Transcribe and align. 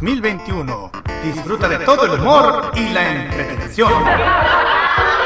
2021. 0.00 0.90
Disfruta 1.22 1.68
de 1.68 1.78
todo 1.80 2.06
el 2.06 2.18
humor 2.20 2.72
y 2.74 2.88
la 2.88 3.10
entretención. 3.10 3.92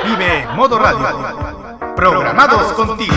Vive 0.05 0.49
Modo 0.57 0.79
Radio. 0.81 1.95
Programados 1.95 2.73
contigo. 2.73 3.15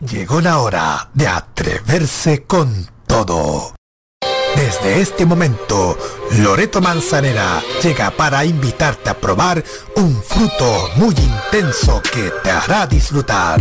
Llegó 0.00 0.42
la 0.42 0.58
hora 0.58 1.08
de 1.14 1.28
atreverse 1.28 2.44
con 2.44 2.86
todo. 3.06 3.74
Desde 4.54 5.00
este 5.00 5.24
momento, 5.24 5.96
Loreto 6.38 6.82
Manzanera 6.82 7.62
llega 7.82 8.10
para 8.10 8.44
invitarte 8.44 9.08
a 9.08 9.14
probar 9.14 9.64
un 9.96 10.22
fruto 10.22 10.90
muy 10.96 11.14
intenso 11.14 12.02
que 12.02 12.30
te 12.42 12.50
hará 12.50 12.86
disfrutar. 12.86 13.60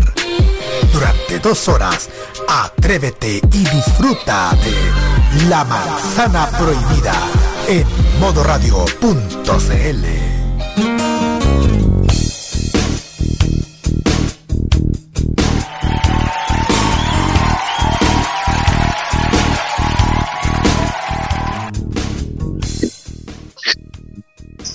Durante 0.91 1.39
dos 1.39 1.67
horas, 1.69 2.09
atrévete 2.47 3.41
y 3.51 3.59
disfruta 3.69 4.55
de 4.63 5.49
La 5.49 5.63
Manzana 5.65 6.47
Prohibida 6.57 7.13
en 7.67 7.85
modoradio.cl. 8.19 10.05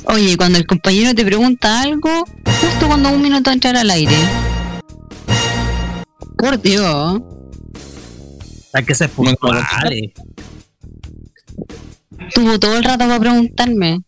Oye, 0.05 0.37
cuando 0.37 0.59
el 0.59 0.67
compañero 0.67 1.15
te 1.15 1.25
pregunta 1.25 1.81
algo, 1.81 2.25
justo 2.61 2.87
cuando 2.87 3.09
un 3.09 3.23
minuto 3.23 3.51
entrar 3.51 3.77
al 3.77 3.89
aire. 3.91 4.17
Por 6.37 6.61
Dios. 6.61 7.32
Hay 8.73 8.85
que 8.85 8.95
ser 8.95 9.11
puntuales. 9.11 9.65
Tuvo 12.35 12.59
todo 12.59 12.77
el 12.77 12.85
rato 12.85 13.07
para 13.07 13.21
preguntarme. 13.21 14.01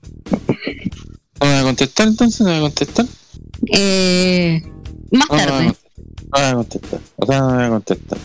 ¿No 1.40 1.46
me 1.46 1.58
a 1.58 1.62
contestar 1.62 2.08
entonces? 2.08 2.40
¿No 2.40 2.46
me 2.50 2.56
a 2.56 2.60
contestar? 2.60 3.06
Eh, 3.72 4.62
más 5.10 5.28
No, 5.28 5.36
no, 5.36 5.42
tarde. 5.42 5.66
No, 6.32 6.38
me 6.38 6.46
a 6.46 6.54
contestar. 6.54 7.00
O 7.16 7.26
sea, 7.26 7.38
no 7.40 7.50
me 7.50 7.56
va 7.56 7.66
a 7.66 7.70
contestar. 7.70 8.18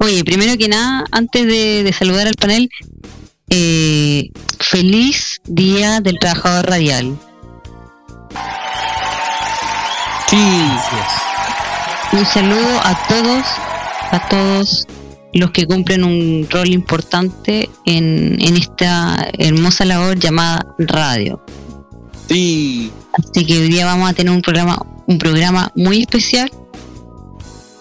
Oye, 0.00 0.24
primero 0.24 0.56
que 0.56 0.68
nada, 0.68 1.04
antes 1.10 1.46
de, 1.46 1.82
de 1.82 1.92
saludar 1.92 2.28
al 2.28 2.34
panel, 2.34 2.70
eh, 3.50 4.30
feliz 4.60 5.40
Día 5.44 6.00
del 6.00 6.18
Trabajador 6.18 6.66
Radial. 6.66 7.18
Sí. 10.28 10.36
Un 12.12 12.24
saludo 12.26 12.80
a 12.84 13.06
todos, 13.08 13.46
a 14.12 14.28
todos 14.28 14.86
los 15.34 15.50
que 15.50 15.66
cumplen 15.66 16.04
un 16.04 16.46
rol 16.50 16.68
importante 16.68 17.68
en, 17.84 18.38
en 18.40 18.56
esta 18.56 19.28
hermosa 19.38 19.84
labor 19.84 20.18
llamada 20.18 20.74
radio. 20.78 21.44
Sí. 22.28 22.90
Así 23.12 23.44
que 23.44 23.58
hoy 23.58 23.68
día 23.68 23.86
vamos 23.86 24.10
a 24.10 24.12
tener 24.12 24.32
un 24.32 24.42
programa, 24.42 24.78
un 25.06 25.18
programa 25.18 25.72
muy 25.74 26.00
especial. 26.00 26.50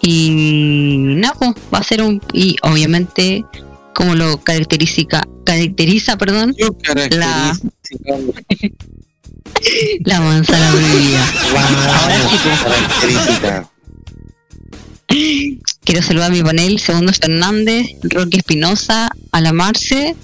Y 0.02 0.98
nada, 1.00 1.36
pues, 1.38 1.52
va 1.74 1.80
a 1.80 1.84
ser 1.84 2.02
un 2.02 2.22
y 2.32 2.56
obviamente 2.62 3.44
como 3.94 4.16
lo 4.16 4.38
caracteriza 4.44 5.24
caracteriza, 5.44 6.18
perdón, 6.18 6.56
la, 7.10 7.58
la 10.06 10.22
manzana 10.22 10.72
prohibida. 10.72 11.26
Pues. 11.52 11.66
Característica. 12.64 13.70
Quiero 15.88 16.02
saludar 16.02 16.32
a 16.32 16.34
mi 16.34 16.44
panel, 16.44 16.80
Segundo 16.80 17.14
Fernández, 17.14 17.88
Roque 18.04 18.40
Espinosa, 18.40 19.10
a 19.32 19.40
la 19.40 19.54
Marce 19.54 20.18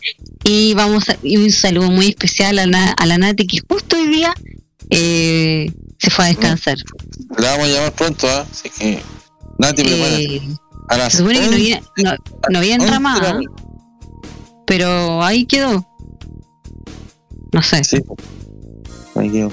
y 0.44 0.74
vamos 0.74 1.08
a, 1.08 1.16
y 1.24 1.38
un 1.38 1.52
saludo 1.52 1.90
muy 1.90 2.08
especial 2.08 2.60
a 2.60 2.66
la, 2.66 2.92
a 2.92 3.06
la 3.06 3.18
Nati 3.18 3.48
que 3.48 3.60
justo 3.66 3.96
hoy 3.96 4.08
día 4.08 4.34
eh, 4.90 5.72
se 5.98 6.10
fue 6.10 6.26
a 6.26 6.28
descansar. 6.28 6.76
La 7.38 7.52
vamos 7.52 7.68
a 7.68 7.72
llamar 7.72 7.94
pronto, 7.94 8.28
¿ah? 8.30 8.46
Así 8.52 8.70
que. 8.72 9.02
Nati. 9.58 9.84
Eh, 9.86 10.42
A 10.90 10.98
las 10.98 11.14
se 11.14 11.20
supone 11.20 11.40
que 11.40 11.46
no 11.46 11.52
11, 11.52 11.56
había, 11.56 11.82
no, 11.96 12.16
no 12.50 12.60
había 12.60 12.78
pero 14.68 15.24
ahí 15.24 15.46
quedó. 15.46 15.88
No 17.54 17.64
sé, 17.64 17.86
Sí. 17.86 18.04
Ahí 19.16 19.30
quedó. 19.30 19.50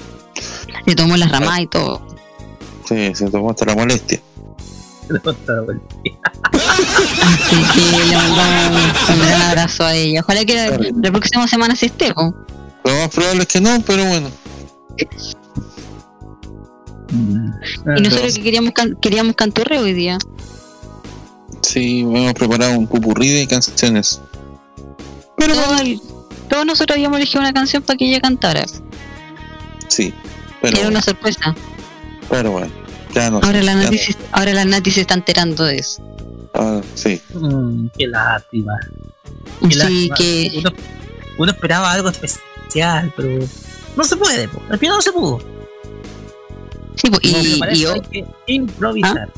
se 0.86 0.94
tomó 0.96 1.16
las 1.16 1.30
ramas 1.30 1.60
y 1.60 1.68
todo. 1.68 2.04
Sí, 2.88 3.14
se 3.14 3.30
tomó 3.30 3.50
hasta 3.52 3.64
la 3.66 3.76
molestia. 3.76 4.20
Así 6.42 7.56
que 7.74 7.80
le 8.06 8.16
mandamos 8.16 8.82
un, 9.08 9.42
abrazo 9.48 9.84
a 9.84 9.94
ella. 9.94 10.20
Ojalá 10.22 10.44
que 10.44 10.54
la, 10.54 10.78
la 11.02 11.10
próxima 11.10 11.46
semana 11.48 11.74
se 11.76 11.86
esté. 11.86 12.12
po. 12.14 12.34
Lo 12.84 12.92
más 12.92 13.08
probable 13.08 13.42
es 13.42 13.48
que 13.48 13.60
no, 13.60 13.80
pero 13.86 14.04
bueno. 14.06 14.30
Y 17.96 18.02
nosotros 18.02 18.34
que 18.36 18.42
queríamos, 18.42 18.72
can- 18.72 18.96
queríamos 19.00 19.34
canturreo 19.34 19.82
hoy 19.82 19.92
día. 19.94 20.18
Sí, 21.62 22.00
hemos 22.00 22.34
preparado 22.34 22.78
un 22.78 22.86
pupurrí 22.86 23.28
de 23.28 23.46
canciones. 23.46 24.20
Pero 25.36 25.54
Todo 25.54 25.78
el- 25.80 26.00
todos 26.48 26.66
nosotros 26.66 26.96
habíamos 26.96 27.18
elegido 27.18 27.40
una 27.40 27.52
canción 27.52 27.82
para 27.82 27.96
que 27.96 28.06
ella 28.08 28.20
cantara. 28.20 28.64
sí. 29.88 30.12
Pero 30.62 30.72
Era 30.72 30.78
bueno, 30.82 30.90
una 30.98 31.02
sorpresa. 31.02 31.54
pero 32.28 32.50
bueno. 32.50 32.70
Ya 33.14 33.30
no 33.30 33.40
sé, 33.40 33.46
Ahora 33.46 33.62
la 33.62 33.72
ya 33.74 33.80
Nati, 33.82 33.96
no- 33.96 34.02
se- 34.02 34.16
ahora 34.32 34.52
la 34.54 34.64
Nati 34.64 34.90
se 34.90 35.00
está 35.02 35.14
enterando 35.14 35.64
de 35.64 35.78
eso. 35.78 36.02
ah, 36.54 36.80
sí. 36.94 37.20
Mm, 37.34 37.86
qué 37.96 38.06
lástima. 38.06 38.72
Qué 39.60 39.66
Así 39.66 39.76
lástima. 39.78 40.14
que 40.16 40.52
Uno, 40.58 40.70
uno 41.38 41.52
esperaba 41.52 41.92
algo 41.92 42.08
especial, 42.08 43.12
pero 43.16 43.44
no 43.96 44.04
se 44.04 44.16
puede. 44.16 44.48
po. 44.48 44.62
Al 44.70 44.78
final 44.78 44.96
no 44.96 45.02
se 45.02 45.12
pudo. 45.12 45.38
sí, 46.96 47.10
po, 47.10 47.18
y, 47.22 47.78
yo- 47.80 47.94
hay 47.94 48.00
que 48.00 48.24
improvisar. 48.46 49.28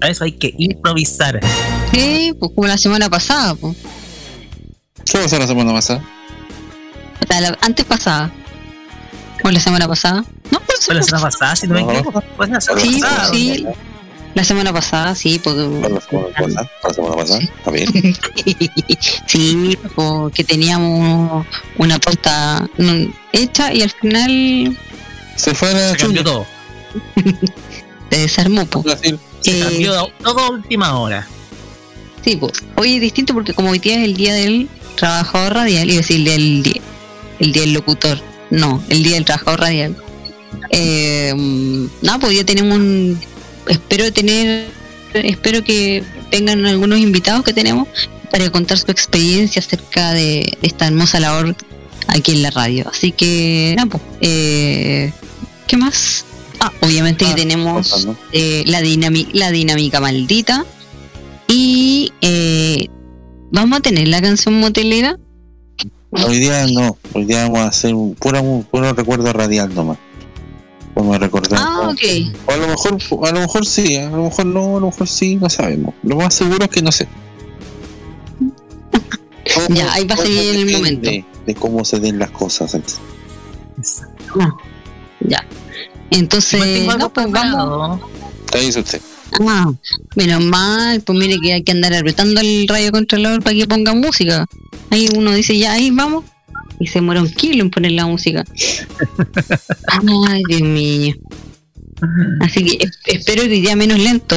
Para 0.00 0.12
eso 0.12 0.24
hay 0.24 0.32
que 0.32 0.54
improvisar. 0.58 1.40
sí, 1.92 2.34
pues 2.38 2.52
como 2.54 2.66
la 2.66 2.78
semana 2.78 3.08
pasada, 3.10 3.54
po. 3.54 3.74
¿Qué 5.04 5.18
pasó 5.18 5.38
la 5.38 5.46
semana 5.46 5.72
pasada? 5.72 6.04
La- 7.28 7.56
antes 7.62 7.84
pasada. 7.86 8.32
O 9.44 9.50
la 9.50 9.60
semana 9.60 9.88
pasada. 9.88 10.24
No, 10.50 10.60
pues, 10.60 10.84
Fue 10.86 10.94
la 10.94 11.02
semana 11.02 11.24
pasada, 11.24 11.56
si 11.56 11.66
no 11.66 11.74
me 11.74 11.80
equivoco. 11.82 12.22
Fue 12.36 12.46
la 12.48 12.60
semana 12.60 12.82
Sí, 12.84 13.00
pasada. 13.00 13.28
pues, 13.28 13.30
sí. 13.40 13.66
La 14.32 14.44
semana 14.44 14.72
pasada, 14.72 15.14
sí, 15.16 15.40
porque 15.42 15.60
¿Fue 15.80 15.90
la 15.90 16.00
semana 16.00 16.28
pasada? 16.36 16.70
¿Fue 16.80 16.90
la 16.90 16.94
semana 16.94 17.16
pasada? 17.16 17.40
Bien. 17.72 18.16
sí, 19.26 19.78
porque 19.96 20.44
teníamos 20.44 21.46
una 21.78 21.98
pauta 21.98 22.68
hecha 23.32 23.72
y 23.72 23.82
al 23.82 23.90
final 23.90 24.78
Se 25.36 25.54
fue 25.54 25.72
la 25.72 25.90
Se 25.92 25.96
cambió 25.96 26.22
todo. 26.22 26.46
se 28.10 28.16
desarmó. 28.18 28.66
po. 28.66 28.82
Brasil. 28.82 29.18
Se 29.40 29.58
Eh, 29.58 29.64
cambió 29.64 30.06
todo 30.22 30.38
a 30.38 30.50
última 30.50 30.98
hora. 30.98 31.26
Sí, 32.22 32.36
pues, 32.36 32.52
hoy 32.76 32.96
es 32.96 33.00
distinto 33.00 33.32
porque 33.34 33.54
como 33.54 33.70
hoy 33.70 33.78
día 33.78 33.98
es 33.98 34.04
el 34.04 34.14
día 34.16 34.34
del 34.34 34.68
trabajador 34.96 35.54
radial, 35.54 35.88
iba 35.88 35.94
a 35.94 36.02
decir 36.02 36.28
el 36.28 36.62
día 36.62 36.82
del 37.62 37.72
locutor, 37.72 38.20
no, 38.50 38.82
el 38.88 39.02
día 39.02 39.14
del 39.14 39.24
trabajador 39.24 39.60
radial. 39.60 39.96
Eh, 40.70 41.32
nada, 42.02 42.18
pues 42.18 42.36
ya 42.36 42.44
tenemos 42.44 42.76
un, 42.76 43.18
espero 43.68 44.12
tener, 44.12 44.68
espero 45.14 45.62
que 45.64 46.02
tengan 46.30 46.66
algunos 46.66 46.98
invitados 46.98 47.44
que 47.44 47.52
tenemos 47.52 47.88
para 48.30 48.50
contar 48.50 48.78
su 48.78 48.90
experiencia 48.90 49.60
acerca 49.60 50.12
de, 50.12 50.58
esta 50.62 50.86
hermosa 50.86 51.20
labor 51.20 51.56
aquí 52.06 52.32
en 52.32 52.42
la 52.42 52.50
radio. 52.50 52.88
Así 52.92 53.12
que, 53.12 53.74
nada, 53.76 53.88
pues, 53.90 54.02
eh, 54.20 55.12
¿qué 55.66 55.76
más? 55.76 56.24
Ah, 56.60 56.72
obviamente 56.80 57.24
que 57.24 57.30
Ah, 57.30 57.34
tenemos 57.34 58.04
¿no? 58.04 58.16
eh, 58.32 58.62
la, 58.66 58.80
la 59.32 59.50
dinámica 59.50 60.00
maldita. 60.00 60.66
Y 61.48 62.12
eh, 62.20 62.86
vamos 63.50 63.78
a 63.78 63.82
tener 63.82 64.08
la 64.08 64.20
canción 64.20 64.60
motelera. 64.60 65.18
Hoy 66.10 66.38
día 66.38 66.66
no. 66.66 66.96
Hoy 67.14 67.24
día 67.24 67.42
vamos 67.42 67.60
a 67.60 67.66
hacer 67.66 67.94
un 67.94 68.14
puro, 68.14 68.42
un 68.42 68.64
puro 68.64 68.92
recuerdo 68.92 69.32
radial 69.32 69.74
nomás. 69.74 69.98
Vamos 70.94 71.16
a 71.16 71.18
recordar. 71.18 71.60
Ah, 71.62 71.88
ok. 71.88 72.02
O 72.46 72.52
a 72.52 72.56
lo 72.56 72.68
mejor, 72.68 72.98
a 73.28 73.32
lo 73.32 73.40
mejor 73.40 73.66
sí, 73.66 73.96
a 73.96 74.10
lo 74.10 74.24
mejor 74.24 74.46
no, 74.46 74.76
a 74.76 74.80
lo 74.80 74.86
mejor 74.86 75.08
sí, 75.08 75.36
no 75.36 75.48
sabemos. 75.48 75.94
Lo 76.02 76.16
más 76.16 76.34
seguro 76.34 76.64
es 76.64 76.70
que 76.70 76.82
no 76.82 76.92
sé. 76.92 77.08
Ya, 79.68 79.92
ahí 79.92 80.06
va 80.06 80.14
a 80.14 80.18
seguir 80.18 80.54
en 80.54 80.68
el 80.68 80.72
momento. 80.72 81.10
De 81.44 81.54
cómo 81.54 81.84
se 81.84 81.98
den 81.98 82.18
las 82.18 82.30
cosas. 82.30 82.76
Ya. 85.20 85.44
Entonces, 86.10 86.86
no, 86.86 87.12
pues 87.12 87.30
vamos. 87.30 88.00
Ahí 88.52 88.66
dice 88.66 88.80
usted. 88.80 89.00
Ah, 89.48 89.72
menos 90.16 90.44
mal, 90.44 91.00
pues 91.02 91.18
mire 91.18 91.36
que 91.42 91.52
hay 91.52 91.62
que 91.62 91.72
andar 91.72 91.94
apretando 91.94 92.40
el 92.40 92.66
radio 92.68 92.90
controlador 92.90 93.42
para 93.42 93.56
que 93.56 93.66
ponga 93.66 93.94
música. 93.94 94.46
Ahí 94.90 95.08
uno 95.14 95.32
dice, 95.32 95.56
ya, 95.58 95.72
ahí 95.72 95.90
vamos. 95.90 96.24
Y 96.78 96.86
se 96.86 97.00
muere 97.00 97.20
un 97.20 97.30
kilo 97.30 97.62
en 97.62 97.70
poner 97.70 97.92
la 97.92 98.06
música. 98.06 98.44
Ay, 100.28 100.42
Dios 100.48 100.62
mío. 100.62 101.14
Así 102.40 102.64
que 102.64 102.84
es- 102.84 102.98
espero 103.06 103.42
que 103.42 103.60
ya 103.60 103.76
menos 103.76 103.98
lento. 103.98 104.34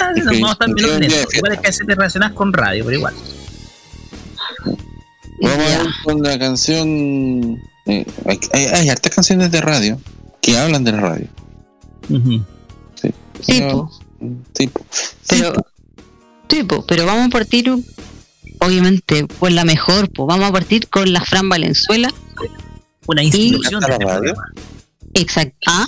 Ah, 0.00 0.12
nos 0.16 0.40
vamos 0.40 0.56
en 0.60 0.76
ya, 0.76 1.06
eso. 1.16 1.28
fiesta. 1.28 1.36
Igual 1.36 1.52
es 1.52 1.60
que 1.60 1.66
a 1.66 1.70
veces 1.70 1.86
te 1.86 1.94
relacionas 1.94 2.32
con 2.32 2.52
radio, 2.52 2.84
pero 2.86 2.96
igual. 2.96 3.14
Vamos 4.64 4.78
Ya. 5.68 5.80
a 5.80 5.82
ver 5.84 5.92
con 6.04 6.22
la 6.22 6.38
canción. 6.38 7.60
eh, 7.86 8.06
hay, 8.26 8.38
hay, 8.52 8.64
hay 8.66 8.88
hartas 8.88 9.14
canciones 9.14 9.50
de 9.50 9.60
radio 9.60 10.00
que 10.40 10.56
hablan 10.56 10.84
de 10.84 10.92
la 10.92 11.00
radio. 11.00 11.28
Sí, 12.08 12.42
Pero- 13.46 13.70
po. 13.70 13.90
sí, 14.56 14.66
po. 14.68 14.86
Pero, 15.28 15.52
sí, 16.48 16.62
po, 16.64 16.86
pero 16.86 17.06
vamos 17.06 17.26
a 17.26 17.30
partir, 17.30 17.72
obviamente, 18.60 19.26
por 19.26 19.52
la 19.52 19.64
mejor, 19.64 20.10
pues 20.10 20.26
vamos 20.26 20.48
a 20.48 20.52
partir 20.52 20.88
con 20.88 21.12
la 21.12 21.24
Fran 21.24 21.48
Valenzuela. 21.48 22.12
Una 23.06 23.22
institución 23.22 23.80
¿Canta 23.80 23.98
de 23.98 24.04
la 24.04 24.14
radio? 24.14 24.34
Exacto. 25.14 25.58
Ah, 25.66 25.86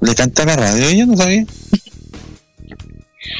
¿Le 0.00 0.14
canta 0.14 0.44
la 0.44 0.56
radio 0.56 0.88
ella? 0.88 1.06
¿No 1.06 1.16
sabía? 1.16 1.44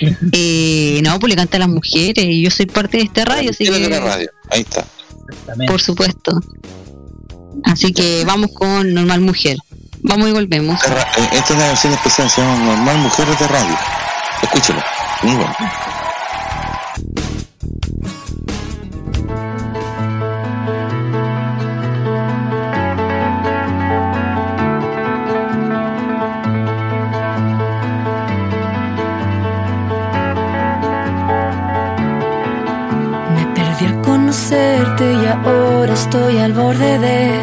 eh, 0.33 1.01
no, 1.03 1.19
pues 1.19 1.31
le 1.31 1.37
canta 1.37 1.57
a 1.57 1.61
las 1.61 1.69
mujeres 1.69 2.25
y 2.25 2.43
yo 2.43 2.51
soy 2.51 2.67
parte 2.67 2.99
de 2.99 3.05
esta 3.05 3.25
radio, 3.25 3.51
así 3.51 3.65
Quiero 3.65 3.75
de 3.75 3.89
la 3.89 3.99
que, 3.99 4.01
radio. 4.01 4.31
Ahí 4.51 4.61
está. 4.61 4.87
Por 5.67 5.81
supuesto. 5.81 6.41
Así 7.65 7.93
que 7.93 8.25
vamos 8.27 8.51
con 8.53 8.93
Normal 8.93 9.21
Mujer. 9.21 9.57
Vamos 10.03 10.29
y 10.29 10.33
volvemos. 10.33 10.81
Ra- 10.89 11.03
eh, 11.17 11.29
Esta 11.33 11.45
es 11.45 11.51
una 11.51 11.67
versión 11.69 11.93
especial, 11.93 12.29
se 12.31 12.41
llama 12.41 12.57
Normal 12.65 12.99
Mujeres 12.99 13.39
de 13.39 13.49
Radio. 13.49 13.77
Escúchelo. 14.43 14.83
Muy 15.23 15.35
bueno. 15.37 15.55
Me 33.35 33.47
perdí 33.55 33.87
al 33.87 34.01
conocerte 34.03 35.13
y 35.13 35.27
ahora 35.27 35.93
estoy 35.95 36.39
al 36.39 36.53
borde 36.53 36.99
de 36.99 37.41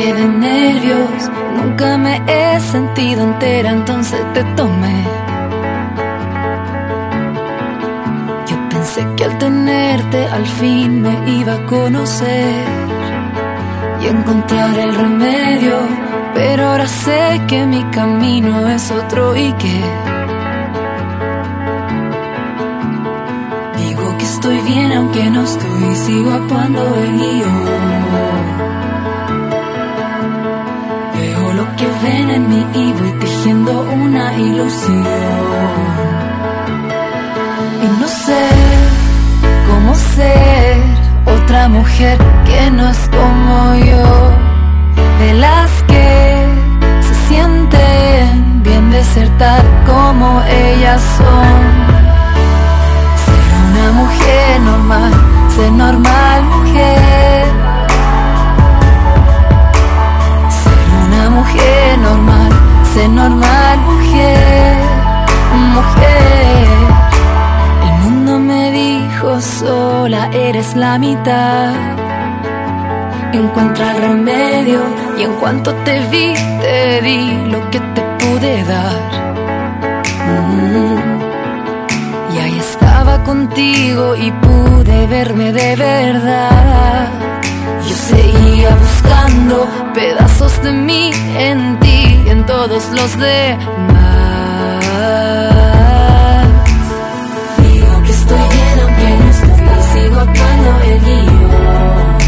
ataque 0.00 0.14
de 0.14 0.28
nervios. 0.28 1.30
Nunca 1.56 1.98
me 1.98 2.22
he 2.26 2.60
sentido 2.60 3.22
entera, 3.24 3.70
entonces 3.70 4.20
te 4.34 4.44
tomé. 4.56 5.04
Yo 8.46 8.56
pensé 8.68 9.06
que 9.16 9.24
al 9.24 9.38
tenerte 9.38 10.26
al 10.26 10.46
fin 10.46 11.02
me 11.02 11.30
iba 11.30 11.54
a 11.54 11.66
conocer 11.66 12.64
y 14.02 14.06
encontrar 14.06 14.78
el 14.78 14.94
remedio, 14.94 15.76
pero 16.34 16.70
ahora 16.70 16.86
sé 16.86 17.40
que 17.46 17.66
mi 17.66 17.82
camino 17.90 18.68
es 18.68 18.90
otro 18.90 19.36
y 19.36 19.52
que 19.54 19.80
Digo 23.78 24.16
que 24.18 24.24
estoy 24.24 24.58
bien 24.60 24.92
aunque 24.92 25.30
no 25.30 25.42
estoy, 25.42 25.94
sigo 25.96 26.32
actuando 26.32 26.94
el 26.96 27.18
guion. 27.18 28.59
Ven 32.02 32.30
en 32.30 32.48
mí 32.48 32.66
y 32.74 32.92
voy 32.92 33.12
tejiendo 33.20 33.80
una 33.82 34.34
ilusión. 34.34 35.06
Y 37.84 38.00
no 38.00 38.08
sé 38.08 38.42
cómo 39.68 39.94
ser 39.94 40.76
otra 41.26 41.68
mujer 41.68 42.18
que 42.46 42.70
no 42.70 42.88
es 42.88 43.10
como 43.18 43.74
yo, 43.74 44.30
de 45.20 45.34
las 45.34 45.70
que 45.84 46.46
se 47.06 47.14
sienten 47.28 48.62
bien 48.62 48.90
de 48.90 49.04
ser 49.04 49.28
tal 49.38 49.62
como 49.86 50.42
ellas 50.42 51.02
son. 51.18 51.54
Ser 53.24 53.44
una 53.68 53.92
mujer 53.92 54.60
normal, 54.60 55.12
ser 55.54 55.72
normal 55.72 56.42
mujer. 56.44 57.59
Mujer 61.30 61.98
normal, 61.98 62.50
ser 62.92 63.08
normal 63.08 63.78
mujer. 63.78 64.76
Mujer. 65.76 66.66
El 67.86 67.94
mundo 68.02 68.38
me 68.38 68.70
dijo 68.70 69.40
sola 69.40 70.30
eres 70.32 70.76
la 70.76 70.98
mitad. 70.98 71.74
Encuentra 73.32 73.92
remedio 73.94 74.80
y 75.18 75.22
en 75.22 75.32
cuanto 75.34 75.72
te 75.86 76.00
vi 76.10 76.34
te 76.60 77.00
di 77.02 77.46
lo 77.52 77.70
que 77.70 77.80
te 77.94 78.02
pude 78.20 78.64
dar. 78.64 79.00
Mm. 80.30 81.20
Y 82.34 82.38
ahí 82.38 82.58
estaba 82.58 83.22
contigo 83.22 84.16
y 84.16 84.30
pude 84.32 85.06
verme 85.06 85.52
de 85.52 85.76
verdad. 85.76 87.08
Yo 87.88 87.96
seguía 87.96 88.74
buscando 88.74 89.66
pedazos 90.00 90.62
de 90.62 90.72
mí 90.72 91.10
en 91.36 91.78
ti 91.80 92.22
y 92.24 92.28
en 92.30 92.46
todos 92.46 92.88
los 92.98 93.10
demás. 93.18 93.60
Digo 97.58 98.02
que 98.04 98.12
estoy 98.20 98.46
bien 98.56 98.76
aunque 98.82 99.08
no 99.20 99.26
estoy, 99.34 99.82
sigo 99.92 100.18
actuando 100.26 100.70
el 100.88 100.98
guion. 101.06 102.18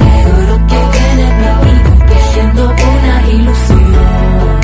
Veo 0.00 0.36
lo 0.50 0.56
que 0.70 0.80
viene 0.94 1.24
y 1.28 1.48
voy 1.60 1.78
tejiendo 2.12 2.62
una 2.94 3.16
ilusión. 3.36 4.60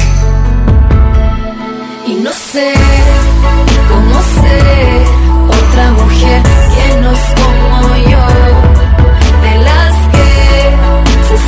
Y 2.06 2.12
no 2.25 2.32
sé 2.32 2.72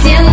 se 0.03 0.32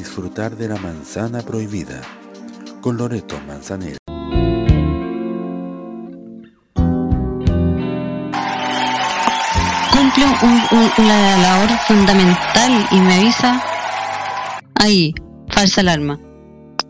disfrutar 0.00 0.56
de 0.56 0.66
la 0.66 0.76
manzana 0.76 1.42
prohibida 1.42 2.00
con 2.80 2.96
Loreto 2.96 3.38
Manzanera. 3.46 3.98
Cumplo 9.92 10.24
un- 10.42 10.78
un- 10.78 10.90
una 10.98 11.36
labor 11.38 11.68
fundamental 11.86 12.88
y 12.92 12.96
me 13.00 13.14
avisa. 13.14 13.62
Ahí, 14.74 15.14
falsa 15.48 15.80
alarma. 15.82 16.18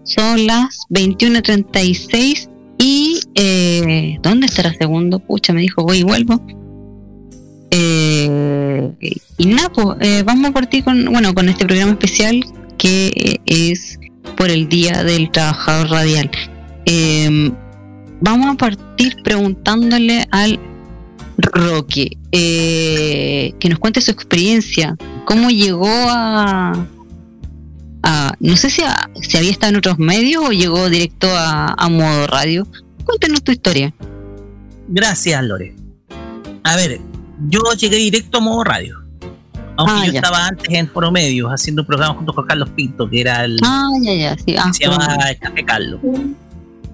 Son 0.05 0.47
las 0.47 0.81
21.36 0.91 2.49
y... 2.79 3.21
Eh, 3.35 4.19
¿Dónde 4.23 4.47
estará 4.47 4.73
segundo? 4.75 5.19
Pucha, 5.19 5.53
me 5.53 5.61
dijo, 5.63 5.83
voy 5.83 5.99
y 5.99 6.03
vuelvo. 6.03 6.41
Eh, 7.71 8.93
y 9.39 9.47
nada, 9.47 9.69
pues, 9.71 9.97
eh, 10.01 10.23
vamos 10.25 10.51
a 10.51 10.53
partir 10.53 10.85
con, 10.85 11.05
bueno, 11.07 11.35
con 11.35 11.49
este 11.49 11.65
programa 11.67 11.93
especial 11.93 12.45
que 12.81 13.41
es 13.45 13.99
por 14.39 14.51
el 14.51 14.69
Día 14.69 15.05
del 15.05 15.31
Trabajador 15.31 15.91
Radial. 15.91 16.31
Eh, 16.87 17.53
vamos 18.23 18.55
a 18.55 18.57
partir 18.57 19.17
preguntándole 19.23 20.27
al 20.31 20.59
Roque 21.37 22.17
eh, 22.33 23.53
que 23.61 23.69
nos 23.69 23.79
cuente 23.79 24.01
su 24.01 24.11
experiencia, 24.11 24.97
cómo 25.27 25.51
llegó 25.51 25.89
a, 25.91 26.87
a 28.03 28.35
no 28.41 28.57
sé 28.57 28.71
si, 28.71 28.83
a- 28.83 29.11
si 29.21 29.37
había 29.37 29.51
estado 29.51 29.71
en 29.73 29.77
otros 29.79 29.99
medios 29.99 30.43
o 30.47 30.51
llegó 30.53 30.89
directo 30.89 31.29
a, 31.31 31.75
a 31.77 31.89
modo 31.91 32.27
radio. 32.27 32.67
Cuéntenos 33.05 33.43
tu 33.43 33.53
historia. 33.53 33.93
Gracias, 34.89 35.45
Lore. 35.45 35.75
A 36.65 36.77
ver, 36.77 36.99
yo 37.49 37.61
llegué 37.79 37.97
directo 37.97 38.39
a 38.39 38.41
modo 38.41 38.65
radio. 38.65 39.00
Aunque 39.81 39.95
Ah, 39.95 40.07
yo 40.07 40.13
ya. 40.13 40.19
estaba 40.21 40.47
antes 40.47 40.67
en 40.75 40.87
Promedios 40.87 41.51
haciendo 41.51 41.83
un 41.83 41.87
programa 41.87 42.15
junto 42.15 42.33
con 42.33 42.47
Carlos 42.47 42.69
Pinto, 42.71 43.09
que 43.09 43.21
era 43.21 43.45
el. 43.45 43.59
Ah, 43.65 43.89
ya, 44.03 44.15
ya, 44.15 44.37
sí. 44.39 44.55
Ah, 44.57 44.71
se 44.73 44.85
llama 44.85 45.07
Café 45.41 45.65
Carlos. 45.65 46.01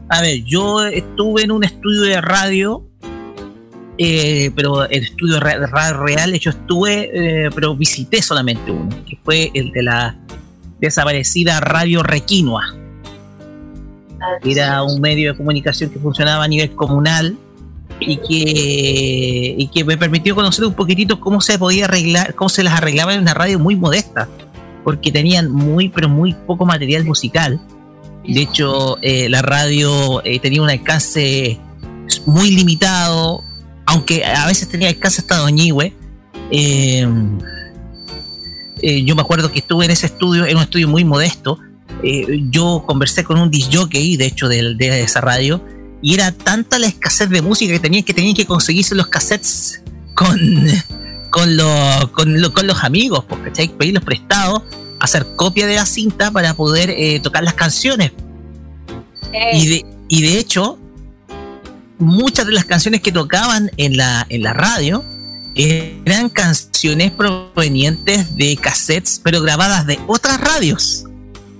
A 0.08 0.20
ver, 0.22 0.42
yo 0.44 0.84
estuve 0.86 1.42
en 1.42 1.50
un 1.50 1.64
estudio 1.64 2.02
de 2.02 2.20
radio, 2.20 2.84
eh, 3.98 4.50
pero 4.54 4.84
el 4.88 5.02
estudio 5.04 5.34
de 5.34 5.40
radio 5.66 5.96
real, 5.98 6.32
yo 6.38 6.50
estuve, 6.50 7.10
eh, 7.46 7.50
pero 7.54 7.74
visité 7.74 8.22
solamente 8.22 8.70
uno, 8.70 8.88
que 9.04 9.18
fue 9.24 9.50
el 9.54 9.72
de 9.72 9.82
la 9.82 10.16
desaparecida 10.80 11.58
Radio 11.60 12.02
Requinoa. 12.02 12.74
Era 14.44 14.82
un 14.82 15.00
medio 15.00 15.32
de 15.32 15.36
comunicación 15.36 15.90
que 15.90 15.98
funcionaba 15.98 16.44
a 16.44 16.48
nivel 16.48 16.70
comunal 16.74 17.36
y 18.00 18.16
que, 18.18 19.54
y 19.58 19.68
que 19.68 19.84
me 19.84 19.96
permitió 19.96 20.34
conocer 20.34 20.64
un 20.64 20.74
poquitito 20.74 21.18
cómo 21.20 21.40
se 21.40 21.58
podía 21.58 21.86
arreglar, 21.86 22.34
cómo 22.34 22.48
se 22.48 22.62
las 22.62 22.74
arreglaba 22.74 23.14
en 23.14 23.20
una 23.20 23.34
radio 23.34 23.58
muy 23.58 23.76
modesta, 23.76 24.28
porque 24.84 25.10
tenían 25.10 25.50
muy, 25.50 25.88
pero 25.88 26.08
muy 26.08 26.34
poco 26.46 26.66
material 26.66 27.04
musical. 27.04 27.60
De 28.26 28.42
hecho, 28.42 28.98
eh, 29.02 29.28
la 29.28 29.40
radio 29.42 30.22
eh, 30.24 30.38
tenía 30.40 30.60
un 30.60 30.70
alcance 30.70 31.58
muy 32.26 32.50
limitado, 32.50 33.42
aunque 33.86 34.24
a 34.24 34.46
veces 34.46 34.68
tenía 34.68 34.88
alcance 34.88 35.20
hasta 35.20 35.38
Doñigüe. 35.38 35.94
Eh, 36.50 37.08
eh, 38.82 39.04
yo 39.04 39.14
me 39.16 39.22
acuerdo 39.22 39.50
que 39.50 39.60
estuve 39.60 39.86
en 39.86 39.90
ese 39.90 40.06
estudio, 40.06 40.44
en 40.44 40.56
un 40.56 40.62
estudio 40.62 40.88
muy 40.88 41.04
modesto. 41.04 41.58
Eh, 42.02 42.44
yo 42.50 42.84
conversé 42.86 43.24
con 43.24 43.38
un 43.38 43.50
disc 43.50 43.70
jockey, 43.72 44.16
de 44.16 44.26
hecho, 44.26 44.48
de 44.48 45.02
esa 45.02 45.20
radio, 45.20 45.62
y 46.02 46.14
era 46.14 46.32
tanta 46.32 46.78
la 46.78 46.86
escasez 46.86 47.28
de 47.30 47.42
música 47.42 47.72
que 47.72 47.80
tenían 47.80 48.04
que 48.04 48.14
tenían 48.14 48.34
que 48.34 48.46
conseguirse 48.46 48.94
los 48.94 49.06
cassettes 49.08 49.82
con, 50.14 50.38
con, 51.30 51.56
lo- 51.56 52.12
con, 52.12 52.40
lo- 52.40 52.52
con 52.52 52.66
los 52.66 52.82
amigos, 52.84 53.24
porque 53.28 53.50
¿cachai? 53.50 53.68
pedirlos 53.76 54.04
prestados, 54.04 54.62
hacer 55.00 55.26
copia 55.36 55.66
de 55.66 55.76
la 55.76 55.86
cinta 55.86 56.30
para 56.30 56.54
poder 56.54 56.90
eh, 56.90 57.20
tocar 57.20 57.42
las 57.44 57.54
canciones. 57.54 58.12
Y 59.52 59.66
de, 59.66 59.86
y 60.08 60.22
de 60.22 60.38
hecho, 60.38 60.78
muchas 61.98 62.46
de 62.46 62.52
las 62.52 62.64
canciones 62.64 63.00
que 63.00 63.12
tocaban 63.12 63.70
en 63.76 63.96
la, 63.96 64.26
en 64.28 64.42
la 64.42 64.52
radio 64.52 65.04
eran 65.54 66.28
canciones 66.28 67.10
provenientes 67.12 68.36
de 68.36 68.56
cassettes, 68.56 69.20
pero 69.22 69.40
grabadas 69.40 69.86
de 69.86 69.98
otras 70.06 70.38
radios. 70.40 71.04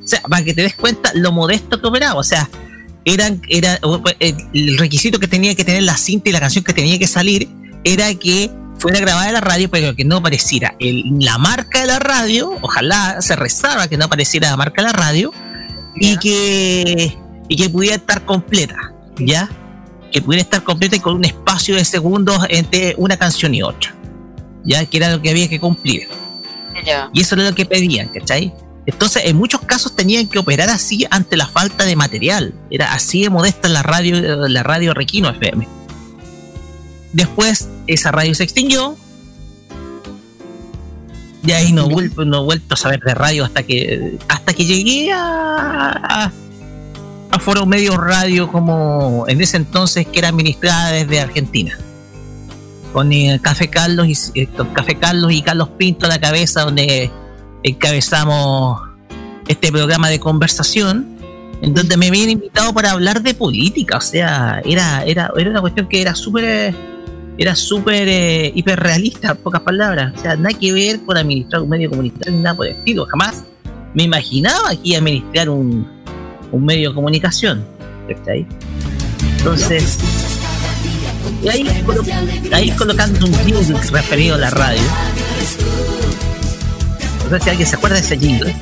O 0.04 0.06
sea, 0.06 0.20
para 0.22 0.44
que 0.44 0.52
te 0.54 0.62
des 0.62 0.76
cuenta 0.76 1.10
lo 1.14 1.32
modesto 1.32 1.80
que 1.80 1.86
operaba. 1.86 2.20
O 2.20 2.22
sea, 2.24 2.48
eran, 3.06 3.40
era, 3.48 3.78
el 4.20 4.76
requisito 4.78 5.18
que 5.18 5.28
tenía 5.28 5.54
que 5.54 5.64
tener 5.64 5.82
la 5.84 5.96
cinta 5.96 6.28
y 6.28 6.32
la 6.32 6.40
canción 6.40 6.62
que 6.64 6.72
tenía 6.74 6.98
que 6.98 7.06
salir 7.06 7.48
era 7.84 8.12
que 8.14 8.50
fuera 8.78 8.98
grabada 9.00 9.28
en 9.28 9.34
la 9.34 9.40
radio, 9.40 9.70
pero 9.70 9.94
que 9.94 10.04
no 10.04 10.16
apareciera 10.16 10.74
el- 10.80 11.04
la 11.20 11.38
marca 11.38 11.80
de 11.80 11.86
la 11.86 11.98
radio. 12.00 12.50
Ojalá 12.62 13.22
se 13.22 13.34
rezaba 13.36 13.88
que 13.88 13.96
no 13.96 14.04
apareciera 14.06 14.50
la 14.50 14.56
marca 14.56 14.82
de 14.82 14.88
la 14.88 14.92
radio 14.92 15.32
y 15.94 16.16
que, 16.18 17.16
y 17.48 17.56
que 17.56 17.70
pudiera 17.70 17.96
estar 17.96 18.24
completa, 18.24 18.76
¿ya? 19.18 19.48
Que 20.12 20.20
pudiera 20.20 20.42
estar 20.42 20.62
completa 20.64 20.96
y 20.96 21.00
con 21.00 21.14
un 21.14 21.24
espacio 21.24 21.76
de 21.76 21.84
segundos 21.84 22.38
entre 22.50 22.94
una 22.98 23.16
canción 23.16 23.54
y 23.54 23.62
otra, 23.62 23.94
¿ya? 24.64 24.84
Que 24.84 24.96
era 24.96 25.10
lo 25.14 25.22
que 25.22 25.30
había 25.30 25.48
que 25.48 25.60
cumplir. 25.60 26.08
Y 27.14 27.20
eso 27.22 27.34
era 27.36 27.44
lo 27.48 27.54
que 27.54 27.64
pedían, 27.66 28.08
¿cachai? 28.08 28.52
Entonces, 28.86 29.24
en 29.26 29.36
muchos 29.36 29.60
casos 29.62 29.96
tenían 29.96 30.28
que 30.28 30.38
operar 30.38 30.70
así 30.70 31.06
ante 31.10 31.36
la 31.36 31.46
falta 31.46 31.84
de 31.84 31.96
material. 31.96 32.54
Era 32.70 32.92
así 32.92 33.22
de 33.22 33.30
modesta 33.30 33.68
la 33.68 33.82
radio, 33.82 34.48
la 34.48 34.62
radio 34.62 34.94
Requino 34.94 35.28
FM. 35.28 35.66
Después, 37.12 37.68
esa 37.88 38.12
radio 38.12 38.34
se 38.34 38.44
extinguió. 38.44 38.96
Y 41.44 41.52
ahí 41.52 41.72
no, 41.72 41.88
he 41.88 42.44
vuelto 42.44 42.74
a 42.74 42.76
saber 42.76 43.00
de 43.00 43.14
radio 43.14 43.44
hasta 43.44 43.62
que 43.62 44.18
hasta 44.28 44.52
que 44.52 44.64
llegué 44.64 45.12
a, 45.12 45.90
a, 45.92 46.32
a 47.30 47.38
Foro 47.38 47.66
Medio 47.66 47.96
Radio 47.96 48.50
como 48.50 49.26
en 49.28 49.40
ese 49.40 49.56
entonces 49.56 50.06
que 50.08 50.18
era 50.18 50.28
administrada 50.28 50.90
desde 50.90 51.20
Argentina. 51.20 51.78
Con 52.92 53.12
eh, 53.12 53.38
Café 53.40 53.68
Carlos 53.68 54.08
y 54.08 54.40
eh, 54.40 54.48
con 54.56 54.72
Café 54.74 54.96
Carlos 54.96 55.32
y 55.32 55.42
Carlos 55.42 55.68
Pinto 55.76 56.06
a 56.06 56.08
la 56.08 56.20
cabeza 56.20 56.62
donde 56.62 57.12
encabezamos 57.68 58.80
este 59.48 59.72
programa 59.72 60.08
de 60.08 60.20
conversación 60.20 61.16
en 61.62 61.74
donde 61.74 61.96
me 61.96 62.08
habían 62.08 62.30
invitado 62.30 62.72
para 62.72 62.92
hablar 62.92 63.22
de 63.22 63.34
política, 63.34 63.96
o 63.96 64.00
sea, 64.00 64.60
era, 64.64 65.02
era, 65.04 65.32
era 65.36 65.50
una 65.50 65.60
cuestión 65.60 65.88
que 65.88 66.02
era 66.02 66.14
súper 66.14 66.74
era 67.38 67.54
súper 67.54 68.08
eh, 68.08 68.52
hiperrealista, 68.54 69.34
pocas 69.34 69.60
palabras, 69.60 70.14
o 70.16 70.22
sea, 70.22 70.36
nada 70.36 70.56
que 70.58 70.72
ver 70.72 71.00
con 71.00 71.18
administrar 71.18 71.62
un 71.62 71.68
medio 71.68 71.90
comunitario 71.90 72.32
ni 72.32 72.42
nada 72.42 72.56
por 72.56 72.66
el 72.66 72.76
estilo, 72.76 73.04
jamás 73.06 73.44
me 73.94 74.04
imaginaba 74.04 74.70
aquí 74.70 74.94
administrar 74.94 75.48
un, 75.50 75.86
un 76.52 76.64
medio 76.64 76.90
de 76.90 76.94
comunicación, 76.94 77.64
¿cachai? 78.08 78.46
Entonces, 79.38 79.98
ahí, 81.50 81.66
ahí 82.52 82.70
colocando 82.72 83.26
un 83.26 83.34
jingle 83.44 83.80
referido 83.90 84.36
a 84.36 84.38
la 84.38 84.50
radio. 84.50 84.82
No 87.30 87.38
sé 87.38 87.44
si 87.44 87.50
alguien 87.50 87.68
se 87.68 87.76
acuerda 87.76 87.96
de 87.96 88.02
ese 88.02 88.18
jingle. 88.18 88.54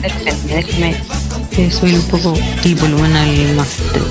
Déjame, 0.00 0.32
déjame 0.54 0.96
eh, 1.52 1.70
subir 1.70 1.94
un 1.96 2.02
poco 2.08 2.34
el 2.64 2.74
volumen 2.76 3.14
al 3.16 3.54
máster. 3.54 4.02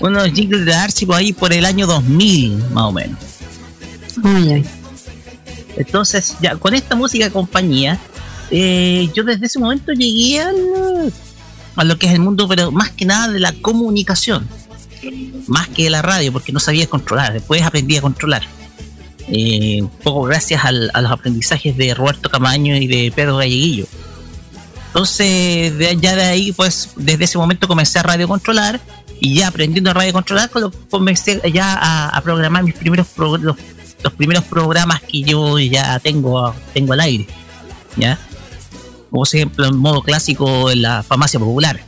Unos 0.00 0.30
jingles 0.32 0.64
de 0.66 0.74
archivo 0.74 1.14
ahí 1.14 1.32
por 1.32 1.52
el 1.52 1.64
año 1.64 1.86
2000, 1.86 2.58
más 2.72 2.84
o 2.84 2.92
menos. 2.92 3.18
Ay, 4.22 4.52
ay. 4.52 4.64
Entonces, 5.76 6.36
ya 6.40 6.56
con 6.56 6.74
esta 6.74 6.94
música 6.94 7.30
compañía, 7.30 7.98
eh, 8.50 9.08
yo 9.14 9.24
desde 9.24 9.46
ese 9.46 9.58
momento 9.58 9.92
llegué 9.92 10.40
al- 10.40 11.12
a 11.76 11.84
lo 11.84 11.98
que 11.98 12.06
es 12.06 12.12
el 12.12 12.20
mundo, 12.20 12.46
pero 12.46 12.70
más 12.70 12.90
que 12.90 13.04
nada 13.06 13.28
de 13.32 13.40
la 13.40 13.52
comunicación, 13.52 14.46
más 15.46 15.68
que 15.68 15.90
la 15.90 16.02
radio, 16.02 16.32
porque 16.32 16.52
no 16.52 16.60
sabía 16.60 16.86
controlar. 16.86 17.32
Después 17.32 17.62
aprendí 17.62 17.96
a 17.96 18.00
controlar. 18.00 18.42
Eh, 19.28 19.78
un 19.82 19.88
poco 19.88 20.22
gracias 20.22 20.64
a 20.64 20.70
los 20.72 21.10
aprendizajes 21.10 21.76
de 21.76 21.94
Roberto 21.94 22.30
Camaño 22.30 22.76
y 22.76 22.86
de 22.86 23.12
Pedro 23.14 23.36
Galleguillo. 23.36 23.86
Entonces, 24.88 25.76
de, 25.76 25.98
ya 26.00 26.16
de 26.16 26.22
ahí, 26.22 26.52
pues, 26.52 26.90
desde 26.96 27.24
ese 27.24 27.36
momento 27.36 27.68
comencé 27.68 27.98
a 27.98 28.02
radio 28.02 28.26
controlar 28.26 28.80
y 29.20 29.34
ya 29.34 29.48
aprendiendo 29.48 29.90
a 29.90 29.94
radio 29.94 30.12
controlar, 30.12 30.50
comencé 30.90 31.40
ya 31.52 32.08
a, 32.08 32.20
programar 32.22 32.62
mis 32.62 32.74
primeros 32.74 33.06
los, 33.16 33.56
primeros 34.16 34.44
programas 34.44 35.02
que 35.02 35.22
yo 35.22 35.58
ya 35.58 35.98
tengo, 35.98 36.54
tengo 36.72 36.92
al 36.92 37.00
aire, 37.00 37.26
¿ya? 37.96 38.18
Como 39.10 39.24
ejemplo 39.24 39.66
en 39.66 39.76
modo 39.76 40.02
clásico 40.02 40.70
en 40.70 40.82
la 40.82 41.02
farmacia 41.02 41.38
popular. 41.38 41.85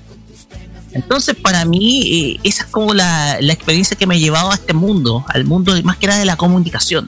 Entonces, 0.92 1.36
para 1.36 1.64
mí, 1.64 2.02
eh, 2.36 2.40
esa 2.44 2.64
es 2.64 2.68
como 2.70 2.94
la, 2.94 3.38
la 3.40 3.52
experiencia 3.52 3.96
que 3.96 4.06
me 4.06 4.14
ha 4.14 4.18
llevado 4.18 4.50
a 4.50 4.54
este 4.54 4.72
mundo, 4.72 5.24
al 5.28 5.44
mundo 5.44 5.74
de- 5.74 5.82
más 5.82 5.96
que 5.98 6.06
nada 6.06 6.18
de 6.18 6.24
la 6.24 6.36
comunicación. 6.36 7.06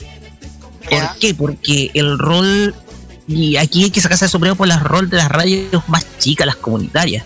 ¿Por 0.88 1.18
qué? 1.18 1.34
Porque 1.34 1.90
el 1.94 2.18
rol, 2.18 2.74
y 3.26 3.56
aquí 3.56 3.84
hay 3.84 3.90
que 3.90 4.00
sacarse 4.00 4.24
el 4.26 4.30
sombrero 4.30 4.56
por 4.56 4.68
el 4.70 4.78
rol 4.80 5.08
de 5.08 5.16
las 5.18 5.28
radios 5.30 5.82
más 5.88 6.04
chicas, 6.18 6.46
las 6.46 6.56
comunitarias. 6.56 7.24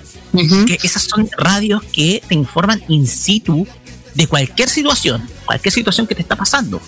Que 0.67 0.79
esas 0.83 1.03
son 1.05 1.29
radios 1.37 1.83
que 1.93 2.23
te 2.29 2.35
informan 2.35 2.83
in 2.89 3.07
situ 3.07 3.67
de 4.15 4.27
cualquier 4.27 4.69
situación, 4.69 5.23
cualquier 5.47 5.73
situación 5.73 6.07
que 6.07 6.15
te 6.15 6.23
está 6.23 6.37
pasando 6.37 6.81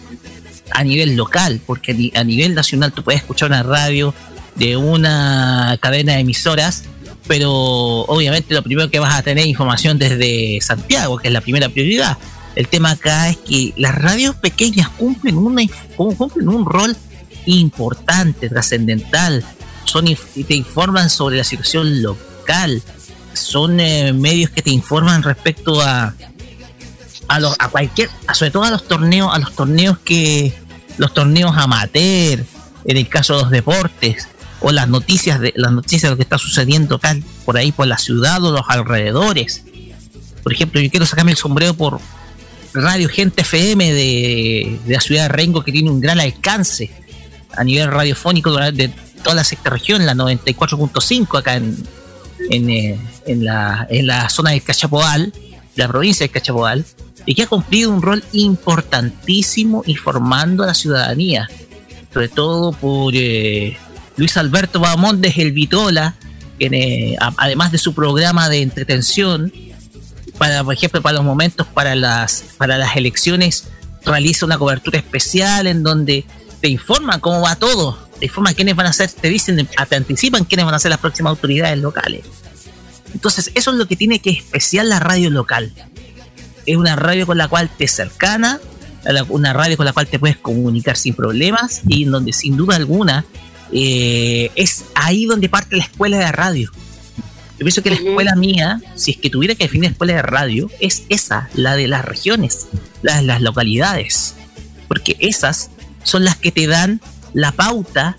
a 0.73 0.83
nivel 0.85 1.17
local, 1.17 1.61
porque 1.65 2.13
a 2.15 2.25
nivel 2.25 2.55
nacional 2.55 2.93
tú 2.93 3.03
puedes 3.03 3.21
escuchar 3.21 3.49
una 3.49 3.63
radio 3.63 4.13
de 4.57 4.77
una 4.77 5.77
cadena 5.81 6.15
de 6.15 6.21
emisoras, 6.21 6.85
pero 7.27 7.51
obviamente 7.53 8.55
lo 8.55 8.63
primero 8.63 8.91
que 8.91 8.99
vas 8.99 9.15
a 9.15 9.23
tener 9.23 9.47
información 9.47 9.99
desde 9.99 10.59
Santiago, 10.61 11.19
que 11.19 11.29
es 11.29 11.33
la 11.33 11.41
primera 11.41 11.69
prioridad. 11.69 12.19
El 12.55 12.69
tema 12.69 12.93
acá 12.93 13.29
es 13.29 13.37
que 13.37 13.75
las 13.77 13.95
radios 13.95 14.37
pequeñas 14.37 14.89
cumplen, 14.89 15.37
un 15.37 16.65
rol 16.65 16.97
importante, 17.45 18.49
trascendental. 18.49 19.45
Son 19.85 20.05
te 20.05 20.55
informan 20.55 21.11
sobre 21.11 21.37
la 21.37 21.45
situación 21.45 22.03
local. 22.03 22.83
Son 23.35 23.79
eh, 23.79 24.13
medios 24.13 24.51
que 24.51 24.63
te 24.63 24.71
informan 24.71 25.23
respecto 25.23 25.81
a 25.83 26.15
a, 27.29 27.41
los, 27.41 27.57
a 27.59 27.69
cualquier, 27.69 28.09
sobre 28.33 28.51
todo 28.51 28.65
a 28.65 28.71
los 28.71 28.87
torneos, 28.87 29.35
a 29.35 29.39
los 29.39 29.53
torneos 29.55 29.99
que 29.99 30.55
los 30.97 31.13
torneos 31.13 31.57
amateur, 31.57 32.45
en 32.85 32.97
el 32.97 33.09
caso 33.09 33.37
de 33.37 33.43
los 33.43 33.51
deportes 33.51 34.29
o 34.67 34.73
las 34.73 34.89
noticias 34.89 35.39
de 35.39 35.53
las 35.55 35.71
noticias 35.71 36.03
de 36.03 36.11
lo 36.11 36.17
que 36.17 36.25
está 36.25 36.39
sucediendo 36.39 36.97
acá 36.97 37.17
por 37.45 37.57
ahí 37.57 37.71
por 37.71 37.87
la 37.87 37.99
ciudad 37.99 38.43
o 38.43 38.51
los 38.51 38.65
alrededores. 38.67 39.63
Por 40.43 40.53
ejemplo, 40.53 40.81
yo 40.81 40.91
quiero 40.91 41.07
sacarme 41.07 41.31
el 41.31 41.37
sombrero 41.37 41.73
por 41.75 42.01
Radio 42.75 43.09
Gente 43.09 43.43
FM 43.43 43.93
de, 43.93 44.81
la 44.89 45.01
ciudad 45.01 45.23
de 45.23 45.29
Rengo 45.29 45.63
que 45.63 45.71
tiene 45.71 45.89
un 45.89 46.01
gran 46.01 46.19
alcance 46.19 46.91
a 47.57 47.63
nivel 47.63 47.93
radiofónico 47.93 48.53
de 48.73 48.89
toda 49.23 49.37
la 49.37 49.45
sexta 49.45 49.71
región, 49.71 50.05
la 50.05 50.15
94.5 50.15 51.39
acá 51.39 51.55
en, 51.55 51.77
eh, 52.51 52.99
en, 53.25 53.45
la, 53.45 53.87
en 53.89 54.09
la 54.09 54.29
zona 54.29 54.51
del 54.51 54.65
Cachapoal, 54.65 55.33
la 55.77 55.87
provincia 55.87 56.25
del 56.25 56.33
Cachapoal, 56.33 56.85
y 57.25 57.37
que 57.37 57.45
ha 57.45 57.47
cumplido 57.47 57.93
un 57.93 58.03
rol 58.03 58.25
importantísimo 58.33 59.85
informando 59.87 60.65
a 60.65 60.67
la 60.67 60.75
ciudadanía, 60.75 61.49
sobre 62.13 62.29
todo 62.29 62.73
por 62.73 63.15
eh, 63.15 63.79
Luis 64.17 64.37
Alberto 64.37 64.81
Bamondes, 64.81 65.37
el 65.39 65.53
Vitola, 65.53 66.15
eh, 66.59 67.17
además 67.37 67.73
de 67.73 67.79
su 67.79 67.95
programa 67.95 68.49
de 68.49 68.63
entretención, 68.63 69.53
para, 70.39 70.65
por 70.65 70.75
ejemplo, 70.75 71.03
para 71.03 71.17
los 71.17 71.25
momentos, 71.25 71.67
para 71.67 71.95
las, 71.95 72.45
para 72.57 72.79
las 72.79 72.97
elecciones, 72.97 73.65
realiza 74.05 74.47
una 74.47 74.59
cobertura 74.59 74.99
especial 74.99 75.67
en 75.67 75.83
donde 75.83 76.25
te 76.61 76.69
informan 76.69 77.21
cómo 77.21 77.43
va 77.43 77.57
todo, 77.57 77.99
te 78.19 78.27
informan 78.27 78.55
quiénes 78.55 78.77
van 78.77 78.87
a 78.87 78.93
ser, 78.93 79.11
te 79.11 79.29
dicen, 79.29 79.67
te 79.67 79.97
anticipan 79.97 80.45
quiénes 80.45 80.65
van 80.65 80.75
a 80.75 80.79
ser 80.79 80.91
las 80.91 81.01
próximas 81.01 81.31
autoridades 81.31 81.79
locales. 81.79 82.23
Entonces, 83.13 83.51
eso 83.55 83.71
es 83.71 83.77
lo 83.77 83.87
que 83.87 83.97
tiene 83.97 84.19
que 84.19 84.31
especial 84.31 84.89
la 84.89 85.01
radio 85.01 85.31
local. 85.31 85.73
Es 86.65 86.77
una 86.77 86.97
radio 86.97 87.27
con 87.27 87.39
la 87.39 87.49
cual 87.49 87.71
te 87.71 87.89
cercana, 87.89 88.61
una 89.29 89.53
radio 89.53 89.77
con 89.77 89.87
la 89.87 89.93
cual 89.93 90.07
te 90.07 90.19
puedes 90.19 90.37
comunicar 90.37 90.97
sin 90.97 91.15
problemas 91.15 91.83
y 91.87 92.05
en 92.05 92.11
donde 92.11 92.33
sin 92.33 92.57
duda 92.57 92.77
alguna 92.77 93.25
eh, 93.73 94.51
es 94.55 94.85
ahí 94.95 95.27
donde 95.27 95.49
parte 95.49 95.77
la 95.77 95.85
escuela 95.85 96.19
de 96.19 96.33
radio. 96.33 96.71
Yo 97.59 97.65
pienso 97.65 97.83
que 97.83 97.91
la 97.91 97.97
escuela 97.97 98.35
mía, 98.37 98.81
si 98.97 99.13
es 99.13 99.17
que 99.17 99.31
tuviera 99.31 99.55
que 99.55 99.65
definir 99.65 99.91
escuela 99.91 100.15
de 100.15 100.23
radio, 100.23 100.71
es 100.79 101.05
esa, 101.09 101.49
la 101.55 101.75
de 101.75 101.89
las 101.89 102.05
regiones, 102.05 102.67
la 103.03 103.17
de 103.17 103.23
las 103.23 103.41
localidades. 103.41 104.35
Porque 104.89 105.17
esas 105.21 105.71
son 106.03 106.25
las 106.25 106.37
que 106.37 106.53
te 106.53 106.67
dan 106.67 107.01
la 107.33 107.53
pauta 107.53 108.19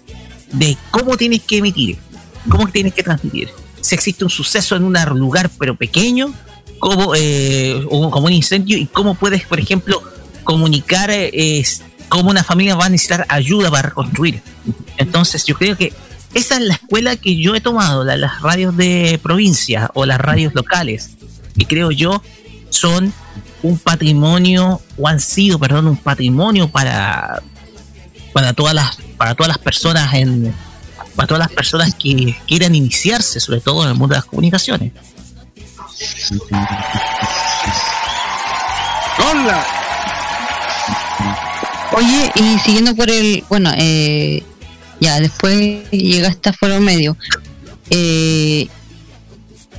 de 0.51 0.75
cómo 0.89 1.17
tienes 1.17 1.43
que 1.43 1.57
emitir, 1.57 1.97
cómo 2.49 2.67
tienes 2.67 2.93
que 2.93 3.03
transmitir. 3.03 3.49
Si 3.81 3.93
existe 3.93 4.23
un 4.23 4.29
suceso 4.29 4.75
en 4.75 4.83
un 4.83 4.97
lugar 5.15 5.51
pero 5.59 5.75
pequeño, 5.75 6.33
como, 6.79 7.13
eh, 7.15 7.85
como 7.89 8.25
un 8.25 8.33
incendio, 8.33 8.77
y 8.77 8.87
cómo 8.87 9.15
puedes, 9.15 9.45
por 9.45 9.59
ejemplo, 9.59 10.01
comunicar 10.43 11.09
eh, 11.11 11.63
cómo 12.09 12.29
una 12.29 12.43
familia 12.43 12.75
va 12.75 12.85
a 12.85 12.89
necesitar 12.89 13.25
ayuda 13.29 13.69
para 13.69 13.89
reconstruir. 13.89 14.41
Entonces 14.97 15.45
yo 15.45 15.55
creo 15.55 15.77
que 15.77 15.93
esa 16.33 16.55
es 16.55 16.61
la 16.61 16.73
escuela 16.75 17.15
que 17.15 17.37
yo 17.37 17.55
he 17.55 17.61
tomado, 17.61 18.03
las 18.03 18.41
radios 18.41 18.75
de 18.75 19.19
provincia 19.23 19.89
o 19.93 20.05
las 20.05 20.19
radios 20.19 20.53
locales, 20.53 21.11
que 21.57 21.65
creo 21.65 21.91
yo 21.91 22.21
son 22.69 23.13
un 23.63 23.79
patrimonio, 23.79 24.81
o 24.97 25.07
han 25.07 25.19
sido, 25.19 25.57
perdón, 25.57 25.87
un 25.87 25.97
patrimonio 25.97 26.69
para, 26.69 27.41
para 28.33 28.53
todas 28.53 28.73
las, 28.73 28.97
para 29.17 29.35
todas 29.35 29.47
las 29.47 29.57
personas 29.57 30.13
en, 30.13 30.53
para 31.15 31.27
todas 31.27 31.39
las 31.39 31.51
personas 31.51 31.95
que 31.95 32.37
quieran 32.47 32.75
iniciarse, 32.75 33.39
sobre 33.39 33.59
todo 33.59 33.83
en 33.83 33.89
el 33.89 33.95
mundo 33.95 34.13
de 34.13 34.19
las 34.19 34.25
comunicaciones. 34.25 34.93
¡Hola! 39.17 39.65
Oye, 41.93 42.31
y 42.35 42.59
siguiendo 42.59 42.95
por 42.95 43.09
el, 43.09 43.43
bueno, 43.49 43.71
eh, 43.75 44.43
ya 44.99 45.19
después 45.19 45.89
llegaste 45.91 46.49
a 46.49 46.53
Foro 46.53 46.79
Medio. 46.79 47.17
Eh, 47.89 48.67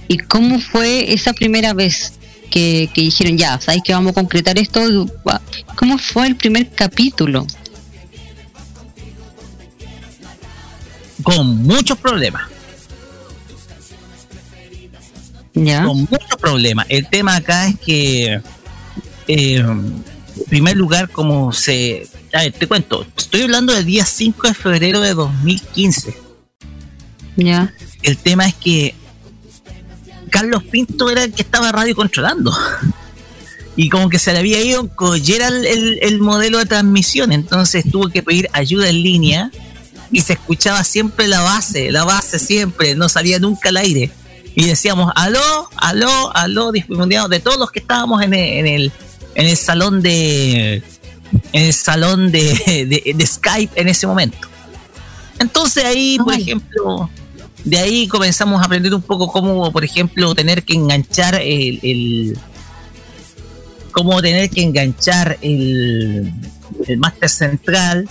¿Y 0.09 0.19
cómo 0.19 0.59
fue 0.61 1.13
esa 1.13 1.33
primera 1.33 1.75
vez 1.75 2.15
que, 2.51 2.91
dijeron, 2.95 3.37
ya, 3.37 3.61
sabéis 3.61 3.83
que 3.85 3.93
vamos 3.93 4.13
a 4.13 4.15
concretar 4.15 4.59
esto? 4.59 4.81
¿Cómo 5.77 5.99
fue 5.99 6.29
el 6.29 6.37
primer 6.37 6.71
capítulo? 6.71 7.47
Con 11.23 11.63
muchos 11.63 11.99
problemas. 11.99 12.43
¿Ya? 15.53 15.85
Con 15.85 15.99
muchos 15.99 16.37
problemas. 16.41 16.87
El 16.89 17.07
tema 17.09 17.37
acá 17.37 17.69
es 17.69 17.79
que, 17.81 18.41
eh, 19.27 19.57
en 19.57 20.05
primer 20.49 20.77
lugar, 20.77 21.11
como 21.11 21.53
se 21.53 22.07
a 22.33 22.43
ver, 22.43 22.53
te 22.53 22.67
cuento, 22.67 23.07
estoy 23.17 23.43
hablando 23.43 23.73
del 23.73 23.85
día 23.85 24.05
5 24.05 24.49
de 24.49 24.55
febrero 24.55 25.01
de 25.01 25.15
2015. 25.15 26.15
Ya. 27.37 27.73
El 28.03 28.19
tema 28.19 28.47
es 28.47 28.55
que 28.55 28.95
Carlos 30.31 30.65
Pinto 30.65 31.11
era 31.11 31.25
el 31.25 31.33
que 31.33 31.43
estaba 31.43 31.73
radio 31.73 31.95
controlando. 31.95 32.53
Y 33.77 33.89
como 33.91 34.09
que 34.09 34.19
se 34.19 34.33
le 34.33 34.41
había 34.41 34.61
ido 34.61 34.89
collera 34.95 35.49
el, 35.49 36.01
el, 36.03 36.21
modelo 36.21 36.59
de 36.59 36.67
transmisión, 36.67 37.31
entonces 37.31 37.85
tuvo 37.89 38.09
que 38.09 38.25
pedir 38.25 38.49
ayuda 38.53 38.89
en 38.89 39.03
línea 39.03 39.53
y 40.11 40.21
se 40.23 40.33
escuchaba 40.33 40.83
siempre 40.83 41.29
la 41.29 41.43
base, 41.43 41.93
la 41.93 42.03
base 42.03 42.41
siempre, 42.41 42.97
no 42.97 43.09
salía 43.09 43.39
nunca 43.39 43.69
al 43.69 43.77
aire. 43.77 44.11
Y 44.57 44.65
decíamos, 44.65 45.13
aló, 45.15 45.69
aló, 45.77 46.37
aló, 46.37 46.73
de 46.73 47.41
todos 47.41 47.57
los 47.57 47.71
que 47.71 47.79
estábamos 47.79 48.21
en 48.21 48.35
en 48.35 48.67
el, 48.67 48.93
en 49.37 49.47
el 49.47 49.57
salón 49.57 50.03
de, 50.03 50.83
en 51.53 51.65
el 51.67 51.73
salón 51.73 52.31
de, 52.31 52.45
de, 53.15 53.27
Skype 53.27 53.81
en 53.81 53.89
ese 53.89 54.07
momento. 54.07 54.49
Entonces 55.39 55.85
ahí, 55.85 56.19
por 56.19 56.35
ejemplo, 56.35 57.11
de 57.65 57.79
ahí 57.79 58.09
comenzamos 58.09 58.61
a 58.61 58.65
aprender 58.65 58.95
un 58.95 59.03
poco 59.03 59.31
cómo, 59.31 59.71
por 59.73 59.85
ejemplo, 59.85 60.35
tener 60.35 60.65
que 60.65 60.75
enganchar 60.75 61.37
el, 61.37 61.79
el 61.83 62.39
cómo 63.93 64.21
tener 64.23 64.51
que 64.51 64.63
enganchar 64.63 65.39
el, 65.41 66.33
el 66.87 66.99
máster 66.99 67.29
central 67.29 68.09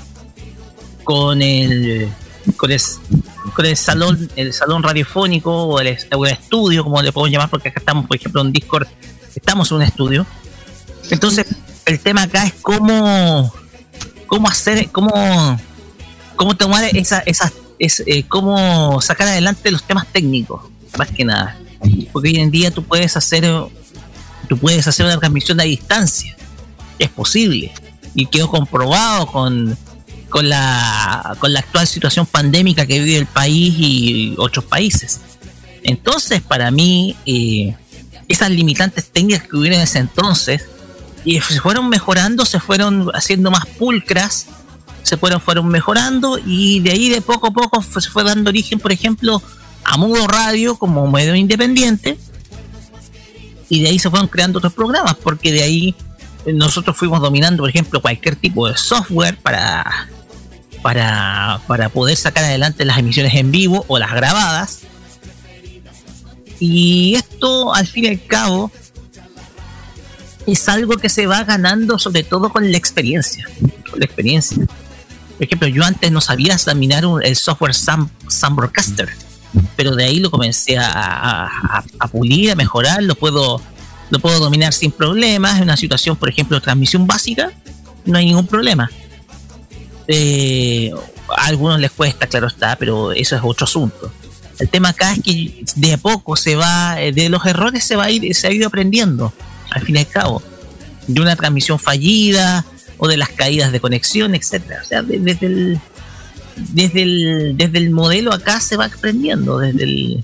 con 1.03 1.41
el 1.41 2.09
con 2.55 2.71
el, 2.71 2.81
con 3.53 3.65
el 3.65 3.77
salón 3.77 4.29
el 4.35 4.53
salón 4.53 4.83
radiofónico 4.83 5.51
o 5.51 5.79
el, 5.79 5.87
el, 5.87 5.97
estudio 6.29 6.83
como 6.83 7.01
le 7.01 7.11
podemos 7.11 7.31
llamar 7.31 7.49
porque 7.49 7.69
acá 7.69 7.79
estamos 7.79 8.05
por 8.05 8.17
ejemplo 8.17 8.41
en 8.41 8.51
Discord 8.51 8.87
estamos 9.35 9.71
en 9.71 9.77
un 9.77 9.83
estudio 9.83 10.25
entonces 11.09 11.45
el 11.87 11.99
tema 12.01 12.23
acá 12.23 12.45
es 12.45 12.53
cómo, 12.61 13.51
cómo 14.27 14.47
hacer, 14.47 14.89
cómo, 14.91 15.59
cómo 16.35 16.55
tomar 16.55 16.83
esa, 16.95 17.19
esas, 17.19 17.53
es, 17.79 18.03
eh, 18.05 18.23
cómo 18.27 19.01
sacar 19.01 19.29
adelante 19.29 19.71
los 19.71 19.83
temas 19.83 20.05
técnicos, 20.07 20.61
más 20.97 21.09
que 21.09 21.23
nada. 21.23 21.57
Porque 22.11 22.29
hoy 22.29 22.37
en 22.37 22.51
día 22.51 22.71
tú 22.71 22.83
puedes 22.83 23.15
hacer, 23.15 23.45
tú 24.49 24.57
puedes 24.57 24.85
hacer 24.85 25.05
una 25.05 25.17
transmisión 25.17 25.59
a 25.61 25.63
distancia. 25.63 26.35
Es 26.99 27.09
posible. 27.09 27.71
Y 28.13 28.25
quedó 28.25 28.49
comprobado 28.49 29.27
con, 29.27 29.77
con 30.29 30.49
la, 30.49 31.37
con 31.39 31.53
la 31.53 31.59
actual 31.59 31.87
situación 31.87 32.25
pandémica 32.25 32.85
que 32.85 32.99
vive 32.99 33.17
el 33.17 33.27
país 33.27 33.73
y 33.77 34.35
otros 34.37 34.65
países. 34.65 35.21
Entonces, 35.83 36.41
para 36.41 36.69
mí, 36.69 37.15
eh, 37.25 37.75
esas 38.27 38.51
limitantes 38.51 39.09
técnicas 39.09 39.47
que 39.47 39.55
hubieron 39.55 39.77
en 39.79 39.83
ese 39.83 39.99
entonces, 39.99 40.65
y 41.27 41.41
se 41.41 41.59
fueron 41.59 41.89
mejorando, 41.89 42.45
se 42.45 42.57
fueron 42.57 43.11
haciendo 43.13 43.51
más 43.51 43.65
pulcras, 43.65 44.45
se 45.03 45.17
fueron, 45.17 45.41
fueron 45.41 45.67
mejorando 45.67 46.39
y 46.39 46.79
de 46.79 46.91
ahí 46.91 47.09
de 47.09 47.19
poco 47.19 47.47
a 47.47 47.51
poco 47.51 47.81
se 47.81 48.09
fue 48.09 48.23
dando 48.23 48.49
origen, 48.49 48.79
por 48.79 48.93
ejemplo, 48.93 49.41
a 49.83 49.97
Mudo 49.97 50.25
Radio 50.25 50.77
como 50.77 51.05
medio 51.11 51.35
independiente 51.35 52.17
y 53.67 53.81
de 53.81 53.89
ahí 53.89 53.99
se 53.99 54.09
fueron 54.09 54.29
creando 54.29 54.59
otros 54.59 54.71
programas 54.71 55.15
porque 55.15 55.51
de 55.51 55.63
ahí 55.63 55.95
nosotros 56.45 56.95
fuimos 56.95 57.19
dominando, 57.19 57.63
por 57.63 57.71
ejemplo, 57.71 58.01
cualquier 58.01 58.37
tipo 58.37 58.69
de 58.69 58.77
software 58.77 59.37
para, 59.37 60.07
para, 60.81 61.59
para 61.67 61.89
poder 61.89 62.15
sacar 62.15 62.45
adelante 62.45 62.85
las 62.85 62.99
emisiones 62.99 63.35
en 63.35 63.51
vivo 63.51 63.83
o 63.89 63.99
las 63.99 64.13
grabadas. 64.13 64.79
Y 66.61 67.15
esto, 67.15 67.75
al 67.75 67.85
fin 67.85 68.05
y 68.05 68.07
al 68.07 68.25
cabo, 68.25 68.71
es 70.47 70.69
algo 70.69 70.97
que 70.97 71.09
se 71.09 71.27
va 71.27 71.43
ganando 71.43 71.99
sobre 71.99 72.23
todo 72.23 72.49
con 72.49 72.71
la 72.71 72.77
experiencia. 72.77 73.47
La 73.95 74.05
experiencia. 74.05 74.65
Por 75.37 75.45
ejemplo, 75.45 75.67
yo 75.67 75.83
antes 75.83 76.11
no 76.11 76.21
sabía 76.21 76.53
examinar 76.53 77.03
el 77.21 77.35
software 77.35 77.75
Sam, 77.75 78.09
Broadcaster, 78.51 79.09
pero 79.75 79.95
de 79.95 80.05
ahí 80.05 80.19
lo 80.19 80.31
comencé 80.31 80.77
a, 80.79 81.83
pulir, 82.11 82.51
a 82.51 82.55
mejorar, 82.55 83.03
lo 83.03 83.15
puedo, 83.15 83.61
lo 84.09 84.19
puedo 84.19 84.39
dominar 84.39 84.73
sin 84.73 84.91
problemas. 84.91 85.57
En 85.57 85.63
una 85.63 85.77
situación, 85.77 86.15
por 86.15 86.29
ejemplo, 86.29 86.59
transmisión 86.59 87.05
básica, 87.05 87.51
no 88.05 88.17
hay 88.17 88.25
ningún 88.25 88.47
problema. 88.47 88.89
Eh, 90.07 90.91
a 91.37 91.45
algunos 91.45 91.79
les 91.79 91.91
cuesta, 91.91 92.25
claro 92.25 92.47
está, 92.47 92.75
pero 92.77 93.11
eso 93.11 93.35
es 93.35 93.41
otro 93.43 93.65
asunto. 93.65 94.11
El 94.59 94.69
tema 94.69 94.89
acá 94.89 95.11
es 95.11 95.21
que 95.21 95.63
de 95.75 95.93
a 95.93 95.97
poco 95.97 96.35
se 96.35 96.55
va, 96.55 96.99
eh, 96.99 97.11
de 97.11 97.29
los 97.29 97.45
errores 97.45 97.83
se 97.83 97.95
va 97.95 98.05
a 98.05 98.11
ir, 98.11 98.33
se 98.33 98.47
ha 98.47 98.51
ido 98.51 98.67
aprendiendo, 98.67 99.31
al 99.77 99.85
fin 99.85 99.95
y 99.95 99.99
al 99.99 100.07
cabo. 100.07 100.41
De 101.07 101.21
una 101.21 101.35
transmisión 101.35 101.79
fallida 101.79 102.65
o 102.97 103.07
de 103.07 103.17
las 103.17 103.29
caídas 103.29 103.71
de 103.71 103.79
conexión, 103.79 104.35
etcétera. 104.35 104.81
O 104.83 104.85
sea, 104.85 105.01
desde 105.01 105.45
el, 105.45 105.79
desde 106.55 107.01
el, 107.03 107.57
desde 107.57 107.77
el 107.77 107.91
modelo 107.91 108.33
acá 108.33 108.59
se 108.59 108.77
va 108.77 108.85
aprendiendo, 108.85 109.59
desde 109.59 109.83
el, 109.83 110.23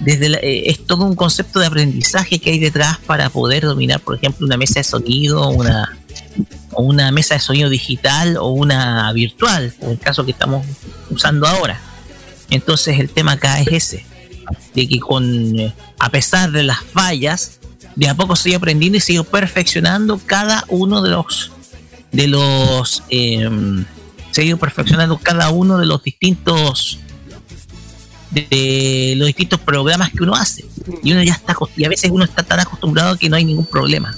desde 0.00 0.26
eh, 0.26 0.70
es 0.70 0.86
todo 0.86 1.04
un 1.04 1.14
concepto 1.14 1.60
de 1.60 1.66
aprendizaje 1.66 2.38
que 2.38 2.50
hay 2.50 2.58
detrás 2.58 2.98
para 2.98 3.30
poder 3.30 3.64
dominar, 3.64 4.00
por 4.00 4.16
ejemplo, 4.16 4.46
una 4.46 4.56
mesa 4.56 4.80
de 4.80 4.84
sonido, 4.84 5.48
una, 5.48 5.96
o 6.72 6.82
una 6.82 7.10
mesa 7.12 7.34
de 7.34 7.40
sonido 7.40 7.70
digital 7.70 8.36
o 8.36 8.48
una 8.48 9.12
virtual, 9.12 9.74
en 9.80 9.90
el 9.90 9.98
caso 9.98 10.24
que 10.24 10.32
estamos 10.32 10.66
usando 11.10 11.46
ahora. 11.46 11.80
Entonces 12.50 13.00
el 13.00 13.10
tema 13.10 13.32
acá 13.32 13.60
es 13.60 13.68
ese, 13.68 14.06
de 14.74 14.88
que 14.88 15.00
con 15.00 15.58
eh, 15.58 15.72
a 15.98 16.10
pesar 16.10 16.50
de 16.52 16.62
las 16.62 16.80
fallas, 16.82 17.60
de 17.96 18.08
a 18.08 18.14
poco 18.14 18.34
estoy 18.34 18.54
aprendiendo 18.54 18.98
y 18.98 19.00
sigo 19.00 19.24
perfeccionando 19.24 20.20
cada 20.24 20.64
uno 20.68 21.02
de 21.02 21.10
los 21.10 21.52
de 22.12 22.28
los 22.28 23.02
eh, 23.10 23.48
sigo 24.30 24.56
perfeccionando 24.58 25.18
cada 25.18 25.50
uno 25.50 25.78
de 25.78 25.86
los 25.86 26.02
distintos 26.02 26.98
de 28.30 29.14
los 29.16 29.26
distintos 29.28 29.60
programas 29.60 30.10
que 30.10 30.22
uno 30.22 30.34
hace 30.34 30.64
y 31.02 31.12
uno 31.12 31.22
ya 31.22 31.34
está 31.34 31.56
y 31.76 31.84
a 31.84 31.88
veces 31.88 32.10
uno 32.10 32.24
está 32.24 32.42
tan 32.42 32.60
acostumbrado 32.60 33.16
que 33.16 33.28
no 33.28 33.36
hay 33.36 33.44
ningún 33.44 33.66
problema 33.66 34.16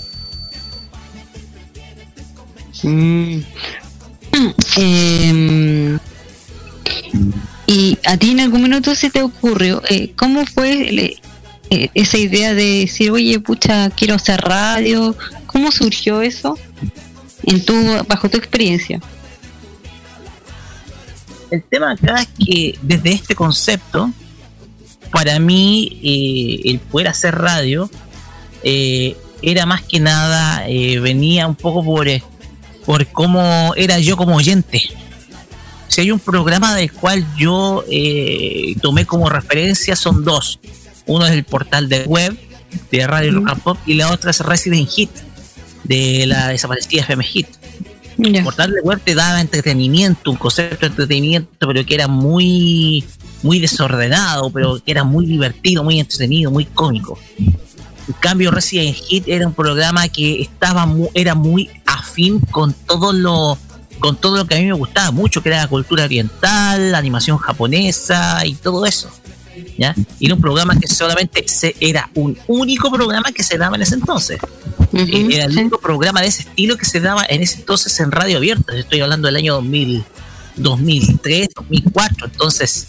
Mm. 2.83 3.41
Em, 4.77 5.99
y 7.67 7.99
a 8.05 8.17
ti 8.19 8.33
en 8.33 8.41
algún 8.41 8.63
minuto 8.63 8.95
se 8.95 9.09
te 9.09 9.23
ocurrió, 9.23 9.83
eh, 9.89 10.13
¿cómo 10.15 10.45
fue 10.45 11.19
eh, 11.71 11.89
esa 11.95 12.19
idea 12.19 12.55
de 12.55 12.81
decir, 12.81 13.11
oye, 13.11 13.39
pucha, 13.41 13.91
quiero 13.91 14.15
hacer 14.15 14.41
radio? 14.41 15.17
¿Cómo 15.47 15.71
surgió 15.73 16.23
eso 16.23 16.59
en 17.43 17.65
tu, 17.65 17.75
bajo 18.09 18.29
tu 18.29 18.37
experiencia? 18.37 19.01
El 21.51 21.63
tema 21.63 21.93
acá 21.93 22.23
es 22.23 22.29
que 22.45 22.79
desde 22.83 23.13
este 23.13 23.35
concepto, 23.35 24.11
para 25.13 25.39
mí, 25.39 26.01
eh, 26.03 26.71
el 26.71 26.79
poder 26.81 27.09
hacer 27.09 27.35
radio 27.35 27.89
era 29.43 29.65
más 29.65 29.83
que 29.83 30.01
nada, 30.01 30.65
venía 30.67 31.47
un 31.47 31.55
poco 31.55 31.85
por 31.85 32.09
por 32.87 33.05
cómo 33.09 33.75
era 33.77 33.99
yo 33.99 34.17
como 34.17 34.37
oyente. 34.37 34.81
Si 35.89 36.01
hay 36.01 36.13
un 36.13 36.21
programa 36.21 36.75
del 36.75 36.93
cual 36.93 37.27
yo 37.37 37.85
eh, 37.91 38.75
tomé 38.81 39.05
como 39.05 39.29
referencia, 39.29 39.97
son 39.97 40.25
dos. 40.25 40.61
Uno 41.07 41.27
es 41.27 41.33
el 41.33 41.45
portal 41.45 41.89
de 41.89 42.05
web 42.05 42.37
de 42.91 43.07
Radio 43.07 43.33
Rock 43.33 43.49
and 43.51 43.63
Pop 43.63 43.79
y 43.87 43.95
la 43.95 44.11
otra 44.13 44.31
es 44.31 44.41
Resident 44.41 44.89
Hit 44.89 45.11
de 45.85 46.27
la 46.27 46.49
desaparecida 46.49 47.03
FM 47.03 47.25
Hit. 47.25 47.47
El 48.19 48.43
portal 48.43 48.73
de 48.73 48.81
web 48.81 49.01
te 49.05 49.15
daba 49.15 49.41
entretenimiento, 49.41 50.31
un 50.31 50.39
concepto 50.39 50.81
de 50.81 50.87
entretenimiento, 50.87 51.67
pero 51.67 51.85
que 51.85 51.95
era 51.95 52.09
muy, 52.09 53.05
muy 53.43 53.61
desordenado, 53.61 54.51
pero 54.51 54.83
que 54.83 54.91
era 54.91 55.05
muy 55.05 55.27
divertido, 55.27 55.85
muy 55.85 56.01
entretenido, 56.01 56.51
muy 56.51 56.65
cómico. 56.65 57.19
En 57.39 58.15
cambio, 58.21 58.51
Resident 58.51 58.97
Hit 58.97 59.25
era 59.27 59.47
un 59.47 59.53
programa 59.53 60.09
que 60.09 60.41
estaba 60.41 60.89
era 61.13 61.35
muy 61.35 61.69
afín 61.85 62.41
con 62.41 62.73
todo 62.73 63.13
lo 63.13 63.59
con 63.99 64.17
todo 64.17 64.37
lo 64.37 64.45
que 64.47 64.55
a 64.55 64.59
mí 64.59 64.67
me 64.67 64.73
gustaba 64.75 65.11
mucho, 65.11 65.43
que 65.43 65.49
era 65.49 65.59
la 65.59 65.69
cultura 65.69 66.05
oriental, 66.05 66.93
la 66.93 66.99
animación 66.99 67.39
japonesa 67.39 68.45
y 68.45 68.55
todo 68.55 68.85
eso. 68.87 69.11
¿Ya? 69.79 69.95
Y 70.19 70.27
era 70.27 70.35
un 70.35 70.41
programa 70.41 70.79
que 70.79 70.89
solamente 70.89 71.47
se, 71.47 71.75
era 71.81 72.11
un 72.15 72.37
único 72.47 72.91
programa 72.91 73.33
que 73.33 73.43
se 73.43 73.59
daba 73.59 73.77
en 73.77 73.83
ese 73.83 73.95
entonces. 73.95 74.39
Eh, 74.93 75.29
era 75.31 75.47
el 75.47 75.59
único 75.59 75.79
programa 75.79 76.21
de 76.21 76.29
ese 76.29 76.43
estilo 76.43 76.77
que 76.77 76.85
se 76.85 77.01
daba 77.01 77.25
en 77.29 77.43
ese 77.43 77.57
entonces 77.59 77.99
en 78.01 78.11
radio 78.11 78.39
abierta. 78.39 78.77
Estoy 78.77 79.01
hablando 79.01 79.27
del 79.27 79.37
año 79.37 79.55
2000, 79.55 80.05
2003, 80.57 81.49
2004. 81.55 82.27
Entonces, 82.27 82.89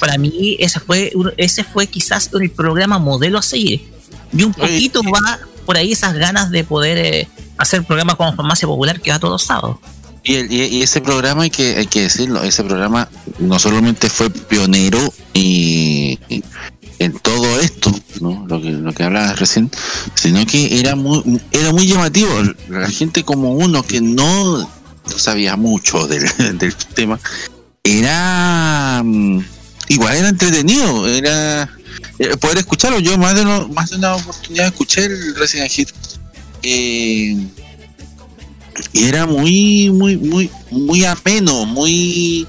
para 0.00 0.18
mí 0.18 0.56
ese 0.60 0.80
fue, 0.80 1.12
ese 1.36 1.64
fue 1.64 1.86
quizás 1.86 2.30
el 2.38 2.50
programa 2.50 2.98
modelo 2.98 3.38
a 3.38 3.42
seguir 3.42 3.96
y 4.32 4.42
un 4.42 4.52
poquito 4.52 5.02
va 5.02 5.38
por 5.64 5.76
ahí 5.76 5.92
esas 5.92 6.14
ganas 6.14 6.50
de 6.50 6.64
poder 6.64 6.98
eh, 6.98 7.28
hacer 7.58 7.84
programas 7.84 8.16
como 8.16 8.34
Farmacia 8.34 8.68
Popular 8.68 9.00
que 9.00 9.10
va 9.10 9.18
todos 9.18 9.32
los 9.32 9.42
sábados. 9.42 9.78
Y, 10.28 10.82
ese 10.82 11.00
programa, 11.00 11.44
hay 11.44 11.50
que, 11.50 11.76
hay 11.76 11.86
que 11.86 12.02
decirlo, 12.02 12.42
ese 12.42 12.64
programa 12.64 13.08
no 13.38 13.60
solamente 13.60 14.10
fue 14.10 14.28
pionero 14.28 14.98
y, 15.32 16.18
en 16.98 17.12
todo 17.20 17.60
esto, 17.60 17.94
¿no? 18.20 18.44
lo 18.48 18.60
que 18.60 18.70
lo 18.70 18.92
que 18.92 19.04
hablabas 19.04 19.38
recién, 19.38 19.70
sino 20.14 20.44
que 20.44 20.80
era 20.80 20.96
muy 20.96 21.40
era 21.52 21.70
muy 21.70 21.86
llamativo. 21.86 22.30
La 22.68 22.88
gente 22.88 23.22
como 23.22 23.52
uno 23.52 23.84
que 23.84 24.00
no, 24.00 24.68
sabía 25.16 25.56
mucho 25.56 26.08
del, 26.08 26.28
del 26.58 26.74
tema, 26.74 27.20
era 27.84 29.02
mm, 29.04 29.40
igual 29.90 30.16
era 30.16 30.28
entretenido, 30.28 31.06
era 31.06 31.70
eh, 32.18 32.36
poder 32.38 32.58
escucharlo. 32.58 32.98
Yo 32.98 33.16
más 33.16 33.36
de, 33.36 33.44
más 33.44 33.90
de 33.90 33.96
una 33.98 34.16
oportunidad 34.16 34.66
escuché 34.66 35.04
el 35.04 35.36
Resident 35.36 35.70
Hit. 35.70 35.90
Eh, 36.64 37.46
y 38.92 39.04
era 39.04 39.26
muy, 39.26 39.90
muy, 39.90 40.16
muy, 40.16 40.50
muy 40.70 41.04
ameno, 41.04 41.64
muy, 41.66 42.46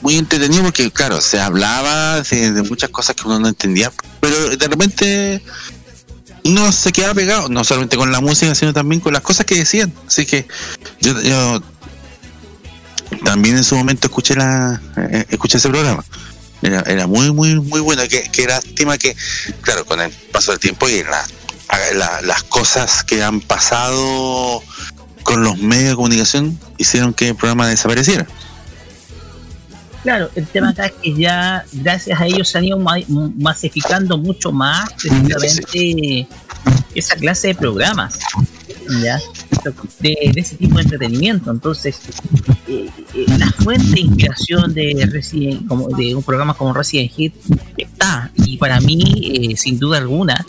muy 0.00 0.16
entretenido 0.16 0.62
porque, 0.62 0.90
claro, 0.90 1.20
se 1.20 1.40
hablaba 1.40 2.20
de, 2.22 2.62
muchas 2.62 2.90
cosas 2.90 3.16
que 3.16 3.22
uno 3.24 3.38
no 3.38 3.48
entendía, 3.48 3.92
pero 4.20 4.56
de 4.56 4.68
repente 4.68 5.42
uno 6.44 6.72
se 6.72 6.92
quedaba 6.92 7.14
pegado, 7.14 7.48
no 7.48 7.64
solamente 7.64 7.96
con 7.96 8.12
la 8.12 8.20
música, 8.20 8.54
sino 8.54 8.72
también 8.72 9.00
con 9.00 9.12
las 9.12 9.22
cosas 9.22 9.46
que 9.46 9.56
decían. 9.56 9.92
Así 10.06 10.26
que 10.26 10.46
yo, 11.00 11.20
yo 11.22 11.62
también 13.24 13.56
en 13.56 13.64
su 13.64 13.76
momento 13.76 14.06
escuché 14.08 14.34
la 14.34 14.80
eh, 14.96 15.24
escuché 15.30 15.58
ese 15.58 15.70
programa. 15.70 16.04
Era, 16.62 16.80
era 16.86 17.06
muy, 17.06 17.32
muy, 17.32 17.60
muy 17.60 17.80
buena. 17.80 18.06
Que, 18.08 18.30
que 18.30 18.46
lástima 18.46 18.98
que, 18.98 19.16
claro, 19.62 19.84
con 19.84 20.00
el 20.00 20.10
paso 20.32 20.52
del 20.52 20.60
tiempo 20.60 20.88
y 20.88 21.02
las 21.02 22.42
cosas 22.44 23.04
que 23.04 23.22
han 23.22 23.40
pasado 23.40 24.62
con 25.24 25.42
los 25.42 25.58
medios 25.58 25.90
de 25.90 25.96
comunicación 25.96 26.58
hicieron 26.78 27.12
que 27.12 27.28
el 27.30 27.34
programa 27.34 27.66
desapareciera. 27.66 28.26
Claro, 30.04 30.30
el 30.34 30.46
tema 30.46 30.68
acá 30.68 30.86
es 30.86 30.92
que 31.02 31.14
ya 31.14 31.64
gracias 31.72 32.20
a 32.20 32.26
ellos 32.26 32.48
se 32.48 32.58
han 32.58 32.64
ido 32.64 32.78
masificando 32.78 34.18
mucho 34.18 34.52
más 34.52 34.90
precisamente 35.00 36.28
esa 36.94 37.16
clase 37.16 37.48
de 37.48 37.54
programas. 37.54 38.18
¿ya? 39.02 39.18
De, 40.00 40.32
ese 40.36 40.56
tipo 40.56 40.76
de 40.76 40.82
entretenimiento. 40.82 41.50
Entonces, 41.50 42.00
eh, 42.68 42.90
eh, 43.14 43.24
la 43.38 43.50
fuente 43.50 43.92
de 43.92 44.00
inspiración 44.00 44.74
de 44.74 45.08
Resident, 45.10 45.66
como 45.66 45.88
de 45.88 46.14
un 46.14 46.22
programa 46.22 46.54
como 46.54 46.74
Resident 46.74 47.10
Hit 47.12 47.34
está, 47.76 48.30
y 48.36 48.58
para 48.58 48.80
mí, 48.80 49.50
eh, 49.52 49.56
sin 49.56 49.78
duda 49.78 49.98
alguna, 49.98 50.44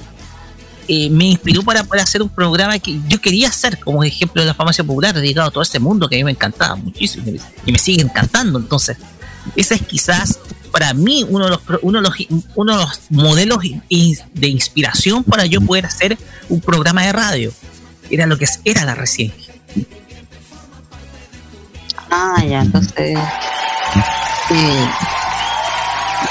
me 0.87 1.25
inspiró 1.25 1.63
para 1.63 1.83
poder 1.83 2.03
hacer 2.03 2.21
un 2.21 2.29
programa 2.29 2.77
que 2.79 2.99
yo 3.07 3.19
quería 3.19 3.49
hacer 3.49 3.79
como 3.79 4.03
ejemplo 4.03 4.41
de 4.41 4.47
la 4.47 4.53
farmacia 4.53 4.83
popular 4.83 5.15
dedicado 5.15 5.47
a 5.47 5.51
todo 5.51 5.63
este 5.63 5.79
mundo 5.79 6.07
que 6.07 6.15
a 6.15 6.19
mí 6.19 6.23
me 6.23 6.31
encantaba 6.31 6.75
muchísimo 6.75 7.25
y 7.65 7.71
me 7.71 7.79
sigue 7.79 8.01
encantando. 8.01 8.59
Entonces, 8.59 8.97
ese 9.55 9.75
es 9.75 9.81
quizás 9.81 10.39
para 10.71 10.93
mí 10.93 11.25
uno 11.27 11.45
de 11.45 11.51
los, 11.51 11.61
uno 11.81 12.01
de 12.01 12.09
los, 12.09 12.13
uno 12.55 12.77
de 12.77 12.83
los 12.83 12.99
modelos 13.09 13.59
de 13.59 14.47
inspiración 14.47 15.23
para 15.23 15.45
yo 15.45 15.61
poder 15.61 15.85
hacer 15.85 16.17
un 16.49 16.61
programa 16.61 17.03
de 17.03 17.13
radio 17.13 17.53
era 18.09 18.27
lo 18.27 18.37
que 18.37 18.45
era 18.63 18.85
la 18.85 18.95
residencia. 18.95 19.53
Ah, 22.11 22.43
ya, 22.47 22.61
entonces. 22.61 23.17
Eh, 24.49 24.89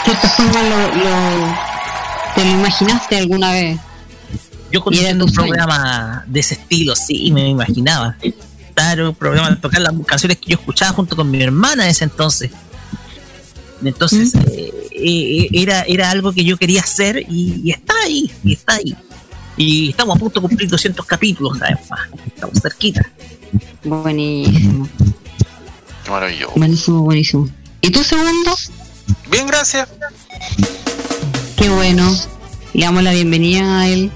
lo, 0.07 0.95
lo, 0.95 1.57
te 2.35 2.45
lo 2.45 2.51
imaginaste 2.51 3.17
alguna 3.17 3.53
vez? 3.53 3.79
Yo 4.75 4.81
conociendo 4.81 5.25
un 5.25 5.33
programa 5.33 6.25
de 6.27 6.41
ese 6.41 6.55
estilo, 6.55 6.97
sí, 6.97 7.31
me 7.31 7.49
imaginaba. 7.49 8.17
Estar 8.21 9.01
un 9.03 9.15
programa 9.15 9.51
de 9.51 9.57
tocar 9.57 9.81
las 9.81 9.93
canciones 10.05 10.39
que 10.39 10.51
yo 10.51 10.57
escuchaba 10.57 10.91
junto 10.91 11.15
con 11.15 11.31
mi 11.31 11.41
hermana 11.41 11.85
en 11.85 11.91
ese 11.91 12.03
entonces. 12.03 12.51
Entonces, 13.85 14.35
¿Mm? 14.35 14.39
eh, 14.51 14.73
eh, 14.91 15.49
era, 15.53 15.83
era 15.83 16.11
algo 16.11 16.33
que 16.33 16.43
yo 16.43 16.57
quería 16.57 16.81
hacer 16.81 17.25
y, 17.29 17.61
y 17.63 17.71
está 17.71 17.95
ahí, 18.05 18.29
y 18.43 18.55
está 18.55 18.73
ahí. 18.75 18.97
Y 19.57 19.91
estamos 19.91 20.17
a 20.17 20.19
punto 20.19 20.41
de 20.41 20.49
cumplir 20.49 20.69
200 20.69 21.07
capítulos, 21.07 21.57
además. 21.63 22.09
Estamos 22.27 22.59
cerquita. 22.61 23.09
Buenísimo. 23.85 24.89
Maravilloso. 26.11 26.53
Buenísimo, 26.57 27.03
buenísimo. 27.03 27.49
¿Y 27.81 27.93
tu 27.93 28.03
segundo? 28.03 28.57
Bien, 29.31 29.47
gracias. 29.47 29.89
Qué 31.57 31.69
bueno. 31.69 32.13
Le 32.73 32.85
damos 32.85 33.05
la 33.05 33.13
bienvenida 33.13 33.83
a 33.83 33.89
él. 33.89 34.11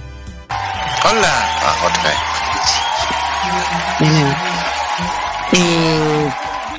Hola. 1.04 1.58
Ah, 1.62 1.76
otra 1.86 2.02
vez. 2.02 2.18
Eh, 4.00 4.34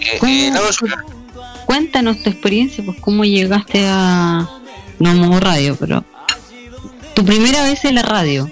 Eh, 0.01 0.31
cuéntanos 1.65 2.21
tu 2.23 2.29
experiencia, 2.29 2.83
pues 2.83 2.97
cómo 3.01 3.23
llegaste 3.25 3.85
a 3.87 4.47
no 4.99 5.13
modo 5.13 5.39
radio, 5.39 5.75
pero 5.75 6.03
tu 7.15 7.25
primera 7.25 7.63
vez 7.63 7.83
en 7.85 7.95
la 7.95 8.01
radio. 8.01 8.49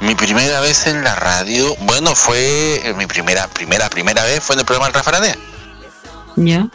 Mi 0.00 0.14
primera 0.14 0.60
vez 0.60 0.86
en 0.86 1.02
la 1.02 1.14
radio, 1.14 1.74
bueno, 1.80 2.14
fue 2.14 2.80
eh, 2.84 2.94
mi 2.94 3.06
primera, 3.06 3.48
primera, 3.48 3.88
primera 3.88 4.22
vez 4.24 4.42
fue 4.42 4.54
en 4.54 4.60
el 4.60 4.66
programa 4.66 4.88
El 4.88 4.94
Rafa 4.94 5.10
Aranea. 5.10 5.36
¿Ya? 6.36 6.66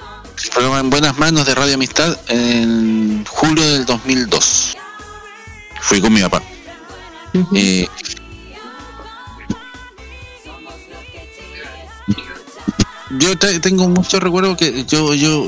El 0.44 0.50
programa 0.52 0.80
En 0.80 0.90
Buenas 0.90 1.18
Manos 1.18 1.46
de 1.46 1.54
Radio 1.54 1.76
Amistad 1.76 2.18
en 2.28 3.24
julio 3.26 3.64
del 3.64 3.86
2002. 3.86 4.76
Fui 5.82 6.02
con 6.02 6.14
mi 6.14 6.22
papá. 6.22 6.42
Eh, 7.56 7.88
yo 13.20 13.38
te- 13.38 13.60
tengo 13.60 13.88
muchos 13.90 14.22
recuerdos 14.22 14.58
que 14.58 14.86
yo, 14.86 15.14
yo, 15.14 15.48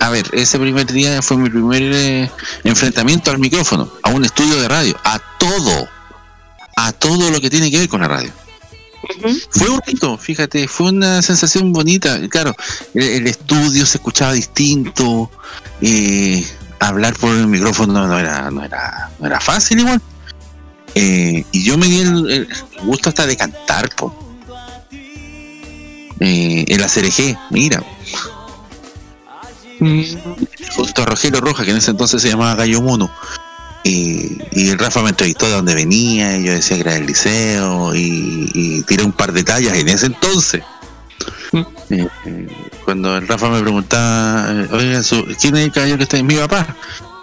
a 0.00 0.10
ver, 0.10 0.26
ese 0.32 0.58
primer 0.58 0.86
día 0.86 1.22
fue 1.22 1.36
mi 1.36 1.48
primer 1.50 1.82
eh, 1.82 2.30
enfrentamiento 2.64 3.30
al 3.30 3.38
micrófono, 3.38 3.90
a 4.02 4.10
un 4.10 4.24
estudio 4.24 4.56
de 4.60 4.68
radio, 4.68 4.96
a 5.04 5.18
todo, 5.38 5.88
a 6.76 6.92
todo 6.92 7.30
lo 7.30 7.40
que 7.40 7.50
tiene 7.50 7.70
que 7.70 7.78
ver 7.78 7.88
con 7.88 8.00
la 8.02 8.08
radio. 8.08 8.32
Fue 9.50 9.68
bonito, 9.68 10.18
fíjate, 10.18 10.68
fue 10.68 10.88
una 10.90 11.22
sensación 11.22 11.72
bonita. 11.72 12.18
Claro, 12.28 12.54
el, 12.94 13.02
el 13.02 13.26
estudio 13.26 13.86
se 13.86 13.98
escuchaba 13.98 14.32
distinto, 14.32 15.30
eh, 15.80 16.46
hablar 16.80 17.14
por 17.16 17.34
el 17.34 17.46
micrófono 17.46 18.06
no 18.06 18.18
era, 18.18 18.50
no 18.50 18.62
era, 18.64 19.10
no 19.18 19.26
era 19.26 19.40
fácil 19.40 19.80
igual. 19.80 20.02
Eh, 21.00 21.44
y 21.52 21.62
yo 21.62 21.78
me 21.78 21.86
di 21.86 22.00
el, 22.00 22.30
el 22.30 22.48
gusto 22.82 23.08
hasta 23.08 23.26
de 23.26 23.36
cantar, 23.36 23.88
po. 23.94 24.12
Eh, 26.20 26.64
el 26.66 26.82
ACRG, 26.82 27.38
mira, 27.50 27.80
Mm, 29.80 30.02
junto 30.74 31.02
a 31.02 31.06
Rogelio 31.06 31.40
Roja, 31.40 31.64
que 31.64 31.70
en 31.70 31.76
ese 31.76 31.92
entonces 31.92 32.20
se 32.20 32.28
llamaba 32.28 32.54
Gallo 32.56 32.82
Mono. 32.82 33.10
Y, 33.84 34.38
y 34.52 34.70
el 34.70 34.78
Rafa 34.78 35.02
me 35.02 35.10
entrevistó 35.10 35.46
de 35.46 35.52
dónde 35.52 35.74
venía, 35.74 36.36
y 36.36 36.44
yo 36.44 36.52
decía 36.52 36.76
que 36.76 36.82
era 36.82 36.94
del 36.94 37.06
liceo, 37.06 37.94
y, 37.94 38.50
y 38.52 38.82
tiré 38.82 39.04
un 39.04 39.12
par 39.12 39.32
de 39.32 39.44
tallas 39.44 39.74
en 39.74 39.88
ese 39.88 40.06
entonces. 40.06 40.62
Mm. 41.52 41.58
Eh, 41.90 42.08
eh, 42.26 42.48
cuando 42.84 43.16
el 43.16 43.26
Rafa 43.26 43.48
me 43.48 43.60
preguntaba, 43.60 44.50
eh, 44.50 44.68
oiga, 44.72 45.00
¿quién 45.40 45.56
es 45.56 45.64
el 45.64 45.72
caballo 45.72 45.96
que 45.96 46.02
está 46.02 46.18
en 46.18 46.26
mi 46.26 46.34
papá? 46.34 46.76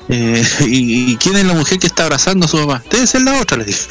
Eh, 0.09 0.43
y, 0.61 1.11
y 1.11 1.17
quién 1.17 1.35
es 1.35 1.45
la 1.45 1.53
mujer 1.53 1.79
que 1.79 1.87
está 1.87 2.03
abrazando 2.03 2.45
a 2.45 2.49
su 2.49 2.57
papá? 2.57 2.83
Debe 2.89 3.07
ser 3.07 3.21
la 3.21 3.39
otra, 3.39 3.57
le 3.57 3.65
dije. 3.65 3.81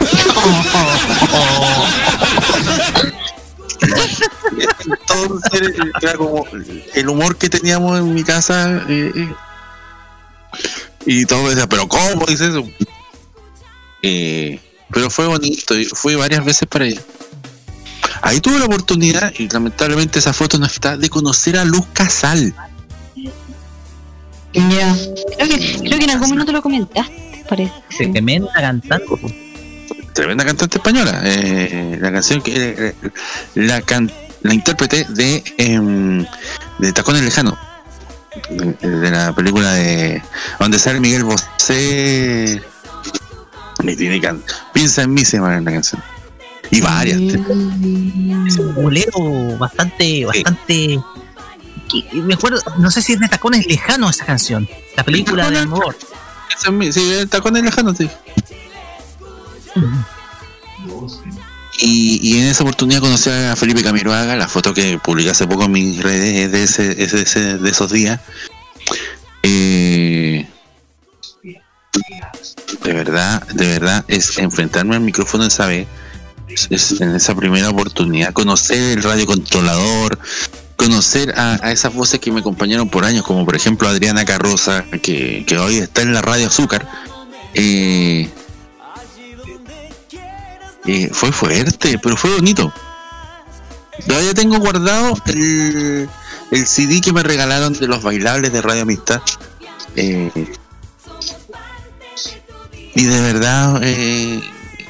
Entonces, 4.86 5.74
era 6.02 6.14
como 6.14 6.44
el 6.94 7.08
humor 7.08 7.36
que 7.36 7.48
teníamos 7.48 7.98
en 7.98 8.14
mi 8.14 8.24
casa. 8.24 8.82
eh, 8.88 9.12
eh, 9.14 9.34
y 11.06 11.24
todo 11.24 11.44
me 11.44 11.50
decía, 11.50 11.66
¿pero 11.66 11.88
cómo 11.88 12.26
dice 12.26 12.48
eso? 12.48 12.68
Eh, 14.02 14.60
pero 14.90 15.10
fue 15.10 15.26
bonito, 15.26 15.78
y 15.78 15.84
fui 15.86 16.14
varias 16.16 16.44
veces 16.44 16.68
para 16.68 16.84
allá. 16.84 17.00
Ahí 18.20 18.40
tuve 18.40 18.58
la 18.58 18.66
oportunidad, 18.66 19.32
y 19.38 19.48
lamentablemente 19.48 20.18
esa 20.18 20.32
foto 20.32 20.58
no 20.58 20.66
está, 20.66 20.96
de 20.96 21.08
conocer 21.08 21.56
a 21.56 21.64
Luz 21.64 21.86
Casal. 21.92 22.54
Ya. 24.70 24.96
Creo 25.36 25.48
que, 25.48 25.78
creo 25.80 25.98
que 25.98 26.04
en 26.04 26.10
algún 26.10 26.30
minuto 26.30 26.52
lo 26.52 26.62
comentaste, 26.62 27.44
parece. 27.48 27.72
Tremenda 27.96 28.52
cantante. 28.54 29.04
tremenda 30.14 30.44
cantante 30.44 30.78
española. 30.78 31.20
eh, 31.24 31.96
la 32.00 32.10
canción 32.12 32.42
que 32.42 32.74
eh, 32.78 32.94
la 33.54 33.80
can- 33.82 34.10
la 34.42 34.54
intérprete 34.54 35.04
de 35.10 35.42
em, 35.58 36.24
de 36.78 36.92
Tacones 36.92 37.22
Lejano 37.22 37.56
de, 38.50 38.88
de 38.88 39.10
la 39.10 39.32
película 39.34 39.72
de 39.74 40.22
donde 40.60 40.78
sale 40.78 41.00
Miguel 41.00 41.24
Bosé 41.24 42.60
me 43.82 43.96
tiene 43.96 44.20
can- 44.20 44.42
piensa 44.72 45.02
en 45.02 45.14
mí 45.14 45.24
se 45.24 45.38
llama 45.38 45.60
la 45.60 45.72
canción 45.72 46.02
y 46.70 46.80
varias 46.80 47.16
Es 47.18 48.58
un 48.58 48.74
bolero 48.76 49.56
bastante, 49.58 50.24
bastante. 50.24 51.00
Que- 51.88 52.04
me 52.22 52.34
acuerdo, 52.34 52.60
no 52.78 52.90
sé 52.90 53.02
si 53.02 53.14
es 53.14 53.20
de 53.20 53.28
tacones 53.28 53.66
lejanos 53.66 54.16
esa 54.16 54.24
canción. 54.26 54.68
La 54.96 55.04
película 55.04 55.50
de 55.50 55.58
amor. 55.58 55.96
Sí, 56.92 57.26
Tacones 57.30 57.62
Lejano 57.62 57.94
sí. 57.94 58.08
Y, 61.80 62.18
y 62.22 62.40
en 62.40 62.46
esa 62.46 62.64
oportunidad 62.64 63.00
conocí 63.00 63.30
a 63.30 63.54
Felipe 63.54 63.82
Camiroaga, 63.82 64.34
la 64.34 64.48
foto 64.48 64.74
que 64.74 64.98
publiqué 64.98 65.30
hace 65.30 65.46
poco 65.46 65.64
en 65.64 65.72
mis 65.72 66.02
redes 66.02 66.50
de, 66.50 66.62
ese, 66.64 67.02
ese- 67.02 67.22
ese- 67.22 67.58
de 67.58 67.70
esos 67.70 67.92
días. 67.92 68.20
Eh, 69.44 70.48
de 72.82 72.92
verdad, 72.92 73.46
de 73.48 73.66
verdad, 73.68 74.04
es 74.08 74.38
enfrentarme 74.38 74.96
al 74.96 75.02
micrófono 75.02 75.44
esa 75.44 75.66
vez, 75.66 75.86
es- 76.70 77.00
en 77.00 77.14
esa 77.14 77.36
primera 77.36 77.70
oportunidad, 77.70 78.32
conocer 78.32 78.98
el 78.98 79.02
radiocontrolador, 79.04 80.18
conocer 80.78 81.34
a, 81.36 81.58
a 81.60 81.72
esas 81.72 81.92
voces 81.92 82.20
que 82.20 82.30
me 82.30 82.40
acompañaron 82.40 82.88
por 82.88 83.04
años, 83.04 83.26
como 83.26 83.44
por 83.44 83.56
ejemplo 83.56 83.88
Adriana 83.88 84.24
Carroza, 84.24 84.84
que, 85.02 85.44
que 85.46 85.58
hoy 85.58 85.78
está 85.78 86.02
en 86.02 86.14
la 86.14 86.22
radio 86.22 86.46
Azúcar. 86.46 86.88
Eh, 87.52 88.30
eh, 90.86 91.10
fue 91.12 91.32
fuerte, 91.32 91.98
pero 91.98 92.16
fue 92.16 92.34
bonito. 92.34 92.72
Todavía 94.06 94.32
tengo 94.32 94.58
guardado 94.58 95.20
el, 95.26 96.08
el 96.52 96.66
CD 96.66 97.00
que 97.00 97.12
me 97.12 97.22
regalaron 97.22 97.72
de 97.72 97.88
los 97.88 98.02
bailables 98.02 98.52
de 98.52 98.62
Radio 98.62 98.82
Amistad. 98.82 99.20
Eh, 99.96 100.30
y 102.94 103.04
de 103.04 103.20
verdad 103.20 103.80
eh, 103.82 104.40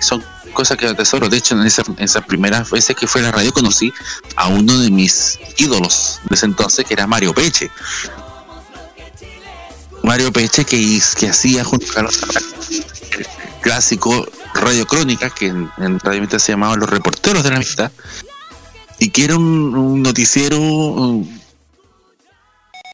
son 0.00 0.22
cosas 0.50 0.76
que 0.76 0.86
atesoro. 0.86 1.28
De 1.28 1.36
hecho, 1.36 1.54
en 1.54 1.66
esa- 1.66 1.82
en 1.86 1.96
esas 1.98 2.24
primeras 2.24 2.70
veces 2.70 2.96
que 2.96 3.06
fue 3.06 3.20
a 3.20 3.24
la 3.24 3.32
radio 3.32 3.52
conocí 3.52 3.92
a 4.36 4.48
uno 4.48 4.78
de 4.78 4.90
mis 4.90 5.38
ídolos 5.56 6.20
de 6.28 6.34
ese 6.34 6.46
entonces, 6.46 6.84
que 6.84 6.94
era 6.94 7.06
Mario 7.06 7.32
Peche. 7.34 7.70
Mario 10.02 10.32
Peche 10.32 10.64
que, 10.64 11.00
que 11.18 11.28
hacía 11.28 11.64
junto 11.64 11.86
a 11.90 11.94
Carlos 11.94 12.20
el 13.18 13.26
clásico 13.60 14.26
Radio 14.54 14.86
Crónica, 14.86 15.30
que 15.30 15.48
en, 15.48 15.70
en 15.78 15.98
Radio 16.00 16.18
Amistad 16.18 16.38
se 16.38 16.52
llamaban 16.52 16.80
Los 16.80 16.88
Reporteros 16.88 17.42
de 17.42 17.50
la 17.50 17.56
Amistad, 17.56 17.90
y 18.98 19.10
que 19.10 19.24
era 19.24 19.36
un, 19.36 19.76
un 19.76 20.02
noticiero 20.02 20.58
um, 20.58 21.28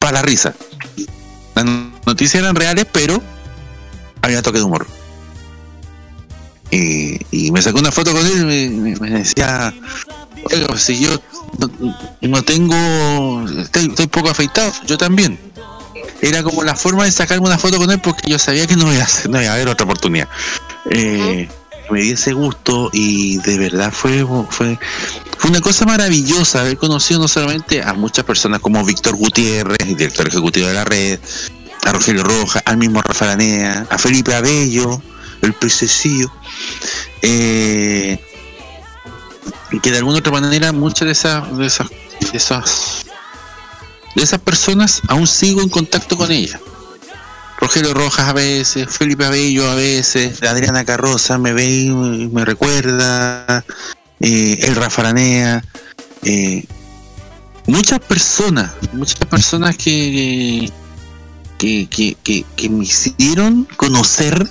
para 0.00 0.14
la 0.14 0.22
risa. 0.22 0.54
Las 1.54 1.64
noticias 2.06 2.42
eran 2.42 2.56
reales, 2.56 2.86
pero 2.90 3.22
había 4.22 4.42
toque 4.42 4.58
de 4.58 4.64
humor. 4.64 4.86
Y, 6.74 7.20
y 7.30 7.52
me 7.52 7.62
sacó 7.62 7.78
una 7.78 7.92
foto 7.92 8.12
con 8.12 8.26
él 8.26 8.40
y 8.52 8.68
me, 8.70 9.10
decía, 9.10 9.72
oiga, 10.50 10.76
si 10.76 10.98
yo 10.98 11.10
no, 11.58 11.70
no 12.22 12.42
tengo, 12.42 13.44
estoy, 13.60 13.86
estoy 13.86 14.06
poco 14.08 14.30
afeitado, 14.30 14.72
yo 14.86 14.98
también. 14.98 15.38
Era 16.20 16.42
como 16.42 16.64
la 16.64 16.74
forma 16.74 17.04
de 17.04 17.12
sacarme 17.12 17.46
una 17.46 17.58
foto 17.58 17.76
con 17.78 17.90
él 17.90 18.00
porque 18.00 18.28
yo 18.28 18.38
sabía 18.38 18.66
que 18.66 18.76
no 18.76 18.92
iba 18.92 19.02
a, 19.02 19.06
hacer- 19.06 19.30
no 19.30 19.40
iba 19.40 19.50
a 19.52 19.54
haber 19.54 19.68
otra 19.68 19.84
oportunidad. 19.84 20.28
Eh, 20.90 21.48
me 21.90 22.00
di 22.00 22.10
ese 22.12 22.32
gusto 22.32 22.90
y 22.92 23.36
de 23.38 23.58
verdad 23.58 23.92
fue, 23.92 24.26
fue, 24.50 24.78
fue 25.38 25.50
una 25.50 25.60
cosa 25.60 25.84
maravillosa 25.84 26.62
haber 26.62 26.76
conocido 26.78 27.20
no 27.20 27.28
solamente 27.28 27.82
a 27.82 27.92
muchas 27.92 28.24
personas 28.24 28.60
como 28.60 28.84
Víctor 28.84 29.14
Gutiérrez, 29.16 29.78
director 29.86 30.26
ejecutivo 30.26 30.66
de 30.66 30.74
la 30.74 30.84
red, 30.84 31.20
a 31.84 31.92
Rogelio 31.92 32.24
Roja, 32.24 32.62
al 32.64 32.78
mismo 32.78 33.00
Rafa 33.02 33.26
Lanea, 33.26 33.86
a 33.90 33.98
Felipe 33.98 34.34
Abello, 34.34 35.02
el 35.46 35.54
prececillo, 35.54 36.32
eh, 37.22 38.18
y 39.72 39.80
que 39.80 39.90
de 39.90 39.98
alguna 39.98 40.18
otra 40.18 40.32
manera 40.32 40.72
muchas 40.72 41.06
de 41.06 41.12
esas, 41.12 41.56
de 41.56 41.66
esas, 41.66 41.88
de 44.14 44.22
esas, 44.22 44.40
personas 44.40 45.02
aún 45.08 45.26
sigo 45.26 45.62
en 45.62 45.68
contacto 45.68 46.16
con 46.16 46.30
ellas. 46.30 46.60
Rogelio 47.58 47.94
Rojas 47.94 48.28
a 48.28 48.32
veces, 48.32 48.88
Felipe 48.88 49.24
Abello 49.24 49.68
a 49.70 49.74
veces, 49.74 50.42
Adriana 50.42 50.84
Carroza 50.84 51.38
me 51.38 51.52
ve 51.52 51.66
y 51.66 51.90
me 51.90 52.44
recuerda, 52.44 53.64
eh, 54.20 54.58
el 54.60 54.76
Rafa 54.76 55.02
Aranea, 55.02 55.64
eh, 56.22 56.64
muchas 57.66 58.00
personas, 58.00 58.72
muchas 58.92 59.26
personas 59.26 59.76
que, 59.76 60.70
que, 61.58 61.88
que, 61.88 62.44
que 62.56 62.68
me 62.68 62.84
hicieron 62.84 63.66
conocer 63.76 64.46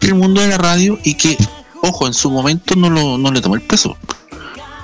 el 0.00 0.14
mundo 0.14 0.40
de 0.40 0.48
la 0.48 0.58
radio 0.58 0.98
y 1.02 1.14
que, 1.14 1.36
ojo, 1.82 2.06
en 2.06 2.14
su 2.14 2.30
momento 2.30 2.74
no, 2.76 2.90
lo, 2.90 3.18
no 3.18 3.30
le 3.32 3.40
tomé 3.40 3.56
el 3.56 3.62
peso. 3.62 3.96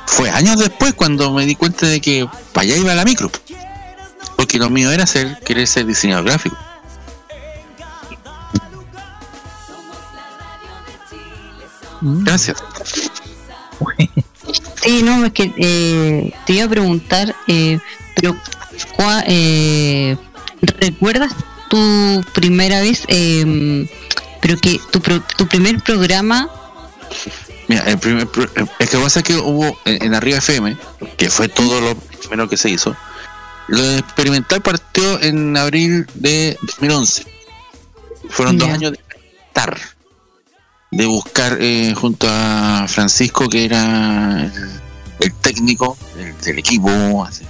Fue 0.07 0.31
años 0.31 0.59
después 0.59 0.95
cuando 0.95 1.33
me 1.33 1.47
di 1.47 1.55
cuenta 1.55 1.87
de 1.87 2.01
que 2.01 2.29
para 2.53 2.63
allá 2.63 2.77
iba 2.77 2.95
la 2.95 3.05
micro. 3.05 3.31
Porque 4.37 4.59
lo 4.59 4.71
mío 4.71 4.91
era 4.91 5.07
ser, 5.07 5.39
querer 5.41 5.67
ser 5.67 5.87
diseñador 5.87 6.25
gráfico. 6.25 6.57
Mm. 12.01 12.25
Gracias. 12.25 12.63
Sí, 14.83 15.03
no, 15.03 15.25
es 15.27 15.33
que 15.33 15.53
eh, 15.59 16.33
te 16.47 16.55
iba 16.55 16.65
a 16.65 16.69
preguntar, 16.69 17.37
eh, 17.47 17.79
pero 18.17 18.35
eh, 19.27 20.17
¿recuerdas 20.81 21.33
tu 21.69 22.25
primera 22.33 22.81
vez? 22.81 23.05
Eh, 24.41 24.43
pero 24.43 24.59
que 24.59 24.81
tu, 24.91 25.01
pro- 25.01 25.23
tu 25.37 25.47
primer 25.47 25.81
programa, 25.83 26.49
Mira, 27.69 27.83
el 27.83 27.99
primer, 27.99 28.27
pro- 28.27 28.49
el 28.55 28.89
que 28.89 28.99
pasa 28.99 29.21
es 29.21 29.25
que 29.25 29.37
hubo 29.37 29.77
en, 29.85 30.03
en 30.05 30.15
Arriba 30.15 30.39
FM, 30.39 30.77
que 31.17 31.31
fue 31.31 31.49
todo 31.49 31.81
lo 31.81 31.95
primero 31.95 32.49
que 32.49 32.57
se 32.57 32.69
hizo, 32.71 32.97
lo 33.69 33.83
de 33.83 33.99
experimental 33.99 34.61
partió 34.63 35.21
en 35.23 35.57
abril 35.57 36.07
de 36.15 36.57
2011. 36.63 37.25
Fueron 38.29 38.59
dos 38.59 38.69
años 38.69 38.93
de 38.93 38.99
experimentar, 38.99 39.79
de 40.91 41.07
buscar 41.07 41.59
eh, 41.61 41.95
junto 41.97 42.27
a 42.29 42.87
Francisco, 42.89 43.49
que 43.49 43.65
era 43.65 44.51
el, 45.21 45.33
técnico 45.41 45.97
del, 46.17 46.37
del 46.39 46.59
equipo, 46.59 47.25
así, 47.25 47.45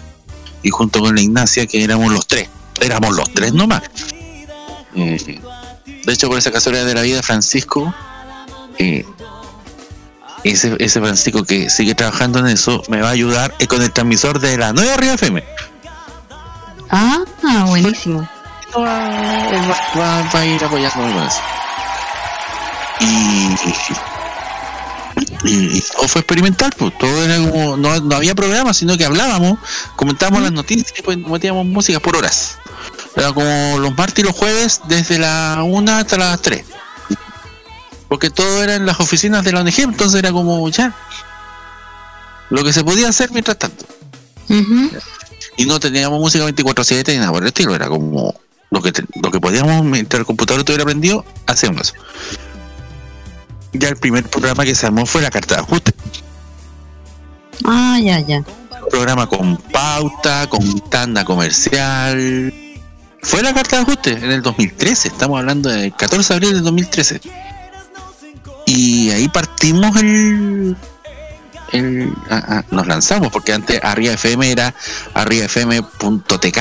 y 0.63 0.71
junto 0.71 1.01
con 1.01 1.15
la 1.15 1.21
Ignacia, 1.23 1.67
que 1.67 1.83
éramos 1.83 2.13
los 2.13 2.27
tres. 2.27 2.49
Éramos 2.81 3.15
los 3.17 3.31
tres 3.33 3.53
nomás. 3.55 3.83
Eh, 4.95 5.41
de 6.05 6.13
hecho, 6.13 6.29
por 6.29 6.39
esa 6.39 6.51
casualidad 6.51 6.87
de 6.87 6.95
la 6.95 7.03
vida, 7.03 7.23
Francisco 7.23 7.95
eh, 8.79 9.05
ese, 10.45 10.75
ese 10.79 11.01
Francisco 11.01 11.45
que 11.45 11.69
sigue 11.69 11.95
trabajando 11.95 12.39
en 12.39 12.47
eso 12.47 12.83
me 12.89 13.03
va 13.03 13.09
a 13.09 13.13
ayudar 13.13 13.55
eh, 13.59 13.67
con 13.67 13.83
el 13.83 13.93
transmisor 13.93 14.41
de 14.41 14.57
la 14.57 14.73
nueva 14.73 14.95
Arriba 14.95 15.15
FM. 15.15 15.45
ah, 16.91 17.65
buenísimo. 17.67 18.27
Va, 18.75 20.19
a 20.33 20.47
ir 20.47 20.65
apoyándome 20.65 21.13
con 21.13 21.25
eso. 21.25 21.41
Y, 23.01 23.57
y, 25.45 25.79
y 25.79 25.81
todo 25.81 26.09
fue 26.09 26.21
experimental, 26.21 26.73
pues 26.77 26.97
todo 26.99 27.25
era 27.25 27.37
como, 27.37 27.77
no, 27.77 28.01
no 28.01 28.17
había 28.17 28.35
programa, 28.35 28.73
sino 28.73 28.97
que 28.97 29.05
hablábamos, 29.05 29.59
comentábamos 29.97 30.43
las 30.43 30.53
noticias 30.53 30.93
y 30.99 31.03
pues 31.03 31.19
metíamos 31.19 31.67
música 31.67 32.01
por 32.01 32.17
horas. 32.17 32.59
Era 33.17 33.33
como 33.33 33.79
los 33.79 33.97
martes 33.97 34.21
y 34.25 34.27
los 34.27 34.37
jueves 34.37 34.81
desde 34.89 35.19
la 35.19 35.63
1 35.65 35.93
hasta 35.93 36.17
las 36.17 36.41
3. 36.43 36.65
Porque 38.09 38.31
todo 38.31 38.63
era 38.63 38.75
en 38.77 38.87
las 38.87 38.99
oficinas 39.01 39.45
de 39.45 39.53
la 39.53 39.61
ONG, 39.61 39.79
entonces 39.81 40.19
era 40.19 40.33
como 40.33 40.69
ya. 40.69 40.95
Lo 42.51 42.65
que 42.65 42.73
se 42.73 42.83
podía 42.85 43.09
hacer 43.09 43.31
mientras 43.33 43.57
tanto. 43.59 43.85
Y 45.57 45.65
no 45.67 45.79
teníamos 45.79 46.19
música 46.21 46.45
24-7 46.47 47.13
ni 47.13 47.19
nada 47.19 47.31
por 47.33 47.43
el 47.43 47.49
estilo, 47.49 47.75
era 47.75 47.89
como 47.89 48.35
lo 48.71 48.83
que, 48.83 48.93
te- 48.93 49.05
lo 49.23 49.31
que 49.31 49.41
podíamos 49.41 49.85
mientras 49.85 50.21
el 50.21 50.27
computador 50.27 50.61
estuviera 50.61 50.85
prendido, 50.85 51.25
hacíamos 51.47 51.83
eso. 51.83 51.95
Ya 53.73 53.89
el 53.89 53.97
primer 53.97 54.25
programa 54.29 54.65
que 54.65 54.75
se 54.75 54.87
armó 54.87 55.07
fue 55.07 55.23
la 55.23 55.31
carta 55.31 55.55
de 55.57 55.61
ajuste. 55.61 55.93
Ah, 57.65 57.99
ya, 58.03 58.19
ya. 58.21 58.39
Un 58.39 58.89
programa 58.91 59.29
con 59.29 59.57
pauta, 59.57 60.49
con 60.49 60.81
tanda 60.91 61.25
comercial. 61.25 62.53
Fue 63.23 63.43
la 63.43 63.53
carta 63.53 63.77
de 63.77 63.83
ajuste 63.83 64.13
en 64.13 64.31
el 64.31 64.43
2013, 64.43 65.09
estamos 65.09 65.39
hablando 65.39 65.69
del 65.69 65.95
14 65.95 66.29
de 66.29 66.35
abril 66.35 66.55
del 66.55 66.65
2013. 66.65 67.21
Y 68.67 69.11
ahí 69.11 69.29
partimos 69.29 69.97
el. 69.97 70.77
el 71.73 72.15
ah, 72.31 72.45
ah, 72.49 72.65
nos 72.71 72.87
lanzamos, 72.87 73.31
porque 73.31 73.53
antes 73.53 73.83
Arriba 73.83 74.15
FM 74.15 74.51
era 74.51 74.75
arribafm.tk, 75.15 76.59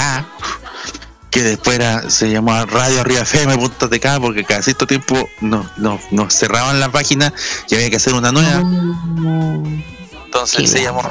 que 1.30 1.44
después 1.44 1.78
era, 1.78 2.10
se 2.10 2.32
llamó 2.32 2.66
Radio 2.66 3.02
Arriba 3.02 3.22
FM.tk, 3.22 4.20
porque 4.20 4.44
cada 4.44 4.62
cierto 4.62 4.88
tiempo 4.88 5.30
nos, 5.42 5.78
nos, 5.78 6.02
nos 6.12 6.34
cerraban 6.34 6.80
la 6.80 6.92
página 6.92 7.34
y 7.70 7.76
había 7.76 7.90
que 7.90 7.98
hacer 7.98 8.14
una 8.14 8.32
nueva. 8.32 8.60
Mm, 8.62 9.84
Entonces 10.26 10.62
qué 10.62 10.68
se 10.68 10.84
llamó 10.84 11.04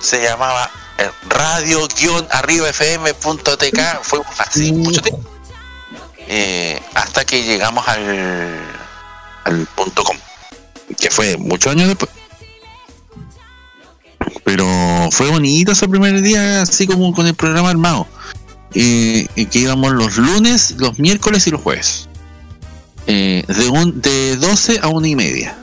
se 0.00 0.22
llamaba 0.22 0.70
radio-arribafm.tk 1.28 3.80
fue 4.02 4.20
así 4.38 4.72
mucho 4.72 5.02
tiempo. 5.02 5.28
Eh, 6.28 6.80
hasta 6.94 7.24
que 7.24 7.42
llegamos 7.42 7.88
al 7.88 8.60
al 9.44 9.66
punto 9.74 10.04
com 10.04 10.16
que 10.98 11.10
fue 11.10 11.36
muchos 11.36 11.72
años 11.72 11.88
después. 11.88 12.10
Pero 14.44 14.66
fue 15.10 15.30
bonito 15.30 15.72
ese 15.72 15.88
primer 15.88 16.20
día 16.20 16.62
así 16.62 16.86
como 16.86 17.12
con 17.12 17.26
el 17.26 17.34
programa 17.34 17.70
armado. 17.70 18.06
Eh, 18.74 19.26
que 19.50 19.58
íbamos 19.58 19.92
los 19.92 20.16
lunes 20.16 20.76
los 20.78 20.98
miércoles 20.98 21.46
y 21.46 21.50
los 21.50 21.60
jueves. 21.60 22.08
Eh, 23.06 23.44
de 23.48 23.68
un 23.68 24.00
de 24.00 24.36
12 24.36 24.80
a 24.82 24.88
una 24.88 25.08
y 25.08 25.16
media 25.16 25.56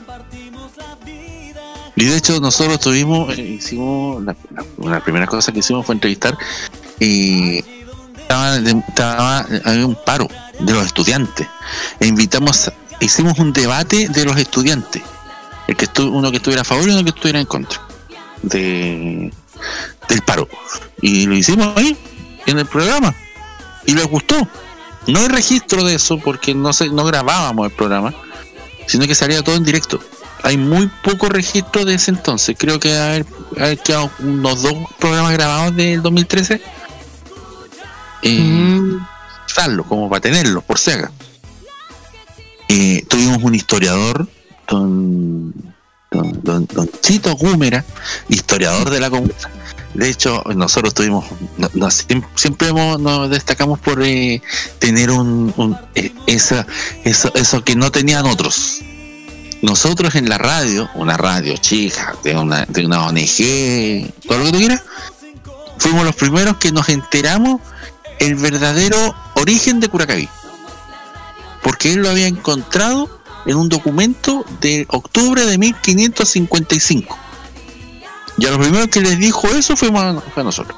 y 2.00 2.04
de 2.04 2.16
hecho 2.16 2.40
nosotros 2.40 2.78
tuvimos, 2.80 3.36
eh, 3.36 3.42
hicimos, 3.42 4.22
la, 4.24 4.36
la- 4.54 4.64
una 4.76 5.00
primera 5.02 5.26
cosa 5.26 5.52
que 5.52 5.58
hicimos 5.60 5.84
fue 5.84 5.94
entrevistar 5.94 6.36
y 7.00 7.58
estaba- 8.88 9.46
había 9.64 9.86
un 9.86 9.96
paro 10.04 10.28
de 10.60 10.72
los 10.72 10.86
estudiantes. 10.86 11.46
E 12.00 12.06
invitamos, 12.06 12.70
hicimos 13.00 13.38
un 13.38 13.52
debate 13.52 14.08
de 14.08 14.24
los 14.24 14.36
estudiantes. 14.36 15.02
El 15.66 15.76
que 15.76 15.86
estu- 15.86 16.10
uno 16.10 16.30
que 16.30 16.38
estuviera 16.38 16.62
a 16.62 16.64
favor 16.64 16.88
y 16.88 16.92
uno 16.92 17.02
que 17.04 17.10
estuviera 17.10 17.40
en 17.40 17.46
contra 17.46 17.80
de, 18.42 19.32
del 20.08 20.22
paro. 20.22 20.48
Y 21.02 21.26
lo 21.26 21.34
hicimos 21.36 21.76
ahí, 21.76 21.96
en 22.46 22.58
el 22.58 22.66
programa. 22.66 23.14
Y 23.86 23.92
les 23.94 24.06
gustó. 24.06 24.36
No 25.06 25.20
hay 25.20 25.28
registro 25.28 25.84
de 25.84 25.94
eso 25.94 26.18
porque 26.18 26.54
no 26.54 26.72
se, 26.72 26.88
no 26.90 27.04
grabábamos 27.04 27.66
el 27.66 27.72
programa, 27.72 28.14
sino 28.86 29.06
que 29.06 29.14
salía 29.14 29.42
todo 29.42 29.56
en 29.56 29.64
directo 29.64 30.00
hay 30.42 30.56
muy 30.56 30.88
poco 31.02 31.28
registro 31.28 31.84
de 31.84 31.94
ese 31.94 32.10
entonces. 32.10 32.56
Creo 32.58 32.78
que 32.80 32.96
haber, 32.96 33.26
haber 33.58 33.78
quedado 33.78 34.10
unos 34.20 34.62
dos 34.62 34.74
programas 34.98 35.32
grabados 35.32 35.74
del 35.76 36.02
2013. 36.02 36.60
Eh, 38.22 38.38
Mm, 38.40 38.98
usarlo, 39.46 39.84
como 39.84 40.08
para 40.08 40.20
tenerlos, 40.20 40.64
por 40.64 40.78
si 40.78 40.90
acaso. 40.90 41.12
Eh, 42.68 43.04
tuvimos 43.08 43.38
un 43.42 43.54
historiador, 43.54 44.28
don, 44.68 45.52
don, 46.10 46.40
don, 46.42 46.66
don 46.66 46.90
Chito 47.00 47.34
Gúmera, 47.36 47.84
historiador 48.28 48.90
de 48.90 49.00
la 49.00 49.08
comunidad. 49.10 49.36
De 49.94 50.10
hecho, 50.10 50.42
nosotros 50.54 50.92
tuvimos, 50.94 51.24
no- 51.56 51.70
no- 51.74 51.90
siempre, 51.90 52.28
siempre 52.34 52.68
hemos- 52.68 53.00
nos 53.00 53.30
destacamos 53.30 53.78
por 53.80 54.02
eh, 54.02 54.42
tener 54.78 55.10
un, 55.10 55.52
un- 55.56 55.78
eh, 55.94 56.12
esa, 56.26 56.66
eso, 57.04 57.32
eso 57.34 57.64
que 57.64 57.74
no 57.74 57.90
tenían 57.90 58.26
otros. 58.26 58.80
Nosotros 59.62 60.14
en 60.14 60.28
la 60.28 60.38
radio, 60.38 60.88
una 60.94 61.16
radio 61.16 61.56
chica, 61.56 62.14
de 62.22 62.36
una, 62.36 62.64
de 62.66 62.86
una 62.86 63.06
ONG, 63.06 64.12
todo 64.26 64.38
lo 64.38 64.44
que 64.44 64.52
tú 64.52 64.58
quieras, 64.58 64.82
fuimos 65.78 66.04
los 66.04 66.14
primeros 66.14 66.58
que 66.58 66.70
nos 66.70 66.88
enteramos 66.88 67.60
el 68.20 68.36
verdadero 68.36 69.14
origen 69.34 69.80
de 69.80 69.88
Curacaví. 69.88 70.28
Porque 71.62 71.92
él 71.92 72.02
lo 72.02 72.10
había 72.10 72.28
encontrado 72.28 73.20
en 73.46 73.56
un 73.56 73.68
documento 73.68 74.44
de 74.60 74.86
octubre 74.88 75.44
de 75.44 75.58
1555. 75.58 77.18
Y 78.38 78.46
a 78.46 78.50
los 78.50 78.58
primeros 78.58 78.88
que 78.88 79.00
les 79.00 79.18
dijo 79.18 79.48
eso 79.48 79.76
fuimos 79.76 80.02
a, 80.02 80.20
fue 80.32 80.44
nosotros. 80.44 80.76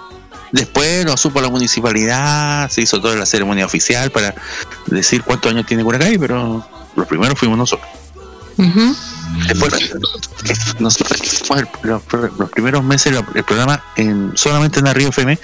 Después 0.53 1.05
lo 1.05 1.17
supo 1.17 1.41
la 1.41 1.49
municipalidad, 1.49 2.69
se 2.71 2.81
hizo 2.81 3.01
toda 3.01 3.15
la 3.15 3.27
ceremonia 3.27 3.67
oficial 3.67 4.11
para 4.11 4.35
decir 4.87 5.23
cuántos 5.23 5.53
años 5.53 5.67
tiene 5.67 5.85
Curacaví, 5.85 6.19
pero 6.19 6.67
los 6.97 7.07
primeros 7.07 7.39
fuimos 7.39 7.59
nosotros. 7.59 7.89
Después, 9.49 9.73
nosotros 10.81 11.21
hicimos 11.23 11.61
el- 11.61 11.69
los, 11.89 12.51
primeros 12.51 12.83
meses 12.85 13.17
el 13.35 13.45
programa 13.45 13.83
en, 13.97 14.33
solamente 14.35 14.81
en 14.81 14.87
la 14.87 14.95
Río 14.95 15.09
FM 15.09 15.39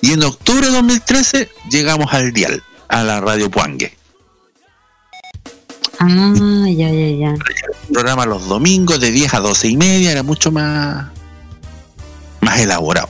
y 0.00 0.12
en 0.12 0.22
octubre 0.22 0.66
de 0.66 0.72
2013 0.72 1.50
llegamos 1.70 2.12
al 2.12 2.32
Dial, 2.32 2.62
a 2.88 3.02
la 3.02 3.20
Radio 3.20 3.50
Puangue. 3.50 3.96
Ah, 5.98 6.32
ya, 6.68 6.88
ya, 6.90 7.10
ya. 7.10 7.28
Un 7.30 7.92
programa 7.92 8.26
los 8.26 8.48
domingos 8.48 9.00
de 9.00 9.10
10 9.10 9.34
a 9.34 9.40
12 9.40 9.68
y 9.68 9.76
media, 9.76 10.12
era 10.12 10.22
mucho 10.22 10.50
más, 10.50 11.06
más 12.40 12.60
elaborado. 12.60 13.08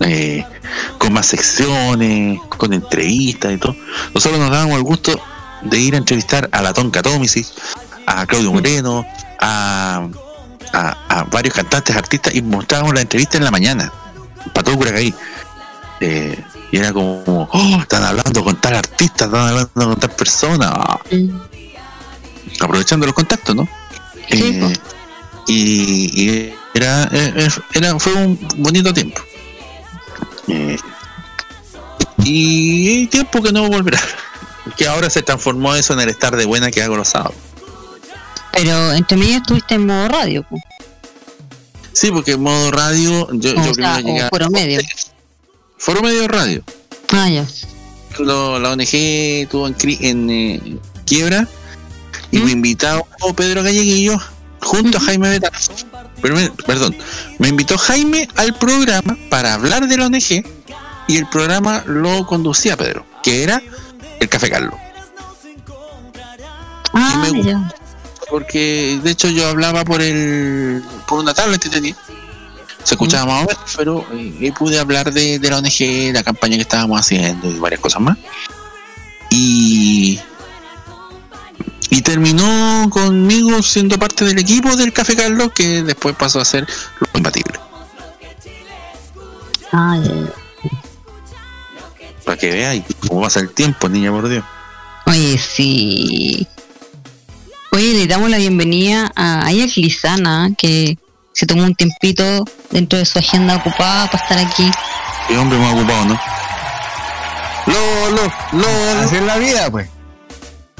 Eh, 0.00 0.44
con 0.98 1.12
más 1.12 1.26
secciones, 1.26 2.40
con 2.56 2.72
entrevistas 2.72 3.52
y 3.52 3.58
todo. 3.58 3.76
Nosotros 4.14 4.40
nos 4.40 4.50
dábamos 4.50 4.76
el 4.78 4.82
gusto 4.82 5.20
de 5.62 5.78
ir 5.78 5.94
a 5.94 5.98
entrevistar 5.98 6.48
a 6.52 6.62
la 6.62 6.72
Tonka 6.72 7.02
Tomisis, 7.02 7.52
a 8.12 8.26
Claudio 8.26 8.52
Moreno, 8.52 9.06
a, 9.40 10.06
a, 10.72 10.96
a 11.08 11.24
varios 11.24 11.54
cantantes, 11.54 11.94
artistas, 11.96 12.34
y 12.34 12.42
mostrábamos 12.42 12.94
la 12.94 13.02
entrevista 13.02 13.38
en 13.38 13.44
la 13.44 13.50
mañana, 13.50 13.92
para 14.52 14.64
todo 14.64 14.76
Curacaví. 14.76 15.14
Eh, 16.00 16.42
y 16.72 16.76
era 16.78 16.92
como, 16.92 17.48
oh, 17.52 17.78
están 17.80 18.04
hablando 18.04 18.42
con 18.44 18.56
tal 18.60 18.76
artista, 18.76 19.26
están 19.26 19.48
hablando 19.48 19.70
con 19.74 19.96
tal 20.00 20.10
persona, 20.10 20.72
Mm. 21.10 21.36
aprovechando 22.60 23.06
los 23.06 23.14
contactos, 23.14 23.54
¿no? 23.56 23.68
Sí, 24.30 24.38
Eh, 24.44 24.60
po. 24.60 25.42
y, 25.48 26.22
y 26.22 26.54
era, 26.74 27.08
eh, 27.12 27.48
era, 27.74 27.98
fue 27.98 28.14
un 28.14 28.38
bonito 28.58 28.92
tiempo. 28.94 29.20
Eh, 30.48 30.76
y 32.24 33.06
tiempo 33.06 33.42
que 33.42 33.52
no 33.52 33.68
volverá. 33.68 34.00
Que 34.76 34.86
ahora 34.86 35.08
se 35.10 35.22
transformó 35.22 35.74
eso 35.74 35.94
en 35.94 36.00
el 36.00 36.10
estar 36.10 36.36
de 36.36 36.44
buena 36.44 36.70
que 36.70 36.82
hago 36.82 36.94
los 36.96 37.08
sábados. 37.08 37.34
Pero 38.52 38.92
entre 38.92 39.16
medio 39.16 39.36
estuviste 39.38 39.74
en 39.74 39.86
modo 39.86 40.08
radio. 40.08 40.44
Sí, 41.92 42.10
porque 42.10 42.32
en 42.32 42.42
modo 42.42 42.70
radio, 42.70 43.28
yo, 43.32 43.52
o, 43.52 43.66
yo 43.66 43.74
sea, 43.74 43.96
primero 43.96 44.26
o 44.26 44.28
foro 44.28 44.50
medio. 44.50 44.80
Foro 45.78 46.02
medio 46.02 46.28
radio. 46.28 46.62
Ah, 47.12 47.28
ya. 47.28 47.46
Lo- 48.18 48.58
la 48.58 48.70
ONG 48.72 48.88
estuvo 48.92 49.66
en, 49.66 49.74
en 50.00 50.30
eh, 50.30 50.78
quiebra 51.06 51.48
y 52.30 52.38
¿Mm? 52.38 52.44
me 52.44 52.50
invitó 52.52 53.06
Pedro 53.34 53.62
Galleguillo 53.62 54.18
junto 54.60 54.98
a 54.98 55.00
Ujú. 55.00 55.06
Jaime 55.06 55.40
me- 56.22 56.50
perdón, 56.66 56.94
me 57.38 57.48
invitó 57.48 57.78
Jaime 57.78 58.28
al 58.36 58.54
programa 58.54 59.16
para 59.30 59.54
hablar 59.54 59.88
de 59.88 59.96
la 59.96 60.06
ONG 60.06 60.44
y 61.08 61.16
el 61.16 61.26
programa 61.28 61.82
lo 61.86 62.26
conducía 62.26 62.76
Pedro, 62.76 63.06
que 63.22 63.42
era 63.42 63.62
el 64.20 64.28
Café 64.28 64.50
Carlos. 64.50 64.74
Ah, 66.92 67.24
me 67.30 67.38
gusta. 67.38 67.74
Porque 68.30 69.00
de 69.02 69.10
hecho 69.10 69.28
yo 69.28 69.48
hablaba 69.48 69.84
por 69.84 70.00
el 70.00 70.82
por 71.06 71.18
una 71.18 71.34
tablet 71.34 71.60
que 71.60 71.68
tenía. 71.68 71.96
Se 72.84 72.94
escuchaba 72.94 73.26
más 73.26 73.44
o 73.44 73.46
menos, 73.48 73.76
pero 73.76 74.06
eh, 74.14 74.52
pude 74.56 74.78
hablar 74.78 75.12
de, 75.12 75.38
de 75.38 75.50
la 75.50 75.58
ONG, 75.58 76.14
la 76.14 76.22
campaña 76.22 76.56
que 76.56 76.62
estábamos 76.62 76.98
haciendo 76.98 77.50
y 77.50 77.58
varias 77.58 77.80
cosas 77.80 78.00
más. 78.00 78.16
Y, 79.30 80.18
y 81.90 82.02
terminó 82.02 82.88
conmigo 82.88 83.62
siendo 83.62 83.98
parte 83.98 84.24
del 84.24 84.38
equipo 84.38 84.74
del 84.76 84.92
Café 84.92 85.14
Carlos, 85.14 85.52
que 85.52 85.82
después 85.82 86.16
pasó 86.16 86.40
a 86.40 86.44
ser 86.44 86.66
lo 87.00 87.06
compatible. 87.08 87.60
Ah, 89.72 89.98
ya, 90.02 90.14
ya. 90.14 90.32
Para 92.24 92.38
que 92.38 92.50
veáis 92.50 92.84
cómo 93.06 93.20
pasa 93.20 93.40
el 93.40 93.50
tiempo, 93.50 93.88
niña 93.88 94.10
por 94.10 94.28
Dios. 94.28 94.44
Oye, 95.06 95.38
sí. 95.38 96.46
Oye, 97.72 97.94
le 97.94 98.06
damos 98.08 98.28
la 98.30 98.38
bienvenida 98.38 99.12
a 99.14 99.46
Ayak 99.46 99.76
Lizana, 99.76 100.50
que 100.58 100.98
se 101.32 101.46
tomó 101.46 101.62
un 101.62 101.74
tiempito 101.76 102.44
dentro 102.72 102.98
de 102.98 103.04
su 103.04 103.20
agenda 103.20 103.56
ocupada 103.56 104.10
para 104.10 104.22
estar 104.24 104.38
aquí. 104.38 104.68
Qué 105.28 105.38
hombre 105.38 105.56
más 105.56 105.74
ocupado, 105.74 106.04
¿no? 106.06 106.20
Lolo, 107.66 108.32
Lolo. 108.52 109.00
Así 109.00 109.14
es 109.14 109.22
la 109.22 109.36
vida, 109.36 109.70
pues. 109.70 109.88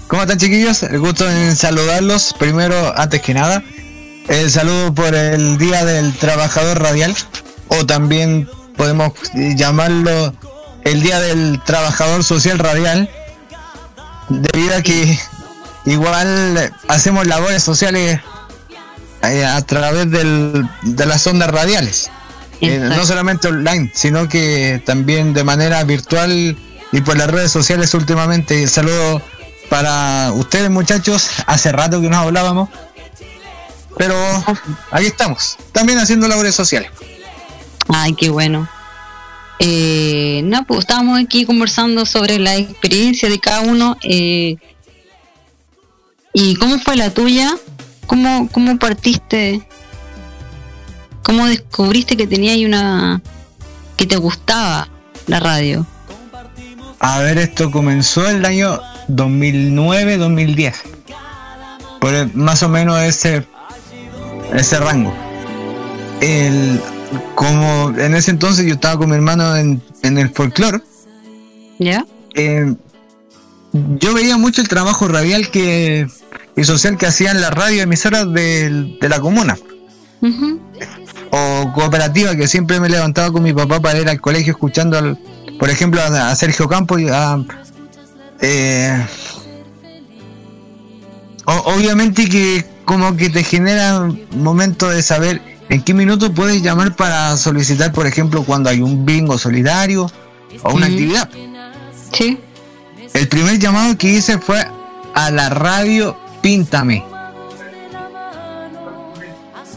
¿Cómo 0.08 0.22
están, 0.22 0.38
chiquillos? 0.38 0.82
El 0.82 0.98
gusto 0.98 1.30
en 1.30 1.54
saludarlos. 1.54 2.34
Primero, 2.36 2.92
antes 2.98 3.22
que 3.22 3.34
nada, 3.34 3.62
el 4.26 4.50
saludo 4.50 4.92
por 4.92 5.14
el 5.14 5.58
Día 5.58 5.84
del 5.84 6.12
Trabajador 6.14 6.82
Radial, 6.82 7.14
o 7.68 7.86
también 7.86 8.50
podemos 8.76 9.12
llamarlo 9.32 10.34
el 10.82 11.02
Día 11.02 11.20
del 11.20 11.62
Trabajador 11.62 12.24
Social 12.24 12.58
Radial, 12.58 13.08
debido 14.28 14.76
a 14.76 14.82
que 14.82 15.16
igual 15.86 16.72
hacemos 16.88 17.26
labores 17.26 17.62
sociales 17.62 18.20
eh, 19.22 19.44
a 19.44 19.60
través 19.62 20.10
del- 20.10 20.68
de 20.82 21.06
las 21.06 21.26
ondas 21.26 21.50
radiales. 21.50 22.10
Eh, 22.62 22.78
no 22.78 23.06
solamente 23.06 23.48
online, 23.48 23.90
sino 23.94 24.28
que 24.28 24.82
también 24.84 25.32
de 25.32 25.44
manera 25.44 25.82
virtual 25.84 26.56
y 26.92 27.00
por 27.00 27.16
las 27.16 27.30
redes 27.30 27.50
sociales 27.50 27.94
últimamente. 27.94 28.66
Saludo 28.68 29.22
para 29.70 30.32
ustedes 30.34 30.68
muchachos, 30.68 31.30
hace 31.46 31.72
rato 31.72 32.00
que 32.02 32.08
nos 32.10 32.18
hablábamos, 32.18 32.68
pero 33.96 34.14
aquí 34.90 35.06
estamos, 35.06 35.56
también 35.72 35.98
haciendo 35.98 36.28
labores 36.28 36.54
sociales. 36.54 36.90
Ay, 37.88 38.12
qué 38.14 38.28
bueno. 38.28 38.68
Eh, 39.58 40.42
no, 40.44 40.64
pues 40.64 40.80
estábamos 40.80 41.18
aquí 41.18 41.44
conversando 41.44 42.04
sobre 42.06 42.38
la 42.38 42.56
experiencia 42.56 43.28
de 43.28 43.38
cada 43.38 43.60
uno. 43.60 43.96
eh, 44.02 44.56
¿Y 46.32 46.54
cómo 46.56 46.78
fue 46.78 46.96
la 46.96 47.10
tuya? 47.10 47.56
¿Cómo, 48.06 48.48
cómo 48.52 48.78
partiste? 48.78 49.62
¿Cómo 51.22 51.46
descubriste 51.46 52.16
que 52.16 52.26
tenía 52.26 52.52
ahí 52.52 52.64
una... 52.64 53.20
que 53.96 54.06
te 54.06 54.16
gustaba 54.16 54.88
la 55.26 55.40
radio? 55.40 55.86
A 56.98 57.20
ver, 57.20 57.38
esto 57.38 57.70
comenzó 57.70 58.28
el 58.28 58.44
año 58.44 58.78
2009-2010, 59.08 60.74
por 62.00 62.12
el- 62.14 62.34
más 62.34 62.62
o 62.62 62.68
menos 62.68 63.00
ese, 63.02 63.46
ese 64.54 64.78
rango. 64.78 65.14
El, 66.20 66.78
como 67.34 67.90
en 67.98 68.14
ese 68.14 68.32
entonces 68.32 68.66
yo 68.66 68.74
estaba 68.74 68.98
con 68.98 69.08
mi 69.08 69.16
hermano 69.16 69.56
en, 69.56 69.82
en 70.02 70.18
el 70.18 70.28
folclore, 70.30 70.82
¿Ya? 71.78 72.04
eh, 72.34 72.74
yo 73.72 74.14
veía 74.14 74.36
mucho 74.36 74.60
el 74.60 74.68
trabajo 74.68 75.06
radial 75.08 75.50
que 75.50 76.06
y 76.56 76.64
social 76.64 76.96
que 76.98 77.06
hacían 77.06 77.40
las 77.40 77.50
radioemisoras 77.52 78.32
del- 78.32 78.98
de, 79.00 79.08
la 79.08 79.20
comuna. 79.20 79.56
O 81.30 81.72
cooperativa 81.74 82.34
que 82.34 82.48
siempre 82.48 82.80
me 82.80 82.88
levantaba 82.88 83.30
con 83.32 83.42
mi 83.42 83.52
papá 83.52 83.80
para 83.80 84.00
ir 84.00 84.08
al 84.08 84.20
colegio 84.20 84.52
escuchando 84.52 84.98
al- 84.98 85.18
por 85.58 85.70
ejemplo 85.70 86.00
a, 86.02 86.30
a 86.30 86.36
Sergio 86.36 86.68
Campos 86.68 87.00
y 87.00 87.08
a 87.08 87.38
eh, 88.40 89.06
o- 91.46 91.74
obviamente 91.74 92.28
que 92.28 92.64
como 92.84 93.16
que 93.16 93.30
te 93.30 93.44
genera 93.44 94.00
un 94.00 94.42
momento 94.42 94.88
de 94.88 95.02
saber 95.02 95.40
en 95.68 95.82
qué 95.82 95.94
minuto 95.94 96.32
puedes 96.34 96.62
llamar 96.62 96.96
para 96.96 97.36
solicitar 97.36 97.92
por 97.92 98.06
ejemplo 98.06 98.42
cuando 98.42 98.68
hay 98.70 98.80
un 98.80 99.04
bingo 99.06 99.38
solidario 99.38 100.10
o 100.62 100.74
una 100.74 100.86
actividad. 100.86 101.28
Sí. 102.12 102.38
El 103.14 103.28
primer 103.28 103.58
llamado 103.58 103.96
que 103.96 104.08
hice 104.08 104.38
fue 104.38 104.64
a 105.14 105.30
la 105.30 105.48
radio 105.50 106.16
Píntame. 106.40 107.04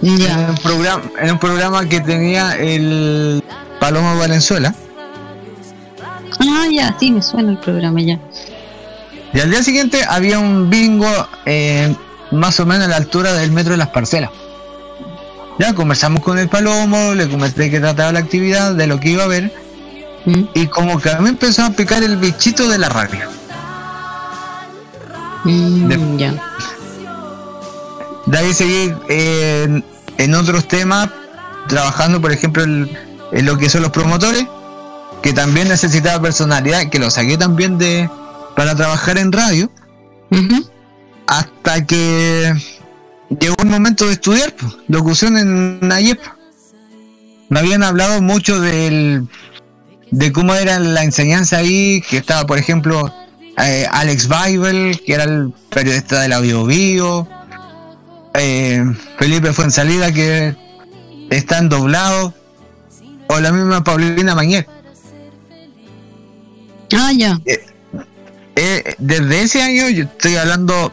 En 0.01 0.17
Ya. 0.17 0.47
un 0.49 0.55
programa, 0.57 1.03
en 1.21 1.31
un 1.31 1.39
programa 1.39 1.87
que 1.87 2.01
tenía 2.01 2.53
el 2.53 3.43
Paloma 3.79 4.15
Valenzuela. 4.15 4.73
Ah, 6.39 6.65
ya, 6.69 6.95
sí, 6.99 7.11
me 7.11 7.21
suena 7.21 7.51
el 7.51 7.57
programa 7.59 8.01
ya. 8.01 8.19
Y 9.33 9.39
al 9.39 9.49
día 9.49 9.63
siguiente 9.63 10.01
había 10.07 10.39
un 10.39 10.69
bingo 10.69 11.07
eh, 11.45 11.93
más 12.31 12.59
o 12.59 12.65
menos 12.65 12.85
a 12.85 12.89
la 12.89 12.97
altura 12.97 13.33
del 13.33 13.51
metro 13.51 13.71
de 13.71 13.77
las 13.77 13.89
parcelas. 13.89 14.29
Ya 15.59 15.73
conversamos 15.73 16.21
con 16.21 16.37
el 16.37 16.49
Palomo, 16.49 17.13
le 17.13 17.29
comenté 17.29 17.69
que 17.69 17.79
trataba 17.79 18.11
la 18.11 18.19
actividad, 18.19 18.73
de 18.73 18.87
lo 18.87 18.99
que 18.99 19.09
iba 19.09 19.23
a 19.23 19.27
ver, 19.27 19.53
Mm, 20.25 20.43
y 20.53 20.67
como 20.67 20.99
que 20.99 21.09
a 21.11 21.19
mí 21.19 21.29
empezó 21.29 21.63
a 21.63 21.69
picar 21.71 22.01
el 22.03 22.17
bichito 22.17 22.67
de 22.69 22.77
la 22.77 22.89
radio. 22.89 23.29
mm, 25.43 25.87
De- 25.87 26.17
ya. 26.17 26.33
De 28.25 28.37
ahí 28.37 28.53
seguir 28.53 28.95
eh, 29.09 29.63
en, 29.65 29.83
en 30.17 30.35
otros 30.35 30.67
temas, 30.67 31.09
trabajando, 31.67 32.21
por 32.21 32.31
ejemplo, 32.31 32.63
en, 32.63 32.89
en 33.33 33.45
lo 33.45 33.57
que 33.57 33.69
son 33.69 33.81
los 33.81 33.91
promotores, 33.91 34.45
que 35.21 35.33
también 35.33 35.67
necesitaba 35.67 36.21
personalidad, 36.21 36.89
que 36.89 36.99
lo 36.99 37.09
saqué 37.11 37.37
también 37.37 37.77
de 37.77 38.09
para 38.55 38.75
trabajar 38.75 39.17
en 39.17 39.31
radio, 39.31 39.69
hasta 41.27 41.85
que 41.85 42.53
llegó 43.39 43.55
el 43.59 43.67
momento 43.69 44.05
de 44.05 44.13
estudiar 44.13 44.53
pues, 44.55 44.73
locución 44.87 45.37
en 45.37 45.79
Nayep. 45.81 46.19
Me 47.49 47.59
habían 47.59 47.83
hablado 47.83 48.21
mucho 48.21 48.59
del, 48.59 49.27
de 50.13 50.31
cómo 50.31 50.53
era 50.53 50.77
la 50.79 51.03
enseñanza 51.03 51.57
ahí, 51.57 52.01
que 52.07 52.17
estaba, 52.17 52.45
por 52.45 52.59
ejemplo, 52.59 53.11
eh, 53.57 53.87
Alex 53.91 54.29
Bible, 54.29 54.95
que 55.03 55.13
era 55.13 55.23
el 55.23 55.51
periodista 55.69 56.21
de 56.21 56.27
la 56.27 56.39
Bio 56.39 57.27
eh, 58.35 58.83
Felipe 59.17 59.51
Fuensalida, 59.53 60.11
que 60.11 60.55
está 61.31 61.57
en 61.57 61.69
doblado, 61.69 62.33
o 63.27 63.39
la 63.39 63.51
misma 63.51 63.83
Paulina 63.83 64.35
Mañez. 64.35 64.67
Ah, 66.95 67.11
ya. 67.11 67.39
Eh, 68.55 68.95
desde 68.99 69.41
ese 69.41 69.63
año, 69.63 69.89
yo 69.89 70.03
estoy 70.03 70.35
hablando 70.35 70.91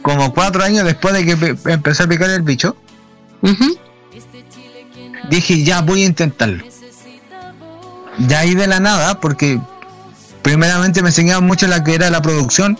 como 0.00 0.32
cuatro 0.32 0.64
años 0.64 0.84
después 0.86 1.12
de 1.12 1.26
que 1.26 1.36
pe- 1.36 1.72
empezó 1.72 2.04
a 2.04 2.06
picar 2.06 2.30
el 2.30 2.40
bicho, 2.40 2.74
dije 5.28 5.62
ya 5.62 5.82
voy 5.82 6.04
a 6.04 6.06
intentarlo. 6.06 6.64
Ya 8.26 8.40
ahí 8.40 8.54
de 8.54 8.66
la 8.66 8.80
nada, 8.80 9.20
porque 9.20 9.60
primeramente 10.42 11.02
me 11.02 11.08
enseñaban 11.08 11.46
mucho 11.46 11.66
la 11.66 11.84
que 11.84 11.94
era 11.94 12.10
la 12.10 12.20
producción 12.20 12.78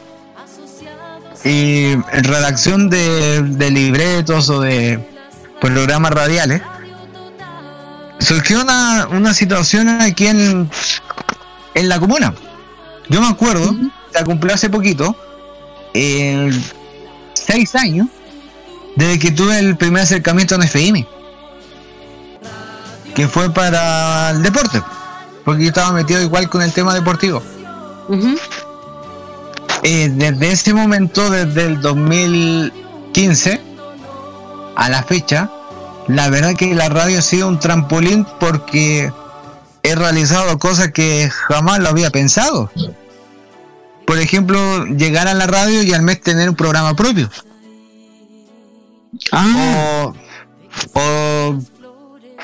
y 1.44 1.94
redacción 1.94 2.90
de, 2.90 3.42
de 3.42 3.70
libretos 3.70 4.50
o 4.50 4.60
de 4.60 5.06
programas 5.60 6.12
radiales. 6.12 6.62
Surgió 8.18 8.62
una, 8.62 9.06
una 9.08 9.32
situación 9.32 9.88
aquí 9.88 10.26
en, 10.26 10.68
en 11.74 11.88
la 11.88 12.00
comuna. 12.00 12.34
Yo 13.08 13.20
me 13.20 13.28
acuerdo, 13.28 13.74
la 14.12 14.24
cumplí 14.24 14.52
hace 14.52 14.68
poquito, 14.68 15.16
eh, 15.94 16.50
seis 17.34 17.74
años, 17.76 18.08
desde 18.96 19.18
que 19.18 19.30
tuve 19.30 19.58
el 19.58 19.76
primer 19.76 20.02
acercamiento 20.02 20.56
en 20.56 20.62
FM 20.64 21.06
que 23.18 23.26
fue 23.26 23.52
para 23.52 24.30
el 24.30 24.44
deporte, 24.44 24.80
porque 25.44 25.62
yo 25.62 25.68
estaba 25.68 25.92
metido 25.92 26.20
igual 26.22 26.48
con 26.48 26.62
el 26.62 26.72
tema 26.72 26.94
deportivo. 26.94 27.42
Eh, 29.82 30.10
desde 30.12 30.52
ese 30.52 30.74
momento, 30.74 31.30
desde 31.30 31.66
el 31.66 31.80
2000, 31.80 32.72
2015 33.18 33.60
a 34.76 34.88
la 34.88 35.02
fecha, 35.02 35.50
la 36.06 36.30
verdad 36.30 36.54
que 36.54 36.74
la 36.74 36.88
radio 36.88 37.18
ha 37.18 37.22
sido 37.22 37.48
un 37.48 37.58
trampolín 37.58 38.26
porque 38.38 39.12
he 39.82 39.94
realizado 39.94 40.58
cosas 40.58 40.92
que 40.92 41.28
jamás 41.30 41.80
lo 41.80 41.88
había 41.88 42.10
pensado. 42.10 42.70
Por 44.06 44.18
ejemplo, 44.18 44.86
llegar 44.86 45.28
a 45.28 45.34
la 45.34 45.46
radio 45.46 45.82
y 45.82 45.92
al 45.92 46.02
mes 46.02 46.20
tener 46.20 46.48
un 46.48 46.54
programa 46.54 46.94
propio. 46.94 47.28
Ah, 49.32 50.12
O, 50.94 51.00
o, 51.00 51.58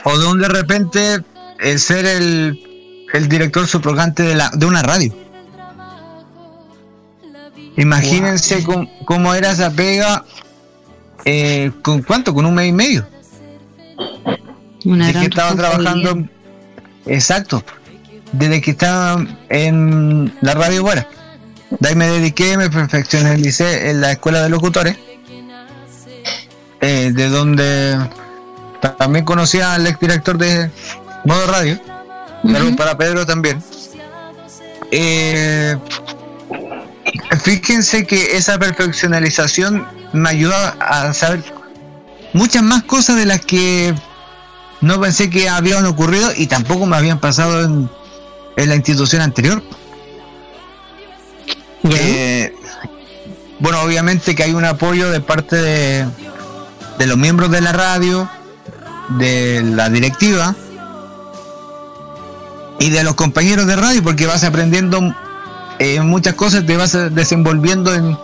o 0.05 0.19
de 0.19 0.27
un 0.27 0.41
de 0.41 0.49
repente 0.49 1.25
el 1.61 1.79
ser 1.79 2.05
el, 2.05 2.74
el 3.15 3.29
director 3.29 3.67
subrogante 3.67 4.23
de, 4.23 4.35
la, 4.35 4.51
de 4.53 4.67
una 4.67 4.83
radio. 4.83 5.15
Imagínense 7.77 8.62
cómo, 8.65 8.89
cómo 9.05 9.35
era 9.35 9.51
esa 9.53 9.71
pega. 9.71 10.25
eh, 11.25 11.73
¿Con 11.83 12.03
cuánto? 12.03 12.35
Con 12.35 12.45
un 12.47 12.55
mes 12.55 12.69
y 12.69 12.73
medio. 12.73 13.07
una 14.85 15.07
Desde 15.07 15.21
que 15.21 15.27
estaba 15.27 15.55
trabajando. 15.57 16.25
Exacto. 17.07 17.65
Desde 18.33 18.61
que 18.61 18.73
estaba 18.73 19.25
en 19.49 20.33
la 20.41 20.55
radio 20.55 20.83
buena. 20.83 21.07
De 21.81 21.89
ahí 21.89 21.95
me 21.97 22.07
dediqué, 22.07 22.57
me 22.57 22.71
perfeccionalicé 22.71 23.91
en 23.91 24.01
la 24.01 24.12
escuela 24.12 24.43
de 24.43 24.49
locutores. 24.49 24.97
eh, 26.81 27.11
de 27.15 27.29
donde 27.29 27.99
también 28.99 29.25
conocí 29.25 29.61
al 29.61 29.87
exdirector 29.87 30.37
de 30.39 30.71
Modo 31.25 31.47
Radio. 31.47 31.81
Saludos 32.45 32.69
Ujú. 32.69 32.77
para 32.77 32.97
Pedro 32.99 33.27
también. 33.27 33.63
Eh, 34.91 35.77
fíjense 37.43 38.07
que 38.07 38.37
esa 38.37 38.59
perfeccionalización 38.59 39.87
me 40.13 40.29
ayuda 40.29 40.77
a 40.79 41.13
saber 41.15 41.43
muchas 42.33 42.63
más 42.63 42.83
cosas 42.85 43.17
de 43.17 43.27
las 43.27 43.41
que 43.41 43.95
no 44.81 45.01
pensé 45.01 45.31
que 45.31 45.49
habían 45.49 45.87
ocurrido 45.87 46.31
y 46.37 46.47
tampoco 46.47 46.87
me 46.87 46.97
habían 46.97 47.19
pasado 47.19 47.65
en, 47.65 47.89
en 48.57 48.69
la 48.69 48.75
institución 48.77 49.23
anterior. 49.23 49.63
Eh, 51.85 52.55
bueno, 53.59 53.81
obviamente 53.83 54.35
que 54.35 54.43
hay 54.43 54.53
un 54.55 54.65
apoyo 54.65 55.11
de 55.11 55.21
parte 55.21 55.57
de, 55.57 56.07
de 56.99 57.07
los 57.07 57.17
miembros 57.17 57.51
de 57.51 57.61
la 57.61 57.73
radio, 57.73 58.29
de 59.19 59.63
la 59.63 59.89
directiva 59.89 60.55
y 62.79 62.91
de 62.91 63.03
los 63.05 63.14
compañeros 63.14 63.66
de 63.66 63.77
radio, 63.77 64.03
porque 64.03 64.27
vas 64.27 64.45
aprendiendo 64.45 65.14
eh, 65.79 66.01
muchas 66.01 66.35
cosas, 66.35 66.66
te 66.66 66.77
vas 66.77 66.97
desenvolviendo 67.14 67.95
en, 67.95 68.16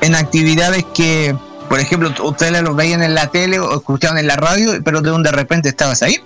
en 0.00 0.14
actividades 0.14 0.84
que, 0.94 1.36
por 1.68 1.80
ejemplo, 1.80 2.12
ustedes 2.24 2.62
los 2.62 2.76
veían 2.76 3.02
en 3.02 3.14
la 3.14 3.28
tele 3.28 3.58
o 3.58 3.76
escuchaban 3.76 4.18
en 4.18 4.26
la 4.26 4.36
radio, 4.36 4.82
pero 4.84 5.00
de 5.00 5.10
donde 5.10 5.30
de 5.30 5.36
repente 5.36 5.68
estabas 5.68 6.02
ahí. 6.02 6.16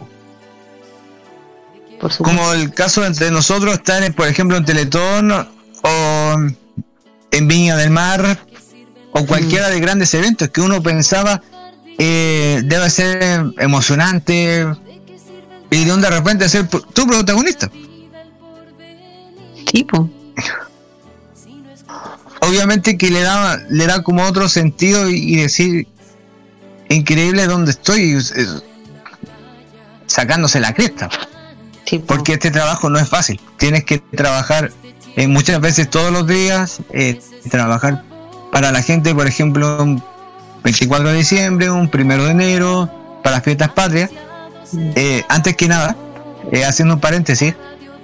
Como 2.18 2.53
el 2.53 2.72
caso 2.74 3.07
entre 3.07 3.30
nosotros 3.30 3.74
estar, 3.74 4.03
en, 4.03 4.12
por 4.12 4.26
ejemplo, 4.26 4.57
en 4.57 4.64
Teletón 4.64 5.30
o 5.30 6.36
en 7.30 7.49
Viña 7.49 7.76
del 7.76 7.90
Mar 7.90 8.38
o 9.12 9.26
cualquiera 9.26 9.68
de 9.68 9.78
grandes 9.78 10.12
eventos 10.14 10.49
que 10.49 10.61
uno 10.61 10.82
pensaba 10.82 11.43
eh, 11.99 12.61
debe 12.64 12.90
ser 12.90 13.45
emocionante 13.59 14.66
y 15.73 15.85
de 15.85 15.91
donde 15.91 16.09
de 16.09 16.16
repente 16.16 16.49
ser 16.49 16.68
tu 16.68 17.07
protagonista. 17.07 17.70
Tipo. 19.66 20.09
Obviamente 22.41 22.99
que 22.99 23.11
le 23.11 23.20
da, 23.23 23.57
le 23.70 23.87
da 23.87 24.03
como 24.03 24.25
otro 24.25 24.49
sentido 24.49 25.09
y, 25.09 25.14
y 25.35 25.37
decir 25.37 25.87
increíble 26.89 27.47
donde 27.47 27.70
estoy 27.70 28.12
es- 28.14 28.33
es- 28.33 28.62
sacándose 30.07 30.61
la 30.61 30.75
cresta. 30.75 31.09
tipo. 31.85 32.07
porque 32.07 32.35
este 32.35 32.51
trabajo 32.51 32.91
no 32.91 32.99
es 32.99 33.09
fácil. 33.09 33.41
Tienes 33.59 33.85
que 33.85 33.99
trabajar 33.99 34.73
eh, 35.16 35.27
muchas 35.29 35.61
veces 35.61 35.89
todos 35.91 36.11
los 36.12 36.27
días, 36.27 36.81
eh, 36.91 37.20
trabajar 37.51 38.03
para 38.51 38.73
la 38.73 38.83
gente, 38.83 39.14
por 39.14 39.27
ejemplo, 39.27 39.83
un 39.83 40.03
24 40.64 41.09
de 41.11 41.16
diciembre, 41.18 41.70
un 41.70 41.89
primero 41.89 42.25
de 42.25 42.31
enero, 42.33 42.91
para 43.23 43.37
las 43.37 43.45
fiestas 43.45 43.70
patrias. 43.70 44.11
Eh, 44.95 45.23
antes 45.29 45.57
que 45.57 45.68
nada, 45.68 45.97
eh, 46.51 46.64
haciendo 46.64 46.95
un 46.95 47.01
paréntesis, 47.01 47.55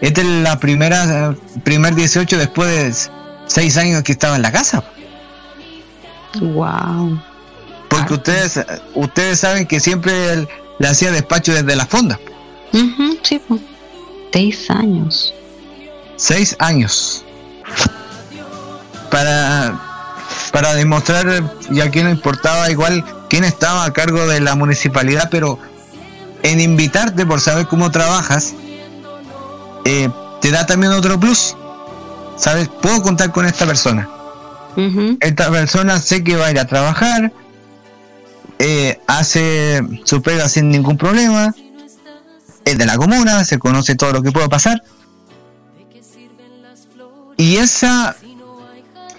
esta 0.01 0.21
es 0.21 0.27
la 0.27 0.59
primera, 0.59 1.35
primer 1.65 1.95
18 1.95 2.37
después 2.39 2.69
de 2.69 3.13
seis 3.47 3.77
años 3.77 4.03
que 4.03 4.13
estaba 4.13 4.37
en 4.37 4.43
la 4.43 4.53
casa. 4.53 4.85
Wow. 6.41 7.21
Porque 7.89 8.15
ustedes, 8.15 8.61
ustedes 8.95 9.41
saben 9.41 9.67
que 9.67 9.81
siempre 9.81 10.33
el- 10.33 10.49
le 10.79 10.89
hacía 10.89 11.11
despacho 11.11 11.53
desde 11.53 11.75
la 11.75 11.87
fonda. 11.87 12.19
Ujú, 12.73 13.19
sí, 13.23 13.39
po. 13.49 13.59
Seis 14.33 14.71
años. 14.71 15.35
seis 16.17 16.55
años 16.59 17.25
para 19.11 19.79
para 20.53 20.75
demostrar 20.75 21.45
ya 21.71 21.91
que 21.91 22.03
no 22.03 22.11
importaba 22.11 22.71
igual 22.71 23.05
quién 23.31 23.45
estaba 23.45 23.85
a 23.85 23.93
cargo 23.93 24.27
de 24.27 24.41
la 24.41 24.55
municipalidad 24.57 25.29
pero 25.31 25.59
en 26.49 26.61
invitarte 26.61 27.27
por 27.27 27.41
saber 27.41 27.67
cómo 27.67 27.91
trabajas 27.91 28.55
eh, 29.85 30.09
te 30.41 30.51
da 30.51 30.65
también 30.65 30.93
otro 30.93 31.21
plus. 31.21 31.55
Sabes 32.37 32.69
puedo 32.69 33.03
contar 33.03 33.33
con 33.33 33.45
esta 33.45 33.67
persona. 33.67 34.09
Esta 35.21 35.51
persona 35.51 35.99
sé 35.99 36.23
que 36.23 36.37
va 36.37 36.47
a 36.47 36.51
ir 36.53 36.61
a 36.61 36.65
trabajar 36.65 37.33
eh, 38.61 39.01
hace 39.09 39.83
su 40.05 40.23
pega 40.23 40.49
sin 40.49 40.69
ningún 40.71 40.97
problema 40.97 41.53
es 42.65 42.79
de 42.79 42.87
la 42.87 42.97
comuna 42.97 43.45
se 43.45 43.59
conoce 43.59 43.97
todo 43.97 44.13
lo 44.13 44.23
que 44.23 44.31
pueda 44.31 44.49
pasar. 44.49 44.83
Y 47.37 47.57
esa 47.57 48.17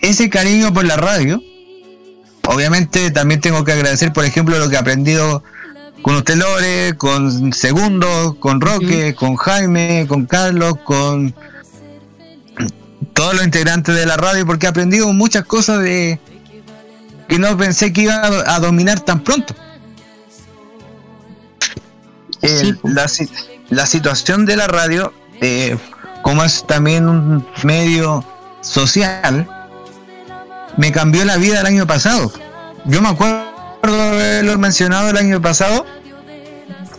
ese 0.02 0.30
cariño 0.30 0.74
por 0.74 0.86
la 0.86 0.96
radio 0.96 1.42
obviamente 2.48 3.12
también 3.12 3.42
tengo 3.42 3.66
que 3.66 3.74
agradecer 3.74 4.14
por 4.14 4.24
ejemplo 4.24 4.58
lo 4.58 4.70
que 4.70 4.76
he 4.76 4.80
aprendido 4.80 5.44
con 6.02 6.16
usted 6.16 6.36
Lore, 6.36 6.96
con 6.98 7.52
Segundo, 7.54 8.38
con 8.40 8.62
Roque, 8.62 9.14
con 9.16 9.36
Jaime, 9.36 10.06
con 10.08 10.26
Carlos, 10.26 10.74
con 10.84 11.36
todos 13.14 13.34
los 13.36 13.44
integrantes 13.44 13.96
de 13.96 14.06
la 14.06 14.16
radio 14.18 14.46
porque 14.46 14.66
he 14.66 14.70
aprendido 14.70 15.12
muchas 15.14 15.44
cosas 15.46 15.82
de 15.82 16.20
que 17.28 17.38
no 17.38 17.56
pensé 17.58 17.92
que 17.94 18.02
iba 18.02 18.22
a, 18.26 18.60
dominar 18.60 19.00
tan 19.02 19.20
pronto. 19.24 19.54
El- 22.42 22.76
Sí, 22.78 22.80
la, 22.84 23.08
la 23.70 23.86
situación 23.86 24.46
de 24.46 24.56
la 24.56 24.68
radio, 24.68 25.14
eh, 25.42 25.78
como 26.22 26.44
es 26.44 26.66
también 26.66 27.08
un 27.08 27.46
medio 27.64 28.24
social, 28.62 29.48
me 30.78 30.92
cambió 30.92 31.26
la 31.26 31.38
vida 31.38 31.60
el 31.60 31.66
año 31.66 31.86
pasado. 31.86 32.32
Yo 32.86 33.02
me 33.02 33.10
acuerdo 33.10 33.49
de 33.82 34.02
haberlo 34.02 34.58
mencionado 34.58 35.10
el 35.10 35.18
año 35.18 35.42
pasado 35.42 35.86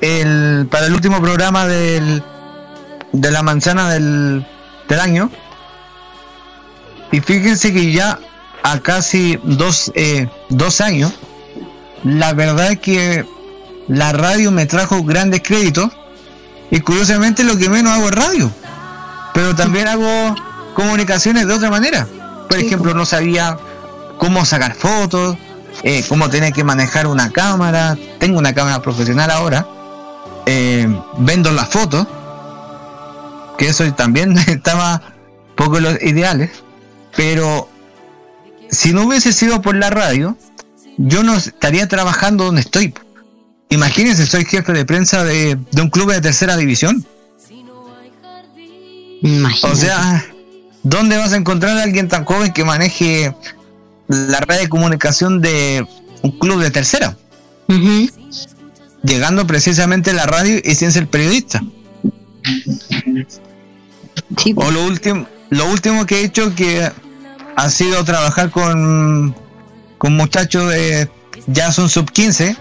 el, 0.01 0.67
para 0.71 0.87
el 0.87 0.95
último 0.95 1.21
programa 1.21 1.67
del, 1.67 2.23
de 3.13 3.31
la 3.31 3.43
manzana 3.43 3.91
del, 3.91 4.47
del 4.89 5.01
año. 5.01 5.31
Y 7.13 7.21
fíjense 7.21 7.73
que 7.73 7.93
ya 7.93 8.19
a 8.63 8.79
casi 8.81 9.39
dos, 9.43 9.91
eh, 9.95 10.29
dos 10.49 10.81
años, 10.81 11.13
la 12.05 12.33
verdad 12.33 12.73
es 12.73 12.79
que 12.79 13.27
la 13.89 14.13
radio 14.13 14.51
me 14.51 14.67
trajo 14.67 15.03
grandes 15.03 15.43
créditos 15.43 15.91
y 16.71 16.81
curiosamente 16.81 17.43
lo 17.45 17.57
que 17.57 17.69
menos 17.69 17.93
hago 17.93 18.09
es 18.09 18.15
radio. 18.15 18.51
Pero 19.35 19.55
también 19.55 19.89
hago 19.89 20.35
comunicaciones 20.75 21.47
de 21.47 21.55
otra 21.55 21.71
manera. 21.71 22.07
Por 22.49 22.59
ejemplo, 22.59 22.95
no 22.95 23.05
sabía 23.07 23.59
cómo 24.19 24.45
sacar 24.45 24.75
fotos, 24.75 25.37
eh, 25.83 26.05
cómo 26.09 26.29
tener 26.29 26.53
que 26.53 26.65
manejar 26.65 27.07
una 27.07 27.31
cámara. 27.31 27.97
Tengo 28.19 28.39
una 28.39 28.53
cámara 28.55 28.81
profesional 28.83 29.31
ahora. 29.31 29.67
eh, 30.47 30.87
vendo 31.19 31.53
las 31.53 31.69
fotos. 31.69 32.07
Que 33.59 33.69
eso 33.69 33.91
también 33.95 34.37
estaba 34.49 35.03
poco 35.57 35.79
en 35.79 35.85
los 35.85 36.03
ideales. 36.03 36.51
Pero 37.17 37.69
si 38.71 38.93
no 38.93 39.03
hubiese 39.07 39.33
sido 39.33 39.61
por 39.63 39.75
la 39.77 39.91
radio, 39.91 40.37
yo 40.97 41.23
no 41.23 41.35
estaría 41.37 41.87
trabajando 41.89 42.45
donde 42.45 42.61
estoy. 42.63 42.95
Imagínense, 43.69 44.27
soy 44.27 44.45
jefe 44.45 44.73
de 44.73 44.85
prensa 44.85 45.23
de, 45.25 45.57
de 45.71 45.83
un 45.83 45.91
club 45.91 46.11
de 46.13 46.21
tercera 46.21 46.57
división. 46.57 47.05
Imagínate. 49.23 49.75
O 49.75 49.77
sea, 49.77 50.25
¿dónde 50.83 51.17
vas 51.19 51.33
a 51.33 51.37
encontrar 51.37 51.77
a 51.77 51.83
alguien 51.83 52.09
tan 52.09 52.25
joven 52.25 52.53
que 52.53 52.65
maneje 52.65 53.35
la 54.11 54.41
red 54.41 54.61
de 54.61 54.69
comunicación 54.69 55.41
de 55.41 55.87
un 56.23 56.31
club 56.39 56.61
de 56.61 56.71
tercera? 56.71 57.17
Llegando 59.03 59.47
precisamente 59.47 60.11
a 60.11 60.15
la 60.15 60.27
radio 60.27 60.61
y 60.63 60.75
sin 60.75 60.93
ser 60.93 61.09
periodista. 61.09 61.63
Sí. 64.37 64.55
O 64.57 64.71
lo 64.71 64.85
último, 64.85 65.27
lo 65.49 65.71
último 65.71 66.07
que 66.07 66.21
he 66.21 66.25
hecho 66.25 66.55
que 66.55 66.91
ha 67.57 67.71
sido 67.71 68.05
trabajar 68.05 68.51
con 68.51 69.35
con 70.01 70.17
muchachos 70.17 70.71
de 70.71 71.11
ya 71.47 71.71
son 71.73 71.91
sub 71.91 72.11
15, 72.11 72.57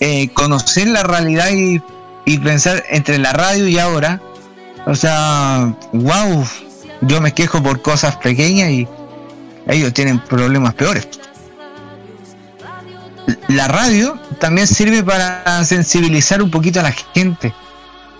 eh, 0.00 0.28
conocer 0.34 0.88
la 0.88 1.04
realidad 1.04 1.50
y, 1.52 1.80
y 2.24 2.38
pensar 2.38 2.82
entre 2.90 3.18
la 3.18 3.32
radio 3.32 3.68
y 3.68 3.78
ahora, 3.78 4.20
o 4.84 4.96
sea, 4.96 5.76
wow, 5.92 6.44
yo 7.02 7.20
me 7.20 7.32
quejo 7.32 7.62
por 7.62 7.82
cosas 7.82 8.16
pequeñas 8.16 8.70
y 8.70 8.88
ellos 9.66 9.92
tienen 9.92 10.18
problemas 10.18 10.74
peores. 10.74 11.08
La 13.48 13.68
radio 13.68 14.18
también 14.40 14.66
sirve 14.66 15.02
para 15.02 15.64
sensibilizar 15.64 16.42
un 16.42 16.50
poquito 16.50 16.80
a 16.80 16.84
la 16.84 16.92
gente. 17.14 17.54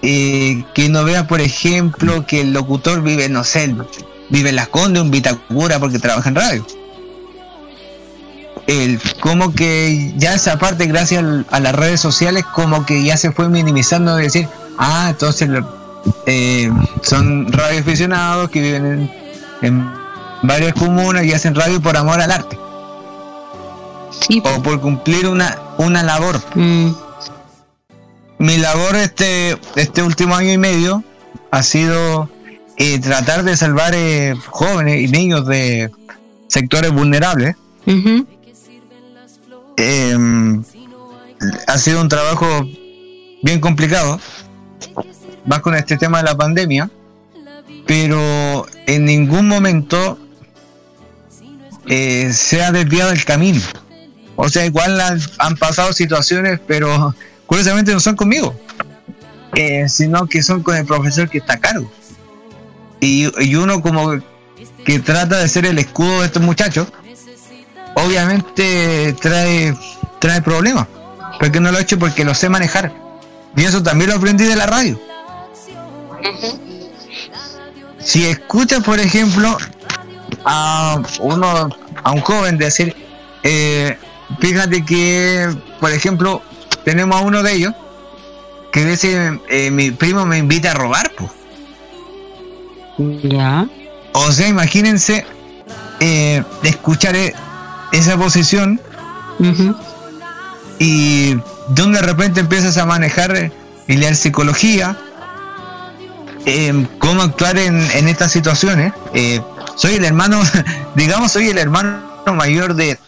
Eh, 0.05 0.65
que 0.75 0.89
no 0.89 1.05
vea, 1.05 1.29
por 1.29 1.41
ejemplo, 1.41 2.27
que 2.27 2.41
el 2.41 2.53
locutor 2.53 3.03
vive, 3.03 3.29
no 3.29 3.45
sé, 3.45 3.73
vive 4.31 4.49
en 4.49 4.57
Las 4.57 4.67
Condes, 4.69 5.01
en 5.01 5.13
Vitacura, 5.13 5.79
porque 5.79 6.01
trabaja 6.01 6.29
en 6.29 6.35
radio. 6.35 6.67
El, 8.67 9.01
como 9.21 9.55
que 9.55 10.13
ya 10.17 10.35
esa 10.35 10.59
parte, 10.59 10.87
gracias 10.87 11.25
a 11.51 11.61
las 11.61 11.75
redes 11.75 12.01
sociales, 12.01 12.45
como 12.53 12.85
que 12.85 13.05
ya 13.05 13.17
se 13.17 13.31
fue 13.31 13.49
minimizando 13.49 14.17
de 14.17 14.25
decir, 14.25 14.49
ah, 14.77 15.07
entonces 15.11 15.49
eh, 16.27 16.71
son 17.03 17.53
radioaficionados 17.53 18.51
que 18.51 18.61
viven 18.61 18.87
en, 18.87 19.11
en 19.63 20.02
varias 20.43 20.75
comunas 20.75 21.25
y 21.25 21.33
hacen 21.33 21.55
radio 21.55 21.81
por 21.81 21.97
amor 21.97 22.21
al 22.21 22.31
arte 22.33 22.59
Sí, 24.29 24.43
o 24.45 24.63
por 24.63 24.81
cumplir 24.81 25.27
una, 25.27 25.59
una 25.79 26.03
labor. 26.03 26.41
Mm, 26.55 26.91
Mi 28.39 28.59
labor 28.59 28.95
este, 28.97 29.57
este 29.75 30.03
último 30.03 30.35
año 30.37 30.53
y 30.53 30.59
medio 30.59 31.03
ha 31.51 31.63
sido 31.63 32.29
eh, 32.77 32.99
tratar 33.01 33.43
de 33.43 33.57
salvar 33.57 33.95
eh, 33.95 34.35
jóvenes 34.49 35.01
y 35.01 35.09
niños 35.09 35.47
de 35.47 35.91
sectores 36.49 36.93
vulnerables. 36.93 37.57
Eh, 39.77 40.17
ha 41.67 41.79
sido 41.79 42.01
un 42.01 42.09
trabajo 42.09 42.47
bien 43.43 43.61
complicado, 43.61 44.21
más 45.47 45.61
con 45.61 45.75
este 45.75 45.97
tema 45.97 46.19
de 46.19 46.25
la 46.25 46.37
pandemia, 46.37 46.91
pero 47.87 48.67
en 48.87 49.05
ningún 49.05 49.49
momento 49.49 50.19
eh, 51.87 52.33
se 52.33 52.63
ha 52.63 52.73
desviado 52.73 53.11
el 53.11 53.25
camino. 53.25 53.61
O 54.37 54.49
sea, 54.49 54.65
igual 54.65 55.01
han, 55.01 55.21
han 55.39 55.57
pasado 55.57 55.93
situaciones, 55.93 56.61
pero 56.67 57.15
curiosamente 57.47 57.93
no 57.93 58.01
son 58.01 58.17
conmigo, 58.17 58.59
eh, 59.55 59.89
sino 59.89 60.27
que 60.27 60.43
son 60.43 60.63
con 60.63 60.77
el 60.77 60.87
profesor 60.87 61.29
que 61.29 61.39
está 61.39 61.55
a 61.55 61.61
cargo. 61.61 61.91
Y, 63.01 63.31
y 63.45 63.55
uno 63.57 63.83
como 63.83 64.21
que 64.85 64.99
trata 65.01 65.39
de 65.39 65.49
ser 65.49 65.67
el 65.67 65.79
escudo 65.79 66.21
de 66.21 66.27
estos 66.27 66.43
muchachos, 66.43 66.89
obviamente 67.95 69.15
trae, 69.21 69.77
trae 70.19 70.43
problemas. 70.43 70.87
Porque 71.39 71.61
no 71.61 71.73
lo 71.73 71.79
he 71.79 71.83
hecho 71.83 71.99
porque 71.99 72.25
lo 72.25 72.35
sé 72.35 72.49
manejar. 72.49 72.93
Y 73.57 73.65
eso 73.65 73.83
también 73.83 74.11
lo 74.11 74.17
aprendí 74.17 74.45
de 74.45 74.57
la 74.57 74.67
radio. 74.67 75.01
Si 77.99 78.27
escuchas, 78.27 78.83
por 78.83 79.01
ejemplo, 79.01 79.57
a 80.45 81.01
uno, 81.21 81.69
a 82.03 82.13
un 82.13 82.21
joven 82.21 82.59
decir, 82.59 82.95
eh, 83.43 83.97
fíjate 84.41 84.85
que, 84.85 85.49
por 85.81 85.91
ejemplo, 85.93 86.43
tenemos 86.85 87.21
a 87.21 87.25
uno 87.25 87.43
de 87.43 87.53
ellos 87.53 87.75
que 88.73 88.85
dice, 88.85 89.39
eh, 89.49 89.71
mi 89.71 89.91
primo 89.91 90.25
me 90.25 90.39
invita 90.39 90.71
a 90.71 90.75
robar, 90.75 91.11
pues. 91.17 91.31
Ya. 93.23 93.67
O 94.13 94.33
sea, 94.33 94.49
imagínense 94.49 95.25
eh, 96.01 96.43
escuchar 96.63 97.17
eh, 97.17 97.35
esa 97.93 98.17
posición 98.17 98.81
y 100.79 101.37
donde 101.69 102.01
de 102.01 102.07
repente 102.07 102.41
empiezas 102.41 102.77
a 102.77 102.87
manejar 102.87 103.51
y 103.87 103.97
leer 103.97 104.17
psicología, 104.17 104.97
eh, 106.45 106.87
cómo 106.99 107.23
actuar 107.23 107.59
en, 107.59 107.81
en 107.93 108.09
estas 108.09 108.33
situaciones. 108.33 108.93
Eh, 109.15 109.41
soy 109.77 109.95
el 109.95 110.05
hermano, 110.05 110.41
digamos, 110.95 111.33
soy 111.33 111.49
el 111.49 111.59
hermano 111.59 112.01
mayor 112.35 112.75
de 112.75 112.99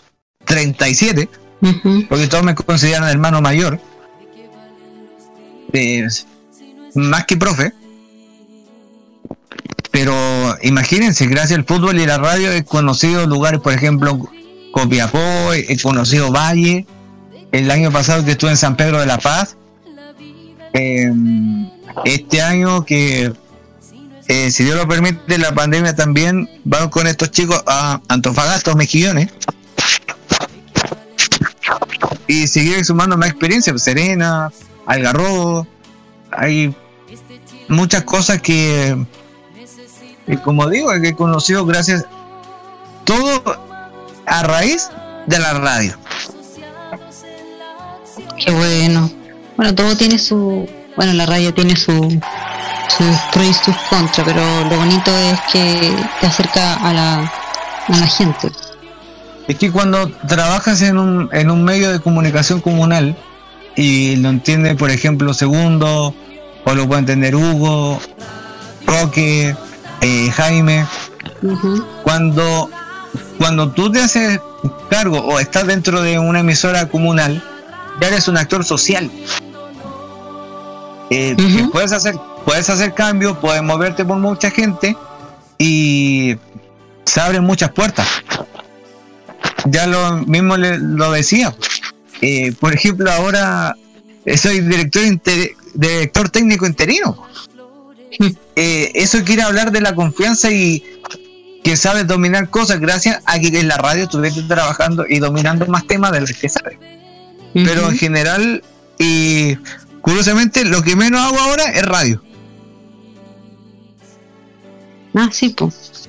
37, 0.44 1.28
Ujú. 1.60 2.06
porque 2.08 2.26
todos 2.26 2.44
me 2.44 2.54
consideran 2.54 3.08
hermano 3.08 3.40
mayor. 3.40 3.80
Eh, 5.72 6.06
más 6.94 7.24
que 7.26 7.36
profe. 7.36 7.72
Pero 9.90 10.12
imagínense, 10.62 11.26
gracias 11.26 11.58
al 11.58 11.64
fútbol 11.64 12.00
y 12.00 12.06
la 12.06 12.18
radio 12.18 12.50
he 12.50 12.64
conocido 12.64 13.26
lugares, 13.26 13.60
por 13.60 13.72
ejemplo, 13.72 14.18
Copiapó, 14.72 15.52
he 15.52 15.80
conocido 15.80 16.32
Valle, 16.32 16.84
el 17.52 17.70
año 17.70 17.92
pasado 17.92 18.24
que 18.24 18.32
estuve 18.32 18.50
en 18.50 18.56
San 18.56 18.76
Pedro 18.76 18.98
de 18.98 19.06
la 19.06 19.18
Paz, 19.18 19.56
eh, 20.72 21.12
este 22.04 22.42
año 22.42 22.84
que, 22.84 23.32
eh, 24.28 24.50
si 24.50 24.64
Dios 24.64 24.76
lo 24.76 24.88
permite, 24.88 25.38
la 25.38 25.54
pandemia 25.54 25.94
también, 25.94 26.48
vamos 26.64 26.88
con 26.88 27.06
estos 27.06 27.30
chicos 27.30 27.62
a 27.66 28.00
Antofagasta, 28.08 28.74
Mejillones, 28.74 29.30
y 32.26 32.48
seguir 32.48 32.84
sumando 32.84 33.16
más 33.16 33.28
experiencia, 33.28 33.72
pues, 33.72 33.82
Serena, 33.82 34.50
Algarrobo, 34.86 35.66
hay 36.30 36.74
muchas 37.68 38.04
cosas 38.04 38.40
que, 38.40 38.96
que 40.26 40.38
como 40.38 40.68
digo, 40.68 40.90
que 41.00 41.08
he 41.08 41.14
conocido 41.14 41.66
gracias 41.66 42.04
todo 43.04 43.42
a 44.26 44.42
raíz 44.42 44.88
de 45.26 45.38
la 45.38 45.54
radio. 45.54 45.98
Qué 48.38 48.50
bueno. 48.50 49.10
Bueno, 49.56 49.74
todo 49.74 49.96
tiene 49.96 50.18
su. 50.18 50.68
Bueno, 50.96 51.12
la 51.12 51.26
radio 51.26 51.52
tiene 51.54 51.76
su 51.76 52.20
sus 52.88 53.16
pros 53.32 53.46
y 53.46 53.54
sus 53.54 53.76
contras, 53.88 54.26
pero 54.26 54.64
lo 54.64 54.76
bonito 54.76 55.10
es 55.16 55.40
que 55.52 55.96
te 56.20 56.26
acerca 56.26 56.74
a 56.74 56.92
la, 56.92 57.32
a 57.88 57.98
la 58.00 58.06
gente. 58.06 58.50
Es 59.46 59.56
que 59.56 59.70
cuando 59.70 60.10
trabajas 60.26 60.80
en 60.82 60.98
un, 60.98 61.28
en 61.32 61.50
un 61.50 61.64
medio 61.64 61.92
de 61.92 62.00
comunicación 62.00 62.60
comunal 62.60 63.16
y 63.76 64.16
lo 64.16 64.30
entiende, 64.30 64.74
por 64.74 64.90
ejemplo, 64.90 65.34
Segundo, 65.34 66.14
o 66.64 66.74
lo 66.74 66.86
puede 66.86 67.00
entender 67.00 67.36
Hugo, 67.36 68.00
Roque, 68.86 69.54
eh, 70.00 70.30
Jaime, 70.30 70.86
cuando, 72.02 72.70
cuando 73.38 73.70
tú 73.72 73.90
te 73.90 74.00
haces 74.00 74.40
cargo 74.88 75.18
o 75.18 75.40
estás 75.40 75.66
dentro 75.66 76.00
de 76.00 76.18
una 76.18 76.40
emisora 76.40 76.88
comunal, 76.88 77.42
ya 78.00 78.08
eres 78.08 78.28
un 78.28 78.38
actor 78.38 78.64
social. 78.64 79.10
Eh, 81.10 81.36
puedes 81.70 81.92
hacer, 81.92 82.14
puedes 82.44 82.68
hacer 82.70 82.94
cambios, 82.94 83.36
puedes 83.38 83.62
moverte 83.62 84.04
por 84.04 84.18
mucha 84.18 84.50
gente 84.50 84.96
y 85.58 86.36
se 87.04 87.20
abren 87.20 87.44
muchas 87.44 87.70
puertas. 87.70 88.06
Ya 89.66 89.86
lo 89.86 90.18
mismo 90.18 90.56
le- 90.56 90.78
lo 90.78 91.12
decía. 91.12 91.54
Eh, 92.20 92.52
por 92.60 92.74
ejemplo, 92.74 93.10
ahora 93.10 93.76
eh, 94.24 94.36
soy 94.36 94.60
director, 94.60 95.04
inter- 95.04 95.52
director 95.74 96.28
técnico 96.28 96.66
interino. 96.66 97.16
Eh, 98.56 98.92
eso 98.94 99.24
quiere 99.24 99.42
hablar 99.42 99.72
de 99.72 99.80
la 99.80 99.96
confianza 99.96 100.48
y 100.48 100.84
que 101.64 101.76
sabes 101.76 102.06
dominar 102.06 102.48
cosas 102.50 102.78
gracias 102.78 103.20
a 103.26 103.40
que 103.40 103.48
en 103.48 103.66
la 103.66 103.76
radio 103.76 104.04
estuviste 104.04 104.42
trabajando 104.44 105.04
y 105.08 105.18
dominando 105.18 105.66
más 105.66 105.84
temas 105.88 106.12
de 106.12 106.20
los 106.20 106.32
que 106.34 106.48
sabes. 106.48 106.78
Pero 107.52 107.88
en 107.90 107.98
general, 107.98 108.62
y 108.96 109.56
curiosamente, 110.02 110.64
lo 110.64 110.82
que 110.82 110.94
menos 110.94 111.20
hago 111.20 111.40
ahora 111.40 111.64
es 111.64 111.84
radio. 111.84 112.22
Ah, 115.14 115.28
sí, 115.30 115.50
pues. 115.50 116.08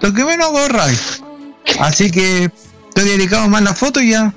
Lo 0.00 0.12
que 0.12 0.24
menos 0.24 0.48
hago 0.48 0.68
radio. 0.68 0.98
Así 1.80 2.10
que 2.10 2.50
estoy 2.88 3.04
dedicado 3.04 3.48
más 3.48 3.60
a 3.60 3.64
la 3.64 3.74
foto 3.74 4.00
y 4.00 4.10
ya. 4.10 4.34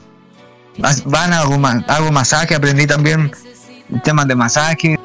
Van, 1.05 1.33
hago, 1.33 1.59
hago 1.87 2.11
masaje, 2.11 2.53
aprendí 2.53 2.85
también 2.85 3.31
temas 4.03 4.27
de 4.27 4.35
masaje, 4.35 4.99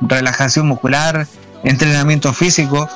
relajación 0.00 0.68
muscular, 0.68 1.26
entrenamiento 1.64 2.32
físico. 2.32 2.88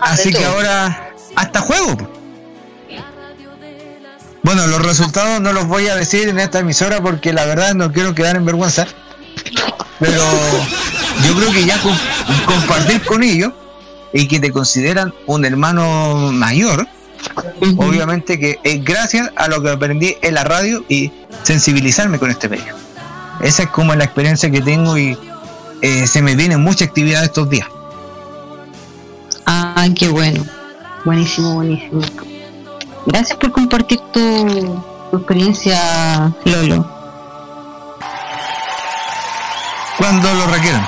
Así 0.00 0.32
que 0.32 0.44
ahora 0.44 1.12
hasta 1.36 1.60
juego. 1.60 1.96
Bueno, 4.42 4.66
los 4.66 4.82
resultados 4.82 5.40
no 5.40 5.52
los 5.52 5.66
voy 5.66 5.88
a 5.88 5.96
decir 5.96 6.28
en 6.28 6.38
esta 6.38 6.60
emisora 6.60 7.02
porque 7.02 7.32
la 7.32 7.44
verdad 7.44 7.74
no 7.74 7.92
quiero 7.92 8.14
quedar 8.14 8.36
en 8.36 8.44
vergüenza. 8.44 8.86
Pero 9.98 10.22
yo 11.26 11.34
creo 11.36 11.52
que 11.52 11.64
ya 11.66 11.78
con- 11.82 11.96
compartir 12.46 13.02
con 13.04 13.22
ellos 13.22 13.52
y 14.12 14.26
que 14.26 14.40
te 14.40 14.50
consideran 14.50 15.12
un 15.26 15.44
hermano 15.44 16.30
mayor, 16.32 16.86
obviamente 17.76 18.38
que 18.38 18.58
es 18.64 18.82
gracias 18.84 19.30
a 19.36 19.48
lo 19.48 19.62
que 19.62 19.70
aprendí 19.70 20.16
en 20.22 20.34
la 20.34 20.44
radio 20.44 20.84
y 20.88 21.12
sensibilizarme 21.42 22.18
con 22.18 22.30
este 22.30 22.48
medio. 22.48 22.74
Esa 23.40 23.64
es 23.64 23.68
como 23.70 23.94
la 23.94 24.04
experiencia 24.04 24.50
que 24.50 24.60
tengo 24.60 24.96
y 24.98 25.16
eh, 25.82 26.06
se 26.06 26.22
me 26.22 26.34
vienen 26.34 26.60
muchas 26.62 26.88
actividades 26.88 27.28
estos 27.28 27.48
días. 27.50 27.68
Ah, 29.46 29.86
qué 29.98 30.08
bueno. 30.08 30.44
Buenísimo, 31.04 31.54
buenísimo. 31.54 32.02
Gracias 33.06 33.38
por 33.38 33.50
compartir 33.52 33.98
tu, 34.12 34.82
tu 35.10 35.16
experiencia, 35.16 36.32
Lolo. 36.44 36.99
Cuando 40.10 40.34
lo 40.34 40.46
requieran. 40.48 40.84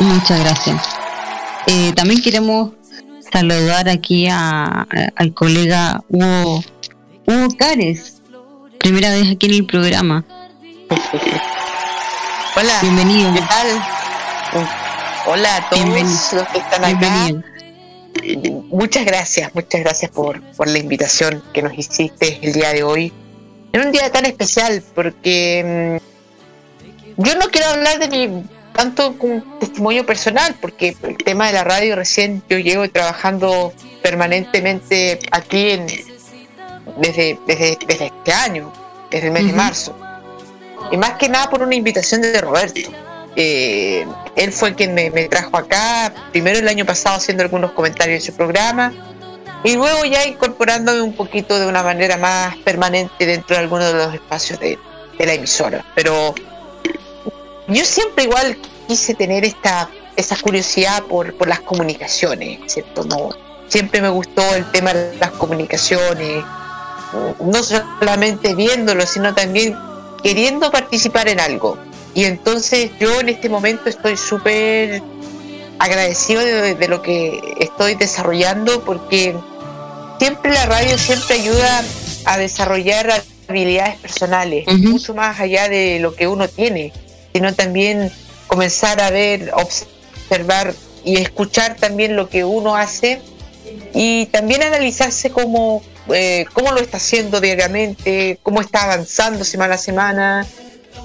Muchas 0.00 0.40
gracias. 0.40 0.82
Eh, 1.66 1.92
también 1.94 2.22
queremos 2.22 2.70
saludar 3.30 3.86
aquí 3.90 4.28
a, 4.28 4.64
a- 4.64 4.86
al 5.14 5.34
colega 5.34 6.02
Hugo, 6.08 6.64
Hugo 7.26 7.48
Cares, 7.58 8.22
primera 8.80 9.10
vez 9.10 9.30
aquí 9.30 9.44
en 9.44 9.52
el 9.52 9.66
programa. 9.66 10.24
Hola, 12.56 12.72
Bienvenido. 12.80 13.34
¿qué 13.34 13.40
tal? 13.42 13.66
Hola 15.26 15.56
a 15.56 15.68
todos 15.68 15.84
Bienvenido. 15.84 16.18
los 16.32 16.48
que 16.48 16.58
están 16.58 16.82
acá. 16.82 16.98
Bienvenido. 16.98 18.62
Muchas 18.70 19.04
gracias, 19.04 19.54
muchas 19.54 19.82
gracias 19.82 20.10
por, 20.12 20.40
por 20.56 20.66
la 20.66 20.78
invitación 20.78 21.42
que 21.52 21.60
nos 21.60 21.76
hiciste 21.78 22.38
el 22.40 22.54
día 22.54 22.70
de 22.72 22.84
hoy. 22.84 23.12
En 23.74 23.82
un 23.84 23.92
día 23.92 24.10
tan 24.10 24.24
especial, 24.24 24.82
porque 24.94 26.00
mm, 26.02 26.15
yo 27.16 27.34
no 27.36 27.48
quiero 27.48 27.68
hablar 27.68 27.98
de 27.98 28.08
mi 28.08 28.44
tanto 28.72 29.16
con 29.16 29.58
testimonio 29.58 30.04
personal, 30.04 30.54
porque 30.60 30.94
el 31.02 31.16
tema 31.16 31.46
de 31.46 31.54
la 31.54 31.64
radio 31.64 31.96
recién 31.96 32.42
yo 32.48 32.58
llevo 32.58 32.88
trabajando 32.90 33.72
permanentemente 34.02 35.18
aquí 35.30 35.70
en, 35.70 35.86
desde, 36.98 37.38
desde, 37.46 37.78
desde 37.86 38.06
este 38.06 38.32
año, 38.32 38.70
desde 39.10 39.28
el 39.28 39.32
mes 39.32 39.46
de 39.46 39.52
marzo. 39.54 39.96
Y 40.90 40.98
más 40.98 41.12
que 41.12 41.28
nada 41.28 41.48
por 41.48 41.62
una 41.62 41.74
invitación 41.74 42.20
de 42.20 42.38
Roberto. 42.40 42.92
Eh, 43.34 44.06
él 44.36 44.52
fue 44.52 44.74
quien 44.74 44.94
me, 44.94 45.10
me 45.10 45.28
trajo 45.28 45.56
acá, 45.56 46.12
primero 46.30 46.58
el 46.58 46.68
año 46.68 46.84
pasado 46.84 47.16
haciendo 47.16 47.42
algunos 47.42 47.72
comentarios 47.72 48.20
en 48.20 48.32
su 48.32 48.36
programa, 48.36 48.92
y 49.64 49.74
luego 49.74 50.04
ya 50.04 50.26
incorporándome 50.26 51.00
un 51.00 51.14
poquito 51.14 51.58
de 51.58 51.66
una 51.66 51.82
manera 51.82 52.16
más 52.18 52.56
permanente 52.58 53.26
dentro 53.26 53.56
de 53.56 53.62
algunos 53.62 53.92
de 53.92 53.98
los 53.98 54.14
espacios 54.14 54.60
de, 54.60 54.78
de 55.18 55.26
la 55.26 55.34
emisora. 55.34 55.84
Pero 55.94 56.34
yo 57.68 57.84
siempre 57.84 58.24
igual 58.24 58.56
quise 58.86 59.14
tener 59.14 59.44
esta 59.44 59.88
esa 60.16 60.36
curiosidad 60.36 61.02
por, 61.04 61.34
por 61.34 61.46
las 61.46 61.60
comunicaciones, 61.60 62.60
¿cierto? 62.66 63.04
No, 63.04 63.30
siempre 63.68 64.00
me 64.00 64.08
gustó 64.08 64.42
el 64.54 64.64
tema 64.70 64.92
de 64.94 65.16
las 65.18 65.30
comunicaciones, 65.32 66.42
no 67.38 67.62
solamente 67.62 68.54
viéndolo, 68.54 69.06
sino 69.06 69.34
también 69.34 69.76
queriendo 70.22 70.70
participar 70.70 71.28
en 71.28 71.38
algo. 71.38 71.78
Y 72.14 72.24
entonces 72.24 72.90
yo 72.98 73.20
en 73.20 73.28
este 73.28 73.48
momento 73.48 73.90
estoy 73.90 74.16
súper 74.16 75.02
agradecido 75.78 76.40
de, 76.40 76.74
de 76.74 76.88
lo 76.88 77.02
que 77.02 77.38
estoy 77.60 77.94
desarrollando 77.94 78.82
porque 78.82 79.36
siempre 80.18 80.52
la 80.52 80.64
radio 80.64 80.96
siempre 80.96 81.34
ayuda 81.36 81.84
a 82.24 82.38
desarrollar 82.38 83.22
habilidades 83.48 83.96
personales, 83.98 84.66
mucho 84.78 85.14
más 85.14 85.38
allá 85.38 85.68
de 85.68 85.98
lo 86.00 86.14
que 86.14 86.26
uno 86.26 86.48
tiene, 86.48 86.92
sino 87.36 87.54
también 87.54 88.10
comenzar 88.46 88.98
a 89.02 89.10
ver, 89.10 89.52
observar 89.52 90.72
y 91.04 91.18
escuchar 91.20 91.76
también 91.76 92.16
lo 92.16 92.30
que 92.30 92.44
uno 92.46 92.76
hace 92.76 93.20
y 93.92 94.24
también 94.26 94.62
analizarse 94.62 95.28
cómo, 95.28 95.82
eh, 96.14 96.46
cómo 96.54 96.72
lo 96.72 96.80
está 96.80 96.96
haciendo 96.96 97.42
diariamente, 97.42 98.38
cómo 98.42 98.62
está 98.62 98.84
avanzando 98.84 99.44
semana 99.44 99.74
a 99.74 99.78
semana, 99.78 100.46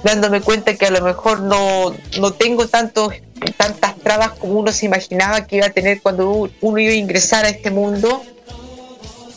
dándome 0.02 0.40
cuenta 0.40 0.74
que 0.74 0.86
a 0.86 0.90
lo 0.90 1.02
mejor 1.02 1.40
no, 1.40 1.94
no 2.18 2.32
tengo 2.32 2.66
tantos, 2.66 3.12
tantas 3.58 3.98
trabas 3.98 4.30
como 4.30 4.54
uno 4.54 4.72
se 4.72 4.86
imaginaba 4.86 5.46
que 5.46 5.56
iba 5.56 5.66
a 5.66 5.70
tener 5.70 6.00
cuando 6.00 6.48
uno 6.62 6.78
iba 6.78 6.92
a 6.92 6.96
ingresar 6.96 7.44
a 7.44 7.50
este 7.50 7.70
mundo. 7.70 8.24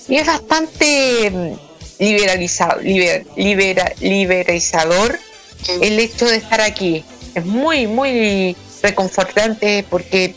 Y 0.07 0.15
es 0.15 0.27
bastante 0.27 1.29
mm, 1.29 1.51
liberalizado, 1.99 2.79
liber- 2.79 3.25
libera- 3.35 3.91
liberalizador 3.99 5.19
el 5.67 5.99
hecho 5.99 6.25
de 6.25 6.37
estar 6.37 6.61
aquí. 6.61 7.03
Es 7.33 7.45
muy, 7.45 7.87
muy 7.87 8.55
reconfortante 8.81 9.85
porque 9.89 10.35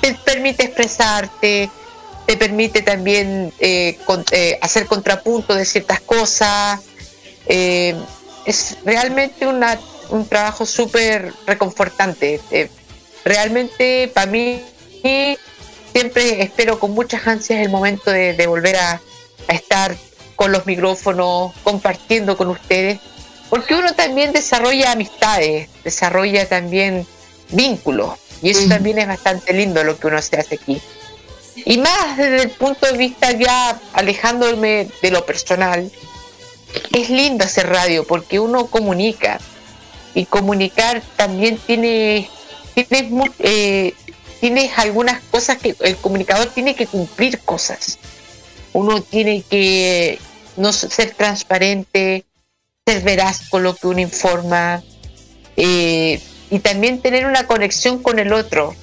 te 0.00 0.14
permite 0.14 0.64
expresarte, 0.64 1.70
te 2.26 2.36
permite 2.36 2.82
también 2.82 3.52
eh, 3.58 3.98
eh, 4.32 4.58
hacer 4.60 4.86
contrapunto 4.86 5.54
de 5.54 5.64
ciertas 5.64 6.00
cosas. 6.00 6.80
Eh, 7.46 7.94
es 8.44 8.76
realmente 8.84 9.46
una, 9.46 9.78
un 10.10 10.26
trabajo 10.28 10.66
súper 10.66 11.32
reconfortante. 11.46 12.40
Realmente 13.24 14.10
para 14.12 14.26
mí 14.26 14.60
siempre 15.92 16.42
espero 16.42 16.78
con 16.80 16.92
muchas 16.92 17.26
ansias 17.26 17.60
el 17.60 17.70
momento 17.70 18.10
de, 18.10 18.46
volver 18.46 18.76
a 18.76 19.00
estar 19.48 19.96
con 20.34 20.50
los 20.50 20.66
micrófonos, 20.66 21.52
compartiendo 21.62 22.36
con 22.36 22.48
ustedes, 22.48 22.98
porque 23.52 23.74
uno 23.74 23.92
también 23.92 24.32
desarrolla 24.32 24.92
amistades, 24.92 25.68
desarrolla 25.84 26.48
también 26.48 27.06
vínculos, 27.50 28.18
y 28.40 28.48
eso 28.48 28.66
también 28.66 28.98
es 28.98 29.06
bastante 29.06 29.52
lindo 29.52 29.84
lo 29.84 29.98
que 29.98 30.06
uno 30.06 30.22
se 30.22 30.36
hace 30.38 30.54
aquí. 30.54 30.80
Y 31.66 31.76
más 31.76 32.16
desde 32.16 32.44
el 32.44 32.50
punto 32.52 32.86
de 32.86 32.96
vista 32.96 33.30
ya 33.32 33.78
alejándome 33.92 34.88
de 35.02 35.10
lo 35.10 35.26
personal, 35.26 35.92
es 36.94 37.10
lindo 37.10 37.44
hacer 37.44 37.68
radio 37.68 38.06
porque 38.06 38.40
uno 38.40 38.68
comunica 38.68 39.38
y 40.14 40.24
comunicar 40.24 41.02
también 41.16 41.58
tiene 41.58 42.30
tienes, 42.74 43.10
mu- 43.10 43.34
eh, 43.40 43.92
tienes 44.40 44.78
algunas 44.78 45.22
cosas 45.24 45.58
que 45.58 45.76
el 45.80 45.96
comunicador 45.98 46.46
tiene 46.46 46.74
que 46.74 46.86
cumplir 46.86 47.38
cosas 47.40 47.98
uno 48.72 49.02
tiene 49.02 49.42
que 49.42 50.18
no 50.56 50.72
ser 50.72 51.10
transparente 51.12 52.24
ser 52.84 53.02
veraz 53.02 53.48
con 53.48 53.62
lo 53.62 53.76
que 53.76 53.86
uno 53.86 54.00
informa 54.00 54.82
eh, 55.56 56.20
y 56.50 56.58
también 56.58 57.00
tener 57.00 57.26
una 57.26 57.46
conexión 57.46 58.02
con 58.02 58.18
el 58.18 58.32
otro 58.32 58.74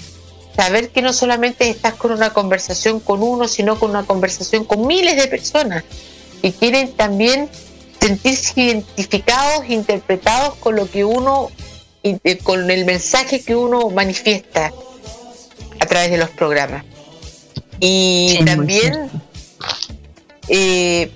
saber 0.55 0.87
que 0.91 1.01
no 1.01 1.11
solamente 1.11 1.69
estás 1.69 1.95
con 1.95 2.11
una 2.11 2.29
conversación 2.29 3.01
con 3.01 3.21
uno 3.21 3.49
sino 3.49 3.77
con 3.77 3.89
una 3.89 4.05
conversación 4.05 4.63
con 4.63 4.87
miles 4.87 5.17
de 5.17 5.27
personas 5.27 5.83
y 6.41 6.53
quieren 6.53 6.93
también 6.93 7.49
sentirse 7.99 8.61
identificados, 8.61 9.69
interpretados 9.69 10.55
con 10.55 10.77
lo 10.77 10.89
que 10.89 11.03
uno, 11.03 11.49
eh, 12.03 12.37
con 12.37 12.71
el 12.71 12.85
mensaje 12.85 13.43
que 13.43 13.57
uno 13.57 13.89
manifiesta 13.89 14.71
a 15.77 15.85
través 15.85 16.09
de 16.09 16.17
los 16.17 16.29
programas. 16.29 16.85
Y 17.81 18.35
Sí, 18.37 18.45
también 18.45 19.09
eh, 20.47 21.11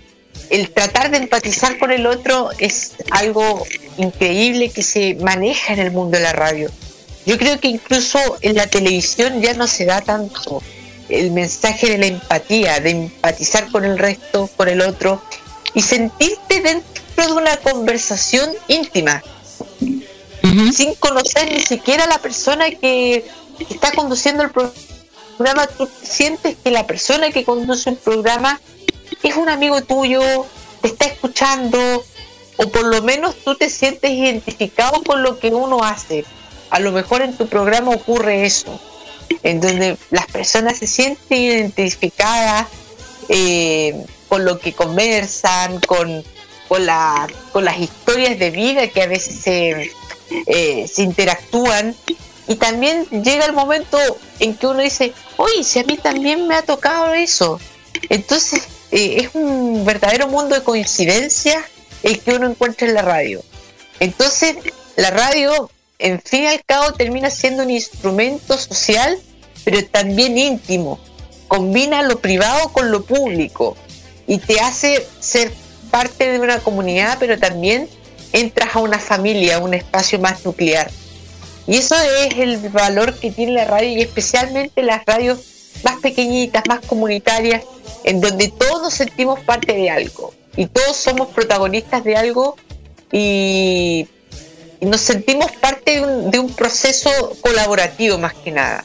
el 0.50 0.70
tratar 0.72 1.12
de 1.12 1.18
empatizar 1.18 1.78
con 1.78 1.92
el 1.92 2.06
otro 2.06 2.50
es 2.60 2.94
algo 3.12 3.66
increíble 3.98 4.70
que 4.70 4.84
se 4.84 5.16
maneja 5.16 5.74
en 5.74 5.80
el 5.80 5.92
mundo 5.92 6.18
de 6.18 6.24
la 6.24 6.34
radio. 6.34 6.70
Yo 7.26 7.38
creo 7.38 7.60
que 7.60 7.70
incluso 7.70 8.20
en 8.42 8.56
la 8.56 8.68
televisión 8.68 9.42
ya 9.42 9.54
no 9.54 9.68
se 9.68 9.86
da 9.86 10.02
tanto 10.02 10.62
el 11.10 11.32
mensaje 11.32 11.90
de 11.90 11.98
la 11.98 12.06
empatía, 12.08 12.80
de 12.80 12.90
empatizar 12.92 13.72
con 13.72 13.86
el 13.86 13.98
resto, 13.98 14.50
con 14.56 14.68
el 14.68 14.82
otro 14.82 15.22
y 15.74 15.82
sentirte 15.82 16.62
dentro 16.62 17.28
de 17.28 17.32
una 17.34 17.58
conversación 17.58 18.50
íntima, 18.68 19.24
sin 20.76 20.94
conocer 20.96 21.52
ni 21.52 21.62
siquiera 21.62 22.04
a 22.04 22.08
la 22.08 22.20
persona 22.20 22.70
que 22.72 23.26
está 23.70 23.92
conduciendo 23.92 24.44
el 24.44 24.50
pro- 24.52 24.74
programa. 25.38 25.68
Tú 25.68 25.90
sientes 26.04 26.58
que 26.62 26.72
la 26.72 26.86
persona 26.86 27.32
que 27.32 27.44
conduce 27.44 27.90
el 27.90 27.96
programa 27.96 28.60
es 29.22 29.36
un 29.36 29.50
amigo 29.50 29.82
tuyo, 29.82 30.22
te 30.82 30.88
está 30.90 31.06
escuchando, 31.06 32.04
o 32.58 32.70
por 32.70 32.86
lo 32.86 33.02
menos 33.02 33.36
tú 33.44 33.56
te 33.56 33.70
sientes 33.70 34.12
identificado 34.12 35.02
con 35.04 35.24
lo 35.24 35.40
que 35.40 35.50
uno 35.50 35.84
hace. 35.84 36.26
A 36.70 36.80
lo 36.80 36.92
mejor 36.92 37.22
en 37.22 37.36
tu 37.38 37.48
programa 37.48 37.92
ocurre 37.92 38.46
eso, 38.46 38.80
en 39.44 39.62
donde 39.62 39.98
las 40.12 40.28
personas 40.28 40.78
se 40.78 40.88
sienten 40.88 41.38
identificadas 41.38 42.68
eh, 43.30 44.06
con 44.28 44.46
lo 44.46 44.60
que 44.60 44.74
conversan, 44.74 45.80
con, 45.82 46.24
con, 46.68 46.88
con 47.52 47.66
las 47.66 47.80
historias 47.80 48.40
de 48.40 48.52
vida 48.52 48.88
que 48.88 49.02
a 49.02 49.08
veces 49.08 49.36
se, 49.36 49.92
eh, 50.48 50.88
se 50.88 51.02
interactúan. 51.04 51.96
Y 52.48 52.56
también 52.56 53.06
llega 53.24 53.46
el 53.46 53.54
momento 53.54 53.98
en 54.40 54.56
que 54.56 54.68
uno 54.68 54.80
dice, 54.80 55.14
oye, 55.38 55.64
si 55.64 55.80
a 55.80 55.84
mí 55.84 55.98
también 55.98 56.48
me 56.48 56.56
ha 56.56 56.62
tocado 56.62 57.14
eso. 57.14 57.60
Entonces 58.10 58.68
eh, 58.94 59.24
es 59.24 59.30
un 59.34 59.84
verdadero 59.86 60.28
mundo 60.28 60.54
de 60.54 60.62
coincidencias 60.62 61.64
el 62.04 62.20
que 62.20 62.36
uno 62.36 62.48
encuentra 62.48 62.88
en 62.88 62.94
la 62.94 63.02
radio. 63.02 63.44
Entonces 64.00 64.56
la 64.96 65.10
radio, 65.10 65.72
en 65.98 66.22
fin 66.22 66.44
y 66.44 66.48
al 66.48 66.64
cabo, 66.64 66.94
termina 66.94 67.32
siendo 67.32 67.64
un 67.64 67.72
instrumento 67.72 68.56
social, 68.56 69.18
pero 69.64 69.84
también 69.86 70.38
íntimo. 70.38 71.00
Combina 71.48 72.04
lo 72.04 72.20
privado 72.20 72.70
con 72.72 72.92
lo 72.92 73.04
público 73.04 73.76
y 74.28 74.38
te 74.38 74.60
hace 74.60 75.08
ser 75.20 75.52
parte 75.90 76.32
de 76.32 76.40
una 76.40 76.60
comunidad, 76.60 77.18
pero 77.20 77.40
también 77.40 77.90
entras 78.32 78.76
a 78.76 78.80
una 78.80 79.00
familia, 79.00 79.56
a 79.56 79.60
un 79.60 79.74
espacio 79.74 80.20
más 80.20 80.46
nuclear. 80.46 80.92
Y 81.66 81.78
eso 81.78 81.96
es 81.96 82.38
el 82.38 82.58
valor 82.70 83.16
que 83.16 83.32
tiene 83.32 83.54
la 83.54 83.66
radio 83.66 83.90
y 83.90 84.02
especialmente 84.02 84.84
las 84.84 85.04
radios 85.06 85.40
más 85.84 86.00
pequeñitas, 86.00 86.64
más 86.68 86.86
comunitarias, 86.86 87.64
en 88.04 88.22
donde 88.22 88.50
todos 88.50 88.82
nos 88.82 88.94
sentimos 88.94 89.40
parte 89.40 89.74
de 89.74 89.90
algo 89.90 90.34
y 90.56 90.68
todos 90.68 90.96
somos 90.96 91.30
protagonistas 91.30 92.04
de 92.04 92.16
algo 92.16 92.56
y, 93.12 94.08
nos 94.82 95.00
sentimos 95.00 95.50
parte 95.54 95.96
de 95.96 96.02
un, 96.02 96.32
de 96.32 96.40
un 96.40 96.54
proceso 96.54 97.10
colaborativo 97.40 98.18
más 98.18 98.34
que 98.34 98.52
nada. 98.52 98.84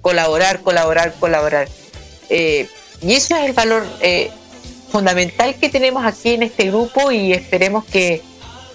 Colaborar, 0.00 0.62
colaborar, 0.62 1.12
colaborar. 1.20 1.68
Eh, 2.30 2.66
y 3.02 3.12
eso 3.12 3.36
es 3.36 3.44
el 3.44 3.52
valor 3.52 3.86
eh, 4.00 4.30
fundamental 4.90 5.54
que 5.56 5.68
tenemos 5.68 6.06
aquí 6.06 6.30
en 6.30 6.44
este 6.44 6.68
grupo 6.68 7.12
y 7.12 7.34
esperemos 7.34 7.84
que 7.84 8.22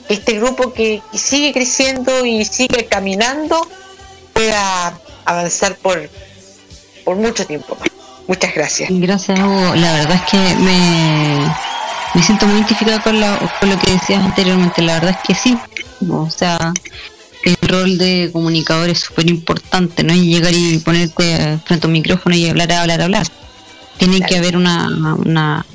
este 0.09 0.33
grupo 0.33 0.71
que, 0.71 1.01
que 1.11 1.17
sigue 1.17 1.53
creciendo 1.53 2.23
y 2.23 2.45
sigue 2.45 2.85
caminando 2.85 3.67
pueda 4.33 4.99
avanzar 5.25 5.75
por, 5.77 6.07
por 7.03 7.15
mucho 7.15 7.47
tiempo 7.47 7.75
más. 7.79 7.98
Muchas 8.29 8.53
gracias. 8.53 8.89
Gracias, 8.93 9.39
Hugo. 9.39 9.73
La 9.75 9.91
verdad 9.93 10.15
es 10.15 10.21
que 10.29 10.37
me, 10.63 11.39
me 12.13 12.23
siento 12.23 12.45
muy 12.45 12.57
identificada 12.57 13.01
con, 13.01 13.19
la- 13.19 13.39
con 13.59 13.69
lo 13.69 13.77
que 13.79 13.91
decías 13.91 14.23
anteriormente. 14.23 14.81
La 14.83 14.93
verdad 14.99 15.17
es 15.19 15.27
que 15.27 15.33
sí. 15.33 15.57
O 16.07 16.29
sea, 16.29 16.71
el 17.43 17.57
rol 17.67 17.97
de 17.97 18.29
comunicador 18.31 18.87
es 18.89 18.99
súper 18.99 19.27
importante. 19.29 20.03
No 20.03 20.13
es 20.13 20.19
llegar 20.19 20.53
y 20.53 20.77
ponerte 20.77 21.57
frente 21.65 21.85
a 21.85 21.87
un 21.87 21.93
micrófono 21.93 22.35
y 22.35 22.47
hablar, 22.47 22.71
hablar, 22.71 23.01
hablar. 23.01 23.25
Tiene 23.97 24.21
que 24.21 24.37
haber 24.37 24.55
una, 24.55 24.87
una- 25.15 25.65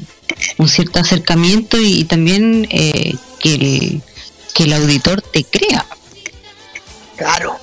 un 0.58 0.68
cierto 0.68 1.00
acercamiento 1.00 1.76
y, 1.80 2.00
y 2.00 2.04
también 2.04 2.68
eh, 2.70 3.16
que, 3.40 3.54
el, 3.54 4.02
que 4.54 4.62
el 4.62 4.72
auditor 4.74 5.20
te 5.22 5.42
crea. 5.44 5.84
Claro, 7.16 7.56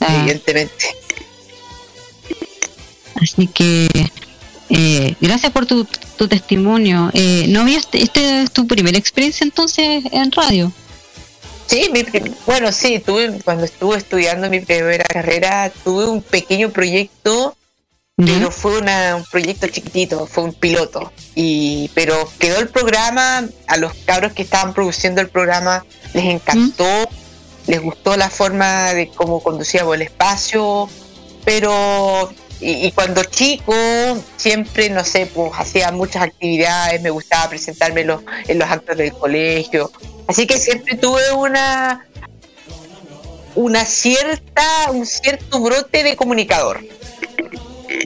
Ah. 0.00 0.18
evidentemente. 0.20 0.96
Así 3.20 3.46
que 3.46 3.88
eh, 4.70 5.14
gracias 5.20 5.52
por 5.52 5.66
tu, 5.66 5.86
tu 6.16 6.28
testimonio. 6.28 7.10
Eh, 7.14 7.46
¿No 7.48 7.60
habías, 7.60 7.86
este 7.92 8.42
es 8.42 8.50
tu 8.52 8.66
primera 8.66 8.98
experiencia 8.98 9.44
entonces 9.44 10.04
en 10.12 10.32
radio? 10.32 10.72
Sí, 11.66 11.88
mi 11.92 12.04
bueno, 12.46 12.70
sí, 12.72 12.98
tuve, 12.98 13.40
cuando 13.42 13.64
estuve 13.64 13.96
estudiando 13.96 14.50
mi 14.50 14.60
primera 14.60 15.04
carrera, 15.04 15.72
tuve 15.82 16.06
un 16.06 16.20
pequeño 16.22 16.70
proyecto, 16.70 17.56
pero 18.16 18.50
fue 18.50 18.78
una- 18.80 19.16
un 19.16 19.24
proyecto 19.24 19.66
chiquitito, 19.68 20.26
fue 20.26 20.44
un 20.44 20.52
piloto. 20.52 21.10
Y, 21.34 21.90
pero 21.94 22.30
quedó 22.38 22.58
el 22.60 22.68
programa, 22.68 23.44
a 23.66 23.76
los 23.78 23.94
cabros 24.04 24.34
que 24.34 24.42
estaban 24.42 24.74
produciendo 24.74 25.20
el 25.22 25.28
programa 25.28 25.84
les 26.12 26.24
encantó, 26.26 27.08
les 27.66 27.80
gustó 27.80 28.16
la 28.16 28.28
forma 28.28 28.92
de 28.92 29.08
cómo 29.08 29.42
conducíamos 29.42 29.94
el 29.94 30.02
espacio, 30.02 30.88
pero 31.46 32.30
y, 32.60 32.86
y 32.86 32.92
cuando 32.92 33.22
chico 33.24 33.74
siempre, 34.36 34.90
no 34.90 35.04
sé, 35.04 35.26
pues 35.26 35.52
hacía 35.56 35.90
muchas 35.92 36.22
actividades, 36.22 37.00
me 37.02 37.10
gustaba 37.10 37.50
presentarme 37.50 38.02
en 38.02 38.06
los, 38.08 38.22
en 38.48 38.58
los 38.58 38.68
actos 38.68 38.96
del 38.96 39.12
colegio, 39.12 39.90
así 40.28 40.46
que 40.46 40.58
siempre 40.58 40.96
tuve 40.96 41.32
una 41.32 42.06
una 43.54 43.84
cierta, 43.84 44.90
un 44.92 45.06
cierto 45.06 45.60
brote 45.60 46.02
de 46.02 46.16
comunicador. 46.16 46.84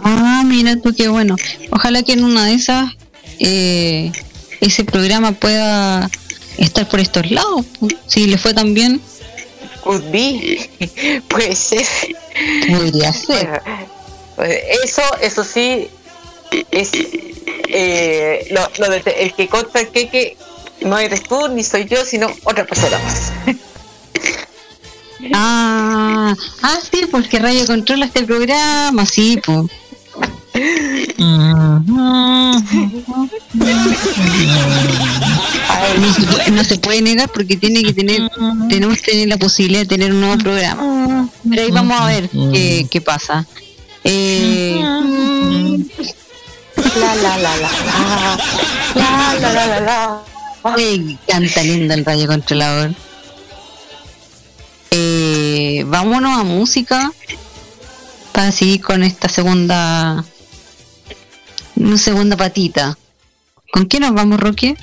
Ah, 0.02 0.42
mira 0.44 0.76
tú 0.76 0.94
qué 0.94 1.08
bueno. 1.08 1.36
Ojalá 1.70 2.02
que 2.02 2.12
en 2.12 2.24
una 2.24 2.44
de 2.44 2.54
esas 2.54 2.92
eh, 3.38 4.12
ese 4.60 4.84
programa 4.84 5.32
pueda 5.32 6.10
estar 6.58 6.88
por 6.88 7.00
estos 7.00 7.30
lados. 7.30 7.64
Si 8.06 8.26
le 8.26 8.38
fue 8.38 8.52
tan 8.52 8.74
bien, 8.74 9.00
Could 9.82 10.10
be, 10.10 10.68
puede 11.28 11.54
ser. 11.54 11.86
podría 12.68 13.12
ser. 13.12 13.62
Bueno, 13.64 13.97
Eso, 14.42 15.02
eso 15.20 15.44
sí, 15.44 15.88
es 16.70 16.90
eh, 17.68 18.46
lo, 18.50 18.60
lo 18.78 18.90
de- 18.90 19.02
el 19.18 19.34
que 19.34 19.48
corta 19.48 19.80
el 19.80 19.88
queque 19.88 20.36
no 20.82 20.98
eres 20.98 21.22
tú 21.24 21.48
ni 21.48 21.62
soy 21.64 21.86
yo, 21.86 22.04
sino 22.04 22.28
otra 22.44 22.64
persona 22.66 22.98
más. 22.98 23.32
Ah, 25.34 26.32
ah, 26.62 26.78
sí, 26.92 27.00
porque 27.10 27.40
Radio 27.40 27.66
controla 27.66 28.06
este 28.06 28.22
programa, 28.22 29.04
sí, 29.04 29.36
pues. 29.44 29.66
No 36.00 36.12
se, 36.14 36.22
puede, 36.22 36.50
no 36.50 36.64
se 36.64 36.78
puede 36.78 37.02
negar 37.02 37.28
porque 37.30 37.56
tiene 37.56 37.82
que 37.82 37.92
tener, 37.92 38.30
tenemos 38.68 39.00
que 39.00 39.12
tener 39.12 39.28
la 39.28 39.36
posibilidad 39.38 39.80
de 39.80 39.86
tener 39.86 40.12
un 40.12 40.20
nuevo 40.20 40.38
programa. 40.38 41.28
Pero 41.48 41.62
ahí 41.62 41.70
vamos 41.70 42.00
a 42.00 42.06
ver 42.06 42.28
qué, 42.52 42.86
qué 42.90 43.00
pasa. 43.00 43.46
Eh, 44.04 44.80
La 46.96 47.14
la 47.14 47.36
la 47.38 47.56
la 47.56 47.70
la 47.84 48.38
la 48.94 49.34
la 49.40 49.52
la 49.52 49.66
la 49.66 49.80
la. 49.80 50.22
Ay, 50.64 51.18
canta 51.26 51.62
lindo 51.62 51.94
el 51.94 52.04
radio 52.04 52.26
controlador. 52.26 52.92
Eh, 54.90 55.84
vámonos 55.86 56.40
a 56.40 56.44
música 56.44 57.12
para 58.32 58.50
seguir 58.52 58.80
con 58.80 59.02
esta 59.04 59.28
segunda 59.28 60.24
una 61.76 61.98
segunda 61.98 62.36
patita. 62.36 62.98
¿Con 63.72 63.86
qué 63.86 64.00
nos 64.00 64.12
vamos, 64.14 64.40
Roque? 64.40 64.76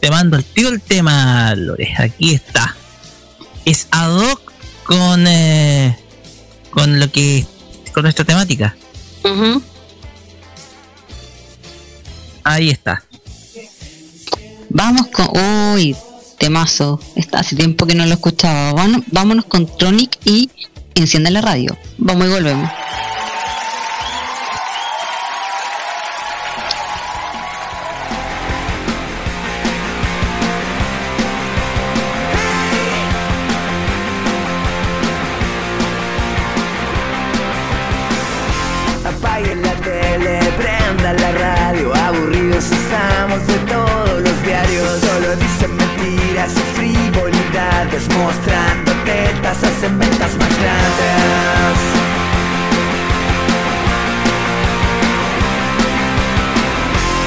Te 0.00 0.10
mando 0.10 0.36
el 0.36 0.44
tío 0.44 0.68
el 0.68 0.80
tema, 0.80 1.54
Lore. 1.54 1.94
Aquí 1.98 2.34
está. 2.34 2.76
Es 3.66 3.88
ad 3.90 4.16
hoc 4.16 4.52
con, 4.84 5.26
eh, 5.26 5.98
con 6.70 6.98
lo 6.98 7.12
que. 7.12 7.44
con 7.92 8.04
nuestra 8.04 8.24
temática. 8.24 8.74
Ahí 12.44 12.70
está. 12.70 13.02
Vamos 14.70 15.08
con. 15.08 15.28
Uy, 15.74 15.94
temazo. 16.38 17.00
Está 17.16 17.40
hace 17.40 17.56
tiempo 17.56 17.86
que 17.86 17.94
no 17.96 18.06
lo 18.06 18.14
escuchaba. 18.14 18.72
Vámonos, 18.72 19.02
vámonos 19.10 19.44
con 19.46 19.66
Tronic 19.76 20.16
y 20.24 20.48
enciende 20.94 21.30
la 21.32 21.40
radio. 21.40 21.76
Vamos 21.98 22.28
y 22.28 22.30
volvemos. 22.30 22.70
Mostrando 48.36 48.92
tetas, 49.04 49.62
hacen 49.62 49.98
ventas 49.98 50.36
más 50.36 50.48
grandes. 50.58 51.76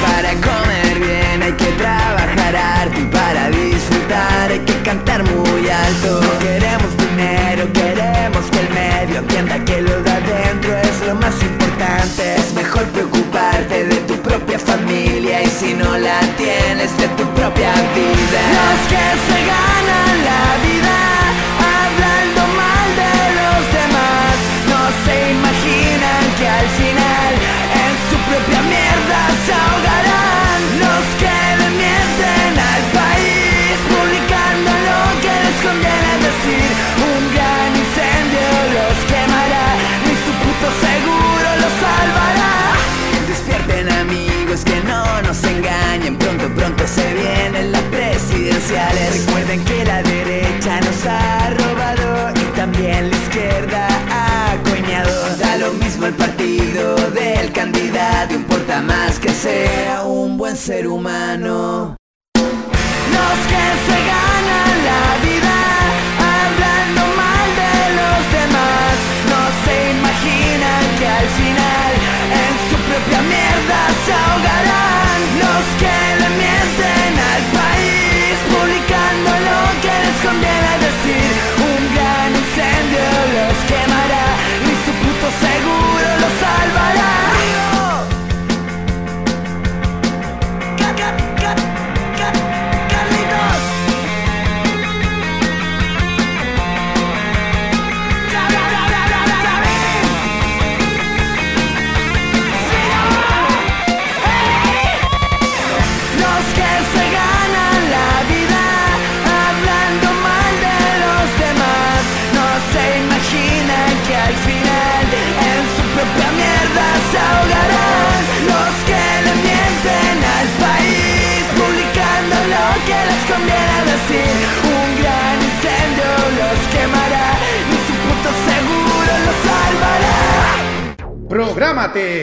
Para 0.06 0.32
comer 0.34 1.00
bien 1.00 1.42
hay 1.42 1.52
que 1.52 1.72
trabajar 1.72 2.56
harto 2.56 3.00
y 3.00 3.04
para 3.06 3.50
disfrutar 3.50 4.50
hay 4.50 4.60
que 4.60 4.82
cantar 4.82 5.22
muy 5.24 5.68
alto. 5.68 6.20
No 6.22 6.38
queremos 6.38 6.96
dinero, 6.96 7.72
queremos 7.72 8.44
que 8.50 8.60
el 8.60 8.70
medio 8.70 9.18
entienda 9.20 9.64
que 9.64 9.82
lo 9.82 10.02
de 10.02 10.10
adentro 10.10 10.76
es 10.76 11.06
lo 11.06 11.14
más 11.16 11.34
importante. 11.42 12.34
Es 12.36 12.52
mejor 12.54 12.84
preocuparte 12.84 13.84
de 13.84 13.96
tu 13.96 14.14
propia 14.16 14.58
y 14.78 15.46
si 15.48 15.74
no 15.74 15.98
la 15.98 16.20
tienes 16.36 16.96
de 16.96 17.08
tu 17.18 17.24
propia 17.34 17.72
vida. 17.94 18.40
Los 18.58 18.80
que 18.92 19.06
se 19.26 19.38
ganan 19.54 20.14
la 20.30 20.46
vida 20.66 20.98
hablando 21.80 22.40
mal 22.62 22.88
de 23.02 23.16
los 23.40 23.62
demás 23.78 24.36
no 24.70 24.82
se 25.04 25.14
imaginan 25.32 26.22
que 26.38 26.46
al 26.48 26.68
final 26.80 27.32
en 27.84 27.92
su 28.08 28.16
propia 28.28 28.62
mierda 28.62 29.69
Recuerden 48.68 49.64
que 49.64 49.84
la 49.86 50.02
derecha 50.02 50.80
nos 50.82 51.06
ha 51.06 51.50
robado 51.50 52.30
y 52.34 52.56
también 52.56 53.10
la 53.10 53.16
izquierda 53.16 53.88
ha 54.10 54.56
coñado. 54.62 55.36
Da 55.38 55.56
lo 55.56 55.72
mismo 55.72 56.06
el 56.06 56.12
partido 56.14 56.94
del 57.10 57.52
candidato, 57.52 58.34
importa 58.34 58.82
más 58.82 59.18
que 59.18 59.30
sea 59.30 60.02
un 60.04 60.36
buen 60.36 60.56
ser 60.58 60.86
humano. 60.86 61.96
Los 62.36 63.38
seguro. 85.38 86.09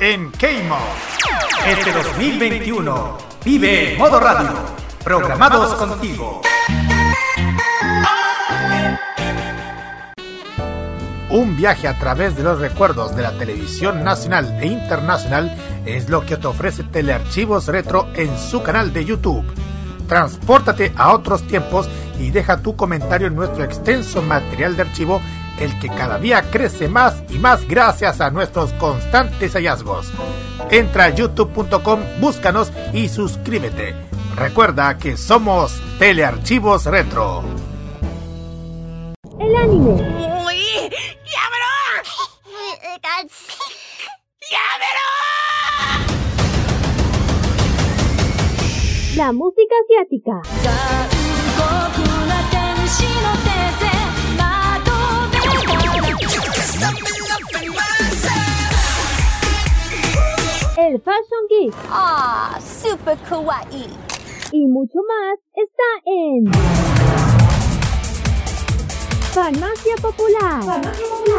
en 0.00 0.30
Keimo. 0.32 0.78
Este 1.66 1.92
2021 1.92 3.18
vive 3.44 3.96
Modo 3.98 4.20
Radio, 4.20 4.50
programados 5.02 5.74
contigo. 5.74 6.42
Un 11.30 11.56
viaje 11.56 11.88
a 11.88 11.98
través 11.98 12.36
de 12.36 12.42
los 12.42 12.60
recuerdos 12.60 13.14
de 13.14 13.22
la 13.22 13.32
televisión 13.32 14.04
nacional 14.04 14.58
e 14.60 14.66
internacional 14.66 15.54
es 15.84 16.08
lo 16.08 16.24
que 16.24 16.36
te 16.36 16.46
ofrece 16.46 16.84
Telearchivos 16.84 17.66
Retro 17.66 18.08
en 18.14 18.36
su 18.38 18.62
canal 18.62 18.92
de 18.92 19.04
YouTube. 19.04 19.44
Transpórtate 20.06 20.92
a 20.96 21.12
otros 21.12 21.46
tiempos 21.46 21.88
y 22.18 22.30
deja 22.30 22.62
tu 22.62 22.76
comentario 22.76 23.26
en 23.26 23.36
nuestro 23.36 23.64
extenso 23.64 24.22
material 24.22 24.76
de 24.76 24.82
archivo, 24.82 25.20
el 25.60 25.78
que 25.78 25.88
cada 25.88 26.18
día 26.18 26.42
crece 26.50 26.88
más 26.88 27.22
y 27.28 27.38
más 27.38 27.66
gracias 27.66 28.20
a 28.20 28.30
nuestros 28.30 28.72
constantes 28.74 29.54
hallazgos. 29.54 30.12
Entra 30.70 31.04
a 31.04 31.10
youtube.com, 31.10 32.00
búscanos 32.20 32.72
y 32.92 33.08
suscríbete. 33.08 33.94
Recuerda 34.36 34.98
que 34.98 35.16
somos 35.16 35.80
Telearchivos 35.98 36.86
Retro. 36.86 37.42
El 39.40 39.56
anime. 39.56 40.18
La 49.16 49.32
música 49.32 49.74
asiática. 49.82 50.42
El 60.78 61.02
Fashion 61.02 61.44
Geek. 61.50 61.74
Ah, 61.90 62.56
super 62.62 63.18
kawaii. 63.28 63.88
Y 64.52 64.64
mucho 64.68 65.00
más 65.08 65.40
está 65.56 65.82
en 66.06 66.52
Farmacia 69.32 69.96
Popular. 70.00 70.80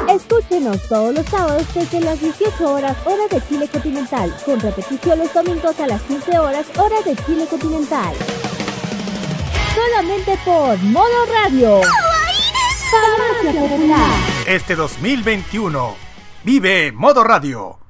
Escúchenos 0.10 0.86
todos 0.90 1.16
los 1.16 1.26
sábados 1.28 1.74
desde 1.74 2.02
las 2.02 2.20
18 2.20 2.70
horas 2.70 2.98
hora 3.06 3.30
de 3.32 3.42
Chile 3.48 3.70
continental, 3.70 4.36
con 4.46 4.60
repetición 4.60 5.20
los 5.20 5.34
domingos 5.34 5.80
a 5.80 5.88
las 5.88 6.02
15 6.02 6.38
horas 6.38 6.66
hora 6.78 7.02
de 7.06 7.16
Chile 7.24 7.48
continental. 7.50 8.14
Solamente 9.74 10.38
por 10.44 10.78
Modo 10.80 11.26
Radio. 11.32 11.80
Farmacia 12.92 13.62
Popular. 13.62 14.12
Este 14.46 14.76
2021 14.76 15.96
vive 16.44 16.92
Modo 16.92 17.24
Radio, 17.24 17.79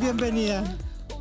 Bienvenida. 0.00 0.64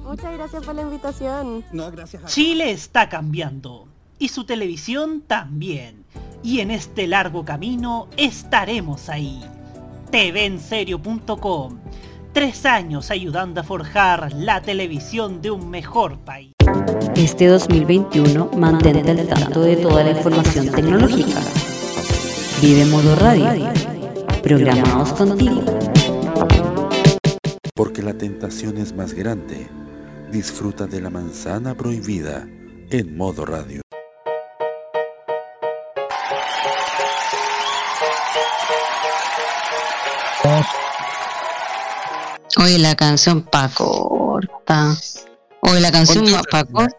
Muchas 0.03 0.33
gracias 0.33 0.65
por 0.65 0.75
la 0.75 0.81
invitación. 0.83 1.65
No, 1.71 1.91
gracias 1.91 2.23
a 2.23 2.27
Chile 2.27 2.71
está 2.71 3.09
cambiando 3.09 3.87
y 4.19 4.29
su 4.29 4.45
televisión 4.45 5.21
también. 5.25 6.05
Y 6.43 6.59
en 6.59 6.71
este 6.71 7.07
largo 7.07 7.43
camino 7.43 8.07
estaremos 8.17 9.09
ahí. 9.09 9.43
TVenserio.com. 10.11 11.79
Tres 12.33 12.65
años 12.65 13.09
ayudando 13.11 13.61
a 13.61 13.63
forjar 13.63 14.31
la 14.33 14.61
televisión 14.61 15.41
de 15.41 15.51
un 15.51 15.69
mejor 15.69 16.19
país. 16.19 16.53
Este 17.15 17.47
2021 17.47 18.51
mantente 18.57 19.11
al 19.11 19.27
tanto 19.27 19.61
de 19.61 19.77
toda 19.77 20.03
la 20.03 20.11
información 20.11 20.69
tecnológica. 20.69 21.41
Vive 22.61 22.85
Modo 22.85 23.15
Radio. 23.15 23.71
Programados 24.43 25.13
contigo. 25.13 25.63
Porque 27.77 28.01
la 28.01 28.15
tentación 28.15 28.79
es 28.79 28.95
más 28.95 29.13
grande. 29.13 29.69
Disfruta 30.31 30.87
de 30.87 30.99
la 30.99 31.11
manzana 31.11 31.77
prohibida 31.77 32.47
en 32.89 33.15
modo 33.15 33.45
radio. 33.45 33.81
Oye, 42.57 42.79
la 42.79 42.95
canción 42.95 43.43
pa' 43.43 43.69
corta. 43.69 44.95
Oye, 45.61 45.79
la 45.79 45.91
canción 45.91 46.25
pa' 46.49 46.65
corta. 46.65 46.97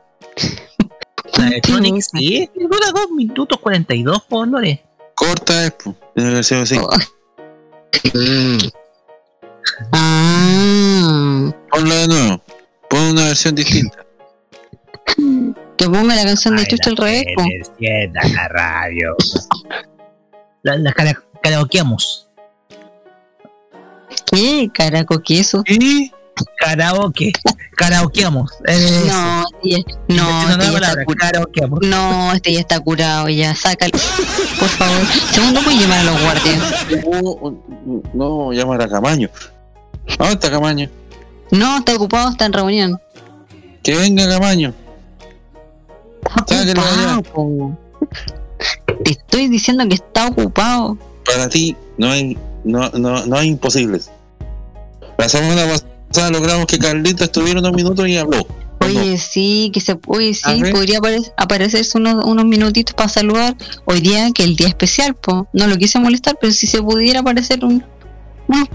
La 1.36 1.50
de 1.50 1.60
Sonic, 1.66 2.02
sí, 2.02 2.48
dura 2.54 2.92
2 2.94 3.10
minutos 3.16 3.58
42, 3.60 4.22
por 4.28 4.46
Lore. 4.46 4.84
Corta 5.16 5.66
es, 5.66 5.72
po. 5.72 5.96
Tiene 6.14 6.36
que 6.36 6.42
ser 6.44 6.62
así. 6.62 6.78
Ah. 9.92 11.50
Ponla 11.70 11.94
de 11.94 12.08
nuevo. 12.08 12.42
Pon 12.90 13.00
una 13.00 13.24
versión 13.26 13.54
distinta. 13.54 13.98
Que 15.76 15.86
ponga 15.86 16.14
la 16.16 16.24
canción 16.24 16.56
de 16.56 16.66
Chucho 16.66 16.90
al 16.90 16.96
revés. 16.96 17.24
po. 17.36 17.44
la 17.80 18.48
radio. 18.48 19.14
La, 20.62 20.76
la 20.76 20.92
cara- 20.92 21.22
karaokeamos. 21.42 22.26
¿Qué? 24.30 24.68
Caraco, 24.74 25.20
¿qué 25.22 25.40
eso? 25.40 25.62
¿Qué? 25.64 26.10
Karaoke. 26.58 27.32
Karaokeamos. 27.76 28.52
Eh, 28.66 29.08
No, 30.08 30.56
no, 30.56 30.60
este 30.60 30.72
ya 30.72 30.78
está 30.78 31.04
curado. 31.04 31.48
No, 31.82 32.32
este 32.32 32.52
ya 32.52 32.60
está 32.60 32.80
curado, 32.80 33.28
ya, 33.28 33.54
sácalo. 33.54 33.92
Por 34.58 34.68
favor. 34.68 35.06
Segundo, 35.32 35.60
voy 35.62 35.76
a 35.76 35.80
llamar 35.80 35.98
a 36.00 36.02
los 36.04 36.22
guardias. 36.22 36.58
No, 37.06 37.62
no, 38.14 38.52
llamar 38.52 38.82
a 38.82 38.88
Camaño. 38.88 39.30
¿Dónde 40.16 40.34
está 40.34 40.50
Camaño? 40.50 40.88
No, 41.50 41.78
está 41.78 41.94
ocupado, 41.94 42.30
está 42.30 42.46
en 42.46 42.52
reunión. 42.52 43.00
Que 43.82 43.96
venga 43.96 44.28
Camaño. 44.28 44.74
Allá. 46.50 47.18
Ocupado. 47.18 47.78
Te 49.04 49.10
estoy 49.12 49.48
diciendo 49.48 49.86
que 49.88 49.94
está 49.94 50.28
ocupado. 50.28 50.98
Para 51.24 51.48
ti 51.48 51.76
no 51.96 52.10
hay, 52.10 52.36
no, 52.64 52.90
no, 52.90 53.24
no 53.26 53.36
hay 53.36 53.48
imposibles. 53.48 54.10
La 55.16 55.28
semana 55.28 55.64
pasada 56.10 56.30
logramos 56.30 56.66
que 56.66 56.78
Carlita 56.78 57.24
estuviera 57.24 57.60
unos 57.60 57.72
minutos 57.72 58.06
y 58.08 58.16
habló. 58.16 58.46
Oye, 58.80 59.18
sí, 59.18 59.70
que 59.74 59.80
se 59.80 59.98
oye, 60.06 60.32
sí, 60.32 60.62
podría 60.72 60.98
apare- 60.98 61.32
aparecerse 61.36 61.98
unos, 61.98 62.24
unos 62.24 62.44
minutitos 62.46 62.94
para 62.94 63.08
saludar. 63.08 63.54
Hoy 63.84 64.00
día, 64.00 64.30
que 64.32 64.44
el 64.44 64.56
día 64.56 64.68
especial, 64.68 65.14
po. 65.14 65.46
No 65.52 65.66
lo 65.66 65.76
quise 65.76 65.98
molestar, 65.98 66.36
pero 66.40 66.52
si 66.52 66.66
se 66.66 66.80
pudiera 66.82 67.20
aparecer 67.20 67.64
un, 67.64 67.84
unos 68.46 68.68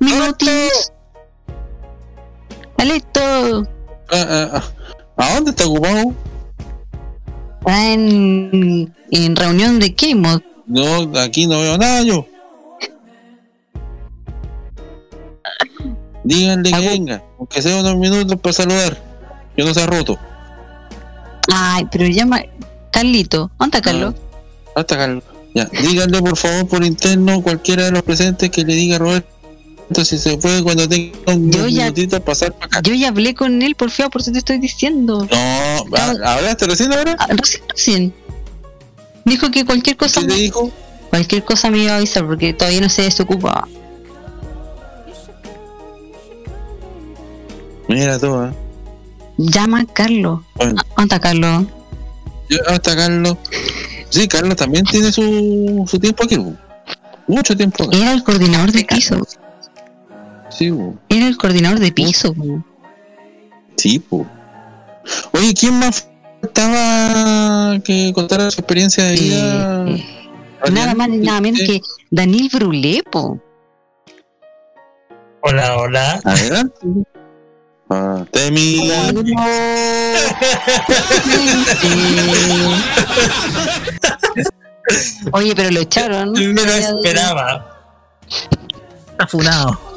minutitos. 0.00 0.92
Listo. 2.78 3.68
Ah, 4.10 4.26
ah, 4.28 4.48
ah. 4.54 4.64
¿A 5.16 5.34
dónde 5.34 5.50
está 5.50 5.66
ocupado? 5.66 6.14
Está 7.60 7.92
en, 7.92 8.94
en 9.10 9.36
reunión 9.36 9.78
de 9.78 9.94
K-Mod. 9.94 10.40
No, 10.66 11.18
aquí 11.20 11.46
no 11.46 11.60
veo 11.60 11.76
nada 11.76 12.02
yo. 12.02 12.26
Díganle 16.24 16.70
que 16.70 16.88
venga, 16.88 17.22
aunque 17.38 17.62
sea 17.62 17.80
unos 17.80 17.96
minutos 17.96 18.40
para 18.40 18.52
saludar. 18.52 19.02
Que 19.56 19.64
no 19.64 19.74
se 19.74 19.82
ha 19.82 19.86
roto. 19.86 20.18
Ay, 21.52 21.86
pero 21.90 22.06
llama. 22.06 22.40
Carlito, 22.90 23.50
¿dónde 23.58 23.78
está 23.78 23.90
Carlos? 23.90 24.14
Hasta 24.74 24.96
Carlos. 24.96 25.24
Ya, 25.54 25.64
díganle 25.66 26.20
por 26.20 26.36
favor 26.36 26.68
por 26.68 26.84
interno 26.84 27.42
cualquiera 27.42 27.84
de 27.84 27.90
los 27.90 28.02
presentes 28.02 28.50
que 28.50 28.64
le 28.64 28.74
diga 28.74 28.96
a 28.96 28.98
Roberto 29.00 29.39
Entonces 29.90 30.22
se 30.22 30.38
puede 30.38 30.62
cuando 30.62 30.88
tenga 30.88 31.18
un 31.34 31.50
Yo 31.50 31.66
ya- 31.66 31.92
pasar 32.24 32.52
para 32.52 32.66
acá. 32.66 32.80
Yo 32.82 32.94
ya 32.94 33.08
hablé 33.08 33.34
con 33.34 33.60
él, 33.60 33.74
por 33.74 33.90
feo, 33.90 34.08
por 34.08 34.20
eso 34.20 34.30
te 34.30 34.38
estoy 34.38 34.58
diciendo. 34.58 35.26
No, 35.28 35.96
¿ha- 35.96 36.34
¿hablaste 36.36 36.66
recién 36.66 36.92
ahora? 36.92 37.16
Ah, 37.18 37.26
Recién, 37.30 37.62
recién. 37.68 38.14
Dijo 39.24 39.50
que 39.50 39.64
cualquier 39.64 39.96
cosa. 39.96 40.20
¿Qué 40.20 40.28
te 40.28 40.34
dijo? 40.34 40.70
Cualquier 41.10 41.44
cosa 41.44 41.70
me 41.72 41.78
iba 41.78 41.94
a 41.94 41.96
avisar 41.96 42.24
porque 42.24 42.54
todavía 42.54 42.80
no 42.80 42.88
se 42.88 43.02
desocupa. 43.02 43.66
Mira 47.88 48.16
tú, 48.18 48.42
¿eh? 48.44 48.50
Llama 49.38 49.80
a 49.80 49.86
Carlos. 49.86 50.40
Bueno. 50.54 50.74
Ah, 50.78 50.84
¿Dónde 50.96 51.14
está 51.16 51.20
Carlos? 51.20 51.64
Yo, 52.48 52.58
hasta 52.68 52.94
Carlos. 52.94 53.36
Sí, 54.10 54.28
Carlos 54.28 54.54
también 54.56 54.84
tiene 54.84 55.10
su, 55.10 55.84
su 55.90 55.98
tiempo 55.98 56.22
aquí. 56.24 56.38
Mucho 57.26 57.56
tiempo 57.56 57.84
acá. 57.84 57.96
Era 57.96 58.12
el 58.12 58.22
coordinador 58.22 58.70
de 58.70 58.84
piso. 58.84 59.16
Sí. 60.50 60.72
Era 61.08 61.26
el 61.26 61.36
coordinador 61.36 61.78
de 61.78 61.92
piso. 61.92 62.34
po. 62.34 62.64
sí. 63.76 64.02
Oye, 65.32 65.54
¿quién 65.54 65.78
más 65.78 66.08
faltaba 66.40 67.78
que 67.80 68.12
contara 68.14 68.50
su 68.50 68.60
experiencia 68.60 69.04
de 69.04 69.14
vida? 69.14 69.86
Nada 70.70 70.94
más 70.94 71.08
ni 71.08 71.18
nada 71.18 71.40
menos 71.40 71.60
que 71.60 71.80
Daniel 72.10 72.50
Brulepo. 72.52 73.40
Hola, 75.42 75.76
hola. 75.78 76.20
Adelante. 76.24 76.86
Ah, 77.88 78.24
Temi. 78.30 78.90
Oye, 85.32 85.54
pero 85.56 85.70
lo 85.70 85.80
echaron. 85.80 86.32
Me 86.32 86.52
lo 86.52 86.72
esperaba. 86.72 87.66
Está 89.12 89.26
funado. 89.26 89.89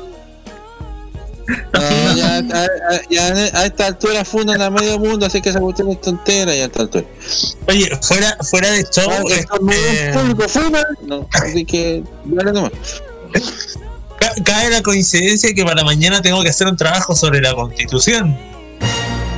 Ya, 2.16 2.38
a, 2.38 2.40
a- 2.40 3.02
ya 3.10 3.28
a 3.28 3.66
esta 3.66 3.88
altura 3.88 4.24
fundan 4.24 4.62
a 4.62 4.70
medio 4.70 4.98
mundo, 5.00 5.26
así 5.26 5.42
que 5.42 5.50
esa 5.50 5.60
cuestión 5.60 5.90
es 5.92 6.00
tontera 6.02 6.56
ya 6.56 6.64
a 6.64 6.66
esta 6.68 6.82
altura. 6.84 7.06
Oye, 7.68 7.90
fuera, 8.02 8.38
fuera 8.50 8.72
de 8.72 8.84
show, 8.90 9.10
Ah, 9.12 9.22
este, 9.28 10.14
público 10.14 10.48
funa, 10.48 10.82
no, 11.06 11.28
así 11.34 11.66
que 11.66 12.04
dale 12.26 12.54
nomás. 12.54 12.72
ca- 14.20 14.34
cae 14.46 14.70
la 14.70 14.82
coincidencia 14.82 15.54
que 15.54 15.66
para 15.66 15.84
mañana 15.84 16.22
tengo 16.22 16.42
que 16.44 16.50
hacer 16.50 16.68
un 16.68 16.78
trabajo 16.78 17.14
sobre 17.16 17.42
la 17.42 17.54
constitución. 17.54 18.38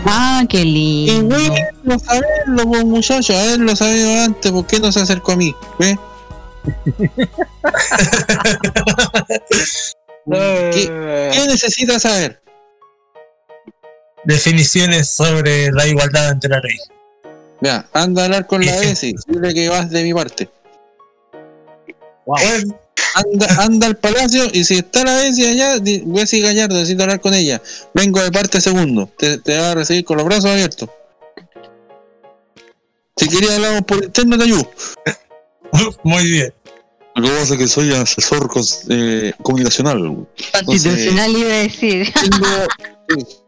Ah, 0.05 0.43
qué 0.47 0.61
Y 0.61 1.07
lindo. 1.07 1.35
bueno, 1.35 1.99
saberlo, 1.99 2.67
pues, 2.69 2.85
muchacho, 2.85 3.35
haberlo 3.35 3.75
sabido 3.75 4.21
antes, 4.23 4.51
¿por 4.51 4.67
qué 4.67 4.79
no 4.79 4.91
se 4.91 4.99
acercó 4.99 5.31
a 5.31 5.35
mí? 5.37 5.55
¿Ve? 5.79 5.97
¿Qué, 10.31 11.31
qué 11.33 11.47
necesita 11.47 11.99
saber? 11.99 12.41
Definiciones 14.23 15.09
sobre 15.09 15.71
la 15.71 15.87
igualdad 15.87 16.29
ante 16.29 16.49
la 16.49 16.59
ley. 16.59 16.77
Mira, 17.61 17.87
anda 17.93 18.23
a 18.23 18.25
hablar 18.25 18.47
con 18.47 18.65
la 18.65 18.75
ESI, 18.81 19.15
dile 19.27 19.53
que 19.53 19.69
vas 19.69 19.89
de 19.89 20.03
mi 20.03 20.13
parte. 20.13 20.49
Bueno, 22.25 22.75
Anda, 23.15 23.47
anda 23.63 23.87
al 23.87 23.95
palacio 23.95 24.43
y 24.51 24.65
si 24.65 24.75
está 24.79 25.05
la 25.05 25.25
ESI 25.25 25.45
allá, 25.45 25.77
Bessie 25.79 26.41
Gallardo, 26.41 26.75
necesito 26.75 27.03
hablar 27.03 27.21
con 27.21 27.33
ella. 27.33 27.61
Vengo 27.93 28.21
de 28.21 28.29
parte 28.29 28.59
segundo, 28.59 29.09
te, 29.17 29.37
te 29.37 29.57
va 29.57 29.71
a 29.71 29.75
recibir 29.75 30.03
con 30.03 30.17
los 30.17 30.25
brazos 30.25 30.51
abiertos. 30.51 30.89
Si 33.15 33.29
quería 33.29 33.55
hablamos 33.55 33.83
por 33.83 34.03
interno, 34.03 34.37
te 34.37 34.43
ayudo. 34.43 34.69
muy 36.03 36.29
bien. 36.29 36.53
Lo 37.15 37.29
que 37.29 37.33
pasa 37.33 37.53
es 37.53 37.59
que 37.59 37.67
soy 37.67 37.93
asesor 37.93 38.49
eh, 38.89 39.31
comunicacional. 39.41 40.27
Constitucional 40.65 41.31
iba 41.31 41.49
a 41.49 41.59
decir. 41.59 42.13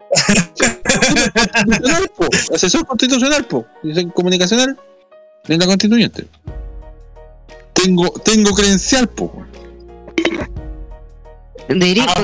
Constitucional, 0.10 2.10
po. 2.16 2.28
Asesor 2.56 2.86
constitucional, 2.86 3.46
po. 3.46 3.66
Comunicacional 4.14 4.78
en 5.48 5.60
la 5.60 5.66
constituyente. 5.66 6.28
Tengo, 7.74 8.10
tengo 8.24 8.54
credencial, 8.54 9.10
po. 9.10 9.46
Debería, 11.68 12.06
Ah, 12.08 12.22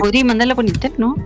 podría, 0.00 0.24
mandarla 0.24 0.54
por 0.54 0.64
interno. 0.64 1.16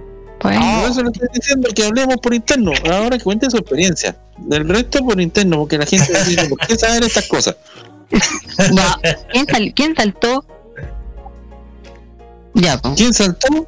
Pues, 0.41 0.59
Por 0.59 0.91
eso 0.91 1.03
le 1.05 1.11
estoy 1.11 1.29
diciendo 1.33 1.69
que 1.73 1.85
hablemos 1.85 2.17
por 2.17 2.35
interno. 2.35 2.73
Ahora 2.91 3.17
que 3.17 3.23
cuente 3.23 3.49
su 3.49 3.59
experiencia. 3.59 4.17
Del 4.39 4.69
resto 4.69 5.05
por 5.05 5.21
interno, 5.21 5.61
porque 5.61 5.79
la 5.79 5.87
gente 5.87 6.13
dice, 6.27 6.49
¿por 6.49 6.59
qué 6.67 6.77
saber 6.77 7.05
estas 7.05 7.29
cosas? 7.29 7.55
va. 8.79 8.99
¿Quién, 9.33 9.47
sal- 9.47 9.73
quién 9.75 9.95
saltó? 9.97 10.45
Ya, 12.55 12.79
pues. 12.79 12.95
¿Quién 12.97 13.15
saltó? 13.15 13.67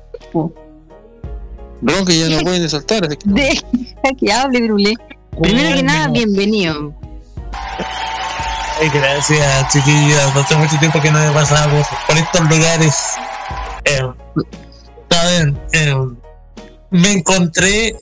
Roque 1.82 2.18
ya 2.18 2.28
no 2.36 2.42
pueden 2.42 2.68
saltar, 2.68 3.04
así 3.06 3.16
que 3.16 3.24
Deja 3.28 3.62
que 4.20 4.32
hable, 4.32 4.62
Brulé. 4.62 4.94
Primero 5.42 5.76
que 5.76 5.82
nada, 5.82 6.08
bienvenido. 6.08 6.94
Ay, 8.80 8.88
gracias, 8.92 9.68
chiquillos. 9.72 10.34
No 10.34 10.40
hace 10.40 10.56
mucho 10.56 10.78
tiempo 10.78 11.00
que 11.00 11.10
no 11.10 11.18
me 11.18 11.30
pasaba 11.32 11.70
por, 11.70 11.84
por 12.06 12.16
estos 12.16 12.40
lugares. 12.42 12.94
Eh, 13.84 14.00
Saben, 15.10 15.58
eh, 15.72 15.94
me 16.90 17.12
encontré 17.12 17.94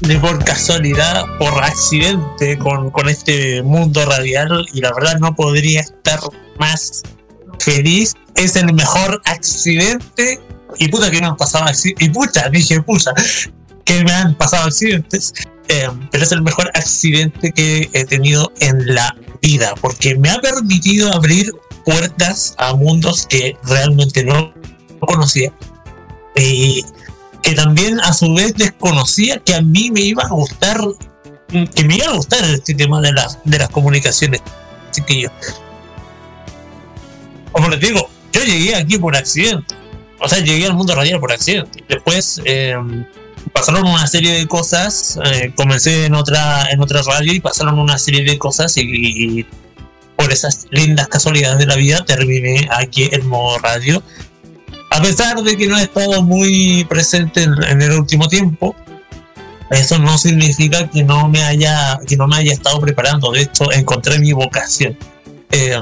de 0.00 0.18
por 0.18 0.44
casualidad, 0.44 1.24
por 1.38 1.62
accidente, 1.62 2.58
con, 2.58 2.90
con 2.90 3.08
este 3.08 3.62
mundo 3.62 4.04
radial 4.04 4.66
y 4.72 4.80
la 4.80 4.92
verdad 4.92 5.18
no 5.18 5.34
podría 5.34 5.80
estar 5.80 6.20
más 6.58 7.02
feliz. 7.58 8.14
Es 8.34 8.56
el 8.56 8.72
mejor 8.74 9.20
accidente 9.24 10.40
y 10.78 10.88
puta 10.88 11.10
que 11.10 11.20
me 11.20 11.26
han 11.26 11.36
pasado 11.36 11.64
accidentes. 11.64 12.06
Y 12.06 12.10
puta, 12.10 12.48
dije 12.50 12.82
puta, 12.82 13.14
que 13.84 14.04
me 14.04 14.12
han 14.12 14.34
pasado 14.36 14.66
accidentes. 14.66 15.32
Eh, 15.68 15.88
pero 16.12 16.24
es 16.24 16.32
el 16.32 16.42
mejor 16.42 16.70
accidente 16.74 17.50
que 17.50 17.90
he 17.92 18.04
tenido 18.04 18.52
en 18.60 18.94
la 18.94 19.16
vida 19.42 19.74
porque 19.80 20.16
me 20.16 20.30
ha 20.30 20.38
permitido 20.38 21.12
abrir 21.12 21.52
puertas 21.84 22.54
a 22.58 22.74
mundos 22.74 23.26
que 23.26 23.56
realmente 23.64 24.24
no 24.24 24.54
conocía 25.00 25.52
y 26.36 26.84
que 27.46 27.54
también 27.54 28.00
a 28.00 28.12
su 28.12 28.34
vez 28.34 28.54
desconocía 28.54 29.38
que 29.38 29.54
a 29.54 29.60
mí 29.60 29.92
me 29.92 30.00
iba 30.00 30.24
a 30.24 30.28
gustar 30.30 30.80
que 31.48 31.84
me 31.84 31.94
iba 31.94 32.06
a 32.06 32.16
gustar 32.16 32.44
este 32.44 32.74
tema 32.74 33.00
de 33.00 33.12
las 33.12 33.38
de 33.44 33.58
las 33.58 33.68
comunicaciones 33.68 34.42
yo 34.92 35.30
como 37.52 37.68
les 37.68 37.78
digo 37.78 38.10
yo 38.32 38.42
llegué 38.42 38.74
aquí 38.74 38.98
por 38.98 39.16
accidente 39.16 39.76
o 40.18 40.28
sea 40.28 40.40
llegué 40.40 40.66
al 40.66 40.74
mundo 40.74 40.96
radial 40.96 41.20
por 41.20 41.30
accidente 41.30 41.84
después 41.88 42.40
eh, 42.44 42.74
pasaron 43.52 43.86
una 43.86 44.08
serie 44.08 44.34
de 44.34 44.46
cosas. 44.48 45.16
eh, 45.24 45.52
comencé 45.54 46.06
en 46.06 46.16
otra, 46.16 46.68
en 46.70 46.82
otra 46.82 47.02
radio 47.02 47.32
y 47.32 47.38
pasaron 47.38 47.78
una 47.78 47.96
serie 47.96 48.24
de 48.24 48.38
cosas 48.38 48.76
y, 48.76 48.82
y 48.82 49.46
por 50.16 50.32
esas 50.32 50.66
lindas 50.70 51.06
casualidades 51.06 51.58
de 51.58 51.66
la 51.66 51.76
vida 51.76 52.04
terminé 52.04 52.68
aquí 52.72 53.08
en 53.12 53.24
modo 53.28 53.58
radio. 53.58 54.02
A 54.90 55.00
pesar 55.02 55.42
de 55.42 55.56
que 55.56 55.66
no 55.66 55.76
he 55.76 55.82
estado 55.82 56.22
muy 56.22 56.84
presente 56.88 57.42
en, 57.42 57.82
el 57.82 57.92
último 57.92 58.28
tiempo, 58.28 58.74
eso 59.70 59.98
no 59.98 60.16
significa 60.16 60.88
que 60.88 61.02
no 61.02 61.28
me 61.28 61.42
haya, 61.42 61.98
que 62.06 62.16
no 62.16 62.26
me 62.26 62.36
haya 62.36 62.52
estado 62.52 62.80
preparando. 62.80 63.32
De 63.32 63.42
hecho, 63.42 63.70
encontré 63.72 64.18
mi 64.18 64.32
vocación. 64.32 64.96
Eh, 65.50 65.80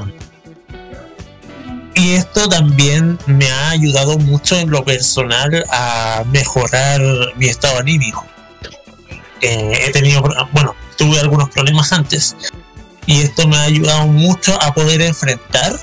y 1.95 2.13
esto 2.13 2.49
también 2.49 3.17
me 3.25 3.49
ha 3.49 3.69
ayudado 3.69 4.17
mucho 4.17 4.57
en 4.57 4.69
lo 4.69 4.83
personal 4.83 5.63
a 5.71 6.23
mejorar 6.31 7.01
mi 7.37 7.45
estado 7.45 7.79
anímico. 7.79 8.25
Eh, 9.41 9.71
he 9.87 9.91
tenido, 9.91 10.21
bueno, 10.51 10.75
tuve 10.97 11.19
algunos 11.19 11.49
problemas 11.49 11.93
antes 11.93 12.35
y 13.05 13.21
esto 13.21 13.47
me 13.47 13.57
ha 13.57 13.63
ayudado 13.63 14.07
mucho 14.07 14.57
a 14.61 14.73
poder 14.73 15.01
enfrentar 15.01 15.73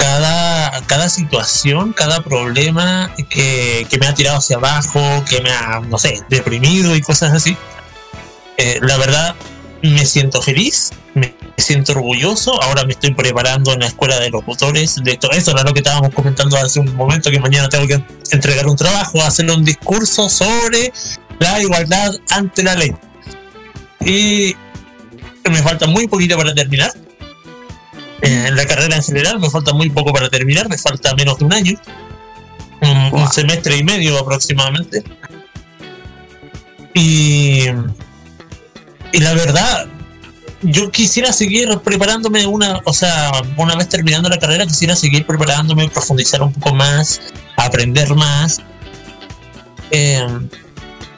cada, 0.00 0.80
cada 0.86 1.10
situación, 1.10 1.92
cada 1.92 2.22
problema 2.22 3.14
que, 3.28 3.86
que 3.88 3.98
me 3.98 4.06
ha 4.06 4.14
tirado 4.14 4.38
hacia 4.38 4.56
abajo, 4.56 4.98
que 5.28 5.42
me 5.42 5.50
ha, 5.50 5.80
no 5.80 5.98
sé, 5.98 6.22
deprimido 6.30 6.96
y 6.96 7.02
cosas 7.02 7.34
así. 7.34 7.54
Eh, 8.56 8.78
la 8.80 8.96
verdad, 8.96 9.36
me 9.82 10.06
siento 10.06 10.40
feliz, 10.40 10.92
me 11.12 11.34
siento 11.58 11.92
orgulloso. 11.92 12.62
Ahora 12.62 12.84
me 12.84 12.92
estoy 12.92 13.12
preparando 13.12 13.74
en 13.74 13.80
la 13.80 13.88
escuela 13.88 14.18
de 14.18 14.30
locutores. 14.30 14.96
De 15.04 15.12
hecho, 15.12 15.30
eso 15.32 15.50
era 15.50 15.64
lo 15.64 15.74
que 15.74 15.80
estábamos 15.80 16.14
comentando 16.14 16.56
hace 16.56 16.80
un 16.80 16.96
momento, 16.96 17.30
que 17.30 17.38
mañana 17.38 17.68
tengo 17.68 17.86
que 17.86 18.02
entregar 18.30 18.66
un 18.68 18.76
trabajo, 18.76 19.20
hacerle 19.22 19.52
un 19.52 19.64
discurso 19.64 20.30
sobre 20.30 20.94
la 21.38 21.60
igualdad 21.60 22.14
ante 22.30 22.62
la 22.62 22.74
ley. 22.74 22.94
Y 24.00 24.56
me 25.50 25.62
falta 25.62 25.86
muy 25.86 26.08
poquito 26.08 26.38
para 26.38 26.54
terminar. 26.54 26.90
Eh, 28.22 28.46
En 28.48 28.56
la 28.56 28.66
carrera 28.66 28.96
en 28.96 29.02
general 29.02 29.40
me 29.40 29.50
falta 29.50 29.72
muy 29.72 29.90
poco 29.90 30.12
para 30.12 30.28
terminar, 30.28 30.68
me 30.68 30.78
falta 30.78 31.14
menos 31.14 31.38
de 31.38 31.44
un 31.44 31.52
año. 31.52 31.80
Un, 32.82 33.20
un 33.20 33.32
semestre 33.32 33.76
y 33.76 33.84
medio 33.84 34.18
aproximadamente. 34.18 35.04
Y, 36.94 37.66
y 39.12 39.20
la 39.20 39.34
verdad, 39.34 39.86
yo 40.62 40.90
quisiera 40.90 41.32
seguir 41.32 41.68
preparándome 41.84 42.46
una, 42.46 42.80
o 42.84 42.92
sea, 42.92 43.32
una 43.56 43.74
vez 43.76 43.88
terminando 43.88 44.28
la 44.28 44.38
carrera, 44.38 44.66
quisiera 44.66 44.96
seguir 44.96 45.26
preparándome, 45.26 45.88
profundizar 45.88 46.42
un 46.42 46.52
poco 46.52 46.74
más, 46.74 47.20
aprender 47.56 48.14
más. 48.14 48.60
Eh, 49.90 50.26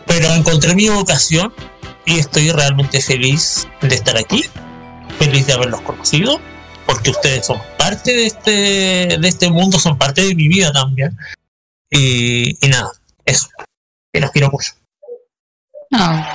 pero 0.06 0.34
encontré 0.34 0.74
mi 0.74 0.88
vocación 0.88 1.52
y 2.04 2.18
estoy 2.18 2.50
realmente 2.50 3.00
feliz 3.00 3.68
de 3.80 3.94
estar 3.94 4.16
aquí, 4.16 4.44
feliz 5.18 5.46
de 5.46 5.52
haberlos 5.52 5.80
conocido, 5.82 6.40
porque 6.92 7.10
ustedes 7.10 7.46
son 7.46 7.60
parte 7.78 8.12
de 8.12 8.26
este, 8.26 9.16
de 9.18 9.28
este 9.28 9.50
mundo, 9.50 9.78
son 9.78 9.96
parte 9.96 10.22
de 10.22 10.34
mi 10.34 10.46
vida 10.46 10.70
también. 10.72 11.16
Y, 11.90 12.50
y 12.64 12.68
nada, 12.68 12.92
eso. 13.24 13.48
Y 14.12 14.20
los 14.20 14.30
quiero 14.30 14.50
mucho. 14.50 14.72
No. 15.90 16.26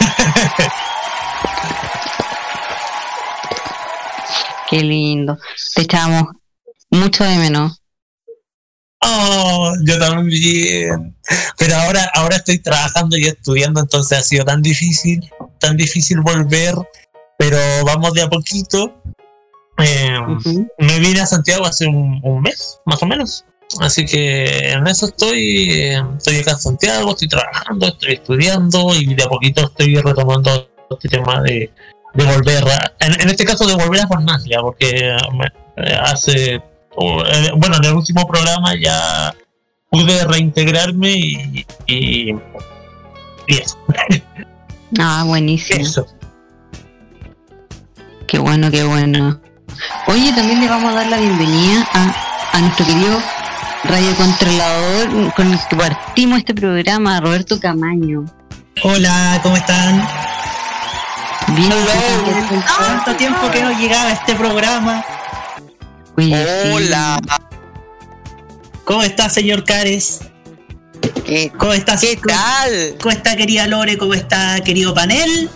Qué 4.68 4.82
lindo. 4.82 5.38
Te 5.74 5.82
echamos 5.82 6.24
mucho 6.90 7.24
de 7.24 7.38
menos. 7.38 7.80
Oh, 9.00 9.72
yo 9.86 9.98
también. 9.98 11.16
Pero 11.56 11.76
ahora, 11.76 12.10
ahora 12.14 12.36
estoy 12.36 12.58
trabajando 12.58 13.16
y 13.16 13.24
estudiando, 13.24 13.80
entonces 13.80 14.18
ha 14.18 14.22
sido 14.22 14.44
tan 14.44 14.60
difícil, 14.60 15.30
tan 15.58 15.78
difícil 15.78 16.20
volver. 16.20 16.74
Pero 17.38 17.56
vamos 17.86 18.12
de 18.12 18.22
a 18.22 18.28
poquito. 18.28 19.02
Eh, 19.78 20.18
Me 20.78 20.98
vine 21.00 21.20
a 21.20 21.26
Santiago 21.26 21.64
hace 21.66 21.86
un, 21.86 22.20
un 22.22 22.40
mes, 22.42 22.80
más 22.84 23.02
o 23.02 23.06
menos. 23.06 23.44
Así 23.80 24.04
que 24.06 24.70
en 24.72 24.86
eso 24.86 25.06
estoy. 25.06 25.70
eh, 25.82 26.02
Estoy 26.16 26.36
acá 26.38 26.52
en 26.52 26.58
Santiago, 26.58 27.10
estoy 27.10 27.28
trabajando, 27.28 27.86
estoy 27.86 28.14
estudiando 28.14 28.94
y 28.94 29.14
de 29.14 29.22
a 29.22 29.28
poquito 29.28 29.62
estoy 29.64 29.94
retomando 29.96 30.68
este 30.90 31.08
tema 31.08 31.42
de, 31.42 31.70
de 32.14 32.24
volver 32.24 32.64
a, 32.68 32.92
en, 33.00 33.20
en 33.20 33.28
este 33.28 33.44
caso 33.44 33.66
de 33.66 33.74
volver 33.74 34.00
a 34.00 34.08
farmacia, 34.08 34.60
porque 34.60 34.88
eh, 35.76 35.98
hace. 36.02 36.62
Bueno, 36.96 37.76
en 37.76 37.84
el 37.84 37.92
último 37.94 38.26
programa 38.26 38.72
ya 38.74 39.32
pude 39.90 40.24
reintegrarme 40.24 41.10
y. 41.10 41.66
y, 41.86 42.30
y 43.46 43.54
eso. 43.54 43.78
Ah, 44.98 45.22
buenísimo. 45.26 45.80
Eso. 45.80 46.06
Qué 48.26 48.38
bueno, 48.38 48.70
qué 48.70 48.82
bueno. 48.84 49.40
Oye, 50.06 50.32
también 50.32 50.60
le 50.60 50.68
vamos 50.68 50.92
a 50.92 50.96
dar 50.96 51.06
la 51.06 51.18
bienvenida 51.18 51.86
a, 51.92 52.56
a 52.56 52.60
nuestro 52.60 52.86
querido 52.86 53.22
radiocontrolador 53.84 55.34
con 55.34 55.52
el 55.52 55.58
que 55.68 55.76
partimos 55.76 56.38
este 56.38 56.54
programa, 56.54 57.20
Roberto 57.20 57.60
Camaño. 57.60 58.24
Hola, 58.82 59.40
¿cómo 59.42 59.56
están? 59.56 60.06
Bien, 61.48 61.72
¿Cuánto 62.76 63.16
tiempo 63.16 63.50
que 63.50 63.62
no 63.62 63.72
llegaba 63.72 64.12
este 64.12 64.34
programa? 64.34 65.04
Hola. 66.16 67.20
¿Cómo 68.84 69.02
está, 69.02 69.28
señor 69.28 69.64
Cares? 69.64 70.20
¿Cómo 71.58 71.72
estás? 71.72 72.00
¿Qué 72.00 72.16
tal? 72.16 72.96
¿Cómo 73.00 73.12
está, 73.12 73.36
querida 73.36 73.66
Lore? 73.66 73.98
¿Cómo 73.98 74.14
está, 74.14 74.60
querido 74.60 74.94
panel? 74.94 75.50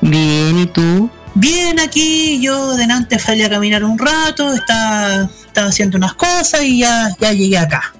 Bien, 0.00 0.58
¿y 0.58 0.66
tú? 0.66 1.10
Bien, 1.34 1.80
aquí 1.80 2.40
yo 2.42 2.76
delante 2.76 3.18
salí 3.18 3.42
a 3.42 3.50
caminar 3.50 3.84
un 3.84 3.98
rato, 3.98 4.52
estaba, 4.52 5.30
estaba 5.46 5.68
haciendo 5.68 5.96
unas 5.96 6.14
cosas 6.14 6.62
y 6.62 6.80
ya, 6.80 7.08
ya 7.20 7.32
llegué 7.32 7.58
acá. 7.58 7.94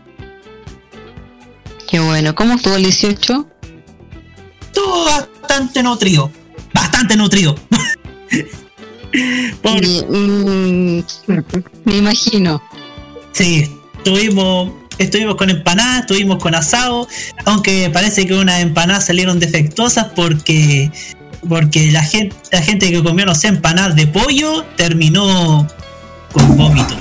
Qué 1.88 1.98
bueno. 2.00 2.34
¿Cómo 2.34 2.54
estuvo 2.54 2.76
el 2.76 2.84
18? 2.84 3.46
Estuvo 4.60 5.04
bastante 5.04 5.82
nutrido. 5.82 6.30
Bastante 6.72 7.16
nutrido. 7.16 7.56
Mm, 9.14 11.00
me 11.84 11.96
imagino. 11.98 12.62
Sí, 13.32 13.70
estuvimos, 13.98 14.72
estuvimos 14.96 15.36
con 15.36 15.50
empanadas, 15.50 16.00
estuvimos 16.00 16.38
con 16.38 16.54
asado, 16.54 17.06
aunque 17.44 17.90
parece 17.90 18.26
que 18.26 18.32
unas 18.32 18.62
empanadas 18.62 19.04
salieron 19.04 19.38
defectuosas 19.38 20.06
porque 20.16 20.90
porque 21.48 21.90
la 21.90 22.02
gente, 22.02 22.36
la 22.50 22.62
gente 22.62 22.90
que 22.90 23.02
comió 23.02 23.26
no 23.26 23.34
sé 23.34 23.48
empanadas 23.48 23.96
de 23.96 24.06
pollo 24.06 24.64
terminó 24.76 25.66
con 26.32 26.56
vómito. 26.56 26.96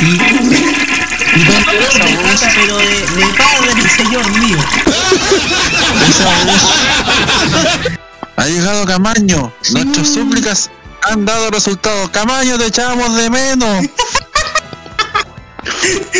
Y, 0.00 0.14
y 1.36 1.44
con 1.44 1.64
dolor 1.64 1.92
de 1.92 2.16
pata, 2.16 2.52
pero 2.54 2.78
de, 2.78 2.84
de 2.84 3.26
padre, 3.36 3.90
señor 3.96 4.30
mío. 4.38 4.58
Ha 8.36 8.46
llegado 8.46 8.86
Camaño. 8.86 9.52
Nuestras 9.72 10.08
súplicas 10.08 10.70
han 11.02 11.26
dado 11.26 11.50
resultado. 11.50 12.10
Camaño, 12.10 12.56
te 12.58 12.66
echamos 12.66 13.14
de 13.16 13.28
menos. 13.28 13.86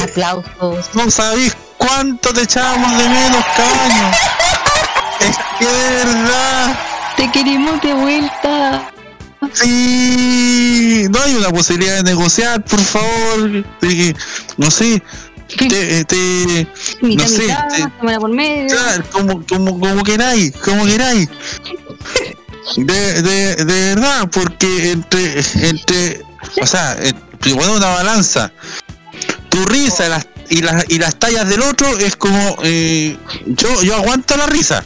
Aplausos. 0.02 0.94
No 0.94 1.10
sabéis 1.10 1.56
cuánto 1.80 2.32
te 2.32 2.42
echábamos 2.42 2.90
de 2.96 3.08
menos, 3.08 3.44
Camaño. 3.56 4.10
Es 5.20 5.36
que 5.58 5.64
de 5.66 6.04
verdad. 6.04 6.78
Te 7.16 7.30
queremos 7.32 7.80
de 7.82 7.94
vuelta. 7.94 8.90
Sí, 9.52 11.06
no 11.10 11.22
hay 11.22 11.34
una 11.34 11.48
posibilidad 11.50 11.96
de 11.96 12.02
negociar, 12.02 12.62
por 12.64 12.80
favor. 12.80 13.64
No 14.58 14.70
sé, 14.70 15.02
te, 15.56 16.04
te- 16.04 16.66
Mitad, 17.00 17.24
no 17.24 17.28
sé, 17.28 17.42
mitad, 17.42 17.68
te- 17.68 17.76
semana 17.76 18.20
por 18.20 18.30
medio. 18.30 18.68
claro, 18.76 19.04
como, 19.10 19.46
como, 19.46 19.80
como 19.80 20.02
queráis, 20.04 20.52
como 20.56 20.84
queráis. 20.84 21.28
De, 22.76 23.22
de, 23.22 23.56
de 23.56 23.94
verdad, 23.94 24.28
porque 24.30 24.92
entre, 24.92 25.40
entre, 25.68 26.22
o 26.62 26.66
sea, 26.66 26.96
eh, 27.00 27.12
si 27.42 27.54
ponemos 27.54 27.78
una 27.78 27.88
balanza, 27.88 28.52
tu 29.48 29.64
risa 29.66 30.08
las, 30.08 30.26
y 30.50 30.62
las, 30.62 30.84
y 30.88 30.98
las 30.98 31.16
tallas 31.16 31.48
del 31.48 31.62
otro 31.62 31.86
es 31.98 32.16
como, 32.16 32.56
eh, 32.64 33.16
yo, 33.46 33.82
yo 33.82 33.94
aguanto 33.96 34.36
la 34.36 34.46
risa. 34.46 34.84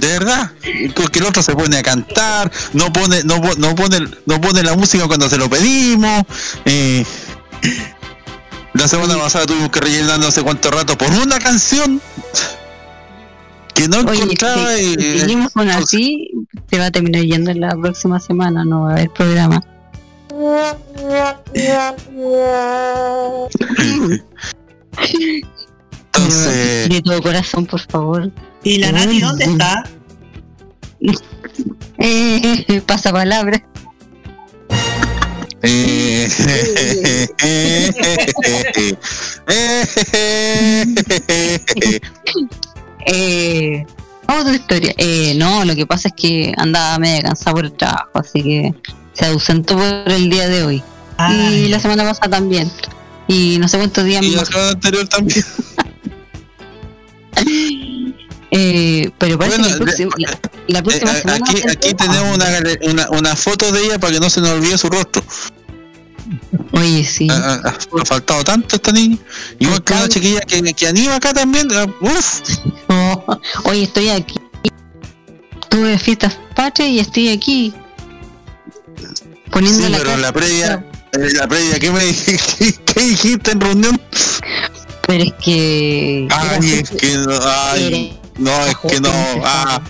De 0.00 0.06
verdad, 0.06 0.52
porque 0.94 1.18
el 1.18 1.26
otro 1.26 1.42
se 1.42 1.54
pone 1.54 1.76
a 1.78 1.82
cantar, 1.82 2.50
no 2.72 2.92
pone, 2.92 3.22
no, 3.24 3.40
no 3.58 3.74
pone, 3.74 4.08
no 4.26 4.40
pone 4.40 4.62
la 4.62 4.74
música 4.76 5.06
cuando 5.06 5.28
se 5.28 5.36
lo 5.36 5.50
pedimos. 5.50 6.22
eh, 6.64 7.04
la 8.74 8.88
semana 8.88 9.16
pasada 9.16 9.46
tuvimos 9.46 9.70
que 9.70 9.80
rellenar 9.80 10.18
no 10.18 10.30
sé 10.30 10.42
cuánto 10.42 10.70
rato 10.70 10.96
por 10.98 11.10
una 11.10 11.38
canción 11.38 12.00
que 13.72 13.88
no 13.88 13.98
Oye, 14.00 14.22
encontraba 14.22 14.76
si, 14.76 14.82
y, 14.82 14.94
si 15.00 15.20
seguimos 15.20 15.52
con 15.52 15.68
así, 15.70 16.30
se 16.70 16.78
va 16.78 16.86
a 16.86 16.90
terminar 16.90 17.22
yendo 17.22 17.50
en 17.50 17.60
la 17.60 17.70
próxima 17.70 18.20
semana, 18.20 18.64
no 18.64 18.82
va 18.82 18.90
a 18.90 18.92
haber 18.94 19.10
programa. 19.10 19.60
Entonces, 26.12 26.88
De 26.88 27.02
todo 27.02 27.22
corazón, 27.22 27.66
por 27.66 27.80
favor. 27.80 28.30
¿Y 28.62 28.78
la 28.78 28.92
Nati 28.92 29.20
dónde 29.20 29.44
está? 29.44 29.84
Eh, 31.96 32.82
pasa 32.86 33.12
palabra. 33.12 33.64
eh, 43.06 43.86
vamos 44.26 44.42
a 44.42 44.42
otra 44.42 44.54
historia. 44.54 44.92
Eh, 44.98 45.34
no, 45.36 45.64
lo 45.64 45.74
que 45.74 45.86
pasa 45.86 46.08
es 46.08 46.14
que 46.14 46.52
andaba 46.58 46.98
media 46.98 47.22
cansada 47.22 47.54
por 47.54 47.64
el 47.64 47.72
trabajo, 47.72 48.10
así 48.14 48.42
que 48.42 48.74
se 49.14 49.26
ausentó 49.26 49.76
por 49.76 50.12
el 50.12 50.28
día 50.30 50.46
de 50.48 50.62
hoy. 50.64 50.82
y 51.30 51.68
la 51.68 51.80
semana 51.80 52.04
pasada 52.04 52.28
también. 52.30 52.70
Y 53.26 53.56
no 53.58 53.68
sé 53.68 53.78
cuántos 53.78 54.04
días 54.04 54.22
y 54.22 54.30
la 54.32 54.40
más. 54.42 54.48
semana 54.48 54.70
anterior 54.70 55.08
también. 55.08 55.44
Eh, 58.56 59.10
pero 59.18 59.36
parece 59.36 59.58
Bueno, 59.58 59.66
que 59.68 59.72
el 59.72 59.80
próximo- 59.80 60.10
la, 60.16 60.38
la 60.68 60.82
próxima 60.84 61.10
Eh, 61.10 61.16
semana. 61.22 61.44
aquí, 61.48 61.62
aquí 61.68 61.94
tenemos 61.94 62.36
una, 62.36 62.46
una, 62.88 63.10
una 63.10 63.34
foto 63.34 63.72
de 63.72 63.84
ella 63.84 63.98
para 63.98 64.12
que 64.12 64.20
no 64.20 64.30
se 64.30 64.40
nos 64.40 64.50
olvide 64.50 64.78
su 64.78 64.88
rostro. 64.88 65.24
Oye, 66.70 67.02
sí. 67.04 67.26
Ha, 67.30 67.34
ha- 67.54 67.68
ha 67.68 68.04
faltado 68.04 68.44
tanto 68.44 68.76
esta 68.76 68.92
niña. 68.92 69.16
Igual 69.58 69.82
que 69.82 69.92
una 69.94 70.08
chiquilla 70.08 70.40
que, 70.42 70.62
que 70.72 70.86
anima 70.86 71.16
acá 71.16 71.34
también. 71.34 71.66
ah, 71.72 71.86
Uf. 72.00 72.40
Oh, 72.88 73.38
oye, 73.64 73.82
estoy 73.84 74.10
aquí. 74.10 74.34
Tuve 75.68 75.98
fiestas 75.98 76.38
patrias 76.54 76.90
y 76.90 76.98
estoy 77.00 77.28
aquí. 77.30 77.74
Poniendo 79.54 79.86
Sí, 79.86 79.90
la 79.92 79.98
pero 79.98 80.12
en 80.14 80.22
la 80.22 80.32
previa, 80.32 80.84
en 81.12 81.34
la 81.34 81.46
previa, 81.46 81.78
¿qué 81.78 81.90
me 81.90 82.04
dijiste, 82.04 82.74
qué 82.84 83.00
dijiste 83.00 83.52
en 83.52 83.60
reunión? 83.60 84.00
Pero 85.06 85.24
es 85.24 85.32
que. 85.42 86.26
Ay, 86.30 86.72
es 86.82 86.90
que 86.90 87.16
no, 87.18 87.38
ay, 87.46 88.18
no, 88.38 88.66
es 88.66 88.76
que 88.88 89.00
no, 89.00 89.10
ah. 89.44 89.80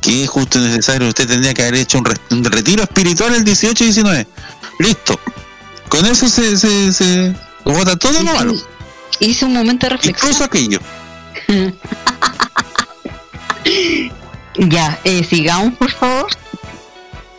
Que 0.00 0.24
es 0.24 0.28
justo 0.30 0.58
y 0.58 0.62
necesario, 0.62 1.08
usted 1.08 1.26
tendría 1.28 1.54
que 1.54 1.62
haber 1.62 1.76
hecho 1.76 1.98
un, 1.98 2.04
re- 2.04 2.16
un 2.30 2.44
retiro 2.44 2.82
espiritual 2.82 3.34
el 3.34 3.44
18 3.44 3.84
y 3.84 3.86
19. 3.86 4.26
Listo. 4.80 5.18
Con 5.88 6.04
eso 6.06 6.28
se, 6.28 6.56
se, 6.58 6.92
se 6.92 7.34
bota 7.64 7.96
todo 7.96 8.12
lo 8.12 8.22
malo. 8.34 8.54
Hice 9.20 9.44
un 9.44 9.54
momento 9.54 9.86
de 9.86 9.90
reflexión. 9.90 10.30
Incluso 10.30 10.44
aquello. 10.44 10.78
ya, 14.56 14.98
eh, 15.04 15.24
sigamos, 15.24 15.74
por 15.74 15.90
favor. 15.90 16.26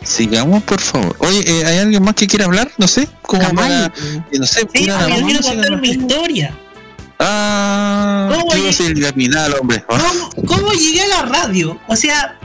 Sigamos, 0.02 0.62
por 0.62 0.80
favor. 0.80 1.14
Oye, 1.20 1.44
eh, 1.46 1.64
¿hay 1.66 1.78
alguien 1.78 2.02
más 2.02 2.14
que 2.14 2.26
quiera 2.26 2.46
hablar? 2.46 2.70
No 2.78 2.88
sé, 2.88 3.08
como 3.22 3.48
para. 3.54 3.86
eh, 3.86 3.90
no 4.38 4.46
sé, 4.46 4.66
Sí, 4.72 4.86
la 4.86 5.00
yo 5.00 5.06
quiero 5.14 5.20
música, 5.26 5.48
contar 5.54 5.70
no 5.72 5.78
mi 5.78 5.90
historia. 5.90 6.56
Ah, 7.18 8.30
¿Cómo 8.32 8.56
yo 8.56 8.72
soy 8.72 8.86
el 8.86 9.00
Gaminal, 9.00 9.54
hombre. 9.60 9.84
¿Cómo, 9.86 10.30
cómo 10.46 10.72
llegué 10.72 11.02
a 11.02 11.06
la 11.08 11.22
radio? 11.26 11.78
O 11.86 11.94
sea, 11.96 12.38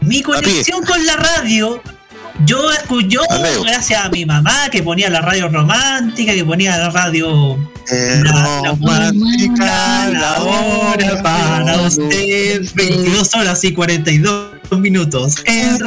mi 0.00 0.22
conexión 0.22 0.82
con 0.84 1.06
la 1.06 1.14
radio, 1.16 1.80
yo 2.44 2.72
escucho, 2.72 3.20
gracias 3.64 4.04
a 4.04 4.08
mi 4.08 4.26
mamá 4.26 4.68
que 4.72 4.82
ponía 4.82 5.08
la 5.08 5.20
radio 5.20 5.48
romántica, 5.48 6.32
que 6.34 6.44
ponía 6.44 6.76
la 6.78 6.90
radio 6.90 7.56
Eh, 7.90 8.22
romántica, 8.24 10.08
la 10.10 10.42
hora 10.42 11.22
para 11.22 11.80
usted, 11.82 12.62
22 12.74 13.34
horas 13.34 13.62
y 13.64 13.72
42 13.72 14.57
minutos. 14.76 15.36
Es 15.44 15.78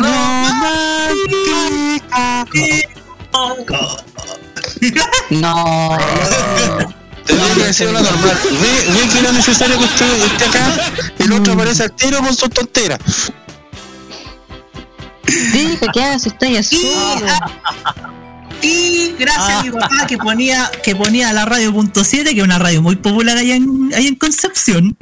No. 5.30 5.98
Tendría 7.26 7.54
que 7.56 7.64
decir 7.64 7.88
lo 7.88 8.02
normal. 8.02 8.40
Ve, 8.44 8.94
ve 8.94 9.10
que 9.12 9.20
era 9.20 9.32
necesario 9.32 9.78
que 9.78 9.86
usted 9.86 10.24
esté 10.24 10.46
acá. 10.46 10.92
El 11.20 11.32
otro 11.34 11.54
aparece 11.54 11.84
altero 11.84 12.20
con 12.20 12.36
su 12.36 12.50
tontera. 12.50 12.98
Deja 15.54 15.92
que 15.94 16.04
haga 16.04 16.20
sus 16.20 16.38
tallas 16.38 16.68
solo. 16.68 17.26
Y 18.62 19.16
gracias 19.18 19.50
a 19.50 19.64
mi 19.64 19.72
papá 19.72 20.06
que 20.08 20.18
ponía, 20.18 20.70
que 20.84 20.96
ponía 20.96 21.34
la 21.34 21.46
radio 21.46 21.74
punto 21.74 22.04
siete, 22.04 22.34
que 22.34 22.42
es 22.42 22.46
una 22.46 22.60
radio 22.60 22.82
muy 22.82 22.96
popular 22.96 23.38
allá 23.38 23.56
en, 23.56 23.92
allá 23.94 24.08
en 24.08 24.16
Concepción. 24.16 24.98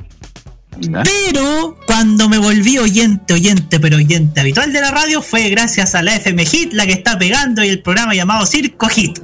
Pero 1.04 1.78
cuando 1.86 2.30
me 2.30 2.38
volví 2.38 2.78
oyente, 2.78 3.34
oyente, 3.34 3.80
pero 3.80 3.98
oyente 3.98 4.40
habitual 4.40 4.72
de 4.72 4.82
la 4.82 4.92
radio 4.92 5.22
fue 5.22 5.50
gracias 5.50 5.96
a 5.96 6.04
la 6.04 6.16
FM 6.16 6.46
Hit, 6.46 6.74
la 6.74 6.86
que 6.86 6.94
está 6.94 7.18
pegando 7.18 7.64
y 7.64 7.70
el 7.70 7.82
programa 7.82 8.14
llamado 8.14 8.46
Circo 8.46 8.88
Hit. 8.90 9.20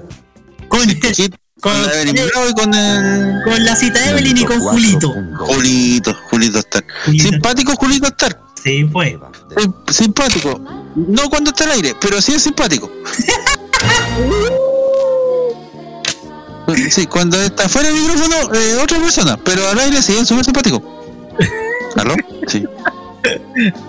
Con, 0.68 0.90
y 0.90 0.96
con 2.56 2.74
el. 2.74 3.42
con 3.44 3.66
la 3.66 3.76
cita 3.76 4.00
de 4.00 4.10
Evelyn 4.10 4.38
y 4.38 4.46
con 4.46 4.60
Julito. 4.60 5.14
Julito, 5.38 6.14
Julito 6.30 6.60
Star. 6.60 6.84
Simpático 7.06 7.76
Julito 7.76 8.08
Star. 8.08 8.40
Sí, 8.62 8.84
pues. 8.92 9.16
Simpático. 9.90 10.60
No 10.96 11.30
cuando 11.30 11.52
está 11.52 11.66
al 11.66 11.72
aire, 11.72 11.96
pero 12.00 12.22
sí 12.22 12.34
es 12.34 12.44
simpático. 12.44 12.92
Sí, 16.90 17.06
cuando 17.06 17.40
está 17.40 17.70
fuera 17.70 17.90
del 17.90 18.02
micrófono, 18.02 18.54
eh, 18.56 18.78
otra 18.82 19.00
persona, 19.00 19.38
pero 19.38 19.68
al 19.70 19.78
aire 19.80 20.02
sí 20.02 20.14
es 20.14 20.28
súper 20.28 20.46
simpático. 20.46 21.05
¿Aló? 21.96 22.16
Sí. 22.48 22.66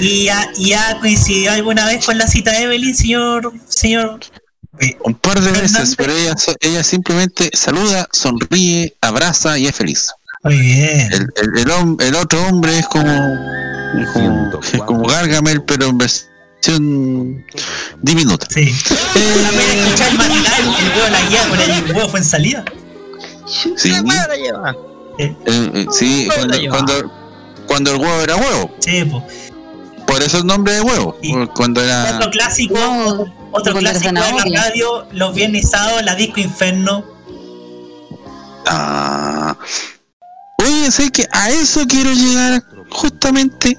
Y 0.00 0.24
ya, 0.24 0.50
ya 0.56 0.98
coincidió 1.00 1.52
alguna 1.52 1.86
vez 1.86 2.04
con 2.04 2.16
la 2.16 2.26
cita 2.26 2.52
de 2.52 2.62
Evelyn, 2.62 2.94
señor, 2.94 3.52
señor. 3.68 4.20
Un 5.04 5.14
par 5.14 5.40
de 5.40 5.52
veces, 5.52 5.94
pero 5.96 6.12
ella, 6.12 6.34
ella 6.60 6.82
simplemente 6.82 7.50
saluda, 7.52 8.08
sonríe, 8.12 8.94
abraza 9.02 9.58
y 9.58 9.66
es 9.66 9.74
feliz. 9.74 10.10
Muy 10.42 10.58
bien. 10.58 11.12
El, 11.12 11.28
el, 11.36 11.70
el 11.70 11.96
el 12.00 12.14
otro 12.14 12.42
hombre 12.46 12.78
es 12.78 12.86
como, 12.86 13.12
como, 14.14 14.60
es 14.60 14.82
como 14.86 15.06
Gargamel, 15.06 15.62
pero 15.64 15.88
en 15.88 15.98
versión 15.98 17.44
diminuta. 18.00 18.46
Sí. 18.48 18.74
La 19.42 19.50
pena 19.50 19.74
escuchar 19.74 20.08
el 20.12 20.18
matinal, 20.18 20.62
el 20.62 20.88
huevo 20.96 21.10
la 21.10 21.28
guía 21.28 21.48
con 21.48 21.60
el 21.60 21.96
huevo 21.96 22.08
fue 22.08 22.20
en 22.20 22.24
salida. 22.24 22.64
Sí, 23.50 23.92
eh, 25.18 25.36
eh, 25.44 25.86
sí 25.90 26.28
cuando, 26.34 26.56
cuando, 26.70 27.12
cuando 27.66 27.90
el 27.92 28.00
huevo 28.00 28.20
era 28.22 28.36
huevo. 28.36 28.70
Sí, 28.78 29.04
po. 29.04 29.26
Por 30.06 30.22
eso 30.22 30.38
el 30.38 30.46
nombre 30.46 30.74
de 30.74 30.80
huevo. 30.80 31.18
Cuando 31.54 31.82
era. 31.82 32.16
Otro 32.16 32.30
clásico, 32.30 32.78
otro 33.52 33.74
clásico 33.74 34.08
de 34.08 34.50
la 34.50 34.64
radio, 34.64 35.06
los 35.12 35.34
viernes 35.34 35.70
sábados, 35.70 36.02
la 36.04 36.14
disco 36.14 36.40
Inferno. 36.40 37.04
Ah. 38.66 39.56
Oye, 40.58 40.90
sé 40.90 41.10
que 41.10 41.26
a 41.32 41.50
eso 41.50 41.86
quiero 41.86 42.12
llegar 42.12 42.62
justamente. 42.90 43.78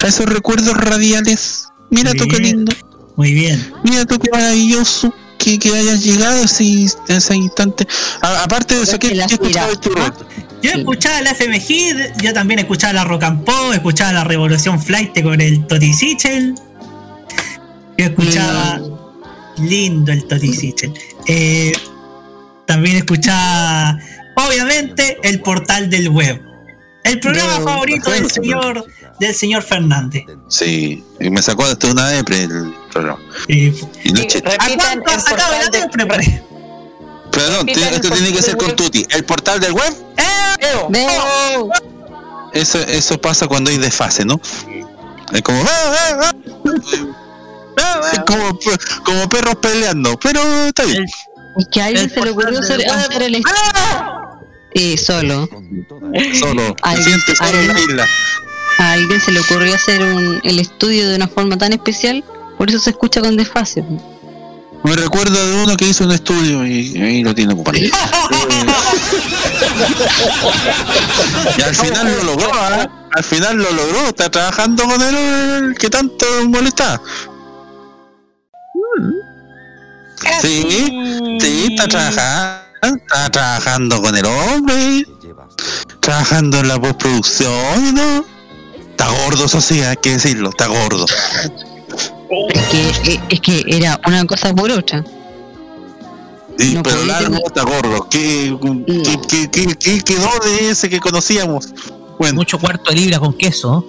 A 0.00 0.08
esos 0.08 0.26
recuerdos 0.26 0.76
radiales. 0.76 1.68
Mira 1.90 2.12
tú 2.12 2.26
qué 2.26 2.38
lindo. 2.38 2.74
Muy 3.16 3.32
bien. 3.32 3.72
Mira 3.84 4.04
tú 4.04 4.18
qué 4.18 4.30
maravilloso 4.32 5.14
que, 5.42 5.58
que 5.58 5.68
hayas 5.76 6.02
llegado 6.04 6.44
así, 6.44 6.86
en 7.08 7.16
ese 7.16 7.34
instante. 7.36 7.86
A- 8.20 8.44
aparte 8.44 8.76
de 8.76 8.82
eso, 8.82 8.98
¿qué, 8.98 9.08
qué 9.10 9.34
escuchabas 9.34 9.80
tú, 9.80 9.90
Roberto? 9.90 10.26
Yo 10.62 10.70
escuchaba 10.70 11.20
la 11.22 11.30
FM 11.32 11.58
Hit, 11.58 11.96
yo 12.22 12.32
también 12.32 12.60
escuchaba 12.60 12.92
la 12.92 13.04
Rock 13.04 13.24
and 13.24 13.44
Pop, 13.44 13.72
escuchaba 13.72 14.12
la 14.12 14.24
Revolución 14.24 14.80
Flight 14.80 15.20
con 15.22 15.40
el 15.40 15.66
Toti 15.66 15.92
Sichel. 15.92 16.54
Yo 17.98 18.04
escuchaba 18.06 18.80
lindo 19.58 20.12
el 20.12 20.24
Toti 20.26 20.52
Sichel. 20.52 20.92
Eh, 21.26 21.72
también 22.66 22.96
escuchaba, 22.96 23.98
obviamente, 24.36 25.18
el 25.24 25.40
portal 25.40 25.90
del 25.90 26.08
web. 26.10 26.40
El 27.04 27.18
programa 27.18 27.58
No, 27.58 27.64
favorito 27.64 28.10
del 28.12 28.30
señor 28.30 28.86
del 29.26 29.34
señor 29.34 29.62
Fernández. 29.62 30.24
Sí, 30.48 31.02
y 31.20 31.30
me 31.30 31.42
sacó 31.42 31.64
hasta 31.64 31.88
una 31.90 32.08
depre 32.08 32.42
el 32.44 32.74
programa. 32.92 33.20
Y 33.48 33.70
noche- 34.12 34.42
¿A 34.58 34.68
cuánto 34.76 35.10
ha 35.10 35.18
sacado 35.18 35.52
la 35.52 35.68
depre, 35.68 36.06
pare? 36.06 36.42
Perdón, 37.30 37.68
esto 37.68 38.10
tiene 38.10 38.32
que 38.32 38.42
ser 38.42 38.56
con. 38.56 38.76
Tuti. 38.76 39.06
El 39.10 39.24
portal 39.24 39.58
del 39.60 39.72
web. 39.72 39.94
Eso, 42.52 42.78
eso 42.80 43.18
pasa 43.20 43.46
cuando 43.46 43.70
hay 43.70 43.78
desfase, 43.78 44.24
¿no? 44.24 44.38
Es 45.32 45.42
como. 45.42 45.62
"Ah, 45.62 46.18
ah, 46.22 46.32
ah". 47.78 48.00
Es 48.12 48.18
como, 48.26 48.58
como 49.04 49.28
perros 49.28 49.56
peleando, 49.62 50.18
pero 50.20 50.40
está 50.66 50.84
bien. 50.84 51.04
Es 51.04 51.66
que 51.72 51.80
a 51.80 51.86
alguien 51.86 52.10
se 52.10 52.20
le 52.20 52.30
ocurrió 52.30 52.58
hacer, 52.60 52.86
hacer 52.90 53.22
el 53.22 53.42
eh, 54.74 54.96
solo. 54.98 55.48
Solo, 56.38 56.76
Ay, 56.82 56.96
se 56.98 57.02
siente 57.04 57.36
solo 57.36 57.58
en 57.60 57.68
la 57.68 57.80
isla. 57.80 58.06
A 58.82 58.92
alguien 58.94 59.20
se 59.20 59.30
le 59.30 59.38
ocurrió 59.38 59.76
hacer 59.76 60.02
un, 60.02 60.40
el 60.42 60.58
estudio 60.58 61.08
de 61.08 61.14
una 61.14 61.28
forma 61.28 61.56
tan 61.56 61.72
especial, 61.72 62.24
por 62.58 62.68
eso 62.68 62.80
se 62.80 62.90
escucha 62.90 63.20
con 63.20 63.36
desfase. 63.36 63.84
Me 64.82 64.96
recuerdo 64.96 65.34
de 65.34 65.62
uno 65.62 65.76
que 65.76 65.86
hizo 65.86 66.02
un 66.02 66.10
estudio 66.10 66.66
y 66.66 67.00
ahí 67.00 67.22
lo 67.22 67.32
tiene 67.32 67.52
ocupado. 67.52 67.78
y 67.78 67.92
al 71.62 71.76
final 71.76 72.16
lo 72.16 72.24
logró, 72.24 72.50
¿ah? 72.54 72.90
Al 73.12 73.22
final 73.22 73.58
lo 73.58 73.70
logró, 73.70 74.08
está 74.08 74.28
trabajando 74.28 74.82
con 74.82 75.00
el 75.00 75.76
que 75.78 75.88
tanto 75.88 76.26
molesta. 76.48 77.00
Sí, 80.40 81.38
sí, 81.40 81.68
está 81.70 81.86
trabajando, 81.86 82.64
está 82.82 83.30
trabajando 83.30 84.02
con 84.02 84.16
el 84.16 84.26
hombre, 84.26 85.06
trabajando 86.00 86.58
en 86.58 86.66
la 86.66 86.80
postproducción, 86.80 87.94
¿no? 87.94 88.31
Está 89.02 89.24
gordo, 89.24 89.44
eso 89.46 89.60
sí, 89.60 89.80
hay 89.82 89.96
que 89.96 90.10
decirlo, 90.12 90.50
está 90.50 90.68
gordo. 90.68 91.04
Es 92.50 92.62
que, 92.68 92.88
eh, 93.14 93.20
es 93.30 93.40
que 93.40 93.64
era 93.66 94.00
una 94.06 94.24
cosa 94.26 94.54
por 94.54 94.70
otra. 94.70 95.04
Sí, 96.56 96.74
No 96.74 96.82
pero 96.84 97.04
largo 97.06 97.34
tener- 97.34 97.42
está 97.46 97.62
gordo. 97.64 98.08
¿Qué, 98.08 98.56
qué, 98.86 99.20
qué, 99.28 99.50
qué- 99.50 99.74
qué 99.76 100.00
quedó 100.02 100.28
de 100.44 100.70
ese 100.70 100.88
que 100.88 101.00
conocíamos? 101.00 101.68
Bueno, 102.16 102.36
Mucho 102.36 102.60
cuarto 102.60 102.90
de 102.90 102.96
libra 102.96 103.18
con 103.18 103.32
queso. 103.36 103.84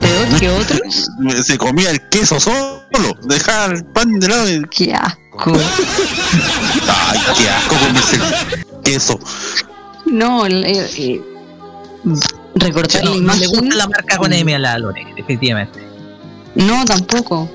Peor 0.00 0.28
que 0.40 0.48
otros. 0.48 1.10
se 1.44 1.58
comía 1.58 1.90
el 1.90 2.08
queso 2.08 2.40
solo, 2.40 2.82
dejaba 3.24 3.66
el 3.74 3.84
pan 3.84 4.18
de 4.18 4.28
lado. 4.28 4.48
y- 4.48 4.62
Qué 4.70 4.94
asco. 4.94 5.52
Ay, 6.88 7.20
qué 7.36 7.50
asco 7.50 7.74
comerse 7.76 8.16
el 8.16 8.82
queso. 8.82 9.18
No, 10.06 10.46
el- 10.46 10.64
eh, 10.64 10.90
eh, 10.96 11.20
recortar 12.54 13.02
No, 13.04 13.10
la 13.10 13.16
no 13.16 13.22
imagen. 13.22 13.40
le 13.40 13.46
gusta 13.48 13.76
la 13.76 13.86
marca 13.88 14.16
con 14.16 14.32
M 14.32 14.54
a 14.54 14.58
la 14.58 14.78
Lore, 14.78 15.06
definitivamente. 15.16 15.80
No, 16.54 16.84
tampoco. 16.84 17.48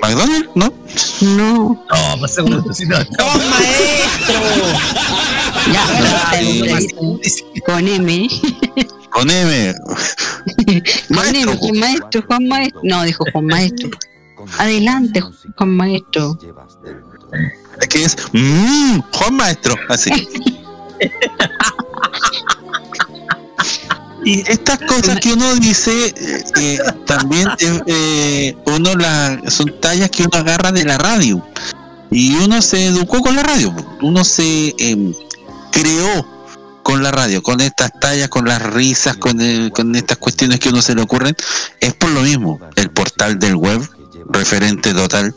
¿McDonald's? 0.00 0.48
¿No? 0.54 0.72
No. 1.20 1.86
No, 1.88 2.18
pues 2.18 2.34
seguro 2.34 2.64
que 2.64 2.74
sí, 2.74 2.84
no. 2.86 2.98
¡No, 2.98 3.04
maestro! 3.50 4.34
Ya, 5.72 5.86
con 7.64 7.86
M. 7.88 8.28
Con 9.10 9.30
M. 9.30 9.74
Con 11.14 11.34
M, 11.36 11.56
Juan 11.56 11.78
Maestro, 11.78 12.22
Juan 12.26 12.48
Maestro. 12.48 12.80
No, 12.82 13.02
dijo 13.04 13.24
Juan 13.32 13.46
Maestro. 13.46 13.90
Adelante, 14.58 15.22
Juan 15.56 15.70
Maestro. 15.76 16.38
Es 17.80 17.88
que 17.88 18.04
es 18.04 18.16
mmm, 18.32 18.98
Juan 19.12 19.36
Maestro, 19.36 19.76
así. 19.88 20.10
Y 24.24 24.40
estas 24.50 24.78
cosas 24.78 25.20
que 25.20 25.32
uno 25.34 25.54
dice, 25.56 26.06
eh, 26.16 26.44
eh, 26.60 26.78
también 27.06 27.48
eh, 27.86 28.56
uno 28.66 28.94
la, 28.94 29.40
son 29.48 29.78
tallas 29.80 30.10
que 30.10 30.22
uno 30.22 30.38
agarra 30.38 30.72
de 30.72 30.84
la 30.84 30.96
radio. 30.98 31.46
Y 32.10 32.34
uno 32.36 32.62
se 32.62 32.86
educó 32.86 33.20
con 33.20 33.34
la 33.36 33.42
radio, 33.42 33.74
uno 34.00 34.24
se 34.24 34.74
em, 34.78 35.12
creó 35.72 36.26
con 36.84 37.02
la 37.02 37.10
radio, 37.10 37.42
con 37.42 37.60
estas 37.60 37.90
tallas, 37.98 38.28
con 38.28 38.44
las 38.46 38.62
risas, 38.62 39.16
con, 39.16 39.40
el- 39.40 39.72
con 39.72 39.94
estas 39.96 40.18
cuestiones 40.18 40.60
que 40.60 40.68
a 40.68 40.72
uno 40.72 40.82
se 40.82 40.94
le 40.94 41.02
ocurren, 41.02 41.34
es 41.80 41.92
por 41.94 42.10
lo 42.10 42.20
mismo. 42.22 42.60
El 42.76 42.90
portal 42.90 43.38
del 43.38 43.56
web, 43.56 43.80
referente 44.28 44.92
total, 44.94 45.34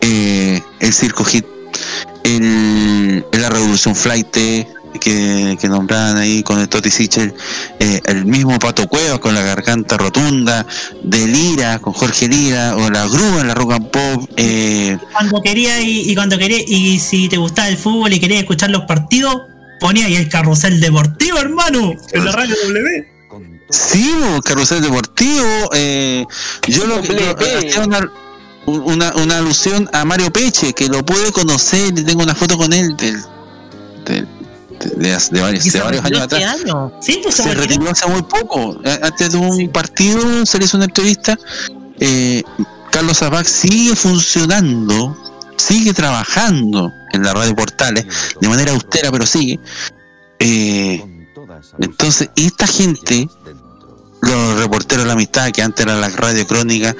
eh, 0.00 0.62
el 0.80 0.92
Circo 0.94 1.24
Hit, 1.24 1.44
el, 2.24 3.24
la 3.32 3.50
Revolución 3.50 3.94
Flight 3.94 4.36
que, 4.98 5.56
que 5.60 5.68
nombraban 5.68 6.16
ahí 6.18 6.42
con 6.42 6.58
el 6.58 6.68
Toti 6.68 6.90
Sichel, 6.90 7.34
eh, 7.78 8.00
el 8.06 8.24
mismo 8.24 8.58
Pato 8.58 8.86
Cuevas 8.88 9.18
con 9.18 9.34
la 9.34 9.42
garganta 9.42 9.96
rotunda, 9.96 10.66
de 11.02 11.26
Lira 11.26 11.78
con 11.78 11.92
Jorge 11.92 12.28
Lira, 12.28 12.76
o 12.76 12.90
la 12.90 13.06
grúa 13.06 13.40
en 13.40 13.48
la 13.48 13.54
rock 13.54 13.72
and 13.72 13.90
pop, 13.90 14.30
eh, 14.36 14.96
Cuando 15.12 15.40
quería 15.42 15.80
y, 15.80 16.10
y 16.10 16.14
cuando 16.14 16.38
quería 16.38 16.58
y 16.66 16.98
si 16.98 17.28
te 17.28 17.36
gustaba 17.36 17.68
el 17.68 17.76
fútbol 17.76 18.12
y 18.12 18.20
querías 18.20 18.40
escuchar 18.40 18.70
los 18.70 18.82
partidos, 18.82 19.42
ponía 19.80 20.06
ahí 20.06 20.16
el 20.16 20.28
carrusel 20.28 20.80
deportivo, 20.80 21.38
hermano, 21.38 21.92
en 22.12 22.24
la 22.24 22.32
radio 22.32 22.54
W. 22.66 23.08
Sí, 23.70 24.10
carrusel 24.44 24.80
deportivo. 24.80 25.44
Eh, 25.74 26.24
yo 26.68 26.86
lo 26.86 27.02
que 27.02 27.34
hacía 27.58 27.82
una, 27.84 28.10
una, 28.66 29.14
una 29.16 29.38
alusión 29.38 29.88
a 29.92 30.04
Mario 30.06 30.32
Peche, 30.32 30.72
que 30.72 30.88
lo 30.88 31.04
pude 31.04 31.30
conocer 31.32 31.92
y 31.98 32.02
tengo 32.02 32.22
una 32.22 32.34
foto 32.34 32.56
con 32.56 32.72
él 32.72 32.96
del, 32.96 33.20
del- 34.06 34.26
de, 34.78 35.18
de 35.30 35.40
varios, 35.40 35.72
de 35.72 35.80
años 35.80 36.20
atrás. 36.22 36.60
año. 36.60 36.92
Sí, 37.00 37.20
pues 37.22 37.36
se 37.36 37.54
retiró. 37.54 37.90
hace 37.90 38.06
muy 38.08 38.22
poco. 38.22 38.80
Antes 39.02 39.32
de 39.32 39.38
un 39.38 39.68
partido 39.70 40.44
se 40.46 40.58
le 40.58 40.64
hizo 40.64 40.76
una 40.76 40.86
entrevista. 40.86 41.38
Eh, 42.00 42.42
Carlos 42.90 43.18
Zapac 43.18 43.46
sigue 43.46 43.94
funcionando, 43.96 45.16
sigue 45.56 45.92
trabajando 45.92 46.90
en 47.12 47.22
la 47.22 47.34
radio 47.34 47.54
Portales 47.54 48.06
de 48.40 48.48
manera 48.48 48.72
austera, 48.72 49.10
pero 49.10 49.26
sigue. 49.26 49.58
Eh, 50.38 51.04
entonces, 51.80 52.30
esta 52.36 52.66
gente, 52.66 53.28
los 54.22 54.58
reporteros 54.60 55.04
de 55.04 55.08
la 55.08 55.14
amistad, 55.14 55.50
que 55.50 55.62
antes 55.62 55.84
era 55.84 55.96
la 55.96 56.08
radio 56.08 56.46
crónica, 56.46 56.94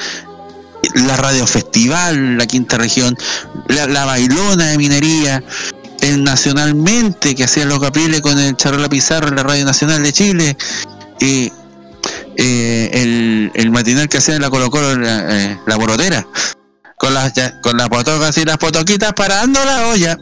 la 0.95 1.17
radio 1.17 1.47
festival, 1.47 2.39
la 2.39 2.47
quinta 2.47 2.79
región, 2.79 3.17
la, 3.69 3.87
la 3.87 4.05
bailona 4.05 4.67
de 4.67 4.79
minería, 4.79 5.43
el 6.01 6.25
nacionalmente 6.25 7.35
que 7.35 7.45
hacía 7.45 7.65
los 7.65 7.81
capriles 7.81 8.21
con 8.21 8.39
el 8.39 8.57
Charola 8.57 8.89
Pizarro 8.89 9.29
en 9.29 9.37
la 9.37 9.43
radio 9.43 9.65
nacional 9.65 10.03
de 10.03 10.13
Chile, 10.13 10.57
eh, 11.21 11.51
eh, 12.37 12.91
el, 12.93 13.51
el 13.55 13.71
matinal 13.71 14.09
que 14.09 14.19
hacía 14.19 14.37
en 14.37 14.43
la 14.43 14.51
Colo 14.51 14.71
Colo, 14.71 14.97
la, 14.97 15.51
eh, 15.51 15.59
borotera, 15.77 16.27
con 16.97 17.15
las 17.15 17.33
con 17.63 17.77
las 17.77 17.89
potocas 17.89 18.37
y 18.39 18.45
las 18.45 18.59
potoquitas 18.59 19.13
parando 19.13 19.65
la 19.65 19.89
olla 19.89 20.17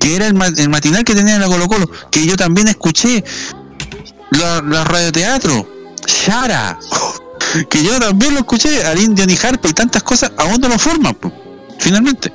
que 0.00 0.16
era 0.16 0.26
el, 0.26 0.36
el 0.58 0.68
matinal 0.68 1.04
que 1.04 1.14
tenía 1.14 1.36
en 1.36 1.40
la 1.40 1.46
Colo 1.46 1.66
Colo, 1.66 1.88
que 2.10 2.26
yo 2.26 2.36
también 2.36 2.68
escuché, 2.68 3.24
la, 4.30 4.60
la 4.62 4.84
radioteatro, 4.84 5.94
Shara, 6.06 6.78
que 7.70 7.82
yo 7.82 7.98
también 7.98 8.34
lo 8.34 8.40
escuché, 8.40 8.84
al 8.84 9.00
Indio 9.00 9.24
Harpa 9.42 9.68
y 9.68 9.72
tantas 9.72 10.02
cosas, 10.02 10.32
aún 10.36 10.60
no 10.60 10.68
lo 10.68 10.78
forman, 10.78 11.16
finalmente. 11.78 12.32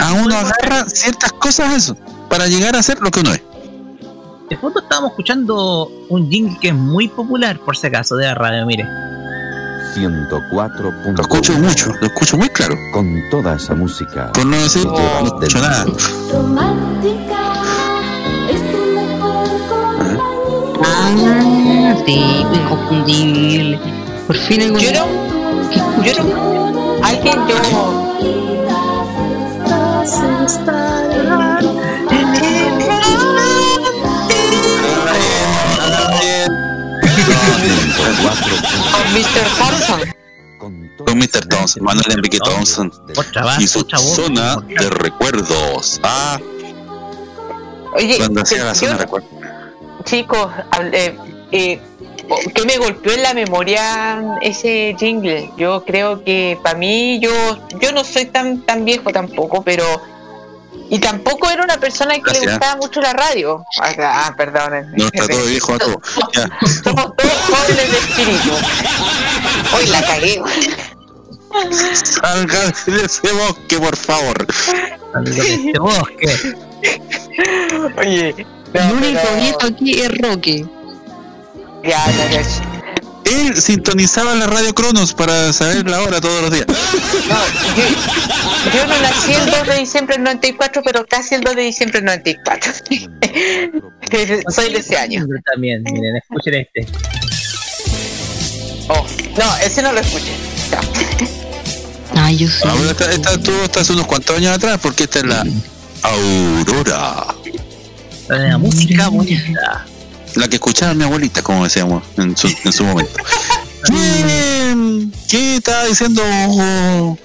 A 0.00 0.12
uno 0.12 0.36
agarra 0.36 0.88
ciertas 0.88 1.32
cosas 1.32 1.74
eso, 1.74 1.96
para 2.28 2.46
llegar 2.46 2.76
a 2.76 2.82
ser 2.82 3.00
lo 3.00 3.10
que 3.10 3.20
uno 3.20 3.32
es. 3.32 3.42
De 4.48 4.56
fondo 4.56 4.80
estábamos 4.80 5.12
escuchando 5.12 5.88
un 6.08 6.28
jingle 6.28 6.58
que 6.60 6.68
es 6.68 6.74
muy 6.74 7.08
popular, 7.08 7.58
por 7.60 7.76
si 7.76 7.86
acaso, 7.86 8.16
de 8.16 8.26
la 8.26 8.34
radio, 8.34 8.66
mire. 8.66 8.84
104. 9.94 10.92
Lo 11.12 11.22
escucho 11.22 11.52
mucho, 11.54 11.92
lo 12.00 12.06
escucho 12.06 12.36
muy 12.36 12.48
claro. 12.48 12.74
Con 12.92 13.22
toda 13.30 13.54
esa 13.56 13.74
música. 13.74 14.32
Por 14.32 14.46
no 14.46 14.56
decir, 14.56 14.86
no 14.86 15.26
escucho 15.26 15.60
nada. 15.60 15.86
Ah, 20.84 21.94
sí, 22.06 22.44
inconfundible. 22.52 23.80
Por 24.26 24.36
fin 24.36 24.62
algo. 24.62 24.78
Yo 24.78 24.92
no, 24.92 25.06
yo 26.02 26.12
Con 38.92 39.12
Mr. 39.12 39.46
Thompson. 39.58 40.00
Con 41.06 41.18
Mr. 41.18 41.46
Thompson, 41.48 41.82
Manuel 41.84 42.12
Enrique 42.12 42.38
Thompson. 42.38 42.92
Y 43.58 43.66
su 43.66 43.80
zona 43.88 44.56
de 44.56 44.90
recuerdos. 44.90 46.00
Ah, 46.02 46.38
Oye, 47.94 48.18
cuando 48.18 48.42
hacía 48.42 48.58
pero 48.58 48.66
la 48.68 48.72
yo- 48.72 48.78
zona 48.80 48.92
de 48.92 48.98
recuerdos. 48.98 49.30
chicos, 50.04 50.52
eh, 50.92 51.16
eh, 51.52 51.80
que 52.54 52.64
me 52.64 52.76
golpeó 52.78 53.12
en 53.12 53.22
la 53.22 53.34
memoria 53.34 54.38
ese 54.42 54.94
jingle. 54.98 55.50
Yo 55.56 55.84
creo 55.84 56.24
que 56.24 56.58
para 56.62 56.78
mí, 56.78 57.18
yo 57.20 57.30
yo 57.80 57.92
no 57.92 58.04
soy 58.04 58.26
tan 58.26 58.62
tan 58.62 58.84
viejo 58.84 59.12
tampoco, 59.12 59.62
pero 59.62 59.84
y 60.88 60.98
tampoco 60.98 61.48
era 61.48 61.62
una 61.62 61.78
persona 61.78 62.14
que 62.14 62.20
Gracias. 62.20 62.44
le 62.44 62.50
gustaba 62.52 62.76
mucho 62.76 63.00
la 63.00 63.12
radio. 63.12 63.64
Ah, 63.80 63.94
ah, 63.98 64.34
perdón. 64.36 64.92
No 64.96 65.06
está 65.06 65.28
todo 65.28 65.44
viejo, 65.44 65.74
Ato. 65.74 66.00
Ya. 66.32 66.48
Somos 66.82 67.16
todos 67.16 67.32
jóvenes 67.46 67.90
de 67.92 67.98
espíritu. 67.98 68.50
Hoy 69.76 69.86
la 69.86 70.02
cagué. 70.02 70.42
Salga 71.94 72.72
de 72.86 73.02
ese 73.04 73.32
bosque, 73.32 73.78
por 73.78 73.96
favor. 73.96 74.46
este 75.26 75.78
bosque. 75.78 76.54
Oye, 77.98 78.46
el 78.74 78.92
único 78.92 79.34
viejo 79.36 79.58
aquí 79.62 80.00
es 80.00 80.18
Roque. 80.18 80.66
Ya, 81.82 82.04
ya, 82.10 82.30
ya. 82.30 82.42
Él 83.24 83.60
sintonizaba 83.60 84.34
la 84.34 84.46
radio 84.46 84.74
Cronos 84.74 85.14
para 85.14 85.52
saber 85.52 85.88
la 85.88 86.00
hora 86.02 86.20
todos 86.20 86.42
los 86.42 86.50
días. 86.50 86.66
Yo 88.74 88.86
no 88.86 89.00
nací 89.00 89.32
el 89.32 89.46
2 89.50 89.66
de 89.66 89.74
diciembre 89.78 90.16
del 90.16 90.24
94, 90.24 90.82
pero 90.84 91.06
casi 91.06 91.36
el 91.36 91.42
2 91.42 91.54
de 91.54 91.62
diciembre 91.62 92.00
del 92.00 92.06
94. 92.06 92.72
Soy 94.54 94.72
de 94.72 94.78
ese 94.78 94.96
año. 94.96 95.24
También, 95.52 95.82
miren, 95.84 96.16
escuchen 96.16 96.54
este. 96.54 96.86
Oh, 98.88 99.06
no, 99.38 99.56
ese 99.64 99.82
no 99.82 99.92
lo 99.92 100.00
escuché. 100.00 100.32
Ay, 102.16 102.38
yo 102.38 102.48
sí. 102.48 102.66
Ahora 102.66 102.90
esta, 102.90 103.12
esta 103.12 103.32
estuvo 103.32 103.62
hasta 103.62 103.80
hace 103.80 103.92
unos 103.92 104.06
cuantos 104.06 104.36
años 104.36 104.56
atrás, 104.56 104.78
porque 104.82 105.04
esta 105.04 105.20
es 105.20 105.24
la 105.26 105.46
Aurora. 106.02 107.26
La 108.28 108.58
música 108.58 109.08
bonita. 109.08 109.86
La 110.36 110.48
que 110.48 110.56
escuchaba 110.56 110.94
mi 110.94 111.04
abuelita, 111.04 111.42
como 111.42 111.64
decíamos 111.64 112.02
en 112.16 112.36
su, 112.36 112.48
en 112.64 112.72
su 112.72 112.84
momento. 112.84 113.14
¿Qué, 113.86 115.06
qué 115.28 115.56
estaba 115.56 115.84
diciendo 115.86 116.22
Hugo, 116.48 117.18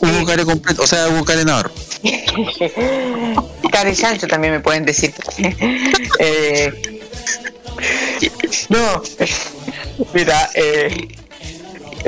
Hugo 0.00 0.26
Care 0.26 0.44
completo? 0.44 0.82
O 0.82 0.86
sea, 0.86 1.08
Hugo 1.08 1.24
Care 1.24 1.44
Navarro. 1.44 1.70
Cari 3.70 3.94
Sancho 3.94 4.26
también 4.26 4.54
me 4.54 4.60
pueden 4.60 4.84
decir. 4.84 5.12
Eh, 6.22 7.00
no, 8.68 9.02
mira, 10.12 10.50
eh, 10.54 11.08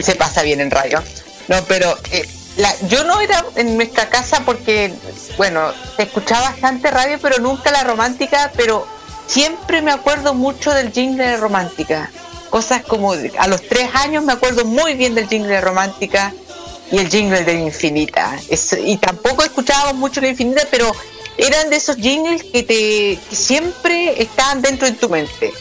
se 0.03 0.15
pasa 0.17 0.43
bien 0.43 0.61
en 0.61 0.71
radio. 0.71 1.03
No, 1.49 1.65
pero 1.65 1.97
eh, 2.11 2.29
la- 2.57 2.75
yo 2.89 3.05
no 3.05 3.19
era 3.21 3.43
en 3.57 3.77
nuestra 3.77 4.11
casa 4.11 4.43
porque, 4.45 4.93
bueno, 5.39 5.73
se 5.97 6.03
escuchaba 6.03 6.51
bastante 6.51 6.91
radio, 6.91 7.19
pero 7.23 7.39
nunca 7.39 7.71
la 7.71 7.85
romántica, 7.85 8.53
pero 8.55 8.87
siempre 9.33 9.81
me 9.83 9.93
acuerdo 9.93 10.35
mucho 10.35 10.73
del 10.73 10.93
jingle 10.93 11.25
de 11.27 11.37
romántica. 11.39 12.11
Cosas 12.51 12.83
como 12.83 13.13
a 13.13 13.47
los 13.49 13.63
tres 13.63 13.89
años 13.95 14.23
me 14.25 14.33
acuerdo 14.35 14.65
muy 14.67 14.95
bien 14.95 15.15
del 15.15 15.27
jingle 15.29 15.55
de 15.55 15.61
romántica 15.63 16.35
y 16.91 16.99
el 16.99 17.09
jingle 17.09 17.43
de 17.45 17.55
Infinita. 17.55 18.39
Es- 18.51 18.77
y 18.85 18.99
tampoco 18.99 19.43
escuchábamos 19.43 19.95
mucho 19.95 20.21
la 20.21 20.29
Infinita, 20.29 20.63
pero 20.71 20.93
eran 21.39 21.71
de 21.71 21.77
esos 21.77 21.97
jingles 21.97 22.43
que 22.45 22.63
te 22.63 23.19
que 23.31 23.37
siempre 23.37 24.21
estaban 24.23 24.61
dentro 24.61 24.87
de 24.87 24.93
tu 24.95 25.09
mente. 25.09 25.53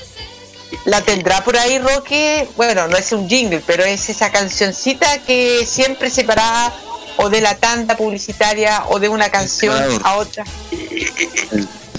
La 0.86 1.02
tendrá 1.02 1.42
por 1.44 1.58
ahí 1.58 1.80
Roque, 1.80 2.48
bueno, 2.58 2.88
no 2.90 2.98
es 2.98 3.12
un 3.14 3.30
jingle, 3.30 3.62
pero 3.66 3.84
es 3.86 4.10
esa 4.10 4.32
cancioncita 4.32 5.20
que 5.20 5.66
siempre 5.66 6.10
se 6.10 6.24
paraba 6.26 6.74
o 7.18 7.30
de 7.30 7.40
la 7.40 7.56
tanda 7.56 7.96
publicitaria 7.96 8.84
o 8.90 9.00
de 9.00 9.08
una 9.08 9.30
canción 9.30 9.78
a 10.04 10.16
otra. 10.18 10.44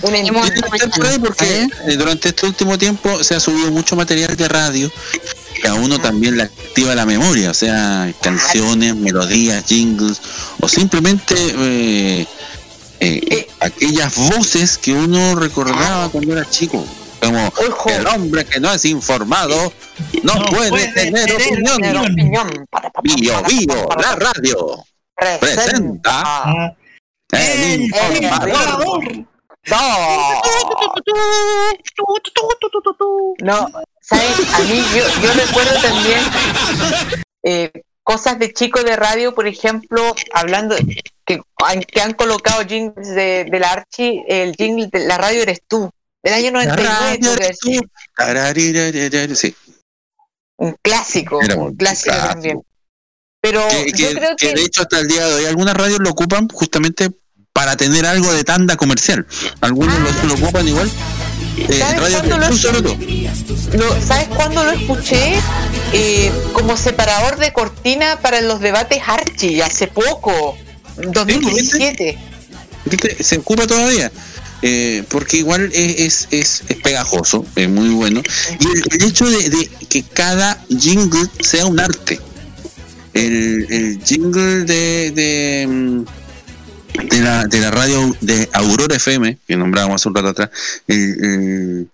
Una 0.03 0.19
por 0.97 1.07
ahí 1.07 1.19
porque 1.19 1.69
eh, 1.87 1.97
durante 1.97 2.29
este 2.29 2.47
último 2.47 2.77
tiempo 2.77 3.23
se 3.23 3.35
ha 3.35 3.41
subido 3.41 3.71
mucho 3.71 3.95
material 3.95 4.37
de 4.37 4.49
radio 4.49 4.93
que 5.61 5.69
a 5.69 5.75
uno 5.75 6.01
también 6.01 6.37
le 6.37 6.45
activa 6.45 6.95
la 6.95 7.07
memoria, 7.07 7.51
o 7.51 7.55
sea, 7.55 8.13
canciones, 8.21 8.97
melodías, 8.97 9.65
jingles, 9.65 10.21
o 10.61 10.69
simplemente 10.69 11.37
eh, 11.39 12.27
eh, 12.99 13.47
aquellas 13.61 14.17
voces 14.17 14.77
que 14.77 14.93
uno 14.93 15.37
recordaba 15.37 16.09
cuando 16.09 16.33
era 16.33 16.49
chico, 16.49 16.85
como 17.21 17.53
el 17.87 18.07
hombre 18.09 18.45
que 18.45 18.59
no 18.59 18.73
es 18.73 18.85
informado 18.87 19.73
no, 20.23 20.45
puede, 20.47 20.89
tener, 20.89 21.33
opinión. 21.33 22.67
Bio, 23.03 23.43
bio, 23.45 23.89
la 24.01 24.17
radio. 24.17 24.85
Presenta. 25.41 26.77
El 27.31 27.83
informador. 27.83 29.32
No, 33.43 33.69
¿sabes? 34.01 34.55
A 34.55 34.59
mí 34.61 34.83
yo, 34.95 35.05
yo 35.23 35.33
recuerdo 35.35 35.81
también 35.81 36.21
eh, 37.45 37.71
cosas 38.03 38.39
de 38.39 38.53
chico 38.53 38.83
de 38.83 38.97
radio, 38.97 39.35
por 39.35 39.47
ejemplo, 39.47 40.15
hablando 40.33 40.77
que, 41.25 41.41
han- 41.65 41.83
que 41.83 42.01
han 42.01 42.15
colocado 42.15 42.65
jingles 42.67 43.09
de, 43.09 43.45
de 43.51 43.61
la 43.61 43.73
Archie, 43.73 44.25
el 44.29 44.55
jingle 44.57 44.89
de 44.93 45.07
la 45.07 45.17
radio 45.19 45.43
eres 45.43 45.63
tú, 45.69 45.91
del 46.23 46.35
año 46.35 46.51
99. 46.53 46.89
radio 46.89 47.35
creo 47.37 47.49
que 47.49 47.55
sí. 47.55 47.81
Un 50.57 50.77
clásico, 50.83 51.39
un 51.39 51.53
un 51.59 51.77
clásico 51.77 52.11
clásico. 52.15 52.33
también. 52.33 52.63
Pero 53.41 53.67
que, 53.69 53.93
yo 53.95 54.09
que- 54.09 54.15
creo 54.15 54.37
que 54.37 54.49
que, 54.49 54.55
de 54.55 54.63
hecho 54.65 54.83
hasta 54.83 54.99
el 55.01 55.09
día 55.09 55.27
de 55.27 55.35
hoy 55.35 55.45
algunas 55.47 55.75
radios 55.77 55.99
lo 56.01 56.11
ocupan 56.11 56.49
justamente 56.49 57.11
para 57.53 57.77
tener 57.77 58.07
algo 58.07 58.33
de 58.33 58.45
tanda 58.45 58.77
comercial. 58.77 59.27
Algunos 59.61 59.95
lo, 59.99 60.29
lo 60.29 60.35
ocupan 60.35 60.67
igual. 60.67 60.91
Eh, 61.59 61.79
¿Sabes 61.79 62.15
cuándo 62.15 62.39
lo 62.39 62.47
sur, 62.49 62.59
sobre 62.59 62.83
todo. 62.83 62.97
lo- 63.75 64.03
¿sabes 64.07 64.29
cuándo 64.29 64.65
lo 64.65 64.71
escuché? 64.73 65.35
Eh, 65.93 66.33
como 66.55 66.77
separador 66.77 67.37
de 67.39 67.53
cortina 67.53 68.19
para 68.21 68.41
los 68.41 68.61
debates 68.61 69.01
Archie, 69.07 69.63
hace 69.63 69.87
poco, 69.87 70.57
2017. 70.97 72.19
¿Viste? 72.87 73.23
Se 73.23 73.37
ocupa 73.39 73.67
todavía. 73.67 74.11
Eh, 74.65 75.03
porque 75.09 75.39
igual 75.39 75.71
es, 75.75 76.29
es, 76.31 76.63
es, 76.69 76.77
pegajoso, 76.85 77.45
es 77.57 77.69
muy 77.69 77.91
bueno. 77.91 78.23
Y 78.61 78.67
el, 78.67 78.85
el 78.93 79.09
hecho 79.09 79.29
de, 79.29 79.51
de 79.51 79.69
que 79.89 80.05
cada 80.05 80.65
jingle 80.69 81.29
sea 81.41 81.67
un 81.67 81.81
arte. 81.81 82.19
El, 83.13 83.67
el 83.71 84.01
jingle 84.05 84.65
de, 84.65 85.11
de, 85.11 85.67
mm, 85.69 86.05
de, 86.95 87.21
la, 87.21 87.47
de 87.47 87.61
la 87.61 87.71
radio 87.71 88.17
de 88.21 88.49
Aurora 88.53 88.97
FM, 88.97 89.39
que 89.47 89.57
nombrábamos 89.57 90.01
hace 90.01 90.09
un 90.09 90.15
rato 90.15 90.29
atrás, 90.29 90.51
el, 90.87 91.25
el, 91.25 91.91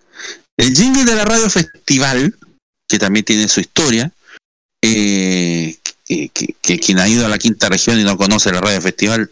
el 0.56 0.74
jingle 0.74 1.04
de 1.04 1.14
la 1.14 1.24
radio 1.24 1.48
festival, 1.48 2.36
que 2.88 2.98
también 2.98 3.24
tiene 3.24 3.48
su 3.48 3.60
historia, 3.60 4.12
eh, 4.82 5.76
que 6.06 6.78
quien 6.78 6.98
ha 6.98 7.08
ido 7.08 7.26
a 7.26 7.28
la 7.28 7.38
quinta 7.38 7.68
región 7.68 8.00
y 8.00 8.04
no 8.04 8.16
conoce 8.16 8.52
la 8.52 8.60
radio 8.60 8.80
festival, 8.80 9.30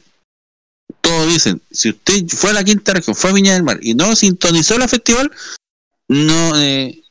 todos 1.01 1.29
dicen, 1.29 1.63
si 1.71 1.91
usted 1.91 2.27
fue 2.29 2.51
a 2.51 2.55
la 2.55 2.65
quinta 2.65 2.93
región, 2.93 3.17
fue 3.17 3.31
a 3.31 3.33
Viña 3.33 3.55
del 3.55 3.63
Mar 3.63 3.79
y 3.81 3.95
no 3.95 4.15
sintonizó 4.17 4.79
la 4.79 4.89
festival, 4.89 5.31
no 6.09 6.61
eh, 6.61 7.03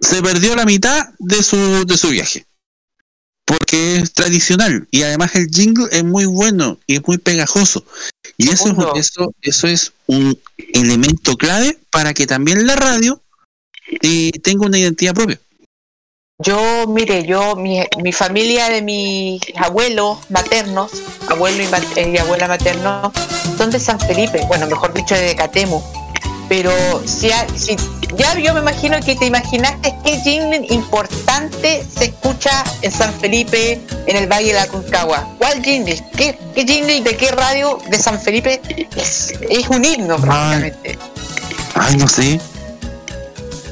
se 0.00 0.22
perdió 0.22 0.54
la 0.56 0.64
mitad 0.64 1.08
de 1.18 1.42
su, 1.42 1.84
de 1.86 1.96
su 1.96 2.08
viaje. 2.08 2.46
Porque 3.58 3.96
es 3.96 4.12
tradicional 4.12 4.86
y 4.90 5.02
además 5.02 5.34
el 5.34 5.48
jingle 5.48 5.86
es 5.92 6.04
muy 6.04 6.24
bueno 6.24 6.78
y 6.86 6.96
es 6.96 7.06
muy 7.06 7.18
pegajoso. 7.18 7.84
Y 8.38 8.48
eso 8.48 8.68
es, 8.94 9.10
eso, 9.10 9.34
eso 9.42 9.66
es 9.66 9.92
un 10.06 10.38
elemento 10.72 11.36
clave 11.36 11.78
para 11.90 12.14
que 12.14 12.26
también 12.26 12.66
la 12.66 12.76
radio 12.76 13.20
eh, 14.00 14.30
tenga 14.42 14.66
una 14.66 14.78
identidad 14.78 15.12
propia. 15.12 15.38
Yo, 16.38 16.86
mire, 16.88 17.26
yo, 17.26 17.54
mi, 17.54 17.80
mi 18.02 18.12
familia 18.12 18.70
de 18.70 18.80
mis 18.80 19.42
abuelos 19.56 20.18
maternos, 20.30 20.90
abuelo 21.28 21.62
y, 21.62 22.00
eh, 22.00 22.12
y 22.14 22.18
abuela 22.18 22.48
materno, 22.48 23.12
son 23.58 23.70
de 23.70 23.78
San 23.78 24.00
Felipe, 24.00 24.40
bueno, 24.48 24.66
mejor 24.66 24.94
dicho, 24.94 25.14
de 25.14 25.36
Catemo. 25.36 26.01
Pero 26.52 27.02
si, 27.06 27.30
ha- 27.32 27.46
si 27.56 27.74
ya 28.14 28.38
yo 28.38 28.52
me 28.52 28.60
imagino 28.60 29.00
que 29.00 29.16
te 29.16 29.24
imaginaste 29.24 29.94
qué 30.04 30.20
jingle 30.20 30.66
importante 30.68 31.82
se 31.98 32.04
escucha 32.04 32.62
en 32.82 32.92
San 32.92 33.10
Felipe, 33.14 33.80
en 34.06 34.16
el 34.18 34.26
Valle 34.30 34.48
de 34.48 34.52
la 34.52 34.66
Concagua. 34.66 35.34
¿Cuál 35.38 35.62
jingle? 35.64 35.98
¿Qué, 36.14 36.38
qué 36.54 36.66
jingle 36.66 37.00
de 37.00 37.16
qué 37.16 37.30
radio 37.30 37.78
de 37.88 37.96
San 37.96 38.20
Felipe? 38.20 38.60
Es, 38.96 39.32
es 39.48 39.66
un 39.68 39.82
himno 39.82 40.18
prácticamente. 40.18 40.98
Ay, 41.74 41.96
no 41.96 42.06
sé. 42.06 42.38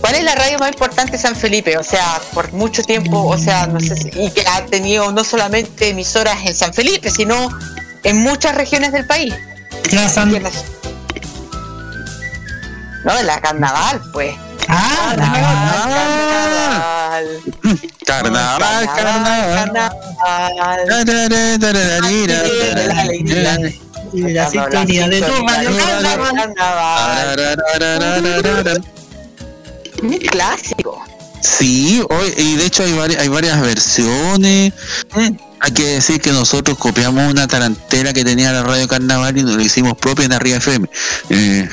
¿Cuál 0.01 0.15
es 0.15 0.25
la 0.25 0.35
radio 0.35 0.59
más 0.59 0.71
importante 0.73 1.13
de 1.13 1.19
San 1.19 1.37
Felipe? 1.37 1.77
O 1.77 1.85
sea, 1.85 2.19
por 2.33 2.51
mucho 2.55 2.83
tiempo, 2.83 3.23
o 3.27 3.37
sea, 3.37 3.67
no 3.67 3.79
sé, 3.79 3.95
si- 3.95 4.09
y 4.19 4.31
que 4.31 4.43
ha 4.47 4.65
tenido 4.65 5.13
no 5.13 5.23
solamente 5.23 5.91
emisoras 5.91 6.39
en 6.47 6.55
San 6.55 6.73
Felipe, 6.73 7.11
sino 7.11 7.51
en 8.05 8.17
muchas 8.17 8.55
regiones 8.55 8.93
del 8.93 9.07
país. 9.07 9.35
No, 13.05 13.23
la 13.23 13.41
carnaval, 13.41 14.01
pues. 14.13 14.35
Ah, 14.69 15.15
carnaval. 15.17 16.51
Carnaval, 18.07 18.87
carnaval. 18.95 20.01
Y 24.13 24.21
la 24.33 24.51
sintonía 24.51 25.09
de 25.09 25.23
tu 25.23 25.33
radio 25.47 25.71
Carnaval. 26.35 27.39
Un 30.03 30.19
clásico. 30.19 31.03
Sí, 31.43 32.03
hoy, 32.11 32.35
y 32.37 32.57
de 32.57 32.67
hecho 32.67 32.83
hay 32.83 32.93
varias, 32.93 33.23
hay 33.23 33.29
varias 33.29 33.61
versiones. 33.61 34.73
Hay 35.63 35.73
que 35.73 35.85
decir 35.85 36.21
que 36.21 36.33
nosotros 36.33 36.77
copiamos 36.79 37.31
una 37.31 37.47
tarantela 37.47 38.13
que 38.13 38.25
tenía 38.25 38.53
la 38.53 38.63
radio 38.63 38.87
Carnaval 38.89 39.39
y 39.39 39.43
nos 39.43 39.57
la 39.57 39.63
hicimos 39.63 39.95
propia 39.97 40.27
en 40.27 40.33
Arriba 40.33 40.59
FM. 40.59 40.89
Eh, 41.31 41.69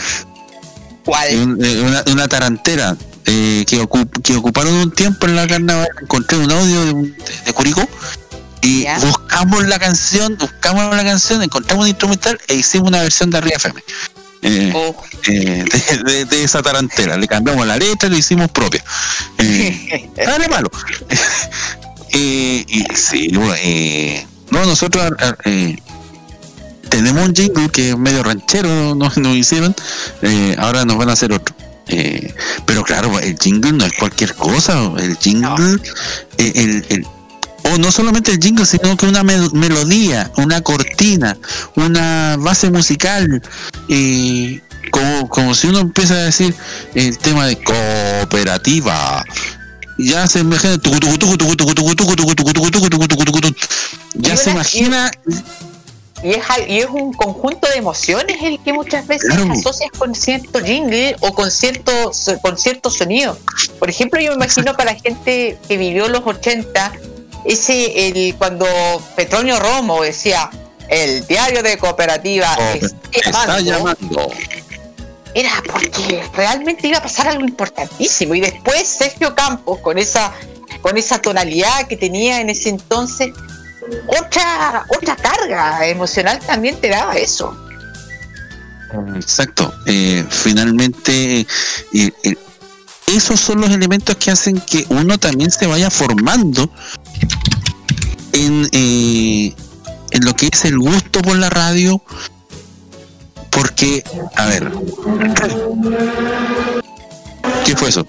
¿Cuál? 1.07 1.35
una, 1.39 2.03
una 2.11 2.27
tarantela 2.27 2.97
eh, 3.25 3.63
que, 3.65 3.81
ocup- 3.81 4.21
que 4.21 4.35
ocuparon 4.35 4.73
un 4.73 4.91
tiempo 4.91 5.25
en 5.25 5.35
la 5.37 5.47
Carnaval. 5.47 5.87
Encontré 6.01 6.37
un 6.37 6.51
audio 6.51 6.85
de, 6.85 6.93
de, 7.45 7.53
Curicó 7.53 7.87
y 8.61 8.85
buscamos 8.99 9.65
la 9.67 9.79
canción, 9.79 10.37
buscamos 10.37 10.93
la 10.93 11.03
canción, 11.05 11.41
encontramos 11.41 11.83
un 11.85 11.89
instrumental 11.89 12.37
e 12.49 12.55
hicimos 12.55 12.89
una 12.89 13.01
versión 13.01 13.29
de 13.29 13.37
Arriba 13.37 13.55
FM. 13.55 13.83
Eh, 14.41 14.73
eh, 15.27 15.65
de, 16.03 16.03
de- 16.11 16.25
de 16.25 16.43
esa 16.43 16.61
tarantela. 16.61 17.15
Le 17.17 17.27
cambiamos 17.27 17.65
la 17.65 17.77
letra 17.77 18.09
y 18.09 18.11
la 18.11 18.17
hicimos 18.17 18.51
propia. 18.51 18.83
Eh, 19.37 20.09
nada 20.17 20.39
de 20.39 20.47
malo. 20.49 20.69
Eh, 22.13 22.65
y 22.67 22.85
sí, 22.95 23.29
eh, 23.61 24.25
no, 24.49 24.65
nosotros 24.65 25.11
eh, 25.43 25.77
tenemos 26.89 27.27
un 27.27 27.35
jingle 27.35 27.69
que 27.69 27.91
es 27.91 27.97
medio 27.97 28.23
ranchero, 28.23 28.95
nos, 28.95 29.17
nos 29.17 29.35
hicieron, 29.35 29.75
ahora 30.57 30.85
nos 30.85 30.97
van 30.97 31.09
a 31.09 31.13
hacer 31.13 31.31
otro. 31.31 31.55
Pero 32.65 32.83
claro, 32.83 33.19
el 33.19 33.37
jingle 33.37 33.71
no 33.73 33.85
es 33.85 33.93
cualquier 33.93 34.33
cosa, 34.35 34.91
el 34.97 35.17
jingle, 35.17 35.79
el, 36.37 37.05
o 37.73 37.77
no 37.77 37.91
solamente 37.91 38.31
el 38.31 38.39
jingle, 38.39 38.65
sino 38.65 38.95
que 38.97 39.05
una 39.05 39.23
melodía, 39.23 40.31
una 40.37 40.61
cortina, 40.61 41.37
una 41.75 42.35
base 42.37 42.69
musical. 42.69 43.41
Eh, 43.89 44.61
como, 44.91 45.27
como 45.27 45.53
si 45.53 45.67
uno 45.67 45.79
empieza 45.79 46.13
a 46.13 46.23
decir 46.23 46.55
el 46.95 47.17
tema 47.17 47.45
de 47.45 47.61
cooperativa, 47.61 49.25
ya 49.97 50.27
se 50.27 50.39
imagina 50.39 50.77
ya 54.13 54.37
se 54.37 54.51
imagina 54.51 55.11
y 56.23 56.31
es, 56.31 56.43
y 56.67 56.79
es 56.79 56.87
un 56.87 57.13
conjunto 57.13 57.67
de 57.69 57.75
emociones 57.75 58.37
el 58.41 58.59
que 58.63 58.73
muchas 58.73 59.05
veces 59.05 59.29
Claro. 59.29 59.51
asocias 59.53 59.91
con 59.97 60.15
cierto 60.15 60.59
jingle 60.59 61.15
o 61.19 61.33
con 61.33 61.51
cierto, 61.51 61.91
con 62.41 62.57
cierto 62.57 62.89
sonido. 62.89 63.37
Por 63.77 63.89
ejemplo, 63.89 64.19
yo 64.19 64.29
me 64.29 64.35
imagino 64.35 64.75
para 64.75 64.93
la 64.93 64.99
gente 64.99 65.57
que 65.67 65.77
vivió 65.77 66.07
los 66.09 66.25
80, 66.25 66.91
ese 67.45 68.07
el 68.07 68.35
cuando 68.35 68.65
Petronio 69.15 69.59
Romo 69.59 70.01
decía 70.01 70.49
el 70.89 71.25
diario 71.27 71.61
de 71.61 71.77
cooperativa 71.77 72.47
está 72.73 72.87
está 73.11 73.59
llamando", 73.59 73.97
llamando. 74.19 74.31
era 75.33 75.51
porque 75.71 76.23
realmente 76.33 76.87
iba 76.87 76.97
a 76.97 77.01
pasar 77.03 77.27
algo 77.27 77.45
importantísimo. 77.45 78.33
Y 78.33 78.41
después 78.41 78.87
Sergio 78.87 79.35
Campos, 79.35 79.79
con 79.81 79.97
esa, 79.99 80.33
con 80.81 80.97
esa 80.97 81.21
tonalidad 81.21 81.87
que 81.87 81.95
tenía 81.95 82.41
en 82.41 82.49
ese 82.49 82.69
entonces, 82.69 83.29
otra, 84.07 84.85
otra 84.89 85.15
carga 85.15 85.85
emocional 85.87 86.39
también 86.45 86.79
te 86.79 86.89
daba 86.89 87.15
eso. 87.15 87.55
Exacto. 89.15 89.73
Eh, 89.85 90.25
finalmente, 90.29 91.41
eh, 91.41 91.45
eh, 92.23 92.35
esos 93.07 93.39
son 93.39 93.61
los 93.61 93.69
elementos 93.69 94.15
que 94.17 94.31
hacen 94.31 94.59
que 94.59 94.85
uno 94.89 95.17
también 95.17 95.51
se 95.51 95.67
vaya 95.67 95.89
formando 95.89 96.69
en, 98.33 98.69
eh, 98.71 99.53
en 100.11 100.25
lo 100.25 100.33
que 100.35 100.49
es 100.51 100.65
el 100.65 100.77
gusto 100.77 101.21
por 101.21 101.37
la 101.37 101.49
radio. 101.49 102.01
Porque, 103.49 104.03
a 104.35 104.45
ver, 104.45 104.71
¿qué 107.65 107.75
fue 107.75 107.89
eso? 107.89 108.05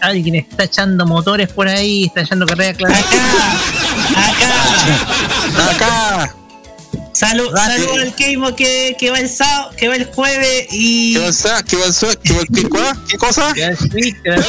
Alguien 0.00 0.36
está 0.36 0.64
echando 0.64 1.04
motores 1.04 1.52
por 1.52 1.68
ahí, 1.68 2.06
está 2.06 2.22
echando 2.22 2.46
carrera 2.46 2.72
clara. 2.72 2.98
Acá. 4.16 6.34
Salud, 7.14 7.50
salud 7.54 8.00
al 8.00 8.14
Keimo 8.14 8.54
que, 8.56 8.96
que 8.98 9.10
va 9.10 9.18
el 9.20 9.28
sábado, 9.28 9.70
que 9.76 9.86
va 9.88 9.96
el 9.96 10.06
jueves 10.06 10.66
y. 10.72 11.12
¿Qué 11.14 11.20
va 11.20 11.26
el 11.28 11.34
sábado? 11.34 11.64
¿Qué 11.68 11.76
va 11.76 11.84
el 11.86 11.92
sábado? 11.94 12.18
¿Qué 12.24 12.32
va 12.32 12.40
el 12.40 12.46
qué? 12.48 12.62
¿Qué 13.08 13.18
cosa? 13.18 13.54
Switch, 13.78 14.22
que 14.22 14.30
el 14.30 14.42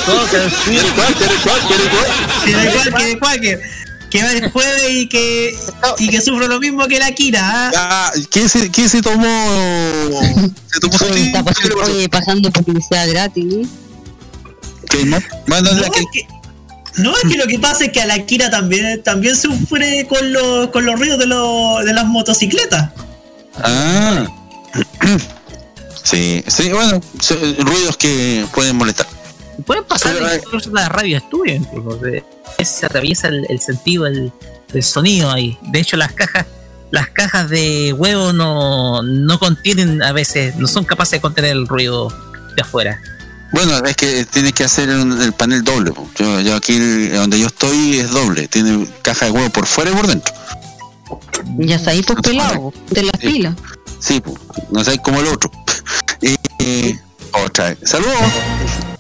que 4.10 4.22
va 4.24 4.32
el 4.32 4.52
jueves 4.52 4.92
y 4.92 5.10
que, 5.10 5.58
y 5.98 6.08
que 6.08 6.22
sufro 6.22 6.48
lo 6.48 6.60
mismo 6.60 6.88
que 6.88 7.00
la 7.00 7.12
Kira. 7.12 7.42
¿ah? 7.44 7.72
Ah, 7.76 8.12
¿quién 8.30 8.48
se, 8.48 8.70
quién 8.70 8.88
se 8.88 9.02
tomó? 9.02 9.26
¿Se 10.72 10.80
tomó 10.80 10.98
su 11.00 11.06
está 11.06 11.44
pasando, 11.44 11.76
oye, 11.84 12.08
pasando 12.10 12.52
publicidad 12.52 13.10
gratis. 13.10 13.68
¿Qué 14.88 15.04
no? 15.06 15.18
Mándale 15.48 15.82
No, 15.82 15.88
a 15.88 15.90
que- 15.90 16.00
es 16.02 16.06
que, 16.14 16.28
no, 16.98 17.12
es 17.16 17.24
que 17.30 17.38
lo 17.38 17.46
que 17.48 17.60
pasa 17.60 17.86
es 17.86 17.92
que 17.92 18.02
a 18.02 18.06
la 18.06 18.26
Kira 18.26 18.50
también, 18.50 19.02
también 19.04 19.36
sufre 19.36 20.06
con 20.08 20.32
los, 20.34 20.68
con 20.70 20.86
los 20.86 21.00
ruidos 21.00 21.20
de, 21.20 21.26
los, 21.26 21.84
de 21.86 21.94
las 21.94 22.06
motocicletas. 22.06 22.90
Ah. 23.56 24.28
Sí, 26.04 26.44
sí, 26.48 26.70
bueno, 26.72 27.02
son 27.20 27.38
ruidos 27.60 27.98
que 27.98 28.46
pueden 28.54 28.76
molestar. 28.76 29.08
Pueden 29.66 29.84
pasar 29.86 30.14
Pero, 30.14 30.36
incluso 30.36 30.70
en 30.70 30.76
la 30.76 30.90
radio 30.90 31.18
estudio, 31.18 31.56
incluso. 31.56 31.98
de- 31.98 32.24
Se 32.64 32.86
atraviesa 32.86 33.28
el, 33.28 33.46
el 33.50 33.60
sentido, 33.62 34.06
el, 34.08 34.32
el 34.74 34.84
sonido 34.84 35.32
ahí. 35.32 35.58
De 35.62 35.80
hecho, 35.80 35.96
las 35.96 36.12
cajas, 36.12 36.46
las 36.92 37.10
cajas 37.10 37.50
de 37.50 37.94
huevo 37.94 38.34
no, 38.34 39.02
no 39.04 39.40
contienen 39.40 40.02
a 40.04 40.12
veces, 40.12 40.56
no 40.58 40.68
son 40.68 40.84
capaces 40.86 41.14
de 41.14 41.22
contener 41.22 41.52
el 41.52 41.68
ruido 41.68 42.10
de 42.56 42.62
afuera. 42.62 43.00
Bueno, 43.54 43.78
es 43.86 43.96
que 43.96 44.26
tienes 44.26 44.54
que 44.54 44.64
hacer 44.64 44.90
un- 44.90 45.22
el 45.22 45.32
panel 45.34 45.64
doble. 45.64 45.94
Yo, 46.18 46.40
yo 46.42 46.56
aquí, 46.56 47.08
donde 47.10 47.40
yo 47.40 47.48
estoy, 47.48 48.00
es 48.00 48.10
doble. 48.12 48.48
Tiene 48.48 48.88
caja 49.02 49.26
de 49.26 49.32
huevo 49.32 49.50
por 49.52 49.66
fuera 49.68 49.92
y 49.92 49.94
por 49.94 50.08
dentro. 50.08 50.34
Ya 51.60 51.76
está 51.76 51.92
ahí 51.92 52.02
por 52.02 52.22
pelado, 52.22 52.74
de 52.90 53.04
las 53.04 53.18
pilas. 53.20 53.56
Sí, 54.00 54.20
po. 54.22 54.34
no 54.72 54.84
sé 54.84 54.98
como 55.00 55.20
el 55.20 55.28
otro. 55.28 55.52
Otra 57.46 57.70
vez. 57.70 57.78
Saludos. 57.84 58.14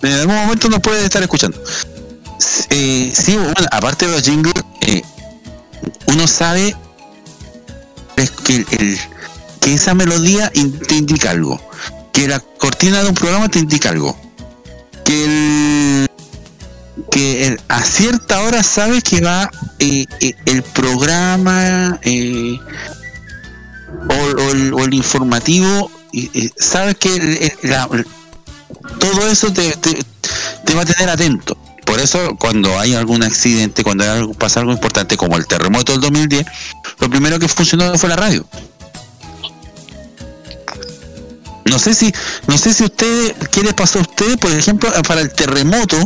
En 0.02 0.12
algún 0.14 0.36
momento 0.36 0.70
nos 0.70 0.80
puede 0.80 1.04
estar 1.06 1.22
escuchando. 1.22 1.62
Eh, 2.70 3.14
sí, 3.16 3.36
bueno, 3.36 3.54
aparte 3.72 4.06
de 4.08 4.12
los 4.12 4.24
jingles, 4.24 4.54
eh, 4.82 5.02
uno 6.08 6.28
sabe 6.28 6.76
que, 8.44 8.66
el- 8.80 9.00
que 9.62 9.74
esa 9.74 9.94
melodía 9.94 10.52
te 10.88 10.96
indica 10.96 11.32
algo. 11.32 11.62
Que 12.12 12.28
la 12.28 12.40
cortina 12.40 13.02
de 13.04 13.10
un 13.10 13.16
programa 13.16 13.50
te 13.50 13.60
indica 13.60 13.90
algo. 13.90 14.20
Que 15.06 15.24
el 15.26 16.10
que 17.12 17.58
a 17.68 17.84
cierta 17.84 18.42
hora 18.44 18.64
sabes 18.64 19.04
que 19.04 19.22
va 19.22 19.50
eh, 19.80 20.06
eh, 20.20 20.34
el 20.46 20.64
programa 20.64 22.00
eh, 22.04 22.58
o, 24.10 24.50
el, 24.52 24.74
o 24.74 24.84
el 24.86 24.94
informativo 24.94 25.92
sabes 26.58 26.96
que 26.98 27.54
todo 29.00 29.28
eso 29.28 29.52
te, 29.52 29.72
te- 29.74 30.74
va 30.76 30.82
a 30.82 30.86
tener 30.86 31.10
atento. 31.10 31.58
Por 31.86 32.00
eso 32.00 32.36
cuando 32.40 32.80
hay 32.80 32.96
algún 32.96 33.24
accidente 33.24 33.84
cuando 33.84 34.32
pasa 34.34 34.60
algo 34.62 34.72
importante 34.72 35.18
como 35.18 35.36
el 35.38 35.46
terremoto 35.46 35.92
del 35.92 36.02
2010 36.02 36.46
lo 37.00 37.10
primero 37.10 37.38
que 37.40 37.48
funcionó 37.48 37.96
fue 37.98 38.10
la 38.10 38.16
radio 38.16 38.46
no 41.74 41.80
sé 41.80 41.96
si 41.96 42.14
no 42.48 42.56
sé 42.56 42.72
si 42.72 42.84
usted 42.84 43.36
qué 43.52 43.62
les 43.62 43.74
pasó 43.74 43.98
a 43.98 44.04
ustedes 44.04 44.38
por 44.38 44.52
ejemplo 44.52 44.92
para 45.08 45.22
el 45.22 45.34
terremoto 45.34 45.98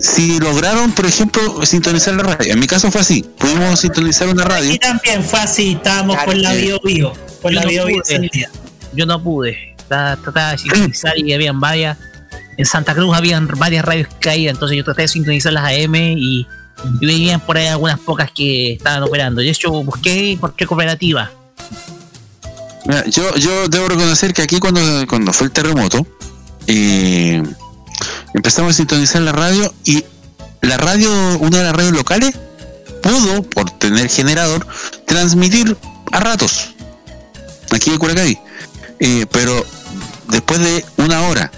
si 0.00 0.40
lograron 0.40 0.90
por 0.92 1.06
ejemplo 1.06 1.64
sintonizar 1.64 2.14
la 2.14 2.24
radio 2.24 2.52
en 2.52 2.58
mi 2.58 2.66
caso 2.66 2.90
fue 2.90 3.00
así 3.00 3.24
pudimos 3.38 3.78
sintonizar 3.78 4.28
una 4.28 4.44
radio 4.44 4.72
Y 4.72 4.78
también 4.78 5.22
fue 5.22 5.38
así, 5.38 5.72
estábamos 5.72 6.16
con 6.24 6.42
la 6.42 6.54
Bio 6.54 6.80
Bio. 6.82 7.12
Con 7.40 7.52
Yo 7.52 7.60
la 7.60 7.66
no 7.66 7.86
Bio. 7.86 8.02
Yo 8.94 9.06
no 9.06 9.22
pude. 9.22 9.76
Trataba 9.86 10.52
de 10.52 10.58
sintonizar 10.58 11.16
y 11.18 11.32
habían 11.32 11.60
varias. 11.60 11.96
En 12.56 12.66
Santa 12.66 12.94
Cruz 12.94 13.16
habían 13.16 13.46
varias 13.46 13.84
radios 13.84 14.08
caídas, 14.20 14.54
entonces 14.54 14.76
yo 14.76 14.84
traté 14.84 15.02
de 15.02 15.08
sintonizar 15.08 15.52
las 15.52 15.64
AM 15.64 15.94
y, 15.94 16.46
y 17.00 17.06
veían 17.06 17.40
por 17.40 17.56
ahí 17.56 17.66
algunas 17.66 17.98
pocas 18.00 18.30
que 18.32 18.74
estaban 18.74 19.02
operando. 19.02 19.40
De 19.40 19.50
hecho, 19.50 19.70
busqué 19.70 20.16
y 20.16 20.32
encontré 20.32 20.66
cooperativa. 20.66 21.30
Yo, 23.06 23.34
yo 23.36 23.68
debo 23.68 23.88
reconocer 23.88 24.34
que 24.34 24.42
aquí 24.42 24.58
cuando, 24.58 24.80
cuando 25.08 25.32
fue 25.32 25.46
el 25.46 25.52
terremoto, 25.52 26.06
eh, 26.66 27.42
empezamos 28.34 28.72
a 28.72 28.74
sintonizar 28.74 29.22
la 29.22 29.32
radio 29.32 29.72
y 29.84 30.04
la 30.60 30.76
radio, 30.76 31.10
una 31.38 31.58
de 31.58 31.64
las 31.64 31.74
radios 31.74 31.92
locales, 31.94 32.34
pudo, 33.02 33.42
por 33.42 33.70
tener 33.70 34.08
generador, 34.08 34.66
transmitir 35.06 35.76
a 36.12 36.20
ratos, 36.20 36.74
aquí 37.70 37.90
en 37.90 37.98
Curacaví. 37.98 38.38
Eh, 39.00 39.26
pero 39.30 39.64
después 40.28 40.60
de 40.60 40.84
una 40.98 41.22
hora, 41.22 41.50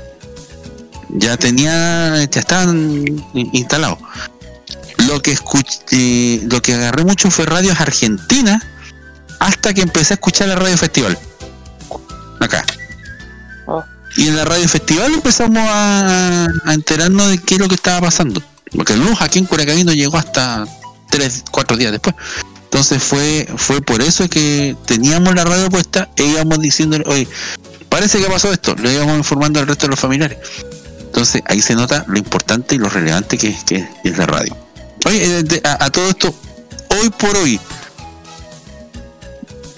ya 1.09 1.37
tenía, 1.37 2.25
ya 2.25 2.41
estaban 2.41 3.05
in- 3.35 3.51
instalados. 3.53 3.99
Lo 5.09 5.21
que 5.23 5.33
escuché, 5.33 6.41
lo 6.51 6.63
que 6.63 6.75
agarré 6.75 7.05
mucho 7.05 7.31
fue 7.31 7.47
radios 7.47 7.81
argentinas 7.81 8.63
hasta 9.39 9.75
que 9.75 9.83
empecé 9.83 10.15
a 10.15 10.17
escuchar 10.17 10.49
la 10.49 10.57
radio 10.57 10.77
festival. 10.77 11.19
Acá. 12.41 12.65
Y 14.17 14.29
en 14.29 14.37
la 14.37 14.45
radio 14.45 14.69
festival 14.69 15.13
empezamos 15.13 15.63
a, 15.69 16.47
a 16.65 16.75
enterarnos 16.75 17.29
de 17.29 17.39
qué 17.39 17.55
es 17.55 17.61
lo 17.61 17.69
que 17.69 17.75
estaba 17.75 18.01
pasando. 18.01 18.43
Porque 18.75 18.95
el 18.95 19.01
luz 19.01 19.21
aquí 19.21 19.39
en 19.39 19.47
Curacaví 19.47 19.85
no 19.85 19.93
llegó 19.93 20.17
hasta 20.17 20.67
tres, 21.11 21.45
cuatro 21.51 21.77
días 21.77 21.93
después. 21.93 22.15
Entonces 22.65 23.03
fue 23.03 23.49
fue 23.57 23.81
por 23.81 24.03
eso 24.03 24.29
que 24.29 24.77
teníamos 24.87 25.35
la 25.35 25.45
radio 25.45 25.71
puesta 25.71 26.11
e 26.17 26.25
íbamos 26.25 26.59
diciéndole 26.61 27.05
oye 27.07 27.29
parece 27.89 28.21
que 28.21 28.27
pasó 28.27 28.53
esto 28.53 28.75
le 28.75 28.93
íbamos 28.93 29.17
informando 29.17 29.61
al 29.61 29.67
resto 29.67 29.87
de 29.87 29.93
los 29.93 30.01
familiares. 30.01 30.39
Entonces 31.01 31.43
ahí 31.47 31.63
se 31.63 31.75
nota 31.75 32.05
lo 32.09 32.19
importante 32.19 32.75
y 32.75 32.79
lo 32.79 32.89
relevante 32.89 33.39
que, 33.39 33.57
que 33.65 33.89
es 34.05 34.19
la 34.19 34.27
radio. 34.27 34.57
Oye 35.07 35.39
eh, 35.39 35.63
a 35.65 35.89
todo 35.91 36.09
esto 36.11 36.35
hoy 37.01 37.11
por 37.11 37.35
hoy 37.37 37.59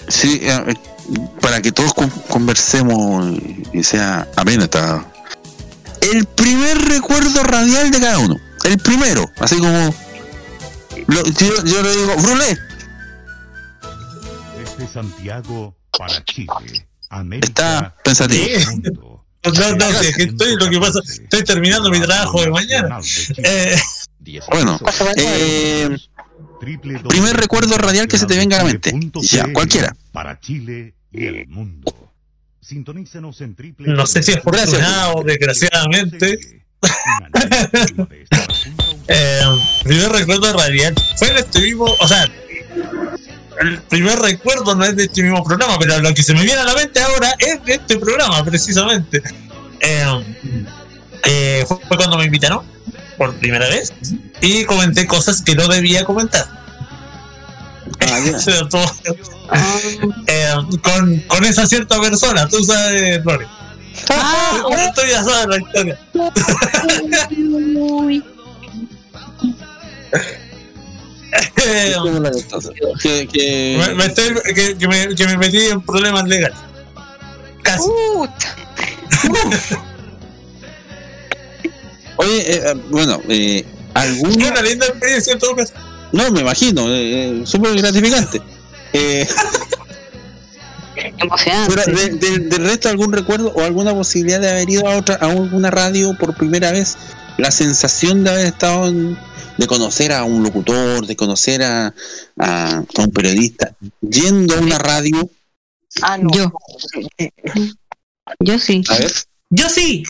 Sí, 0.09 0.39
eh, 0.41 0.75
para 1.41 1.61
que 1.61 1.71
todos 1.71 1.93
con- 1.93 2.09
conversemos 2.09 3.37
y 3.73 3.83
sea 3.83 4.27
amena 4.35 4.65
esta. 4.65 5.05
El 6.01 6.25
primer 6.25 6.77
recuerdo 6.87 7.43
radial 7.43 7.91
de 7.91 7.99
cada 7.99 8.19
uno. 8.19 8.35
El 8.65 8.77
primero, 8.79 9.29
así 9.39 9.57
como. 9.57 9.93
lo- 11.07 11.23
yo, 11.25 11.63
yo 11.63 11.81
le 11.81 11.95
digo, 11.95 12.15
Brulé, 12.17 12.57
Desde 14.57 14.87
Santiago 14.93 15.75
para 15.97 16.23
Chile. 16.25 16.87
América. 17.09 17.47
está 17.47 17.95
pensativo. 18.03 19.07
No, 19.41 19.51
no, 19.53 19.85
si 20.01 20.07
es 20.07 20.15
que 20.17 20.23
estoy, 20.23 20.57
lo 20.57 20.69
que 20.69 20.79
pasa, 20.81 20.99
estoy 21.07 21.45
terminando 21.45 21.89
mi 21.89 21.99
trabajo 22.01 22.41
de 22.41 22.51
mañana. 22.51 22.99
Eh, 23.37 23.77
Bueno, 24.51 24.77
eh, 25.15 25.97
primer 26.59 27.37
recuerdo 27.37 27.77
radial 27.77 28.07
que 28.07 28.17
se 28.17 28.25
te 28.25 28.37
venga 28.37 28.57
a 28.57 28.63
la 28.63 28.65
mente. 28.65 28.93
Ya, 29.21 29.51
cualquiera. 29.53 29.95
Para 30.11 30.39
Chile 30.39 30.93
y 31.11 31.25
el 31.25 31.47
mundo. 31.47 32.11
Sintonícenos 32.61 33.41
en 33.41 33.55
triple. 33.55 33.93
no 33.93 34.05
sé 34.05 34.21
si 34.21 34.31
es 34.31 34.37
afortunado 34.37 35.15
o 35.15 35.23
desgraciadamente. 35.23 36.39
eh, 39.07 39.41
primer 39.83 40.09
recuerdo 40.11 40.53
radial 40.53 40.93
fue 41.17 41.29
en 41.29 41.37
este 41.37 41.61
mismo, 41.61 41.85
o 41.99 42.07
sea, 42.07 42.25
el 43.59 43.81
primer 43.83 44.17
recuerdo 44.19 44.75
no 44.75 44.85
es 44.85 44.95
de 44.95 45.03
este 45.05 45.23
mismo 45.23 45.43
programa, 45.43 45.77
pero 45.79 45.99
lo 45.99 46.13
que 46.13 46.23
se 46.23 46.33
me 46.33 46.43
viene 46.43 46.61
a 46.61 46.65
la 46.65 46.75
mente 46.75 47.01
ahora 47.01 47.35
es 47.39 47.65
de 47.65 47.73
este 47.73 47.97
programa, 47.97 48.43
precisamente. 48.45 49.21
Eh, 49.81 50.05
eh, 51.25 51.65
fue 51.67 51.77
fue 51.87 51.97
cuando 51.97 52.17
me 52.17 52.25
invitaron 52.25 52.63
por 53.19 53.35
primera 53.35 53.67
vez 53.67 53.93
y 54.41 54.63
comenté 54.65 55.05
cosas 55.05 55.41
que 55.43 55.53
no 55.53 55.67
debía 55.67 56.03
comentar. 56.05 56.47
Sea, 58.39 58.67
todo- 58.69 58.91
eh, 60.27 60.53
con, 60.81 61.19
con 61.27 61.43
esa 61.45 61.67
cierta 61.67 61.99
persona, 62.01 62.47
tú 62.47 62.63
sabes, 62.63 63.23
Lore. 63.25 63.45
Tú 64.95 65.01
ya 65.09 65.23
sabes 65.23 65.47
la 65.47 65.57
historia. 65.57 65.99
Eh, 71.57 71.93
Que, 73.01 73.27
que- 73.27 73.77
me, 73.79 73.95
me 73.95 74.05
estoy- 74.05 74.33
que, 74.55 74.77
que 74.77 74.87
me, 74.87 75.15
que 75.15 75.25
me 75.27 75.37
metí 75.37 75.57
en 75.67 75.81
problemas 75.81 76.27
legales. 76.27 76.57
Casi. 77.63 77.89
Oye, 82.21 82.37
eh, 82.53 82.61
eh, 82.65 82.73
bueno, 82.89 83.21
eh, 83.29 83.65
¿alguna... 83.93 84.49
Una 84.51 84.61
linda 84.61 84.85
experiencia 84.87 85.33
en 85.33 85.39
todo 85.39 85.55
caso. 85.55 85.73
No, 86.11 86.29
me 86.31 86.41
imagino, 86.41 86.89
eh, 86.93 87.41
eh, 87.41 87.41
súper 87.45 87.75
gratificante. 87.77 88.41
Eh, 88.93 89.25
fuera 91.67 91.85
de- 91.85 92.09
de- 92.15 92.39
del 92.39 92.65
resto, 92.65 92.89
algún 92.89 93.13
recuerdo 93.13 93.51
o 93.53 93.61
alguna 93.63 93.93
posibilidad 93.93 94.39
de 94.41 94.49
haber 94.49 94.69
ido 94.69 94.87
a 94.87 94.97
otra, 94.97 95.15
a 95.15 95.27
alguna 95.31 95.71
radio 95.71 96.13
por 96.19 96.35
primera 96.35 96.71
vez 96.71 96.97
la 97.37 97.51
sensación 97.51 98.23
de 98.23 98.31
haber 98.31 98.45
estado 98.47 98.87
en- 98.87 99.17
de 99.57 99.67
conocer 99.67 100.11
a 100.11 100.23
un 100.23 100.43
locutor, 100.43 101.05
de 101.05 101.15
conocer 101.15 101.63
a, 101.63 101.93
a- 102.37 102.77
a 102.97 103.01
un 103.01 103.11
periodista, 103.11 103.73
yendo 104.01 104.55
a 104.55 104.59
una 104.59 104.77
radio. 104.77 105.29
Ah, 106.01 106.17
no. 106.17 106.29
Yo. 106.33 106.51
Yo 108.39 108.59
sí. 108.59 108.83
A 108.89 108.97
ver, 108.97 109.11
Yo 109.49 109.69
sí. 109.69 110.03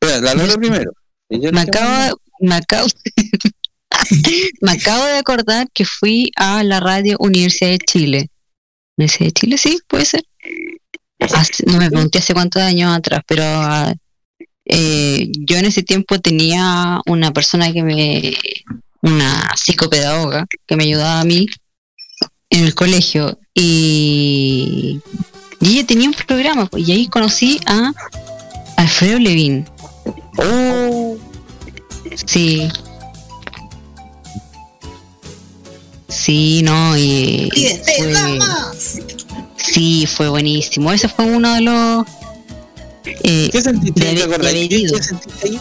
espera, 0.00 0.20
la 0.20 0.34
Lore 0.34 0.56
primero. 0.58 0.92
Me 1.52 1.60
acabo, 1.62 2.20
me 2.40 2.54
acabo, 2.54 2.86
me 4.60 4.72
acabo 4.72 5.04
de 5.04 5.18
acordar 5.18 5.68
que 5.72 5.84
fui 5.84 6.30
a 6.36 6.62
la 6.62 6.80
radio 6.80 7.16
Universidad 7.20 7.70
de 7.70 7.78
Chile. 7.78 8.30
Universidad 8.96 9.26
de 9.28 9.32
Chile, 9.32 9.58
sí, 9.58 9.78
puede 9.88 10.04
ser. 10.04 10.24
Hace- 11.20 11.64
no 11.66 11.78
me 11.78 11.88
pregunté 11.90 12.18
hace 12.18 12.34
cuántos 12.34 12.62
años 12.62 12.96
atrás, 12.96 13.22
pero 13.26 13.42
ah, 13.44 13.94
eh, 14.64 15.30
yo 15.38 15.56
en 15.56 15.66
ese 15.66 15.82
tiempo 15.82 16.18
tenía 16.20 17.00
una 17.06 17.32
persona 17.32 17.72
que 17.72 17.82
me, 17.82 18.36
una 19.02 19.52
psicopedagoga 19.56 20.46
que 20.66 20.76
me 20.76 20.84
ayudaba 20.84 21.20
a 21.20 21.24
mí 21.24 21.46
en 22.50 22.64
el 22.64 22.74
colegio 22.74 23.38
y, 23.54 25.00
y 25.60 25.68
ella 25.78 25.86
tenía 25.86 26.08
un 26.08 26.14
programa 26.14 26.66
pues, 26.66 26.86
y 26.86 26.92
ahí 26.92 27.06
conocí 27.08 27.60
a 27.66 27.92
Alfredo 28.76 29.18
Levin. 29.18 29.64
Oh, 30.38 31.16
Sí. 32.26 32.68
Sí, 36.08 36.60
no, 36.62 36.96
y 36.96 37.48
fue, 37.96 38.38
sí, 39.56 40.06
fue 40.06 40.28
buenísimo. 40.28 40.92
Ese 40.92 41.08
fue 41.08 41.24
uno 41.24 41.54
de 41.54 41.60
los 41.62 42.04
eh, 43.04 43.48
¿Qué 43.50 43.62
sentiste? 43.62 44.04
de 44.04 44.68
¿Qué- 44.68 45.02
sentiste 45.02 45.48
ahí? 45.48 45.60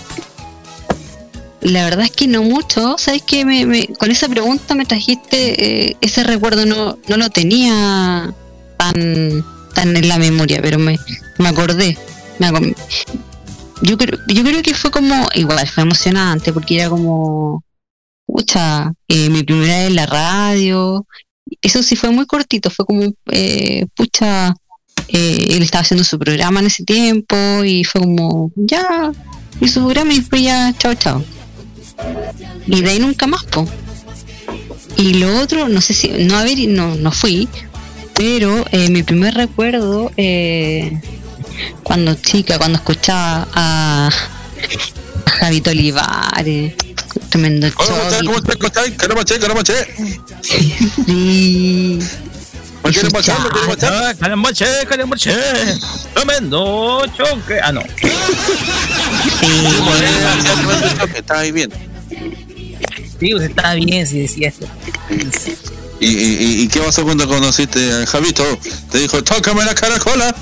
La 1.62 1.84
verdad 1.86 2.06
es 2.06 2.12
que 2.12 2.28
no 2.28 2.44
mucho. 2.44 2.96
¿Sabes 2.98 3.22
qué? 3.26 3.46
Me, 3.46 3.66
me- 3.66 3.88
con 3.88 4.12
esa 4.12 4.28
pregunta 4.28 4.76
me 4.76 4.86
trajiste 4.86 5.90
eh, 5.92 5.98
ese 6.02 6.24
recuerdo, 6.24 6.66
no, 6.66 6.98
no 7.08 7.18
lo 7.18 7.30
tenía 7.30 8.34
tan, 8.78 9.46
tan 9.74 9.96
en 9.96 10.08
la 10.10 10.18
memoria, 10.18 10.60
pero 10.62 10.80
me, 10.80 11.00
me 11.38 11.48
acordé. 11.50 11.98
Me 12.40 12.48
yo, 13.82 13.98
creo, 13.98 14.20
yo 14.28 14.44
creo 14.44 14.62
que 14.62 14.74
fue 14.74 14.92
como, 14.92 15.28
igual, 15.36 15.68
fue 15.68 15.84
emocionante 15.84 16.54
porque 16.54 16.78
era 16.78 16.90
como, 16.90 17.64
pucha, 18.26 18.94
eh, 19.08 19.30
mi 19.30 19.44
primera 19.44 19.78
vez 19.78 19.88
en 19.88 19.96
la 19.96 20.06
radio. 20.06 21.06
Eso 21.62 21.84
sí 21.84 21.96
fue 21.96 22.12
muy 22.12 22.26
cortito, 22.26 22.70
fue 22.70 22.86
como, 22.86 23.14
eh, 23.32 23.86
pucha, 23.96 24.54
eh, 25.08 25.48
él 25.50 25.64
estaba 25.64 25.82
haciendo 25.82 26.04
su 26.04 26.18
programa 26.18 26.60
en 26.60 26.68
ese 26.68 26.84
tiempo 26.84 27.36
y 27.64 27.84
fue 27.84 28.02
como, 28.02 28.52
ya, 28.56 29.12
y 29.60 29.68
su 29.68 29.82
programa 29.82 30.14
y 30.14 30.20
después 30.20 30.42
ya, 30.42 30.74
chao, 30.78 30.94
chao. 30.96 31.24
Y 32.68 32.82
de 32.82 32.90
ahí 32.90 33.00
nunca 33.00 33.28
más, 33.28 33.44
po. 33.46 33.68
Y 34.98 35.16
lo 35.16 35.40
otro, 35.40 35.68
no 35.68 35.82
sé 35.82 35.94
si, 35.94 36.10
no 36.10 36.38
haber, 36.38 36.58
no, 36.68 36.96
no 36.96 37.12
fui, 37.12 37.48
pero 38.16 38.66
eh, 38.72 38.90
mi 38.90 39.04
primer 39.04 39.34
recuerdo, 39.34 40.12
eh, 40.18 41.02
cuando 41.84 42.14
chica, 42.16 42.58
cuando 42.58 42.78
escuchaba 42.78 43.48
a, 43.54 44.10
a 45.26 45.30
Javito 45.30 45.70
Olivares, 45.72 46.74
tremendo 47.30 47.68
¿Cómo 47.74 47.90
estás? 47.98 48.24
choque. 48.24 48.58
¿Cómo 48.58 48.68
estás? 48.68 48.86
Sí. 50.42 52.00
¿Me 52.84 52.92
quieres 52.92 53.14
machar? 53.14 53.38
Ah. 53.94 54.14
Tremendo 56.16 57.04
choque. 57.16 57.60
Ah, 57.62 57.72
no. 57.72 57.82
Estaba 61.16 61.40
ahí 61.42 61.52
bien. 61.52 61.72
Sí, 63.20 63.34
usted 63.36 63.50
estaba 63.50 63.74
bien 63.76 64.08
si 64.08 64.20
decía 64.22 64.48
esto. 64.50 64.66
¿Y, 66.00 66.08
y, 66.08 66.10
y- 66.10 66.62
y 66.64 66.68
qué 66.68 66.80
pasó 66.80 67.04
cuando 67.04 67.28
conociste 67.28 67.92
a 67.94 68.06
Javito? 68.08 68.44
Te 68.92 68.98
dijo, 69.00 69.24
tócame 69.24 69.64
la 69.64 69.76
caracola. 69.76 70.36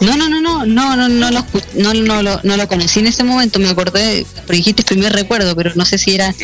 No, 0.00 0.16
no, 0.16 0.28
no, 0.28 0.40
no, 0.40 0.64
no, 0.66 0.96
no, 0.96 1.08
no 1.08 1.30
lo, 1.30 1.44
no, 1.74 1.94
no, 1.94 2.22
lo, 2.22 2.40
no 2.42 2.56
lo 2.56 2.68
conocí 2.68 3.00
en 3.00 3.08
ese 3.08 3.24
momento, 3.24 3.58
me 3.58 3.68
acordé, 3.68 4.24
porque 4.46 4.56
dijiste 4.56 4.82
primer 4.84 5.12
recuerdo, 5.12 5.54
pero 5.56 5.72
no 5.74 5.84
sé 5.84 5.98
si 5.98 6.14
era, 6.14 6.34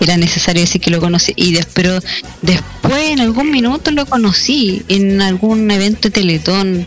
era 0.00 0.16
necesario 0.16 0.62
decir 0.62 0.80
que 0.80 0.90
lo 0.90 1.00
conocí. 1.00 1.32
Y 1.36 1.52
des- 1.52 1.66
pero 1.74 1.98
después 2.42 3.10
en 3.10 3.20
algún 3.20 3.50
minuto 3.50 3.90
lo 3.90 4.06
conocí 4.06 4.82
en 4.88 5.20
algún 5.20 5.70
evento 5.70 6.08
de 6.08 6.10
Teletón. 6.12 6.86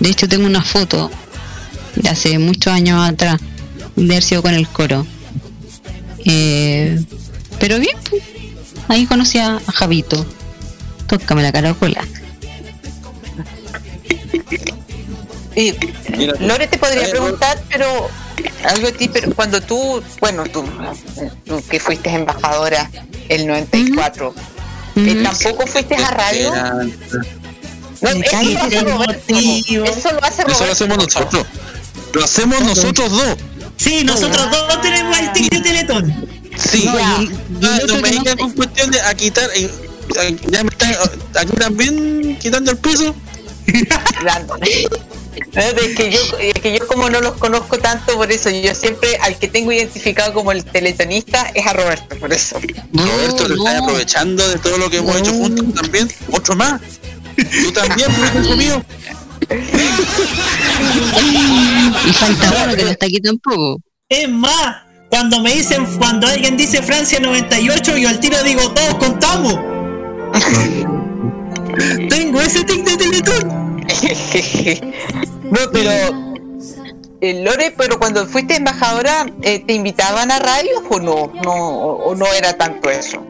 De 0.00 0.08
hecho 0.08 0.28
tengo 0.28 0.46
una 0.46 0.62
foto 0.62 1.10
de 1.96 2.08
hace 2.08 2.38
muchos 2.38 2.72
años 2.72 3.06
atrás, 3.06 3.40
de 3.96 4.04
haber 4.12 4.22
sido 4.22 4.40
con 4.42 4.54
el 4.54 4.66
coro. 4.68 5.06
Eh, 6.24 7.02
pero 7.60 7.78
bien, 7.78 7.96
pues, 8.08 8.22
ahí 8.88 9.04
conocí 9.06 9.38
a 9.38 9.60
Javito. 9.74 10.24
Tócame 11.06 11.42
la 11.42 11.52
caracola. 11.52 12.02
Y 15.56 15.72
Lore 16.40 16.66
te 16.66 16.78
podría 16.78 17.08
preguntar, 17.10 17.62
pero 17.70 18.08
algo 18.64 18.86
de 18.86 18.92
ti, 18.92 19.08
pero 19.08 19.32
cuando 19.34 19.60
tú, 19.60 20.02
bueno, 20.20 20.44
tú, 20.44 20.64
tú 21.44 21.62
que 21.68 21.78
fuiste 21.78 22.10
embajadora 22.10 22.90
el 23.28 23.46
94, 23.46 24.34
eh, 24.96 25.20
¿tampoco 25.22 25.66
fuiste 25.66 25.94
a 25.96 26.10
radio? 26.10 26.52
No, 28.00 28.10
eso, 28.10 28.50
lo 28.50 28.60
hace 28.60 28.80
Roberto, 28.84 29.22
eso 29.28 30.12
lo 30.12 30.24
hace 30.24 30.42
Eso 30.42 30.48
lo 30.48 30.54
Roberto. 30.54 30.72
hacemos 30.72 30.98
nosotros. 30.98 31.46
Lo 32.12 32.24
hacemos 32.24 32.60
nosotros 32.62 33.10
dos. 33.10 33.36
Sí, 33.76 34.02
nosotros 34.04 34.50
dos 34.50 34.80
tenemos 34.82 35.18
el 35.18 35.32
ticket 35.32 35.52
de 35.54 35.60
Teletón. 35.60 36.28
Sí. 36.56 36.84
No, 36.84 36.98
y 36.98 37.00
Ah, 37.66 37.78
no 37.88 37.96
me 38.00 38.10
digan 38.10 38.36
con 38.38 38.52
cuestión 38.52 38.90
de 38.90 39.00
a 39.00 39.14
quitar. 39.14 39.48
eh, 39.54 39.70
eh, 40.20 40.36
ya 40.48 40.62
me 40.64 40.70
están 40.70 40.94
aquí 41.36 41.52
también 41.58 42.36
quitando 42.40 42.70
el 42.72 42.76
piso. 42.78 43.14
Es 45.36 45.96
que 45.96 46.10
yo, 46.10 46.18
es 46.38 46.54
que 46.54 46.78
yo 46.78 46.86
como 46.86 47.10
no 47.10 47.20
los 47.20 47.34
conozco 47.34 47.78
tanto, 47.78 48.14
por 48.14 48.30
eso 48.30 48.50
yo 48.50 48.74
siempre 48.74 49.16
al 49.20 49.38
que 49.38 49.48
tengo 49.48 49.72
identificado 49.72 50.32
como 50.32 50.52
el 50.52 50.64
teletonista 50.64 51.50
es 51.54 51.66
a 51.66 51.72
Roberto, 51.72 52.16
por 52.16 52.32
eso. 52.32 52.58
Roberto, 52.92 53.46
te 53.46 53.54
estás 53.54 53.82
aprovechando 53.82 54.48
de 54.48 54.58
todo 54.58 54.78
lo 54.78 54.90
que 54.90 54.98
hemos 54.98 55.16
hecho 55.16 55.32
juntos 55.32 55.74
también. 55.74 56.10
Otro 56.30 56.56
más. 56.56 56.80
Tú 57.36 57.72
también, 57.72 58.08
hijo 58.42 58.56
mío. 58.56 58.84
Y 62.06 62.12
falta 62.12 62.64
uno 62.64 62.76
que 62.76 62.82
no 62.84 62.90
está 62.90 63.06
aquí 63.06 63.20
tampoco. 63.20 63.80
Es 64.08 64.28
más, 64.28 64.82
cuando 65.08 65.40
me 65.40 65.54
dicen, 65.54 65.86
cuando 65.98 66.26
alguien 66.26 66.56
dice 66.56 66.82
Francia 66.82 67.18
98, 67.20 67.96
yo 67.96 68.08
al 68.08 68.20
tiro 68.20 68.42
digo, 68.42 68.70
todos 68.72 68.94
contamos. 68.94 69.54
Tengo 72.08 72.40
ese 72.40 72.64
tic 72.64 72.84
de 72.84 72.96
Teletón. 72.96 73.63
No, 75.50 75.60
pero 75.72 75.90
eh, 77.20 77.42
Lore, 77.42 77.74
pero 77.76 77.98
cuando 77.98 78.26
fuiste 78.26 78.56
embajadora, 78.56 79.26
eh, 79.42 79.62
¿te 79.66 79.72
invitaban 79.72 80.30
a 80.30 80.38
radios 80.38 80.82
o 80.90 81.00
no? 81.00 81.32
no 81.42 81.52
o, 81.52 82.14
no 82.14 82.26
era 82.32 82.52
tanto 82.56 82.90
eso? 82.90 83.24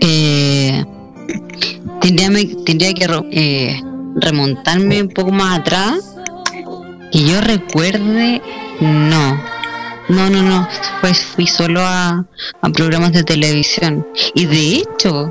Eh, 0.00 0.84
tendría, 2.00 2.92
que 2.92 3.06
eh, 3.30 3.80
remontarme 4.16 5.02
un 5.02 5.10
poco 5.10 5.30
más 5.30 5.60
atrás. 5.60 6.16
Que 7.12 7.22
yo 7.22 7.40
recuerde, 7.40 8.42
no. 8.80 9.40
No, 10.08 10.28
no, 10.28 10.42
no. 10.42 10.68
Pues 11.00 11.24
fui 11.24 11.46
solo 11.46 11.80
a, 11.82 12.26
a 12.62 12.68
programas 12.70 13.12
de 13.12 13.22
televisión. 13.22 14.06
Y 14.34 14.46
de 14.46 14.76
hecho, 14.78 15.30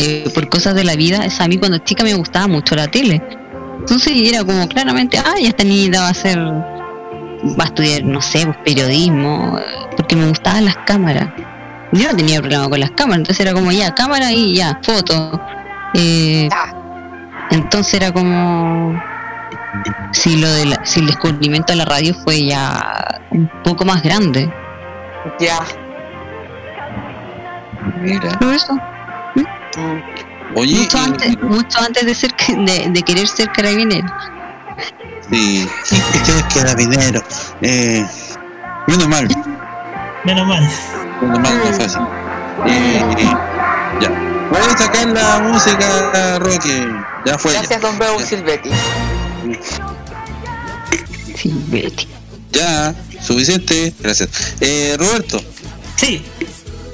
eh, 0.00 0.30
por 0.34 0.48
cosas 0.48 0.74
de 0.74 0.84
la 0.84 0.94
vida, 0.94 1.24
es 1.24 1.40
a 1.40 1.48
mí 1.48 1.58
cuando 1.58 1.78
chica 1.78 2.04
me 2.04 2.14
gustaba 2.14 2.46
mucho 2.46 2.74
la 2.76 2.86
tele. 2.88 3.20
Entonces 3.80 4.12
era 4.16 4.44
como 4.44 4.68
claramente, 4.68 5.18
ah, 5.18 5.34
ya 5.40 5.48
esta 5.48 5.64
niñita 5.64 6.00
va 6.02 6.08
a 6.10 6.14
ser, 6.14 6.38
va 6.38 7.64
a 7.64 7.64
estudiar, 7.64 8.04
no 8.04 8.20
sé, 8.20 8.44
pues, 8.46 8.56
periodismo, 8.64 9.58
porque 9.96 10.14
me 10.16 10.26
gustaban 10.28 10.64
las 10.66 10.76
cámaras. 10.78 11.28
Yo 11.92 12.08
no 12.10 12.16
tenía 12.16 12.40
problema 12.40 12.68
con 12.68 12.80
las 12.80 12.90
cámaras, 12.92 13.20
entonces 13.20 13.40
era 13.44 13.54
como 13.54 13.72
ya, 13.72 13.94
cámara 13.94 14.32
y 14.32 14.54
ya, 14.56 14.78
foto. 14.82 15.40
Eh, 15.94 16.48
entonces 17.50 17.94
era 17.94 18.12
como 18.12 19.00
si 20.12 20.36
lo 20.36 20.48
de 20.52 20.66
la- 20.66 20.84
si 20.84 21.00
el 21.00 21.06
descubrimiento 21.06 21.72
de 21.72 21.76
la 21.78 21.84
radio 21.86 22.14
fue 22.14 22.44
ya 22.44 23.20
un 23.30 23.48
poco 23.64 23.84
más 23.84 24.02
grande. 24.02 24.52
Ya. 25.40 25.58
Por 28.38 28.54
eso. 28.54 28.78
Oye, 30.54 30.78
mucho, 30.78 30.98
antes, 30.98 31.42
mucho 31.42 31.78
antes 31.80 32.06
de 32.06 32.14
ser 32.14 32.34
de, 32.36 32.88
de 32.90 33.02
querer 33.02 33.28
ser 33.28 33.50
carabinero. 33.52 34.08
Sí, 35.30 35.68
sí, 35.84 35.96
que 36.24 36.38
es 36.38 36.54
carabinero. 36.54 37.22
Eh, 37.60 38.04
menos 38.86 39.08
mal. 39.08 39.28
Menos 40.24 40.46
mal. 40.46 40.68
Menos 41.20 41.40
mal, 41.40 41.58
no 41.58 41.72
fue 41.74 41.84
así. 41.84 41.98
Eh, 42.66 43.04
eh, 43.18 43.30
ya. 44.00 44.10
Voy 44.50 44.60
a 44.60 44.78
sacar 44.78 45.06
la 45.08 45.40
música, 45.40 46.38
Roque. 46.38 46.88
Ya 47.26 47.38
fue. 47.38 47.52
Gracias, 47.52 47.80
don 47.82 47.98
Beu 47.98 48.18
Silvetti. 48.20 48.70
Silvetti. 51.36 52.08
Ya. 52.52 52.94
suficiente, 53.22 53.92
gracias. 54.00 54.56
Eh, 54.60 54.96
Roberto. 54.98 55.42
Sí. 55.96 56.24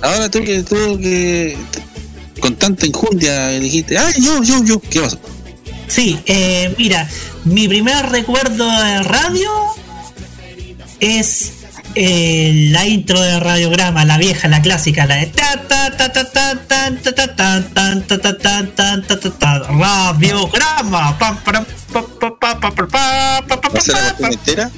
Ahora 0.03 0.29
tú 0.29 0.43
que 0.43 0.63
tú 0.63 0.99
que 0.99 1.57
con 2.45 2.57
tanta 2.57 2.85
injundia 2.85 3.49
dijiste, 3.59 3.97
ay, 3.97 4.21
yo, 4.21 4.43
yo, 4.43 4.63
yo, 4.63 4.79
¿qué 4.79 5.01
pasó? 5.01 5.19
Sí, 5.87 6.21
eh, 6.27 6.75
mira, 6.77 7.09
mi 7.45 7.67
primer 7.69 8.05
recuerdo 8.11 8.71
de 8.83 9.03
radio 9.03 9.51
es 11.01 11.53
eh, 11.95 12.69
la 12.71 12.85
intro 12.85 13.19
de 13.19 13.41
radiograma, 13.41 14.05
la 14.05 14.19
vieja, 14.19 14.49
la 14.49 14.61
clásica, 14.61 15.07
la 15.07 15.15
de 15.15 15.27
ta 15.29 15.59
ta 15.67 15.97
ta 15.97 16.13
ta 16.13 16.31
ta 16.31 16.61
ta 16.61 16.75
ta 16.75 16.75
tan 16.75 17.01
ta 17.01 18.19
ta 18.19 18.37
tan 18.37 18.75
tan 18.75 19.07
ta 19.07 19.21
ta 19.21 19.31
ta 19.31 19.59
radiograma 19.61 21.17
¿Va 21.19 21.29
a 23.73 23.81
ser 23.81 24.15
la 24.19 24.29
entera? 24.29 24.71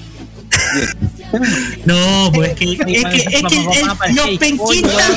No, 1.85 2.31
pues 2.33 2.51
es 2.51 2.57
que, 2.57 2.73
es 2.73 2.79
que, 2.79 2.93
es 2.97 3.05
que 3.05 3.57
el- 3.57 4.15
los 4.15 4.29
penquitas, 4.39 5.11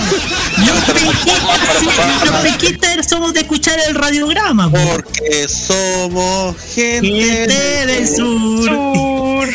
los 0.58 0.84
penquitas, 0.86 1.80
sí, 1.80 1.86
los 2.26 2.36
penquitas 2.42 3.08
somos 3.08 3.34
de 3.34 3.42
escuchar 3.42 3.78
el 3.88 3.96
radiograma. 3.96 4.70
pues. 4.72 4.88
Porque 4.88 5.48
somos 5.48 6.56
gente, 6.74 7.08
Gente 7.08 7.86
del 7.86 8.08
sur. 8.08 9.50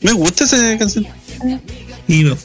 Me 0.00 0.12
gusta 0.12 0.44
esa 0.44 0.78
canción. 0.78 1.06
Y 2.06 2.22
bueno, 2.24 2.38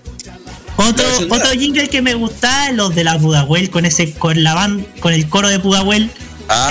otro, 0.76 1.06
otro 1.30 1.52
jingle 1.52 1.88
que 1.88 2.02
me 2.02 2.14
gusta 2.15 2.72
los 2.72 2.94
de 2.95 3.03
la 3.03 3.18
Pudahuel 3.20 3.70
con 3.70 3.86
ese, 3.86 4.11
con 4.14 4.44
la 4.44 4.53
band, 4.56 4.86
con 4.99 5.14
el 5.14 5.30
coro 5.30 5.48
de 5.49 5.60
Pudahuel. 5.60 6.10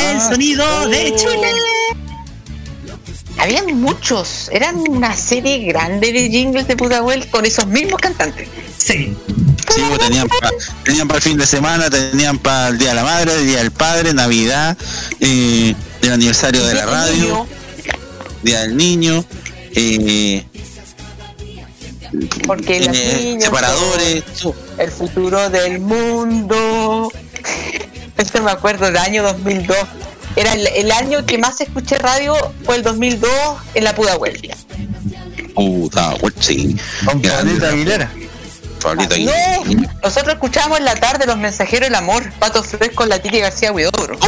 el 0.00 0.20
sonido 0.20 0.88
de 0.88 1.14
Chile. 1.16 1.48
Había 3.42 3.64
muchos, 3.64 4.48
eran 4.52 4.76
una 4.88 5.16
serie 5.16 5.58
grande 5.64 6.12
de 6.12 6.30
jingles 6.30 6.68
de 6.68 6.76
Pudahuel 6.76 7.28
con 7.28 7.44
esos 7.44 7.66
mismos 7.66 8.00
cantantes. 8.00 8.46
Sí. 8.78 9.16
Sí, 9.68 9.82
pues 9.88 9.98
tenían 9.98 10.28
para 10.28 10.50
tenían 10.84 11.10
el 11.10 11.20
fin 11.20 11.38
de 11.38 11.46
semana, 11.46 11.90
tenían 11.90 12.38
para 12.38 12.68
el 12.68 12.78
Día 12.78 12.90
de 12.90 12.94
la 12.94 13.02
Madre, 13.02 13.34
el 13.34 13.46
Día 13.48 13.58
del 13.58 13.72
Padre, 13.72 14.14
Navidad, 14.14 14.78
eh, 15.18 15.74
el 16.02 16.12
aniversario 16.12 16.64
de 16.64 16.74
la 16.74 16.86
radio, 16.86 17.48
Día 18.44 18.60
del 18.60 18.76
Niño, 18.76 19.24
eh, 19.74 20.46
Porque 22.46 22.78
los 22.78 22.96
eh, 22.96 23.18
niños 23.18 23.44
separadores. 23.46 24.22
el 24.78 24.90
futuro 24.92 25.50
del 25.50 25.80
mundo. 25.80 27.10
Esto 28.16 28.40
me 28.40 28.52
acuerdo 28.52 28.84
del 28.84 28.98
año 28.98 29.24
2002. 29.24 29.76
Era 30.36 30.54
el, 30.54 30.66
el 30.66 30.90
año 30.92 31.26
que 31.26 31.38
más 31.38 31.60
escuché 31.60 31.98
radio 31.98 32.34
fue 32.64 32.76
el 32.76 32.82
2002 32.82 33.30
en 33.74 33.84
la 33.84 33.94
Pudahuel. 33.94 34.54
Puta, 35.54 36.14
güey, 36.20 36.32
sí. 36.40 36.76
Con 37.04 37.24
Aguilera. 37.24 38.10
Pablito 38.82 39.14
Aguilera. 39.14 39.58
No, 39.64 39.88
nosotros 40.02 40.34
escuchábamos 40.34 40.78
en 40.78 40.84
la 40.84 40.94
tarde 40.94 41.26
los 41.26 41.36
mensajeros 41.36 41.88
del 41.88 41.94
amor, 41.94 42.32
Pato 42.38 42.62
Fresco, 42.62 43.06
la 43.06 43.18
Titi 43.20 43.38
García 43.38 43.72
Huidobro. 43.72 44.18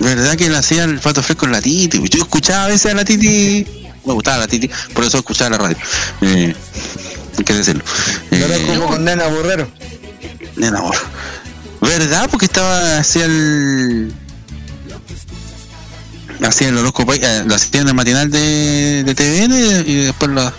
¿Verdad 0.00 0.36
que 0.36 0.48
le 0.50 0.56
hacía 0.56 0.84
el 0.84 0.98
pato 0.98 1.22
fresco 1.22 1.46
en 1.46 1.52
la 1.52 1.62
Titi? 1.62 2.02
Yo 2.08 2.22
escuchaba 2.22 2.64
a 2.64 2.68
veces 2.68 2.90
a 2.90 2.94
la 2.94 3.04
Titi, 3.04 3.64
me 4.04 4.12
gustaba 4.12 4.38
la 4.38 4.48
Titi, 4.48 4.68
por 4.92 5.04
eso 5.04 5.18
escuchaba 5.18 5.50
la 5.50 5.58
radio. 5.58 5.76
Eh, 6.22 6.54
hay 7.38 7.44
que 7.44 7.54
decirlo. 7.54 7.84
Eh, 8.32 8.64
como 8.66 8.88
con 8.88 9.04
Nena 9.04 9.28
Burrero. 9.28 9.68
Nena, 10.56 10.80
amor. 10.80 10.96
¿Verdad? 11.82 12.28
Porque 12.30 12.46
estaba 12.46 12.98
hacía 12.98 13.24
el. 13.26 14.12
Hacía 16.42 16.68
el 16.68 16.78
horóscopo, 16.78 17.12
eh, 17.14 17.42
lo 17.46 17.54
hacía 17.54 17.82
en 17.82 17.88
el 17.88 17.94
matinal 17.94 18.30
de, 18.30 19.04
de 19.04 19.14
TVN 19.14 19.84
y 19.86 19.94
después 20.06 20.30
lo- 20.30 20.52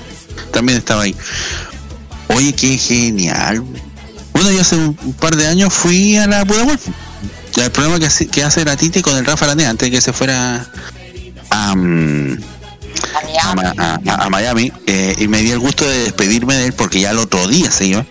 también 0.51 0.77
estaba 0.77 1.03
ahí. 1.03 1.15
Oye, 2.29 2.53
qué 2.53 2.77
genial. 2.77 3.63
Bueno, 4.33 4.51
yo 4.51 4.61
hace 4.61 4.75
un, 4.77 4.95
par 5.19 5.35
de 5.35 5.47
años 5.47 5.73
fui 5.73 6.15
a 6.17 6.25
la 6.27 6.45
Puda 6.45 6.63
Wolf. 6.63 6.87
El 7.57 7.71
problema 7.71 7.99
que 7.99 8.05
hace, 8.05 8.27
que 8.27 8.43
hace 8.43 8.63
la 8.65 8.77
Titi 8.77 9.01
con 9.01 9.17
el 9.17 9.25
Rafa 9.25 9.45
Aranea 9.45 9.69
antes 9.69 9.87
de 9.87 9.91
que 9.91 10.01
se 10.01 10.13
fuera 10.13 10.65
a, 11.49 11.75
mm, 11.75 12.37
a, 14.07 14.29
Miami 14.29 14.71
eh, 14.87 15.15
y 15.17 15.27
me 15.27 15.41
di 15.41 15.51
el 15.51 15.59
gusto 15.59 15.85
de 15.85 16.03
despedirme 16.03 16.55
de 16.55 16.67
él 16.67 16.73
porque 16.73 17.01
ya 17.01 17.11
el 17.11 17.19
otro 17.19 17.47
día 17.47 17.71
se 17.71 17.87
iba. 17.87 18.05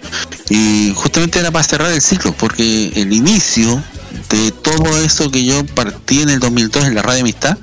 Y 0.49 0.93
justamente 0.95 1.39
era 1.39 1.51
para 1.51 1.65
cerrar 1.65 1.93
el 1.93 2.03
ciclo 2.03 2.33
porque 2.33 2.93
el 2.95 3.13
inicio 3.13 3.83
de 4.31 4.51
todo 4.51 4.99
eso 4.99 5.31
que 5.31 5.45
yo 5.45 5.65
partí 5.67 6.23
en 6.23 6.31
el 6.31 6.41
2002 6.41 6.87
en 6.87 6.95
la 6.95 7.03
radio 7.03 7.21
Amistad 7.21 7.59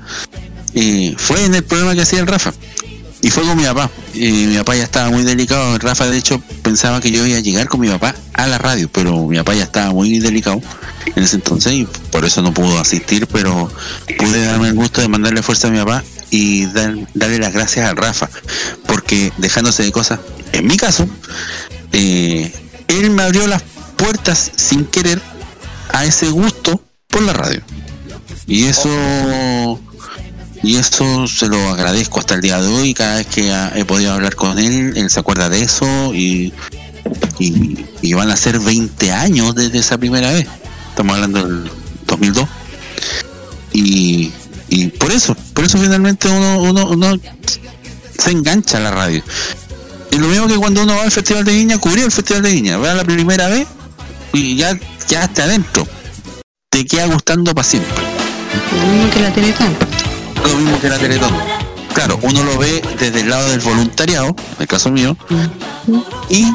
eh, 0.74 1.14
fue 1.16 1.44
en 1.44 1.54
el 1.54 1.64
programa 1.64 1.94
que 1.94 2.02
hacía 2.02 2.20
el 2.20 2.26
Rafa. 2.26 2.52
Y 3.22 3.30
fue 3.30 3.42
con 3.42 3.56
mi 3.56 3.64
papá. 3.64 3.90
Y 4.14 4.46
mi 4.46 4.56
papá 4.56 4.76
ya 4.76 4.84
estaba 4.84 5.10
muy 5.10 5.22
delicado. 5.24 5.74
El 5.74 5.80
Rafa 5.80 6.06
de 6.06 6.16
hecho 6.16 6.42
pensaba 6.62 7.00
que 7.00 7.10
yo 7.10 7.26
iba 7.26 7.36
a 7.36 7.40
llegar 7.40 7.68
con 7.68 7.80
mi 7.80 7.88
papá 7.88 8.14
a 8.40 8.46
la 8.46 8.58
radio 8.58 8.88
pero 8.92 9.26
mi 9.26 9.36
papá 9.36 9.54
ya 9.54 9.64
estaba 9.64 9.92
muy 9.92 10.18
delicado 10.18 10.60
en 11.14 11.22
ese 11.22 11.36
entonces 11.36 11.72
y 11.72 11.88
por 12.10 12.24
eso 12.24 12.42
no 12.42 12.54
pudo 12.54 12.78
asistir 12.78 13.26
pero 13.26 13.70
pude 14.18 14.44
darme 14.44 14.68
el 14.68 14.74
gusto 14.74 15.00
de 15.00 15.08
mandarle 15.08 15.42
fuerza 15.42 15.68
a 15.68 15.70
mi 15.70 15.78
papá 15.78 16.02
y 16.30 16.66
dar- 16.66 16.94
darle 17.14 17.38
las 17.38 17.52
gracias 17.52 17.88
al 17.88 17.96
Rafa 17.96 18.28
porque 18.86 19.32
dejándose 19.38 19.82
de 19.82 19.92
cosas 19.92 20.20
en 20.52 20.66
mi 20.66 20.76
caso 20.76 21.06
eh, 21.92 22.52
él 22.88 23.10
me 23.10 23.22
abrió 23.22 23.46
las 23.46 23.62
puertas 23.96 24.52
sin 24.56 24.84
querer 24.84 25.20
a 25.92 26.04
ese 26.04 26.28
gusto 26.30 26.82
por 27.08 27.22
la 27.22 27.32
radio. 27.32 27.60
Y 28.46 28.64
eso 28.66 28.88
y 30.62 30.76
eso 30.76 31.26
se 31.26 31.48
lo 31.48 31.70
agradezco 31.70 32.20
hasta 32.20 32.34
el 32.34 32.40
día 32.42 32.60
de 32.60 32.68
hoy 32.68 32.94
cada 32.94 33.16
vez 33.16 33.26
que 33.26 33.52
he 33.74 33.84
podido 33.84 34.12
hablar 34.12 34.34
con 34.36 34.58
él 34.58 34.92
él 34.96 35.10
se 35.10 35.18
acuerda 35.20 35.48
de 35.48 35.62
eso 35.62 36.14
y, 36.14 36.52
y, 37.38 37.84
y 38.02 38.12
van 38.12 38.30
a 38.30 38.36
ser 38.36 38.58
20 38.60 39.10
años 39.12 39.54
desde 39.54 39.78
esa 39.78 39.98
primera 39.98 40.30
vez. 40.32 40.46
Estamos 40.90 41.14
hablando 41.14 41.46
del 41.46 41.70
2002 42.06 42.46
y, 43.72 44.32
y 44.70 44.86
por 44.86 45.12
eso 45.12 45.36
por 45.52 45.64
eso 45.64 45.76
finalmente 45.78 46.28
uno, 46.28 46.60
uno, 46.62 46.86
uno 46.86 47.18
se 48.18 48.30
engancha 48.30 48.78
a 48.78 48.80
la 48.80 48.90
radio 48.90 49.22
es 50.10 50.18
lo 50.18 50.26
mismo 50.26 50.48
que 50.48 50.56
cuando 50.56 50.82
uno 50.82 50.96
va 50.96 51.04
al 51.04 51.10
Festival 51.10 51.44
de 51.44 51.52
Viña, 51.52 51.78
cubrió 51.78 52.04
el 52.04 52.12
Festival 52.12 52.42
de 52.42 52.50
Viña, 52.50 52.78
va 52.78 52.94
la 52.94 53.04
primera 53.04 53.48
vez 53.48 53.66
y 54.32 54.56
ya, 54.56 54.78
ya 55.08 55.24
está 55.24 55.44
adentro. 55.44 55.86
Te 56.68 56.84
queda 56.84 57.06
gustando 57.06 57.54
para 57.54 57.66
siempre. 57.66 58.02
Lo 58.72 58.86
mismo 58.88 59.10
que 59.10 59.20
la 59.20 59.32
Teletón. 59.32 59.76
Lo 60.44 60.56
mismo 60.56 60.80
que 60.80 60.88
la 60.88 60.98
Teletón. 60.98 61.32
Claro, 61.94 62.18
uno 62.22 62.42
lo 62.44 62.58
ve 62.58 62.82
desde 62.98 63.20
el 63.20 63.30
lado 63.30 63.50
del 63.50 63.60
voluntariado, 63.60 64.28
en 64.28 64.60
el 64.60 64.66
caso 64.66 64.90
mío, 64.90 65.16
y 66.28 66.46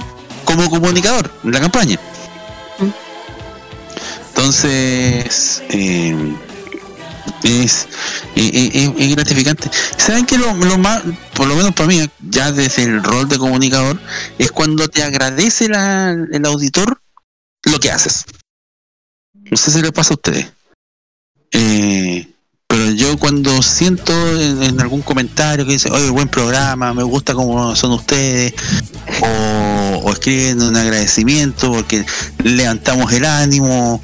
como 0.43 0.69
comunicador 0.69 1.31
en 1.43 1.51
la 1.51 1.59
campaña. 1.59 1.99
Entonces, 4.29 5.63
eh, 5.69 6.35
es, 7.43 7.87
es- 8.35 9.15
gratificante. 9.15 9.69
¿Saben 9.97 10.25
que 10.25 10.37
lo, 10.37 10.53
lo 10.53 10.77
más, 10.77 11.03
por 11.33 11.47
lo 11.47 11.55
menos 11.55 11.73
para 11.73 11.87
mí, 11.87 12.05
ya 12.29 12.51
desde 12.51 12.83
el 12.83 13.03
rol 13.03 13.27
de 13.29 13.37
comunicador, 13.37 13.99
es 14.37 14.51
cuando 14.51 14.87
te 14.87 15.03
agradece 15.03 15.67
la- 15.67 16.11
el 16.11 16.45
auditor 16.45 17.01
lo 17.63 17.79
que 17.79 17.91
haces? 17.91 18.25
No 19.33 19.57
sé 19.57 19.71
si 19.71 19.81
le 19.81 19.91
pasa 19.91 20.13
a 20.13 20.17
ustedes. 20.17 20.47
Eh, 21.51 22.27
pero 22.67 22.91
yo 22.91 23.17
cuando 23.17 23.61
siento 23.61 24.11
en, 24.41 24.81
algún 24.81 25.01
comentario 25.01 25.65
que 25.65 25.73
dice, 25.73 25.89
oye, 25.91 26.09
buen 26.09 26.27
programa, 26.27 26.93
me 26.93 27.03
gusta 27.03 27.33
cómo 27.33 27.75
son 27.75 27.91
ustedes, 27.91 28.53
o 29.21 30.11
escriben 30.11 30.61
un 30.61 30.75
agradecimiento 30.75 31.71
porque 31.71 32.05
levantamos 32.43 33.13
el 33.13 33.23
ánimo, 33.25 34.01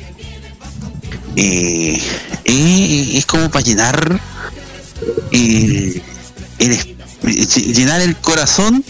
eh, 1.35 2.01
eh, 2.45 3.11
es 3.13 3.25
como 3.25 3.49
para 3.49 3.63
llenar 3.63 4.21
el 5.31 6.01
llenar 7.73 8.01
el 8.01 8.15
corazón 8.17 8.83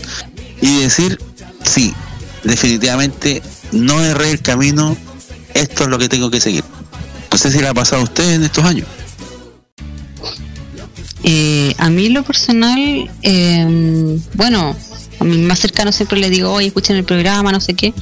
y 0.62 0.80
decir 0.82 1.20
sí 1.64 1.94
definitivamente 2.44 3.42
no 3.72 4.04
erré 4.04 4.32
el 4.32 4.42
camino 4.42 4.98
esto 5.54 5.84
es 5.84 5.90
lo 5.90 5.98
que 5.98 6.10
tengo 6.10 6.30
que 6.30 6.40
seguir. 6.40 6.64
No 7.32 7.38
sé 7.38 7.52
si 7.52 7.60
le 7.60 7.68
ha 7.68 7.74
pasado 7.74 8.02
a 8.02 8.06
usted 8.06 8.36
en 8.36 8.44
estos 8.44 8.64
años. 8.64 8.88
Eh, 11.24 11.74
a 11.78 11.90
mí 11.90 12.10
lo 12.10 12.24
personal, 12.24 13.10
eh, 13.22 14.20
bueno, 14.34 14.76
más 15.24 15.60
cercano 15.60 15.92
siempre 15.92 16.20
le 16.20 16.30
digo, 16.30 16.52
oye, 16.52 16.68
escuchen 16.68 16.96
el 16.96 17.04
programa, 17.04 17.52
no 17.52 17.60
sé 17.60 17.74
qué, 17.74 17.94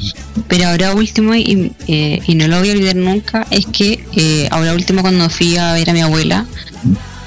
pero 0.47 0.67
ahora 0.69 0.93
último, 0.93 1.35
y, 1.35 1.71
eh, 1.87 2.21
no 2.35 2.47
lo 2.47 2.59
voy 2.59 2.69
a 2.69 2.73
olvidar 2.73 2.95
nunca, 2.95 3.45
es 3.51 3.65
que 3.65 4.03
eh, 4.15 4.47
ahora 4.51 4.73
último 4.73 5.01
cuando 5.01 5.29
fui 5.29 5.57
a 5.57 5.73
ver 5.73 5.89
a 5.89 5.93
mi 5.93 6.01
abuela, 6.01 6.45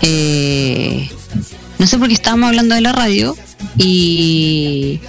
eh, 0.02 1.08
no 1.78 1.86
sé 1.86 1.98
por 1.98 2.08
qué 2.08 2.14
estábamos 2.14 2.48
hablando 2.48 2.74
de 2.74 2.80
la 2.80 2.92
radio 2.92 3.36
y... 3.78 5.00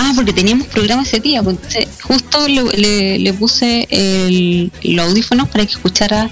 Ah, 0.00 0.12
porque 0.14 0.32
teníamos 0.32 0.68
programa 0.68 1.02
ese 1.02 1.18
día, 1.18 1.42
pues, 1.42 1.56
entonces 1.56 1.88
justo 2.02 2.46
le, 2.46 2.62
le- 2.76 3.18
le 3.18 3.32
puse 3.32 3.88
el, 3.90 4.70
los 4.84 5.06
audífonos 5.08 5.48
para 5.48 5.66
que 5.66 5.72
escuchara 5.72 6.30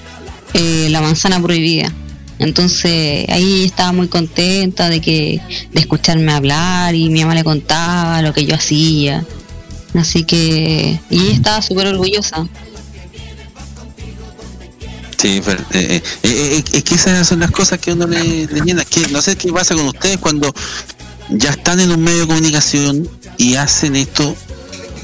eh, 0.53 0.87
La 0.89 1.01
Manzana 1.01 1.41
Prohibida 1.41 1.91
Entonces 2.39 3.25
ahí 3.29 3.65
estaba 3.65 3.91
muy 3.91 4.07
contenta 4.07 4.89
de 4.89 5.01
que 5.01 5.41
de 5.71 5.79
escucharme 5.79 6.31
hablar 6.31 6.95
y 6.95 7.09
mi 7.09 7.21
mamá 7.21 7.35
le 7.35 7.43
contaba 7.43 8.21
lo 8.21 8.33
que 8.33 8.45
yo 8.45 8.55
hacía. 8.55 9.25
Así 9.95 10.23
que 10.23 10.99
y 11.09 11.31
estaba 11.31 11.61
súper 11.61 11.87
orgullosa. 11.87 12.47
Sí, 15.17 15.41
pero, 15.43 15.63
eh, 15.71 15.99
eh, 15.99 16.03
eh, 16.23 16.63
es 16.73 16.83
que 16.83 16.93
esas 16.93 17.27
son 17.27 17.39
las 17.39 17.49
cosas 17.49 17.79
que 17.79 17.91
uno 17.91 18.05
le, 18.05 18.45
le 18.45 18.61
llena. 18.61 18.85
Que 18.85 19.07
no 19.07 19.19
sé 19.21 19.35
qué 19.35 19.51
pasa 19.51 19.73
con 19.73 19.87
ustedes 19.87 20.19
cuando 20.19 20.53
ya 21.29 21.49
están 21.49 21.79
en 21.79 21.91
un 21.91 22.01
medio 22.01 22.21
de 22.21 22.27
comunicación 22.27 23.09
y 23.37 23.55
hacen 23.55 23.95
esto 23.95 24.35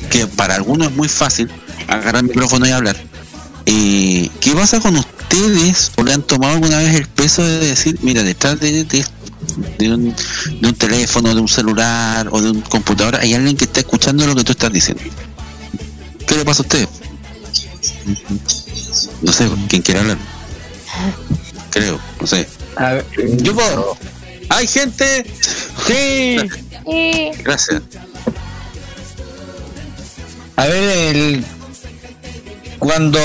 que 0.09 0.27
para 0.27 0.55
algunos 0.55 0.89
es 0.89 0.95
muy 0.95 1.09
fácil, 1.09 1.49
agarrar 1.87 2.17
el 2.17 2.23
micrófono 2.23 2.67
y 2.67 2.71
hablar. 2.71 2.95
Eh, 3.65 4.29
¿Qué 4.39 4.51
pasa 4.51 4.79
con 4.79 4.95
ustedes 5.33 5.91
o 5.97 6.03
le 6.03 6.13
han 6.13 6.21
tomado 6.21 6.53
alguna 6.53 6.77
vez 6.79 6.95
el 6.95 7.07
peso 7.07 7.43
de 7.43 7.59
decir, 7.59 7.97
mira, 8.01 8.23
detrás 8.23 8.59
de, 8.59 8.83
de, 8.83 9.05
de 9.79 9.93
un, 9.93 10.15
de 10.61 10.67
un 10.67 10.75
teléfono, 10.75 11.33
de 11.33 11.41
un 11.41 11.47
celular 11.47 12.27
o 12.31 12.41
de 12.41 12.51
un 12.51 12.61
computador 12.61 13.15
hay 13.15 13.33
alguien 13.33 13.57
que 13.57 13.65
está 13.65 13.79
escuchando 13.79 14.25
lo 14.27 14.35
que 14.35 14.43
tú 14.43 14.51
estás 14.51 14.71
diciendo? 14.71 15.03
¿Qué 16.27 16.35
le 16.35 16.45
pasa 16.45 16.61
a 16.61 16.63
ustedes? 16.63 16.87
No 19.21 19.31
sé, 19.31 19.49
¿quién 19.69 19.81
quiere 19.81 20.01
hablar? 20.01 20.17
Creo, 21.71 21.99
no 22.19 22.27
sé. 22.27 22.47
yo 23.37 23.55
puedo. 23.55 23.97
¡Hay 24.49 24.67
gente! 24.67 25.25
¡Sí! 25.87 26.37
Gracias. 27.43 27.81
A 30.55 30.67
ver, 30.67 31.15
el, 31.15 31.45
cuando 32.77 33.19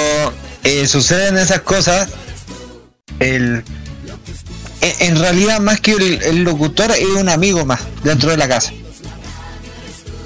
eh, 0.65 0.87
suceden 0.87 1.39
esas 1.39 1.61
cosas, 1.61 2.09
el, 3.21 3.63
en, 4.81 5.19
realidad 5.19 5.61
más 5.61 5.81
que 5.81 5.93
el, 5.93 6.45
locutor 6.45 6.91
es 6.93 7.07
un 7.07 7.29
amigo 7.29 7.65
más 7.65 7.81
dentro 8.05 8.31
de 8.31 8.37
la 8.37 8.49
casa. 8.49 8.73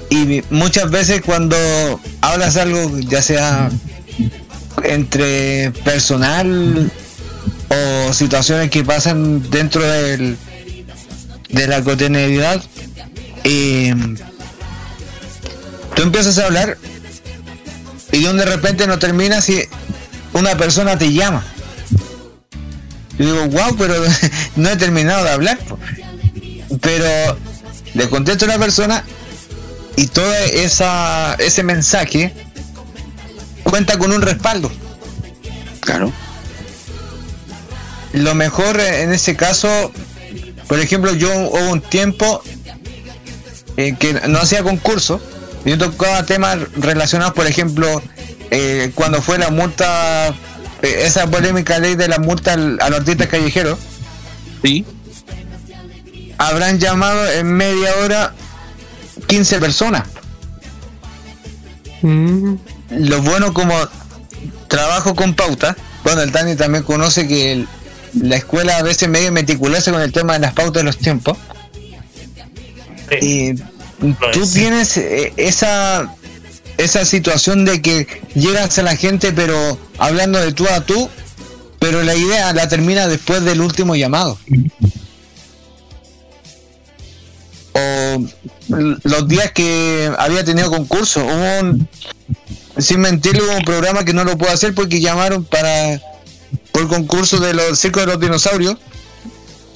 Y 0.09 0.43
muchas 0.49 0.91
veces 0.91 1.21
cuando 1.21 1.57
hablas 2.21 2.57
algo, 2.57 2.99
ya 2.99 3.21
sea 3.21 3.69
entre 4.83 5.71
personal 5.83 6.91
o 7.69 8.13
situaciones 8.13 8.69
que 8.69 8.83
pasan 8.83 9.49
dentro 9.49 9.81
del, 9.81 10.37
de 11.49 11.67
la 11.67 11.81
cotidianidad, 11.83 12.61
eh, 13.43 13.95
tú 15.95 16.01
empiezas 16.03 16.37
a 16.37 16.45
hablar 16.45 16.77
y 18.11 18.23
de 18.23 18.45
repente 18.45 18.85
no 18.85 18.99
termina 18.99 19.41
si 19.41 19.67
una 20.33 20.55
persona 20.57 20.97
te 20.97 21.11
llama. 21.11 21.43
Y 23.17 23.25
digo, 23.25 23.47
wow, 23.47 23.75
pero 23.77 23.95
no 24.55 24.69
he 24.69 24.75
terminado 24.75 25.23
de 25.23 25.31
hablar. 25.31 25.57
po". 25.59 25.79
Pero 26.81 27.37
le 27.93 28.09
contesto 28.09 28.45
a 28.45 28.49
una 28.49 28.57
persona 28.57 29.03
y 29.95 30.07
todo 30.07 30.33
esa, 30.33 31.35
ese 31.35 31.63
mensaje 31.63 32.33
cuenta 33.63 33.97
con 33.97 34.11
un 34.11 34.21
respaldo. 34.21 34.71
Claro. 35.79 36.11
Lo 38.13 38.35
mejor 38.35 38.79
en 38.79 39.13
ese 39.13 39.35
caso, 39.35 39.91
por 40.67 40.79
ejemplo, 40.79 41.13
yo 41.13 41.33
hubo 41.35 41.71
un 41.71 41.81
tiempo 41.81 42.43
eh, 43.77 43.95
que 43.97 44.13
no 44.27 44.39
hacía 44.39 44.63
concurso. 44.63 45.21
Yo 45.65 45.77
tocaba 45.77 46.25
temas 46.25 46.57
relacionados, 46.75 47.33
por 47.33 47.47
ejemplo, 47.47 48.01
eh, 48.51 48.91
cuando 48.95 49.21
fue 49.21 49.37
la 49.37 49.49
multa, 49.49 50.29
eh, 50.81 51.01
esa 51.05 51.27
polémica 51.27 51.79
ley 51.79 51.95
de 51.95 52.07
la 52.07 52.19
multa 52.19 52.53
al- 52.53 52.77
a 52.81 52.89
los 52.89 52.99
artistas 52.99 53.27
callejeros. 53.27 53.79
Sí. 54.63 54.85
Habrán 56.37 56.79
llamado 56.79 57.29
en 57.31 57.53
media 57.53 57.95
hora 58.03 58.33
15 59.27 59.59
personas. 59.59 60.03
Lo 62.89 63.21
bueno 63.21 63.53
como 63.53 63.73
trabajo 64.67 65.15
con 65.15 65.33
pauta, 65.35 65.75
bueno, 66.03 66.21
el 66.21 66.31
Dani 66.31 66.55
también 66.55 66.83
conoce 66.83 67.27
que 67.27 67.53
el- 67.53 67.67
la 68.21 68.35
escuela 68.35 68.77
a 68.77 68.83
veces 68.83 69.07
medio 69.09 69.31
meticulosa 69.31 69.91
con 69.91 70.01
el 70.01 70.11
tema 70.11 70.33
de 70.33 70.39
las 70.39 70.53
pautas 70.53 70.81
de 70.81 70.83
los 70.83 70.97
tiempos. 70.97 71.37
Y 73.21 73.53
tú 74.33 74.45
tienes 74.53 74.97
eh, 74.97 75.33
esa 75.37 76.13
esa 76.77 77.05
situación 77.05 77.65
de 77.65 77.81
que 77.81 78.07
llegas 78.35 78.77
a 78.79 78.83
la 78.83 78.95
gente 78.95 79.31
pero 79.31 79.77
hablando 79.97 80.39
de 80.39 80.53
tú 80.53 80.67
a 80.67 80.81
tú, 80.81 81.09
pero 81.79 82.03
la 82.03 82.15
idea 82.15 82.53
la 82.53 82.67
termina 82.67 83.07
después 83.07 83.43
del 83.43 83.61
último 83.61 83.95
llamado. 83.95 84.37
O 87.73 88.25
los 88.67 89.27
días 89.27 89.51
que 89.51 90.11
había 90.17 90.43
tenido 90.43 90.69
concurso, 90.69 91.25
hubo 91.25 91.59
un, 91.59 91.87
sin 92.77 93.01
mentir, 93.01 93.41
hubo 93.41 93.55
un 93.55 93.63
programa 93.63 94.05
que 94.05 94.13
no 94.13 94.23
lo 94.23 94.37
puedo 94.37 94.51
hacer 94.51 94.73
porque 94.73 95.01
llamaron 95.01 95.43
para 95.43 95.99
por 96.71 96.83
el 96.83 96.87
concurso 96.87 97.39
de 97.39 97.53
los 97.53 97.79
circos 97.79 98.05
de 98.05 98.11
los 98.11 98.19
dinosaurios 98.19 98.77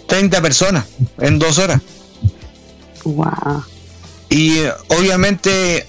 30 0.08 0.42
personas 0.42 0.86
en 1.20 1.40
dos 1.40 1.58
horas. 1.58 1.82
Y 4.30 4.60
eh, 4.60 4.74
obviamente 4.90 5.86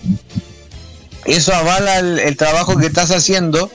eso 1.35 1.55
avala 1.55 1.99
el, 1.99 2.19
el 2.19 2.37
trabajo 2.37 2.77
que 2.77 2.87
estás 2.87 3.11
haciendo, 3.11 3.71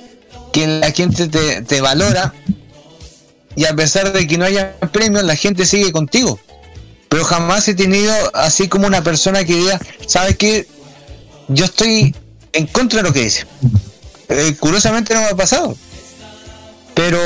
que 0.51 0.67
la 0.67 0.91
gente 0.91 1.27
te, 1.27 1.61
te 1.61 1.81
valora 1.81 2.33
y 3.55 3.65
a 3.65 3.75
pesar 3.75 4.11
de 4.11 4.27
que 4.27 4.37
no 4.37 4.45
haya 4.45 4.75
premios, 4.91 5.23
la 5.23 5.35
gente 5.35 5.65
sigue 5.65 5.91
contigo. 5.91 6.39
Pero 7.09 7.23
jamás 7.23 7.67
he 7.67 7.75
tenido 7.75 8.13
así 8.33 8.67
como 8.67 8.87
una 8.87 9.03
persona 9.03 9.43
que 9.43 9.55
diga, 9.55 9.79
¿sabes 10.07 10.37
qué? 10.37 10.67
Yo 11.47 11.65
estoy 11.65 12.15
en 12.53 12.67
contra 12.67 13.01
de 13.01 13.07
lo 13.07 13.13
que 13.13 13.23
dice. 13.23 13.45
Eh, 14.29 14.55
curiosamente 14.59 15.13
no 15.13 15.21
me 15.21 15.27
ha 15.27 15.35
pasado. 15.35 15.75
Pero 16.95 17.19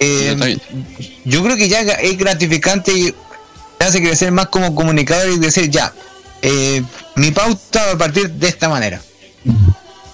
eh, 0.00 0.58
yo 1.24 1.42
creo 1.42 1.56
que 1.56 1.68
ya 1.68 1.80
es 1.80 2.18
gratificante 2.18 2.92
y 2.92 3.14
te 3.78 3.84
hace 3.84 4.02
crecer 4.02 4.32
más 4.32 4.48
como 4.48 4.74
comunicador 4.74 5.30
y 5.30 5.38
decir, 5.38 5.70
ya, 5.70 5.94
eh, 6.42 6.82
mi 7.16 7.30
pauta 7.30 7.86
va 7.86 7.92
a 7.92 7.98
partir 7.98 8.30
de 8.30 8.48
esta 8.48 8.68
manera. 8.68 9.00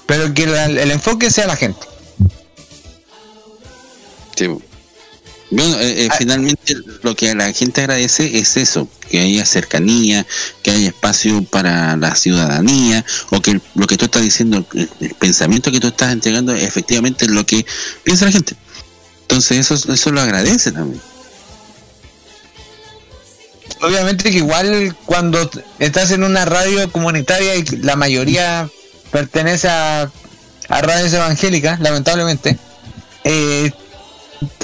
Pero 0.07 0.33
que 0.35 0.47
la- 0.47 0.67
el 0.67 0.91
enfoque 0.91 1.31
sea 1.31 1.47
la 1.47 1.57
gente. 1.57 1.87
Sí. 4.37 4.47
Bueno, 5.51 5.79
eh, 5.79 6.07
eh, 6.07 6.09
finalmente 6.19 6.75
lo 7.03 7.15
que 7.15 7.31
a 7.31 7.35
la 7.35 7.53
gente 7.53 7.81
agradece 7.83 8.39
es 8.39 8.57
eso, 8.57 8.89
que 9.09 9.21
haya 9.21 9.45
cercanía, 9.47 10.27
que 10.63 10.73
haya 10.73 10.89
espacio 10.89 11.45
para 11.45 11.97
la 11.97 12.17
ciudadanía, 12.17 13.05
o 13.31 13.41
que 13.41 13.53
el- 13.53 13.63
lo 13.77 13.87
que 13.87 13.97
tú 13.97 14.07
estás 14.07 14.23
diciendo, 14.23 14.67
el, 14.75 14.91
el 15.01 15.15
pensamiento 15.15 15.71
que 15.71 15.79
tú 15.81 15.89
estás 15.89 16.13
entregando, 16.13 16.53
efectivamente 16.55 17.27
es 17.27 17.31
lo 17.31 17.47
que 17.47 17.65
piensa 18.03 18.25
la 18.25 18.33
gente. 18.33 18.57
Entonces 19.23 19.59
eso, 19.71 19.93
eso 19.93 20.11
lo 20.11 20.21
agradece 20.21 20.73
también. 20.73 21.01
Obviamente 23.85 24.31
que 24.31 24.39
igual 24.39 24.97
cuando 25.05 25.51
estás 25.79 26.11
en 26.11 26.25
una 26.25 26.47
radio 26.47 26.91
comunitaria 26.91 27.55
y 27.55 27.65
la 27.83 27.97
mayoría 27.97 28.67
pertenece 29.11 29.69
a, 29.69 30.11
a 30.71 30.81
radios 30.81 31.13
evangélicas, 31.13 31.81
lamentablemente, 31.81 32.57
eh, 33.25 33.73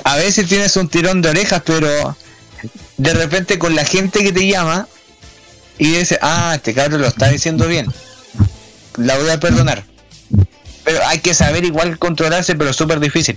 a 0.05 0.17
veces 0.17 0.49
tienes 0.49 0.75
un 0.77 0.89
tirón 0.89 1.21
de 1.21 1.29
orejas, 1.29 1.61
pero 1.67 2.17
de 2.97 3.13
repente 3.13 3.59
con 3.59 3.75
la 3.75 3.85
gente 3.85 4.21
que 4.21 4.33
te 4.33 4.47
llama 4.47 4.89
y 5.77 5.89
dice, 5.99 6.19
ah, 6.23 6.55
este 6.57 6.73
cabrón 6.73 7.03
lo 7.03 7.09
está 7.09 7.29
diciendo 7.29 7.69
bien, 7.69 7.93
la 8.97 9.19
voy 9.19 9.29
a 9.29 9.39
perdonar. 9.39 9.85
Pero 10.83 11.07
hay 11.07 11.19
que 11.19 11.35
saber 11.35 11.67
igual 11.67 11.99
controlarse, 11.99 12.55
pero 12.55 12.71
es 12.71 12.77
súper 12.77 13.01
difícil. 13.01 13.37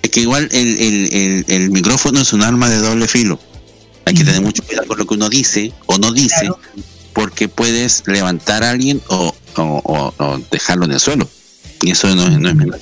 Es 0.00 0.10
que 0.10 0.20
igual 0.20 0.48
el, 0.52 1.10
el, 1.12 1.44
el 1.48 1.70
micrófono 1.70 2.20
es 2.20 2.32
un 2.32 2.44
arma 2.44 2.68
de 2.68 2.78
doble 2.78 3.08
filo. 3.08 3.40
Hay 4.06 4.14
que 4.14 4.24
tener 4.24 4.40
mucho 4.42 4.62
cuidado 4.62 4.86
con 4.88 4.98
lo 4.98 5.06
que 5.06 5.14
uno 5.14 5.28
dice 5.28 5.72
o 5.86 5.98
no 5.98 6.12
dice, 6.12 6.50
porque 7.12 7.48
puedes 7.48 8.02
levantar 8.06 8.62
a 8.62 8.70
alguien 8.70 9.00
o, 9.08 9.34
o, 9.56 9.62
o- 9.62 10.14
o 10.24 10.38
dejarlo 10.50 10.84
en 10.84 10.92
el 10.92 11.00
suelo. 11.00 11.28
Y 11.82 11.90
eso 11.90 12.14
no, 12.14 12.28
no 12.30 12.48
es 12.48 12.54
menor. 12.54 12.80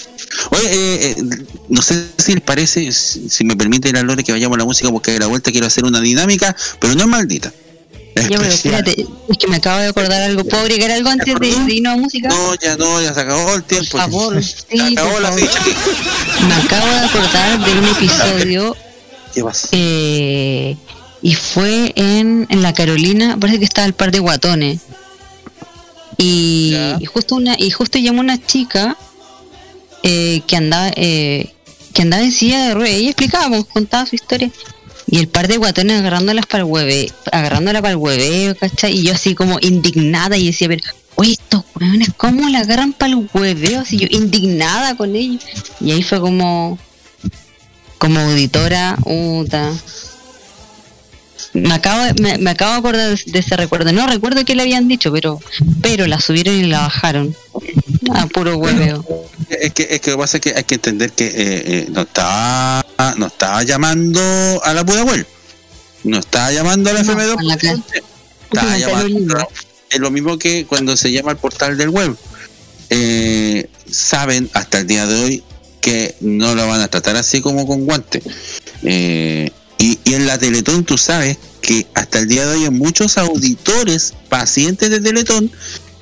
Oye, 0.51 0.67
eh, 0.73 1.15
eh, 1.19 1.25
no 1.69 1.83
sé 1.83 2.07
si 2.19 2.33
les 2.35 2.41
parece, 2.43 2.91
si, 2.93 3.45
me 3.45 3.57
permite 3.57 3.93
la 3.93 4.03
Lore 4.03 4.23
que 4.23 4.33
vayamos 4.33 4.57
a 4.57 4.59
la 4.61 4.65
música, 4.65 4.91
porque 4.91 5.17
a 5.17 5.19
la 5.19 5.27
vuelta 5.27 5.51
quiero 5.51 5.67
hacer 5.67 5.85
una 5.85 6.01
dinámica, 6.01 6.55
pero 6.81 6.95
no 6.95 7.03
es 7.03 7.09
maldita. 7.09 7.53
Es 8.15 8.25
Ya, 8.29 8.37
pero 8.39 8.43
especial. 8.43 8.75
espérate, 8.87 9.07
es 9.29 9.39
que 9.39 9.49
me 9.49 9.57
acabo 9.57 9.81
de 9.81 9.87
acordar 9.89 10.23
algo. 10.23 10.45
¿Puedo 10.45 10.63
agregar 10.63 10.91
algo 10.93 11.09
antes 11.11 11.35
de, 11.35 11.65
de 11.65 11.75
irnos 11.75 11.95
a 11.95 11.97
música? 11.97 12.29
No, 12.29 12.55
ya 12.57 12.77
no, 12.77 13.01
ya 13.03 13.13
se 13.15 13.21
acabó 13.21 13.55
el 13.55 13.63
tiempo. 13.65 13.91
Por 13.93 14.01
favor, 14.01 14.43
se 14.45 14.83
acabó 14.83 15.11
por 15.13 15.23
la 15.23 15.29
favor. 15.33 15.41
fecha. 15.49 15.63
Me 16.47 16.55
acabo 16.55 16.87
de 16.87 16.99
acordar 16.99 17.65
de 17.65 17.73
un 17.79 17.85
episodio 17.97 18.77
eh, 19.73 20.77
y 21.23 21.35
fue 21.35 21.93
en, 21.95 22.47
en 22.51 22.63
la 22.63 22.75
Carolina, 22.75 23.37
parece 23.39 23.61
que 23.61 23.65
estaba 23.65 23.87
el 23.87 23.95
par 23.95 24.11
de 24.11 24.19
guatones. 24.19 24.81
Y, 26.19 26.77
y 27.01 27.07
justo 27.07 27.37
una 27.37 27.57
y 27.59 27.71
justo 27.71 27.99
llamó 27.99 28.21
una 28.21 28.45
chica 28.45 28.97
eh, 30.03 30.43
que 30.47 30.57
andaba 30.57 30.91
eh, 30.95 31.55
que 31.93 32.03
andaba 32.03 32.23
en 32.23 32.33
silla 32.33 32.67
de 32.67 32.75
ruedas 32.75 33.01
y 33.01 33.07
explicábamos, 33.09 33.67
contaba 33.67 34.07
su 34.07 34.17
historia. 34.17 34.51
Y 35.07 35.19
el 35.19 35.29
par 35.29 35.47
de 35.47 35.59
guatones 35.59 36.01
agarrándolas 36.01 36.47
para 36.47 36.65
el 36.65 36.71
hueve, 36.71 37.13
agarrándola 37.31 37.83
para 37.83 37.93
el 37.93 37.99
hueveo, 37.99 38.57
¿cachai? 38.57 38.97
Y 38.97 39.03
yo 39.03 39.13
así 39.13 39.35
como 39.35 39.59
indignada 39.61 40.37
y 40.39 40.47
decía, 40.47 40.69
pero, 40.69 40.83
oye, 41.17 41.33
estos 41.33 41.65
huevones, 41.75 42.11
¿cómo 42.17 42.49
la 42.49 42.61
agarran 42.61 42.95
para 42.95 43.13
el 43.13 43.29
hueveo? 43.35 43.81
Así 43.81 43.99
yo 43.99 44.07
indignada 44.11 44.97
con 44.97 45.15
ellos. 45.15 45.45
Y 45.81 45.91
ahí 45.91 46.03
fue 46.03 46.21
como, 46.21 46.79
como 47.99 48.21
auditora, 48.21 48.97
puta. 49.03 49.73
Me 51.55 51.75
acabo, 51.75 52.03
de- 52.05 52.15
me, 52.23 52.39
me 52.39 52.51
acabo 52.51 52.73
de 52.73 52.79
acordar 52.79 53.19
de, 53.19 53.39
ese 53.39 53.57
recuerdo. 53.57 53.93
No 53.93 54.07
recuerdo 54.07 54.45
qué 54.45 54.55
le 54.55 54.63
habían 54.63 54.89
dicho, 54.89 55.13
pero 55.13 55.39
pero 55.83 56.07
la 56.07 56.21
subieron 56.21 56.55
y 56.55 56.65
la 56.65 56.81
bajaron. 56.81 57.37
A 58.15 58.27
puro 58.27 58.57
hueveo. 58.57 59.05
Es 59.49 59.73
que, 59.75 59.87
es 59.91 60.01
que 60.01 60.11
lo 60.11 60.17
que 60.17 60.23
pasa 60.23 60.37
es 60.39 60.41
que 60.41 60.55
hay 60.57 60.65
que 60.65 60.75
entender 60.77 61.13
que 61.13 61.27
eh, 61.27 61.33
eh, 61.37 61.87
no 61.91 62.03
estaba 62.03 62.83
no 63.19 63.27
estaba 63.27 63.63
llamando 63.63 64.21
a 64.65 64.73
la 64.73 64.85
Pudahuel. 64.85 65.27
No 66.05 66.19
estaba 66.19 66.51
llamando 66.53 66.91
a 66.91 66.95
la 66.95 67.03
FM2. 67.03 67.83
Estaba 68.51 68.79
llamando, 68.79 69.49
es 69.91 69.99
lo 69.99 70.11
mismo 70.11 70.39
que 70.39 70.65
cuando 70.67 70.97
se 70.97 71.13
llama 71.13 71.33
al 71.33 71.37
portal 71.37 71.77
del 71.77 71.91
web. 71.91 72.17
Eh, 72.91 73.69
saben 73.91 74.51
hasta 74.55 74.79
el 74.79 74.87
día 74.87 75.07
de 75.07 75.23
hoy 75.23 75.43
que 75.81 76.15
no 76.21 76.55
lo 76.55 76.67
van 76.67 76.81
a 76.81 76.89
tratar 76.89 77.17
así 77.17 77.41
como 77.41 77.67
con 77.67 77.85
guante. 77.85 78.23
Eh, 78.83 79.51
y, 79.83 79.99
en 80.15 80.27
la 80.27 80.39
Teletón 80.39 80.85
tú 80.85 80.97
sabes 80.97 81.39
que 81.61 81.89
hasta 81.95 82.21
el 82.21 82.29
día 82.29 82.47
de 82.47 82.57
hoy 82.57 82.65
hay 82.65 82.71
muchos 82.71 83.19
auditores, 83.19 84.15
pacientes 84.29 84.91
de 84.91 85.01
Teletón, 85.01 85.51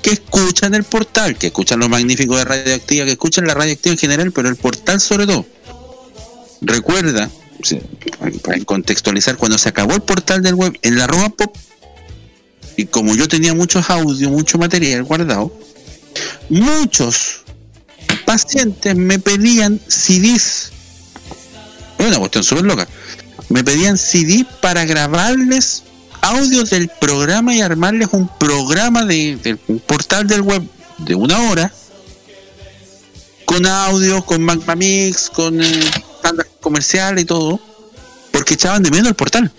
que 0.03 0.11
escuchan 0.11 0.75
el 0.75 0.83
portal, 0.83 1.35
que 1.35 1.47
escuchan 1.47 1.79
lo 1.79 1.89
magnífico 1.89 2.37
de 2.37 2.45
Radioactiva, 2.45 3.05
que 3.05 3.13
escuchan 3.13 3.47
la 3.47 3.55
Radioactiva 3.55 3.93
en 3.93 3.97
general, 3.97 4.31
pero 4.31 4.49
el 4.49 4.55
portal 4.55 5.01
sobre 5.01 5.25
todo. 5.25 5.47
Recuerda, 6.61 7.31
para 8.43 8.63
contextualizar, 8.65 9.37
cuando 9.37 9.57
se 9.57 9.69
acabó 9.69 9.95
el 9.95 10.03
portal 10.03 10.43
del 10.43 10.53
web 10.53 10.77
en 10.83 10.99
la 10.99 11.05
arroba 11.05 11.29
pop, 11.29 11.55
y 12.77 12.85
como 12.85 13.15
yo 13.15 13.27
tenía 13.27 13.55
muchos 13.55 13.89
audios, 13.89 14.31
mucho 14.31 14.59
material 14.59 15.03
guardado, 15.03 15.57
muchos 16.49 17.41
pacientes 18.25 18.95
me 18.95 19.17
pedían 19.17 19.81
CDs. 19.87 20.71
Es 21.97 22.07
una 22.07 22.19
cuestión 22.19 22.43
súper 22.43 22.65
loca. 22.65 22.87
Me 23.49 23.63
pedían 23.63 23.97
CD 23.97 24.45
para 24.61 24.85
grabarles 24.85 25.83
audios 26.21 26.69
del 26.69 26.89
programa 26.99 27.53
y 27.55 27.61
armarles 27.61 28.09
un 28.11 28.29
programa 28.37 29.05
de, 29.05 29.57
un 29.67 29.79
portal 29.79 30.27
del 30.27 30.41
web 30.41 30.63
de 30.99 31.15
una 31.15 31.49
hora 31.49 31.73
con 33.45 33.65
audios, 33.65 34.23
con 34.23 34.43
Magma 34.43 34.75
Mix, 34.75 35.29
con 35.29 35.61
eh, 35.61 35.91
bandas 36.23 36.47
comerciales 36.61 37.23
y 37.23 37.25
todo, 37.25 37.59
porque 38.31 38.53
echaban 38.53 38.81
de 38.81 38.91
menos 38.91 39.09
el 39.09 39.15
portal. 39.15 39.51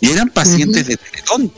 Y 0.00 0.10
eran 0.10 0.28
pacientes 0.30 0.86
de 0.86 0.96
Teletón. 0.96 1.52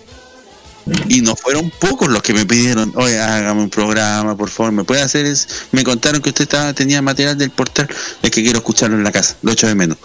Y 1.09 1.23
no 1.23 1.37
fueron 1.37 1.71
pocos 1.71 2.09
los 2.09 2.23
que 2.23 2.35
me 2.35 2.45
pidieron, 2.45 2.93
oye, 2.97 3.19
hágame 3.19 3.63
un 3.63 3.71
programa, 3.71 4.37
por 4.37 4.51
favor, 4.51 4.73
me 4.73 4.83
puede 4.83 5.01
hacer 5.01 5.25
es 5.27 5.67
Me 5.71 5.85
contaron 5.85 6.21
que 6.21 6.31
usted 6.31 6.43
estaba, 6.43 6.73
tenía 6.75 7.01
material 7.01 7.39
del 7.39 7.51
portal, 7.51 7.89
es 8.21 8.31
que 8.31 8.43
quiero 8.43 8.59
escucharlo 8.59 8.97
en 8.97 9.05
la 9.05 9.13
casa, 9.13 9.37
lo 9.43 9.53
echo 9.53 9.69
de 9.69 9.77
menos. 9.77 9.97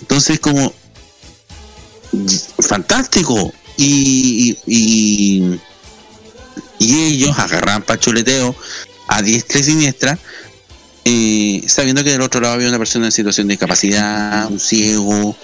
Entonces, 0.00 0.40
como 0.40 0.72
fantástico. 2.60 3.52
Y, 3.76 4.58
y, 4.66 5.60
y 6.78 7.04
ellos 7.04 7.38
agarran 7.38 7.82
para 7.82 8.00
chuleteo 8.00 8.54
a 9.06 9.22
diestra 9.22 9.60
y 9.60 9.62
siniestra, 9.62 10.18
eh, 11.04 11.62
sabiendo 11.66 12.04
que 12.04 12.10
del 12.10 12.22
otro 12.22 12.40
lado 12.40 12.54
había 12.54 12.68
una 12.68 12.78
persona 12.78 13.06
en 13.06 13.12
situación 13.12 13.46
de 13.46 13.52
discapacidad, 13.52 14.50
un 14.50 14.60
ciego. 14.60 15.36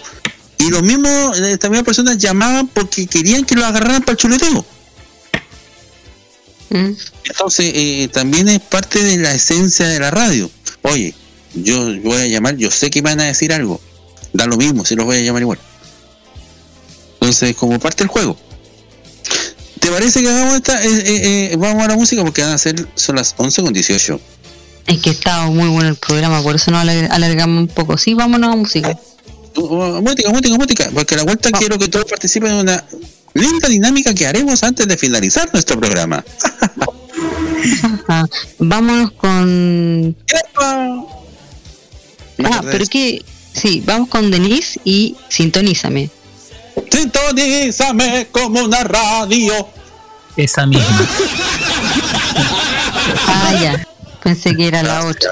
Y 0.59 0.71
los 0.71 0.83
mismos, 0.83 1.39
estas 1.39 1.71
mismas 1.71 1.85
personas 1.85 2.19
llamaban 2.19 2.69
porque 2.69 3.07
querían 3.07 3.45
que 3.45 3.55
lo 3.55 3.65
agarraran 3.65 4.03
para 4.03 4.13
el 4.13 4.19
chuleteo. 4.19 4.67
Entonces, 6.71 7.71
eh, 7.73 8.09
también 8.13 8.49
es 8.49 8.59
parte 8.61 9.03
de 9.03 9.17
la 9.19 9.33
esencia 9.33 9.87
de 9.87 10.01
la 10.01 10.11
radio. 10.11 10.51
Oye, 10.83 11.15
yo 11.55 12.01
voy 12.01 12.17
a 12.17 12.27
llamar, 12.27 12.57
yo 12.57 12.69
sé 12.71 12.91
que 12.91 13.01
van 13.01 13.21
a 13.21 13.25
decir 13.25 13.53
algo. 13.53 13.81
Da 14.35 14.47
lo 14.47 14.57
mismo, 14.59 14.85
si 14.85 14.95
los 14.97 15.07
voy 15.07 15.17
a 15.17 15.21
llamar 15.23 15.41
igual. 15.43 15.59
Entonces, 17.15 17.57
como 17.57 17.79
parte 17.79 18.05
del 18.05 18.09
juego. 18.09 18.37
¿Te 19.81 19.89
parece 19.91 20.21
que 20.23 20.29
hagamos 20.29 20.57
esta? 20.57 20.83
eh, 20.85 20.89
eh, 20.89 21.51
eh, 21.53 21.57
vamos 21.57 21.83
a 21.85 21.89
la 21.89 21.97
música 21.97 22.23
porque 22.23 22.43
van 22.43 22.53
a 22.53 22.59
ser, 22.59 22.87
son 22.95 23.17
las 23.17 23.35
11 23.37 23.63
con 23.63 23.73
18. 23.73 24.21
Es 24.87 24.99
que 25.01 25.11
estaba 25.11 25.47
muy 25.47 25.69
bueno 25.69 25.89
el 25.89 25.97
programa, 25.97 26.43
por 26.43 26.57
eso 26.57 26.71
nos 26.71 26.83
alar- 26.83 27.09
alargamos 27.11 27.61
un 27.63 27.69
poco. 27.69 27.97
Sí, 27.97 28.13
vámonos 28.15 28.53
a 28.53 28.57
música. 28.57 28.99
Uh, 29.57 29.61
uh, 29.61 30.03
música, 30.03 30.31
música, 30.31 30.57
música. 30.57 30.91
Porque 30.93 31.15
a 31.15 31.19
la 31.19 31.25
vuelta 31.25 31.51
quiero 31.53 31.79
que 31.79 31.89
todos 31.89 32.05
participen 32.07 32.51
en 32.53 32.57
una 32.59 32.85
linda 33.35 33.69
dinámica 33.69 34.13
que 34.15 34.27
haremos 34.27 34.63
antes 34.63 34.87
de 34.89 34.97
finalizar 34.99 35.49
nuestro 35.53 35.79
programa. 35.79 36.25
Vámonos 38.59 39.13
con. 39.13 40.17
Ah, 40.59 41.03
pero 42.63 42.87
que. 42.87 43.25
Sí, 43.55 43.83
vamos 43.87 44.09
con 44.09 44.31
Denise 44.31 44.81
y 44.85 45.17
sintonízame. 45.29 46.11
Sintonízame 46.91 48.27
como 48.31 48.61
una 48.61 48.83
radio. 48.83 49.69
Esa 50.37 50.67
misma. 50.67 51.09
Ah, 53.27 53.53
ya. 53.61 53.87
Pensé 54.23 54.57
que 54.57 54.67
era 54.67 54.83
la 54.83 55.05
otra. 55.05 55.31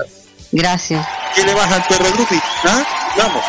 Gracias. 0.52 1.06
¿Qué 1.34 1.44
le 1.44 1.54
vas 1.54 1.72
al 1.72 1.84
perro 1.86 2.10
Drupi? 2.12 2.36
¿Ah? 2.64 2.84
Vamos. 3.16 3.44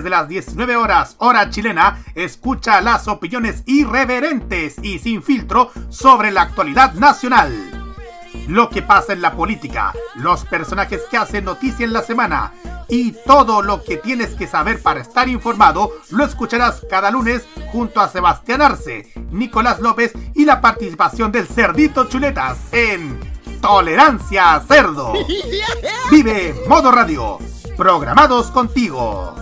Desde 0.00 0.08
las 0.08 0.28
19 0.28 0.76
horas, 0.76 1.14
hora 1.18 1.50
chilena, 1.50 2.02
escucha 2.14 2.80
las 2.80 3.06
opiniones 3.06 3.62
irreverentes 3.66 4.76
y 4.82 4.98
sin 4.98 5.22
filtro 5.22 5.70
sobre 5.90 6.30
la 6.30 6.40
actualidad 6.40 6.94
nacional. 6.94 7.52
Lo 8.48 8.70
que 8.70 8.80
pasa 8.80 9.12
en 9.12 9.20
la 9.20 9.32
política, 9.32 9.92
los 10.14 10.46
personajes 10.46 11.02
que 11.10 11.18
hacen 11.18 11.44
noticia 11.44 11.84
en 11.84 11.92
la 11.92 12.00
semana 12.00 12.52
y 12.88 13.12
todo 13.26 13.60
lo 13.60 13.84
que 13.84 13.98
tienes 13.98 14.30
que 14.30 14.46
saber 14.46 14.80
para 14.80 15.00
estar 15.00 15.28
informado 15.28 15.92
lo 16.08 16.24
escucharás 16.24 16.80
cada 16.88 17.10
lunes 17.10 17.46
junto 17.70 18.00
a 18.00 18.08
Sebastián 18.08 18.62
Arce, 18.62 19.12
Nicolás 19.30 19.80
López 19.80 20.12
y 20.34 20.46
la 20.46 20.62
participación 20.62 21.30
del 21.30 21.46
Cerdito 21.46 22.08
Chuletas 22.08 22.72
en 22.72 23.20
Tolerancia 23.60 24.62
Cerdo. 24.66 25.12
Vive 26.10 26.54
Modo 26.66 26.90
Radio 26.90 27.38
programados 27.76 28.50
contigo. 28.50 29.39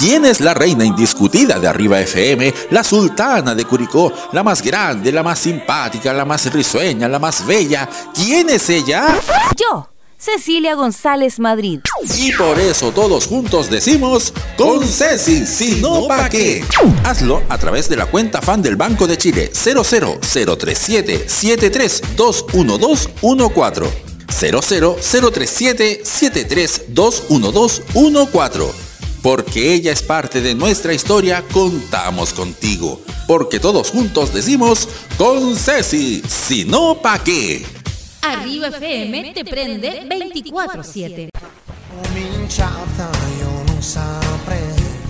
¿Quién 0.00 0.24
es 0.24 0.40
la 0.40 0.54
reina 0.54 0.82
indiscutida 0.82 1.58
de 1.58 1.68
Arriba 1.68 2.00
FM? 2.00 2.54
La 2.70 2.82
sultana 2.82 3.54
de 3.54 3.66
Curicó, 3.66 4.10
la 4.32 4.42
más 4.42 4.62
grande, 4.62 5.12
la 5.12 5.22
más 5.22 5.38
simpática, 5.38 6.14
la 6.14 6.24
más 6.24 6.50
risueña, 6.50 7.06
la 7.06 7.18
más 7.18 7.44
bella. 7.44 7.86
¿Quién 8.14 8.48
es 8.48 8.70
ella? 8.70 9.20
Yo, 9.58 9.90
Cecilia 10.16 10.74
González 10.74 11.38
Madrid. 11.38 11.80
Y 12.16 12.32
por 12.32 12.58
eso 12.58 12.92
todos 12.92 13.26
juntos 13.26 13.68
decimos, 13.68 14.32
con 14.56 14.88
Ceci, 14.88 15.44
si 15.44 15.82
no, 15.82 16.08
¿pa' 16.08 16.30
qué? 16.30 16.64
Hazlo 17.04 17.42
a 17.50 17.58
través 17.58 17.90
de 17.90 17.96
la 17.96 18.06
cuenta 18.06 18.40
fan 18.40 18.62
del 18.62 18.76
Banco 18.76 19.06
de 19.06 19.18
Chile 19.18 19.50
00037 19.52 21.26
7321214 21.28 23.90
00037 24.30 26.02
7321214 26.04 28.89
Porque 29.22 29.74
ella 29.74 29.92
es 29.92 30.02
parte 30.02 30.40
de 30.40 30.54
nuestra 30.54 30.94
historia, 30.94 31.44
contamos 31.52 32.32
contigo. 32.32 33.00
Porque 33.26 33.60
todos 33.60 33.90
juntos 33.90 34.32
decimos, 34.32 34.88
con 35.18 35.56
Ceci, 35.56 36.22
si 36.26 36.64
no, 36.64 36.96
¿pa' 37.00 37.22
qué? 37.22 37.64
Arriba 38.22 38.68
FM 38.68 39.32
te 39.34 39.44
prende 39.44 40.08
24-7. 40.08 41.28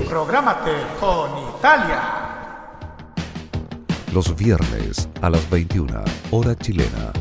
Prográmate 0.08 0.72
con 0.98 1.30
Italia. 1.56 2.26
Los 4.12 4.34
viernes 4.36 5.08
a 5.22 5.30
las 5.30 5.48
21, 5.48 6.02
hora 6.32 6.56
chilena 6.56 7.12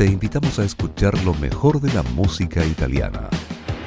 te 0.00 0.06
invitamos 0.06 0.58
a 0.58 0.64
escuchar 0.64 1.22
lo 1.24 1.34
mejor 1.34 1.78
de 1.78 1.92
la 1.92 2.02
música 2.02 2.64
italiana. 2.64 3.28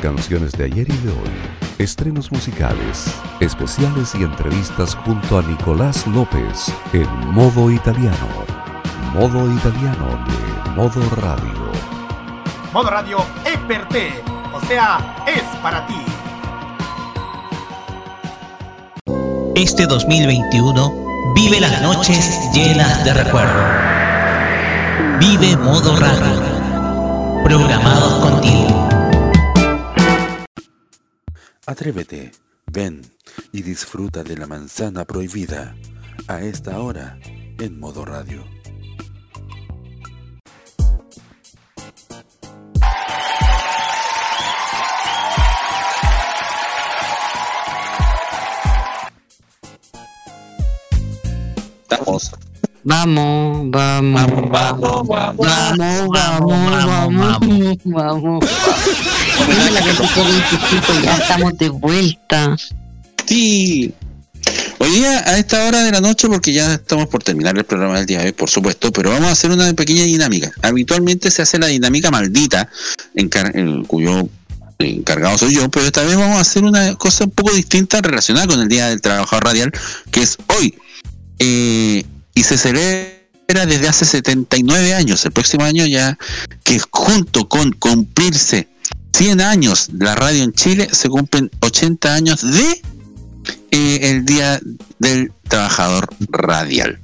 Canciones 0.04 0.52
de 0.52 0.66
ayer 0.66 0.86
y 0.90 0.98
de 0.98 1.12
hoy, 1.12 1.32
estrenos 1.78 2.30
musicales, 2.30 3.06
especiales 3.40 4.14
y 4.16 4.24
entrevistas 4.24 4.96
junto 4.96 5.40
a 5.40 5.42
Nicolás 5.44 6.06
López 6.08 6.74
en 6.92 7.08
modo 7.30 7.72
italiano. 7.72 8.28
Modo 9.14 9.50
italiano 9.50 10.22
de 10.28 10.72
Modo 10.72 11.00
Radio. 11.16 11.72
Modo 12.74 12.90
Radio 12.90 13.20
es 13.46 13.58
per 13.60 13.88
te, 13.88 14.12
o 14.54 14.60
sea, 14.68 15.24
es 15.26 15.42
para 15.62 15.88
ti. 15.88 16.02
Este 19.56 19.88
2021 19.88 21.34
vive 21.34 21.62
las 21.62 21.82
noches 21.82 22.30
llenas 22.54 23.06
de 23.06 23.14
recuerdos. 23.14 23.66
Vive 25.20 25.56
Modo 25.56 25.96
Radio. 25.96 26.44
Programados 27.46 28.16
contigo. 28.16 28.73
Atrévete, 31.66 32.32
ven 32.68 33.02
y 33.54 33.62
disfruta 33.62 34.22
de 34.24 34.36
la 34.36 34.48
manzana 34.48 35.06
prohibida 35.06 35.76
a 36.28 36.42
esta 36.42 36.80
hora 36.82 37.18
en 37.58 37.80
Modo 37.80 38.04
Radio. 38.04 38.44
Vamos, 52.86 53.72
vamos, 53.72 54.50
vamos, 54.50 55.08
vamos, 55.08 55.08
vamos, 55.08 56.10
vamos, 56.10 56.86
vamos, 56.86 57.78
vamos. 57.86 58.46
Ya 61.02 61.18
estamos 61.18 61.58
de 61.58 61.70
vuelta. 61.70 62.58
Sí. 63.26 63.94
Hoy 64.80 64.90
día 64.90 65.24
a 65.26 65.38
esta 65.38 65.66
hora 65.66 65.82
de 65.84 65.92
la 65.94 66.02
noche, 66.02 66.28
porque 66.28 66.52
ya 66.52 66.74
estamos 66.74 67.08
por 67.08 67.24
terminar 67.24 67.58
el 67.58 67.64
programa 67.64 67.96
del 67.96 68.06
día 68.06 68.20
de 68.20 68.26
hoy, 68.26 68.32
por 68.34 68.50
supuesto, 68.50 68.92
pero 68.92 69.12
vamos 69.12 69.30
a 69.30 69.32
hacer 69.32 69.52
una 69.52 69.74
pequeña 69.74 70.04
dinámica. 70.04 70.52
Habitualmente 70.62 71.32
se 71.32 71.42
hace 71.42 71.58
la 71.60 71.68
dinámica 71.68 72.12
maldita, 72.12 72.68
en, 73.16 73.30
en 73.54 73.86
cuyo 73.86 74.28
encargado 74.80 75.38
soy 75.38 75.56
yo, 75.56 75.70
pero 75.72 75.86
esta 75.86 76.04
vez 76.04 76.18
vamos 76.18 76.38
a 76.38 76.42
hacer 76.42 76.66
una 76.66 76.96
cosa 76.96 77.24
un 77.24 77.32
poco 77.32 77.54
distinta 77.54 78.02
relacionada 78.02 78.48
con 78.48 78.60
el 78.60 78.68
Día 78.68 78.90
del 78.90 79.00
Trabajador 79.00 79.46
Radial, 79.46 79.72
que 80.12 80.22
es 80.22 80.38
hoy. 80.58 80.76
Eh, 81.40 82.04
y 82.36 82.44
se 82.44 82.58
celebra 82.58 83.66
desde 83.66 83.88
hace 83.88 84.06
79 84.06 84.94
años. 84.94 85.24
El 85.26 85.32
próximo 85.32 85.64
año 85.64 85.86
ya, 85.86 86.18
que 86.64 86.80
junto 86.90 87.48
con 87.48 87.72
cumplirse 87.74 88.68
100 89.14 89.42
años 89.42 89.90
la 89.98 90.16
radio 90.16 90.44
en 90.44 90.54
Chile, 90.54 90.88
se 90.92 91.10
cumplen 91.10 91.52
80 91.62 92.14
años 92.14 92.42
de 92.42 92.82
eh, 93.72 94.00
el 94.12 94.26
Día 94.26 94.60
del 95.00 95.32
Trabajador 95.48 96.08
Radial. 96.30 97.00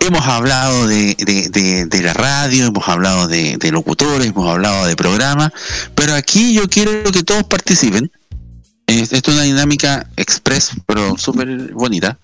Hemos 0.00 0.26
hablado 0.26 0.88
de, 0.88 1.14
de, 1.14 2.02
la 2.02 2.14
radio, 2.14 2.66
hemos 2.66 2.88
hablado 2.88 3.28
de, 3.28 3.58
locutores, 3.70 4.28
hemos 4.28 4.48
hablado 4.48 4.86
de 4.86 4.96
programas, 4.96 5.52
pero 5.94 6.14
aquí 6.14 6.54
yo 6.54 6.68
quiero 6.68 7.04
que 7.12 7.22
todos 7.22 7.44
participen. 7.44 8.10
Esto 8.86 9.16
es 9.16 9.28
una 9.28 9.42
dinámica 9.42 10.08
express, 10.16 10.70
pero 10.86 11.16
súper 11.16 11.72
bonita 11.74 12.18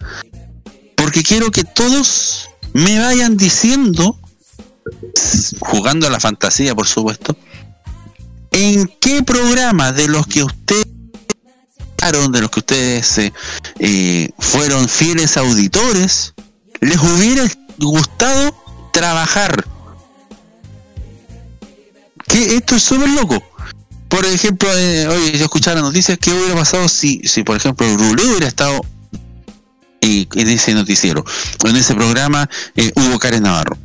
porque 1.06 1.22
quiero 1.22 1.52
que 1.52 1.62
todos 1.62 2.50
me 2.72 2.98
vayan 2.98 3.36
diciendo, 3.36 4.18
jugando 5.60 6.08
a 6.08 6.10
la 6.10 6.18
fantasía, 6.18 6.74
por 6.74 6.88
supuesto, 6.88 7.36
en 8.50 8.92
qué 9.00 9.22
programa 9.22 9.92
de 9.92 10.08
los 10.08 10.26
que 10.26 10.42
ustedes 10.42 10.88
de 12.32 13.26
eh, 13.26 13.32
eh, 13.78 14.30
fueron 14.36 14.88
fieles 14.88 15.36
auditores, 15.36 16.34
les 16.80 16.98
hubiera 16.98 17.46
gustado 17.78 18.52
trabajar. 18.92 19.64
Que 22.26 22.56
esto 22.56 22.74
es 22.74 22.82
súper 22.82 23.10
loco. 23.10 23.40
Por 24.08 24.26
ejemplo, 24.26 24.68
eh, 24.76 25.06
hoy 25.06 25.38
yo 25.38 25.44
escuchaba 25.44 25.80
noticias 25.80 26.18
que 26.18 26.32
hubiera 26.32 26.56
pasado 26.56 26.88
si, 26.88 27.20
si 27.22 27.44
por 27.44 27.56
ejemplo, 27.56 27.86
Rulé 27.96 28.24
hubiera 28.24 28.48
estado 28.48 28.80
en 30.06 30.48
ese 30.48 30.74
noticiero, 30.74 31.24
en 31.64 31.76
ese 31.76 31.94
programa 31.94 32.48
eh, 32.74 32.92
hubo 32.94 33.18
Karen 33.18 33.42
Navarro. 33.42 33.76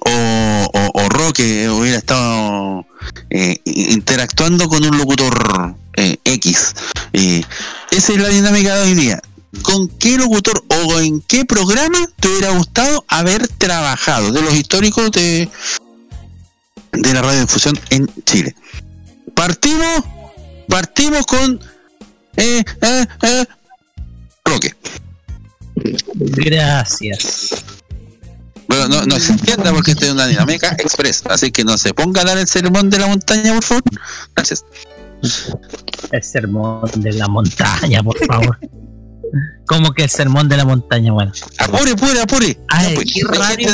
O, 0.00 1.08
Roque 1.10 1.68
hubiera 1.68 1.98
estado 1.98 2.86
eh, 3.30 3.56
interactuando 3.64 4.68
con 4.68 4.84
un 4.84 4.96
locutor 4.96 5.74
eh, 5.96 6.16
X. 6.24 6.74
esa 7.12 8.12
es 8.12 8.18
la 8.18 8.28
dinámica 8.28 8.76
de 8.76 8.82
hoy 8.82 8.94
día. 8.94 9.20
¿Con 9.62 9.88
qué 9.88 10.16
locutor 10.18 10.62
o 10.68 11.00
en 11.00 11.20
qué 11.22 11.44
programa 11.44 11.98
te 12.20 12.28
hubiera 12.28 12.50
gustado 12.50 13.04
haber 13.08 13.48
trabajado 13.48 14.30
de 14.30 14.42
los 14.42 14.54
históricos 14.54 15.10
de, 15.12 15.48
de 16.92 17.14
la 17.14 17.22
radiodifusión 17.22 17.78
en 17.90 18.08
Chile? 18.24 18.54
Partimos, 19.34 20.04
partimos 20.68 21.26
con 21.26 21.60
eh, 22.36 22.64
Gracias. 26.14 27.64
Bueno, 28.68 28.88
no, 28.88 29.06
no 29.06 29.18
se 29.18 29.32
entienda 29.32 29.72
porque 29.72 29.92
estoy 29.92 30.08
en 30.08 30.14
una 30.14 30.26
dinámica 30.26 30.76
express, 30.78 31.22
así 31.26 31.50
que 31.50 31.64
no 31.64 31.78
se 31.78 31.94
ponga 31.94 32.20
a 32.20 32.24
dar 32.24 32.38
el 32.38 32.46
sermón 32.46 32.90
de 32.90 32.98
la 32.98 33.06
montaña, 33.06 33.54
por 33.54 33.64
favor. 33.64 33.82
Gracias. 34.36 34.64
El 36.12 36.22
sermón 36.22 36.90
de 36.96 37.12
la 37.12 37.28
montaña, 37.28 38.02
por 38.02 38.18
favor. 38.26 38.58
¿Cómo 39.66 39.92
que 39.92 40.04
el 40.04 40.10
sermón 40.10 40.48
de 40.48 40.56
la 40.56 40.64
montaña? 40.64 41.12
Bueno. 41.12 41.32
Apure, 41.58 41.92
apure, 41.92 42.20
apure. 42.20 42.58
Ay, 42.68 42.94
pues, 42.94 43.12
¿qué, 43.12 43.22
radio 43.24 43.68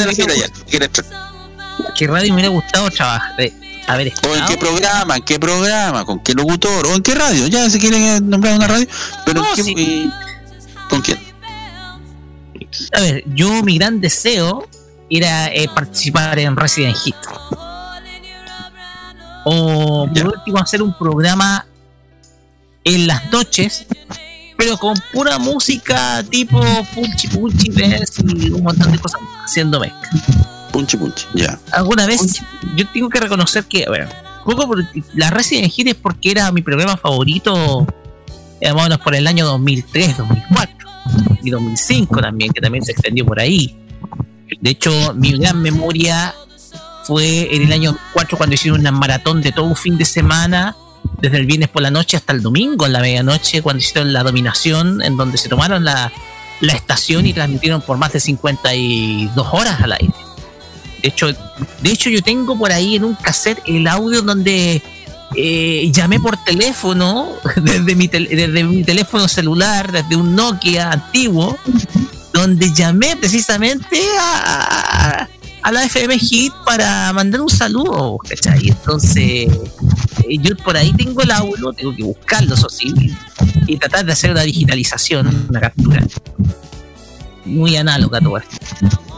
¿Qué 1.96 2.06
radio 2.06 2.28
me 2.28 2.34
hubiera 2.34 2.48
gustado 2.48 2.90
trabajar? 2.90 3.40
Eh, 3.40 3.52
a 3.86 3.96
ver, 3.96 4.12
o 4.28 4.34
en 4.34 4.46
qué 4.46 4.56
programa, 4.56 5.16
en 5.16 5.22
qué 5.22 5.38
programa, 5.38 6.04
con 6.04 6.20
qué 6.20 6.32
locutor, 6.34 6.86
o 6.86 6.94
en 6.94 7.02
qué 7.02 7.14
radio, 7.14 7.46
ya 7.48 7.68
si 7.68 7.78
quieren 7.78 8.28
nombrar 8.28 8.54
una 8.54 8.66
radio, 8.66 8.86
pero 9.26 9.42
no, 9.42 9.54
¿con 10.88 11.00
quién? 11.02 11.18
A 12.92 13.00
ver, 13.00 13.24
yo 13.34 13.62
mi 13.62 13.78
gran 13.78 14.00
deseo 14.00 14.68
era 15.10 15.48
eh, 15.48 15.68
participar 15.74 16.38
en 16.38 16.56
Resident 16.56 16.96
Hit. 16.96 17.16
O 19.44 20.08
por 20.12 20.26
último 20.26 20.58
hacer 20.58 20.82
un 20.82 20.96
programa 20.96 21.66
en 22.84 23.06
las 23.06 23.30
noches, 23.30 23.86
pero 24.56 24.76
con 24.78 24.94
pura 25.12 25.38
música 25.38 26.22
tipo 26.30 26.60
punchi 26.94 27.28
punchi 27.28 27.70
ves 27.70 28.14
y 28.18 28.50
un 28.50 28.62
montón 28.62 28.92
de 28.92 28.98
cosas 28.98 29.20
haciendo 29.44 29.80
mezcla. 29.80 30.10
Punchi 30.72 30.96
punchi, 30.96 31.26
ya. 31.34 31.58
Alguna 31.72 32.06
vez 32.06 32.40
yo 32.76 32.88
tengo 32.92 33.08
que 33.08 33.20
reconocer 33.20 33.64
que, 33.64 33.84
bueno, 33.86 34.08
poco 34.44 34.66
por 34.66 34.84
la 35.14 35.30
Resident 35.30 35.72
Evil 35.72 35.88
es 35.88 35.94
porque 35.94 36.30
era 36.30 36.50
mi 36.50 36.62
programa 36.62 36.96
favorito, 36.96 37.86
más 38.72 38.82
o 38.82 38.84
menos 38.84 38.98
por 39.00 39.14
el 39.14 39.26
año 39.26 39.44
2003, 39.46 40.16
2004 40.16 40.88
y 41.42 41.50
2005 41.50 42.20
también, 42.20 42.52
que 42.52 42.60
también 42.60 42.84
se 42.84 42.92
extendió 42.92 43.26
por 43.26 43.38
ahí. 43.40 43.76
De 44.60 44.70
hecho, 44.70 45.14
mi 45.14 45.32
gran 45.32 45.60
memoria 45.60 46.34
fue 47.04 47.54
en 47.54 47.62
el 47.62 47.72
año 47.72 47.96
4 48.14 48.38
cuando 48.38 48.54
hicieron 48.54 48.80
una 48.80 48.90
maratón 48.90 49.42
de 49.42 49.52
todo 49.52 49.66
un 49.66 49.76
fin 49.76 49.98
de 49.98 50.04
semana, 50.04 50.76
desde 51.20 51.36
el 51.36 51.46
viernes 51.46 51.68
por 51.68 51.82
la 51.82 51.90
noche 51.90 52.16
hasta 52.16 52.32
el 52.32 52.42
domingo 52.42 52.86
en 52.86 52.92
la 52.92 53.00
medianoche, 53.00 53.62
cuando 53.62 53.82
hicieron 53.82 54.12
la 54.12 54.22
dominación, 54.22 55.02
en 55.02 55.16
donde 55.16 55.36
se 55.36 55.48
tomaron 55.48 55.84
la, 55.84 56.12
la 56.60 56.72
estación 56.72 57.26
y 57.26 57.32
transmitieron 57.32 57.82
por 57.82 57.98
más 57.98 58.12
de 58.12 58.20
52 58.20 59.48
horas 59.52 59.80
al 59.80 59.92
aire. 59.92 60.14
De 61.02 61.08
hecho, 61.08 61.26
de 61.28 61.90
hecho, 61.90 62.08
yo 62.08 62.22
tengo 62.22 62.58
por 62.58 62.72
ahí 62.72 62.96
en 62.96 63.04
un 63.04 63.14
cassette 63.14 63.62
el 63.66 63.86
audio 63.86 64.22
donde 64.22 64.82
eh, 65.36 65.90
llamé 65.92 66.20
por 66.20 66.36
teléfono, 66.44 67.28
desde 67.56 67.94
mi, 67.94 68.08
tel- 68.08 68.28
desde 68.28 68.64
mi 68.64 68.84
teléfono 68.84 69.28
celular, 69.28 69.90
desde 69.92 70.16
un 70.16 70.34
Nokia 70.34 70.90
antiguo, 70.92 71.56
donde 72.32 72.72
llamé 72.72 73.16
precisamente 73.16 74.00
a, 74.20 75.28
a 75.62 75.72
la 75.72 75.84
FM 75.84 76.18
Hit 76.18 76.52
para 76.64 77.12
mandar 77.12 77.40
un 77.40 77.48
saludo, 77.48 78.18
¿cachai? 78.28 78.68
Entonces, 78.68 79.48
eh, 80.28 80.38
yo 80.40 80.56
por 80.56 80.76
ahí 80.76 80.92
tengo 80.92 81.22
el 81.22 81.30
audio, 81.30 81.72
tengo 81.72 81.94
que 81.94 82.02
buscarlo, 82.02 82.54
eso 82.54 82.68
y 83.66 83.76
tratar 83.78 84.04
de 84.04 84.12
hacer 84.12 84.30
una 84.30 84.42
digitalización, 84.42 85.46
una 85.48 85.60
captura. 85.60 86.04
Muy 87.44 87.76
análoga 87.76 88.20
todo 88.20 88.38
esto. 88.38 88.56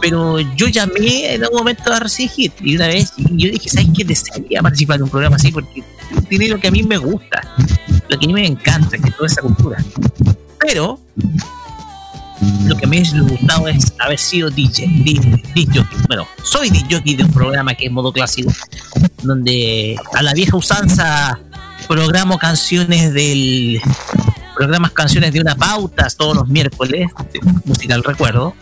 Pero 0.00 0.40
yo 0.56 0.68
llamé 0.68 1.34
en 1.34 1.44
algún 1.44 1.58
momento 1.58 1.92
a 1.92 2.08
Hit 2.08 2.52
y 2.60 2.76
una 2.76 2.88
vez 2.88 3.12
yo 3.16 3.50
dije, 3.50 3.68
¿sabes 3.68 3.88
qué? 3.96 4.04
Desearía 4.04 4.62
participar 4.62 4.96
en 4.96 5.04
un 5.04 5.08
programa 5.08 5.36
así 5.36 5.50
porque 5.50 5.82
tiene 6.28 6.48
lo 6.48 6.58
que 6.58 6.68
a 6.68 6.70
mí 6.70 6.82
me 6.82 6.96
gusta, 6.96 7.42
lo 8.08 8.18
que 8.18 8.26
a 8.26 8.28
mí 8.28 8.32
me 8.34 8.46
encanta, 8.46 8.98
que 8.98 9.08
es 9.08 9.16
toda 9.16 9.26
esa 9.26 9.42
cultura. 9.42 9.82
Pero 10.58 11.00
lo 12.66 12.76
que 12.76 12.84
a 12.84 12.88
mí 12.88 13.02
me 13.12 13.20
gustado 13.22 13.68
es 13.68 13.92
haber 13.98 14.18
sido 14.18 14.50
DJ, 14.50 14.86
DJ, 15.02 15.42
DJ. 15.54 15.86
Bueno, 16.08 16.26
soy 16.44 16.70
DJ 16.70 17.00
de 17.16 17.24
un 17.24 17.32
programa 17.32 17.74
que 17.74 17.86
es 17.86 17.92
modo 17.92 18.12
clásico, 18.12 18.52
donde 19.22 19.96
a 20.14 20.22
la 20.22 20.34
vieja 20.34 20.56
usanza 20.56 21.38
programo 21.88 22.38
canciones 22.38 23.12
del 23.14 23.80
programas 24.56 24.90
canciones 24.92 25.32
de 25.32 25.40
una 25.40 25.54
pauta 25.54 26.08
todos 26.16 26.34
los 26.34 26.48
miércoles, 26.48 27.10
música 27.64 27.96
recuerdo. 27.98 28.54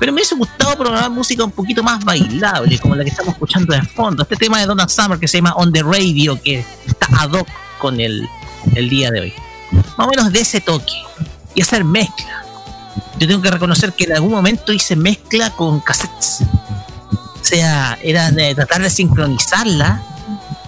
Pero 0.00 0.10
me 0.10 0.16
hubiese 0.16 0.34
gustado 0.34 0.76
programar 0.76 1.10
música 1.10 1.44
un 1.44 1.52
poquito 1.52 1.82
más 1.82 2.04
bailable, 2.04 2.78
como 2.78 2.96
la 2.96 3.04
que 3.04 3.10
estamos 3.10 3.34
escuchando 3.34 3.74
de 3.74 3.82
fondo. 3.82 4.22
Este 4.22 4.36
tema 4.36 4.58
de 4.58 4.66
Donna 4.66 4.88
Summer 4.88 5.18
que 5.18 5.28
se 5.28 5.38
llama 5.38 5.54
On 5.54 5.72
the 5.72 5.82
Radio, 5.82 6.40
que 6.42 6.64
está 6.86 7.06
ad 7.20 7.30
hoc 7.32 7.46
con 7.78 8.00
el, 8.00 8.28
el 8.74 8.88
día 8.88 9.10
de 9.10 9.20
hoy. 9.20 9.32
Más 9.72 10.06
o 10.06 10.10
menos 10.10 10.32
de 10.32 10.40
ese 10.40 10.60
toque. 10.60 10.94
Y 11.54 11.62
hacer 11.62 11.84
mezcla. 11.84 12.44
Yo 13.18 13.28
tengo 13.28 13.40
que 13.40 13.50
reconocer 13.50 13.92
que 13.92 14.04
en 14.04 14.14
algún 14.14 14.32
momento 14.32 14.72
hice 14.72 14.96
mezcla 14.96 15.50
con 15.50 15.78
cassettes. 15.80 16.40
O 16.40 17.44
sea, 17.44 17.96
era 18.02 18.32
de 18.32 18.54
tratar 18.54 18.82
de 18.82 18.90
sincronizarla. 18.90 20.02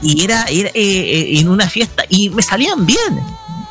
Y 0.02 0.22
era, 0.22 0.44
era, 0.44 0.68
eh, 0.68 0.72
eh, 0.74 1.40
en 1.40 1.48
una 1.48 1.68
fiesta. 1.68 2.04
Y 2.08 2.30
me 2.30 2.42
salían 2.42 2.86
bien. 2.86 3.20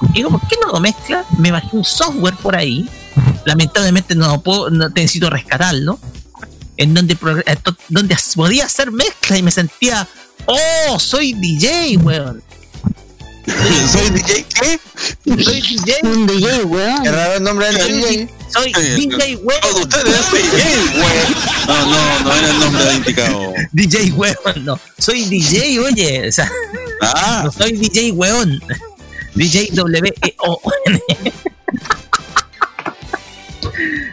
Y 0.10 0.14
digo, 0.14 0.30
¿por 0.30 0.42
qué 0.48 0.56
no 0.62 0.72
lo 0.72 0.80
mezcla? 0.80 1.26
Me 1.38 1.52
bajé 1.52 1.70
un 1.72 1.86
software 1.86 2.36
por 2.36 2.56
ahí. 2.56 2.90
Lamentablemente 3.46 4.16
no 4.16 4.42
puedo, 4.42 4.70
no 4.70 4.92
te 4.92 5.02
necesito 5.02 5.30
rescatarlo. 5.30 6.00
En 6.78 6.94
donde, 6.94 7.18
donde 7.90 8.18
podía 8.36 8.66
hacer 8.66 8.92
mezcla 8.92 9.38
y 9.38 9.44
me 9.44 9.52
sentía, 9.52 10.08
oh, 10.46 11.00
soy 11.00 11.34
DJ, 11.34 11.98
weón. 11.98 12.44
¿Soy 13.92 14.10
DJ 14.10 14.46
qué? 14.60 14.80
Soy 15.44 15.62
DJ. 15.62 15.96
Un 16.04 16.26
DJ, 16.28 16.64
weón. 16.66 17.04
Qué 17.04 17.12
raro 17.12 17.34
el 17.36 17.44
nombre 17.44 17.68
del 17.72 18.02
DJ. 18.02 18.30
soy 18.52 18.74
DJ, 18.74 19.36
weón. 19.38 19.62
Todos 19.62 19.82
ustedes 19.82 20.16
es 20.16 20.32
DJ, 20.32 21.00
weón. 21.00 21.36
No, 21.68 21.86
no, 21.86 22.20
no 22.22 22.34
era 22.34 22.50
el 22.50 22.60
nombre 22.60 22.94
indicado. 22.96 23.54
DJ, 23.72 24.12
weón, 24.14 24.36
no. 24.66 24.80
Soy 24.98 25.26
DJ, 25.26 25.80
oye. 25.80 26.28
O 26.28 26.32
sea, 26.32 26.52
Ah. 27.02 27.42
no 27.46 27.52
soy 27.52 27.74
DJ, 27.74 28.12
weón. 28.14 28.60
DJ 29.36 29.70
W-E-O-N. 29.74 31.02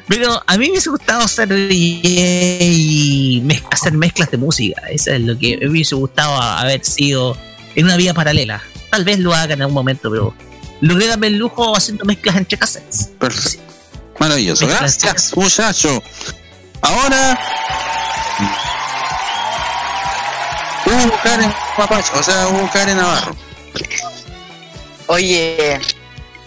Pero 0.09 0.43
a 0.47 0.59
mí 0.59 0.67
me 0.67 0.71
hubiese 0.73 0.91
gustado 0.91 1.27
ser 1.29 1.49
DJ 1.49 2.59
y 2.61 3.61
hacer 3.71 3.93
mezclas 3.93 4.31
de 4.31 4.37
música. 4.37 4.83
Eso 4.91 5.13
es 5.13 5.21
lo 5.21 5.39
que 5.39 5.57
me 5.57 5.69
hubiese 5.69 5.95
gustado 5.95 6.35
haber 6.41 6.85
sido 6.85 7.37
en 7.75 7.85
una 7.85 7.97
vida 7.97 8.13
paralela. 8.13 8.63
Tal 8.91 9.05
vez 9.05 9.21
lo 9.21 9.33
haga 9.33 9.55
en 9.55 9.63
algún 9.63 9.75
momento, 9.75 10.11
pero 10.11 10.35
logré 10.81 11.07
darme 11.07 11.29
el 11.29 11.39
lujo 11.39 11.77
haciendo 11.77 12.05
mezclas 12.05 12.37
entre 12.37 12.59
cassettes. 12.59 13.11
Perfecto. 13.19 13.73
Maravilloso. 14.19 14.67
Mezclas. 14.67 14.99
Gracias, 15.01 15.37
muchacho. 15.37 16.03
Ahora. 16.83 17.39
Hugo 20.85 21.15
Karen 21.23 21.55
Mapacho, 21.79 22.13
o 22.19 22.23
sea, 22.23 22.49
Hugo 22.49 22.69
Karen 22.73 22.97
Navarro. 22.97 23.37
Oye, 25.09 25.79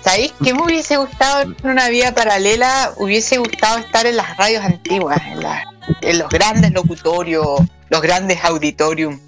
¿sabéis 0.03 0.33
qué 0.43 0.53
me 0.53 0.63
hubiese 0.63 0.97
gustado 0.97 1.41
en 1.41 1.55
una 1.69 1.89
vida 1.89 2.13
paralela? 2.13 2.91
Hubiese 2.97 3.37
gustado 3.37 3.77
estar 3.79 4.05
en 4.05 4.15
las 4.17 4.35
radios 4.37 4.63
antiguas, 4.63 5.21
en, 5.27 5.41
la- 5.43 5.63
en 6.01 6.19
los 6.19 6.29
grandes 6.29 6.71
locutorios, 6.71 7.61
los 7.89 8.01
grandes 8.01 8.43
auditorium. 8.43 9.19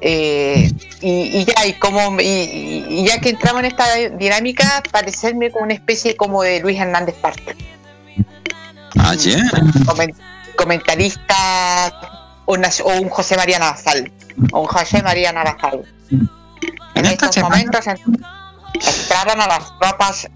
Eh, 0.00 0.70
y, 1.00 1.10
y 1.38 1.44
ya, 1.46 1.66
y 1.66 1.72
como 1.74 2.20
y, 2.20 2.24
y- 2.88 3.06
ya 3.06 3.18
que 3.18 3.30
entramos 3.30 3.60
en 3.60 3.66
esta 3.66 3.94
dinámica, 4.18 4.82
parecerme 4.90 5.50
como 5.50 5.64
una 5.64 5.74
especie 5.74 6.16
como 6.16 6.42
de 6.42 6.60
Luis 6.60 6.78
Hernández 6.78 7.14
Parker. 7.16 7.56
Ah, 8.98 9.14
yeah. 9.14 9.42
Comentarista 10.56 11.92
o, 12.46 12.54
una- 12.54 12.68
o 12.84 13.00
un 13.00 13.08
José 13.08 13.36
María 13.36 13.58
Navasal 13.58 14.10
o 14.52 14.60
un 14.60 14.66
José 14.66 15.02
María 15.02 15.32
Navasal 15.32 15.82
en 16.94 17.04
estos 17.06 17.30
momentos 17.42 17.86
en- 17.86 17.98
entraron 18.84 19.40
a 19.40 19.46
las 19.46 19.78
tropas 19.78 20.28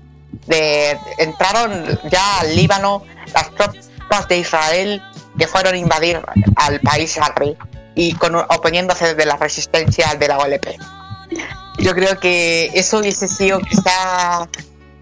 de 0.47 0.99
entraron 1.19 1.99
ya 2.11 2.41
al 2.41 2.57
Líbano 2.57 3.03
las 3.35 3.51
tropas 3.55 4.29
de 4.29 4.39
Israel 4.39 5.03
que 5.39 5.47
fueron 5.47 5.75
a 5.75 5.77
invadir 5.77 6.21
al 6.57 6.81
país 6.81 7.19
árabe 7.19 7.57
y 7.95 8.15
con, 8.15 8.35
oponiéndose 8.35 9.15
de 9.15 9.27
la 9.27 9.37
resistencia 9.37 10.15
de 10.15 10.29
la 10.29 10.39
OLP 10.39 10.67
yo 11.79 11.95
creo 11.95 12.19
que 12.19 12.71
eso 12.75 12.99
hubiese 12.99 13.29
sido 13.29 13.61
quizá 13.61 14.49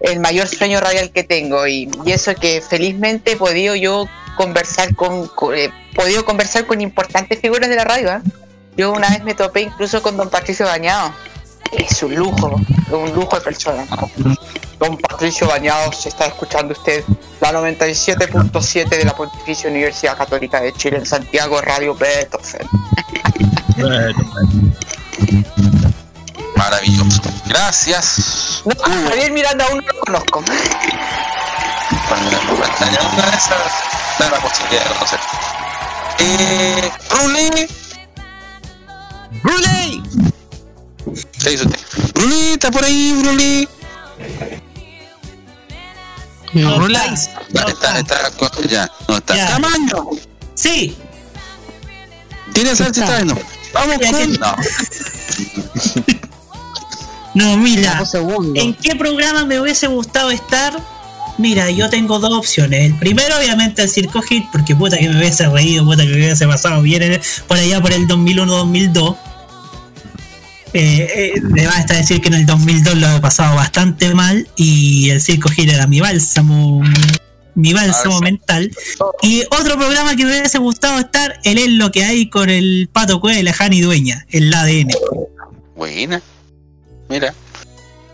el 0.01 0.19
mayor 0.19 0.47
sueño 0.47 0.79
radial 0.79 1.11
que 1.11 1.23
tengo 1.23 1.67
y, 1.67 1.89
eso 2.05 2.33
que 2.35 2.61
felizmente 2.61 3.33
he 3.33 3.35
podido 3.35 3.75
yo 3.75 4.07
conversar 4.37 4.95
con, 4.95 5.27
con- 5.29 5.55
eh, 5.55 5.71
podido 5.95 6.23
conversar 6.23 6.65
con 6.65 6.79
importantes 6.81 7.39
figuras 7.39 7.69
de 7.69 7.75
la 7.75 7.83
radio 7.83 8.13
¿eh? 8.13 8.21
yo 8.77 8.91
una 8.93 9.09
vez 9.09 9.23
me 9.23 9.33
topé 9.33 9.61
incluso 9.61 10.01
con 10.01 10.15
don 10.15 10.29
Patricio 10.29 10.65
Bañado 10.65 11.13
es 11.71 12.03
un 12.03 12.15
lujo 12.15 12.59
un 12.91 13.13
lujo 13.13 13.35
de 13.35 13.41
persona 13.41 13.85
don 14.79 14.97
Patricio 14.97 15.47
Bañado 15.47 15.91
se 15.91 16.09
está 16.09 16.27
escuchando 16.27 16.73
usted 16.73 17.03
la 17.41 17.51
97.7 17.51 18.89
de 18.89 19.05
la 19.05 19.15
Pontificia 19.15 19.69
Universidad 19.69 20.17
Católica 20.17 20.61
de 20.61 20.73
Chile 20.73 20.97
en 20.97 21.05
Santiago 21.05 21.61
Radio 21.61 21.95
Beethoven 21.95 22.67
Maravilloso. 26.55 27.21
Gracias. 27.45 28.63
no, 28.65 28.73
a 28.83 29.09
Javier 29.09 29.31
Miranda 29.31 29.65
aún 29.69 29.77
no 29.77 29.93
lo 29.93 29.99
conozco 30.01 30.39
Una 30.39 30.55
de 33.31 33.37
esas 33.37 33.73
da 34.19 34.29
la 34.29 34.39
posibilidad 34.41 34.83
de 34.83 34.89
conocer. 34.93 35.19
Eh, 36.19 36.91
Bruley. 37.09 37.67
¡Bruley! 39.41 40.03
¿Qué 41.43 41.49
dice 41.51 41.65
usted? 41.65 41.79
Bruley, 42.13 42.51
¿está 42.53 42.71
por 42.71 42.83
ahí, 42.83 43.13
Bruley? 43.21 43.67
No. 46.53 46.75
Bruley. 46.77 46.97
Ya, 47.53 47.61
está, 47.63 47.99
está, 47.99 48.15
ya, 48.69 48.91
no 49.07 49.17
está. 49.17 49.35
Ya. 49.35 49.47
Tamaño. 49.49 50.07
Sí, 50.55 50.95
Tiene 52.53 52.75
salsa 52.75 53.05
tráenos. 53.05 53.37
Vamos 53.73 53.97
Ya, 54.01 54.11
con. 54.11 54.33
No. 54.39 54.55
no, 57.35 57.57
mira. 57.57 58.03
¿En 58.55 58.73
qué 58.73 58.95
programa 58.95 59.45
me 59.45 59.59
hubiese 59.59 59.87
gustado 59.87 60.31
estar? 60.31 60.73
Mira, 61.37 61.69
yo 61.71 61.89
tengo 61.89 62.19
dos 62.19 62.33
opciones. 62.33 62.81
El 62.85 62.95
primero, 62.99 63.37
obviamente, 63.37 63.81
el 63.83 63.89
Circo 63.89 64.21
Hit, 64.23 64.45
porque 64.51 64.75
puta 64.75 64.97
que 64.97 65.07
me 65.07 65.17
hubiese 65.17 65.47
reído, 65.47 65.85
puta 65.85 66.03
que 66.03 66.09
me 66.09 66.15
hubiese 66.17 66.45
pasado 66.47 66.81
bien 66.81 67.01
en- 67.03 67.21
por 67.47 67.57
allá 67.57 67.79
por 67.81 67.93
el 67.93 68.07
2001-2002. 68.07 69.15
Eh, 70.73 71.33
eh, 71.35 71.41
me 71.41 71.65
basta 71.65 71.95
decir 71.95 72.21
que 72.21 72.27
en 72.27 72.35
el 72.35 72.45
2002 72.45 72.97
lo 72.97 73.15
he 73.15 73.19
pasado 73.19 73.55
bastante 73.55 74.13
mal 74.13 74.47
y 74.55 75.09
el 75.09 75.21
Circo 75.21 75.49
Gira 75.49 75.73
era 75.73 75.87
mi 75.87 75.99
bálsamo, 75.99 76.81
mi 77.55 77.73
bálsamo 77.73 78.19
mental. 78.19 78.71
Y 79.21 79.43
otro 79.51 79.77
programa 79.77 80.15
que 80.15 80.25
me 80.25 80.31
hubiese 80.31 80.59
gustado 80.59 80.99
estar, 80.99 81.39
él 81.43 81.57
es 81.57 81.69
lo 81.69 81.91
que 81.91 82.03
hay 82.03 82.29
con 82.29 82.49
el 82.49 82.89
Pato 82.91 83.19
Cueva 83.19 83.39
y 83.39 83.43
la 83.43 83.53
Jani 83.53 83.81
Dueña, 83.81 84.25
el 84.29 84.53
ADN. 84.53 84.89
Buena. 85.75 86.21
Mira. 87.07 87.33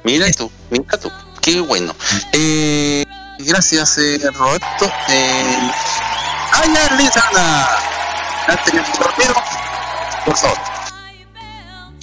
Mira 0.03 0.31
tú, 0.31 0.51
mira 0.69 0.97
tú. 0.97 1.11
Qué 1.41 1.59
bueno. 1.59 1.95
Eh, 2.31 3.03
gracias, 3.39 3.97
eh, 3.97 4.19
Roberto. 4.33 4.91
Eh, 5.09 5.71
¡Ay, 6.51 6.73
ya, 6.73 6.95
Lisana! 6.95 7.67
¿Ya 8.47 8.63
tenemos 8.63 8.99
dormido? 8.99 9.33
Por 10.25 10.37
favor. 10.37 10.74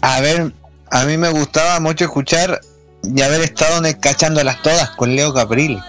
A 0.03 0.20
ver, 0.20 0.53
a 0.91 1.05
mí 1.05 1.16
me 1.16 1.31
gustaba 1.31 1.81
mucho 1.81 2.05
escuchar 2.05 2.61
y 3.05 3.23
haber 3.23 3.41
estado 3.41 3.79
en 3.79 3.87
el 3.87 3.99
Cachándolas 3.99 4.61
Todas 4.62 4.91
con 4.91 5.15
Leo 5.15 5.33
Caprile. 5.33 5.81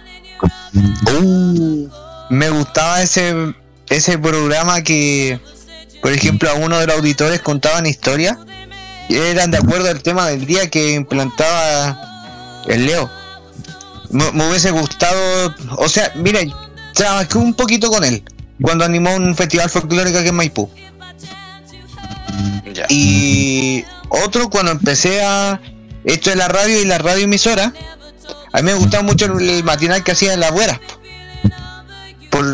Uh. 1.21 1.89
Me 2.29 2.49
gustaba 2.49 3.01
ese, 3.01 3.53
ese 3.89 4.17
programa 4.17 4.81
que, 4.81 5.39
por 6.01 6.11
ejemplo, 6.11 6.49
a 6.49 6.53
uno 6.53 6.79
de 6.79 6.87
los 6.87 6.95
auditores 6.95 7.41
contaban 7.41 7.85
historias 7.85 8.37
y 9.09 9.15
eran 9.15 9.51
de 9.51 9.57
acuerdo 9.57 9.89
al 9.89 10.01
tema 10.01 10.27
del 10.27 10.45
día 10.45 10.69
que 10.69 10.93
implantaba 10.93 12.63
el 12.67 12.85
Leo. 12.85 13.09
Me, 14.09 14.31
me 14.31 14.47
hubiese 14.47 14.71
gustado, 14.71 15.53
o 15.77 15.89
sea, 15.89 16.11
mira, 16.15 16.39
trabajé 16.93 17.37
un 17.37 17.53
poquito 17.53 17.89
con 17.89 18.03
él 18.03 18.23
cuando 18.61 18.85
animó 18.85 19.15
un 19.15 19.35
festival 19.35 19.69
folclórico 19.69 20.19
aquí 20.19 20.29
en 20.29 20.35
Maipú. 20.35 20.69
Y 22.89 23.83
otro 24.09 24.49
cuando 24.49 24.71
empecé 24.71 25.23
a 25.23 25.59
esto 26.03 26.29
de 26.29 26.35
la 26.35 26.47
radio 26.47 26.81
y 26.81 26.85
la 26.85 26.97
radio 26.97 27.23
emisora, 27.23 27.73
a 28.51 28.57
mí 28.57 28.63
me 28.63 28.73
gustaba 28.73 29.03
mucho 29.03 29.25
el, 29.25 29.63
matinal 29.63 30.03
que 30.03 30.11
hacía 30.11 30.33
en 30.33 30.39
la 30.39 30.47
abuela. 30.47 30.79
Por, 32.29 32.45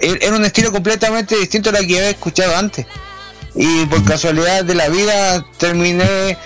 er- 0.00 0.18
era 0.20 0.36
un 0.36 0.44
estilo 0.44 0.72
completamente 0.72 1.36
distinto 1.36 1.70
a 1.70 1.72
lo 1.72 1.78
que 1.78 1.84
había 1.84 2.10
escuchado 2.10 2.56
antes. 2.56 2.86
Y 3.54 3.86
por 3.86 4.04
casualidad 4.04 4.64
de 4.64 4.74
la 4.74 4.88
vida 4.88 5.44
terminé 5.56 6.36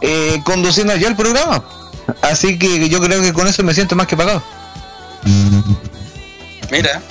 eh, 0.00 0.40
conduciendo 0.44 0.96
yo 0.96 1.08
el 1.08 1.16
programa. 1.16 1.64
Así 2.22 2.58
que 2.58 2.88
yo 2.88 3.00
creo 3.00 3.20
que 3.20 3.32
con 3.32 3.46
eso 3.46 3.62
me 3.62 3.74
siento 3.74 3.96
más 3.96 4.06
que 4.06 4.16
pagado. 4.16 4.42
Mira, 6.70 7.02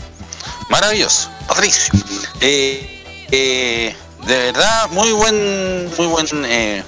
maravilloso, 0.69 1.29
Patricio. 1.47 1.93
Eh, 2.41 3.27
eh, 3.31 3.95
de 4.27 4.37
verdad, 4.37 4.89
muy 4.91 5.11
buen, 5.13 5.89
muy 5.97 6.07
buen, 6.07 6.27
eh, 6.45 6.83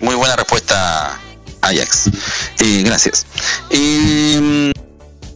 muy 0.00 0.14
buena 0.14 0.34
respuesta, 0.34 1.20
Ajax. 1.60 2.10
Eh, 2.58 2.82
gracias. 2.82 3.26
Eh, 3.68 4.72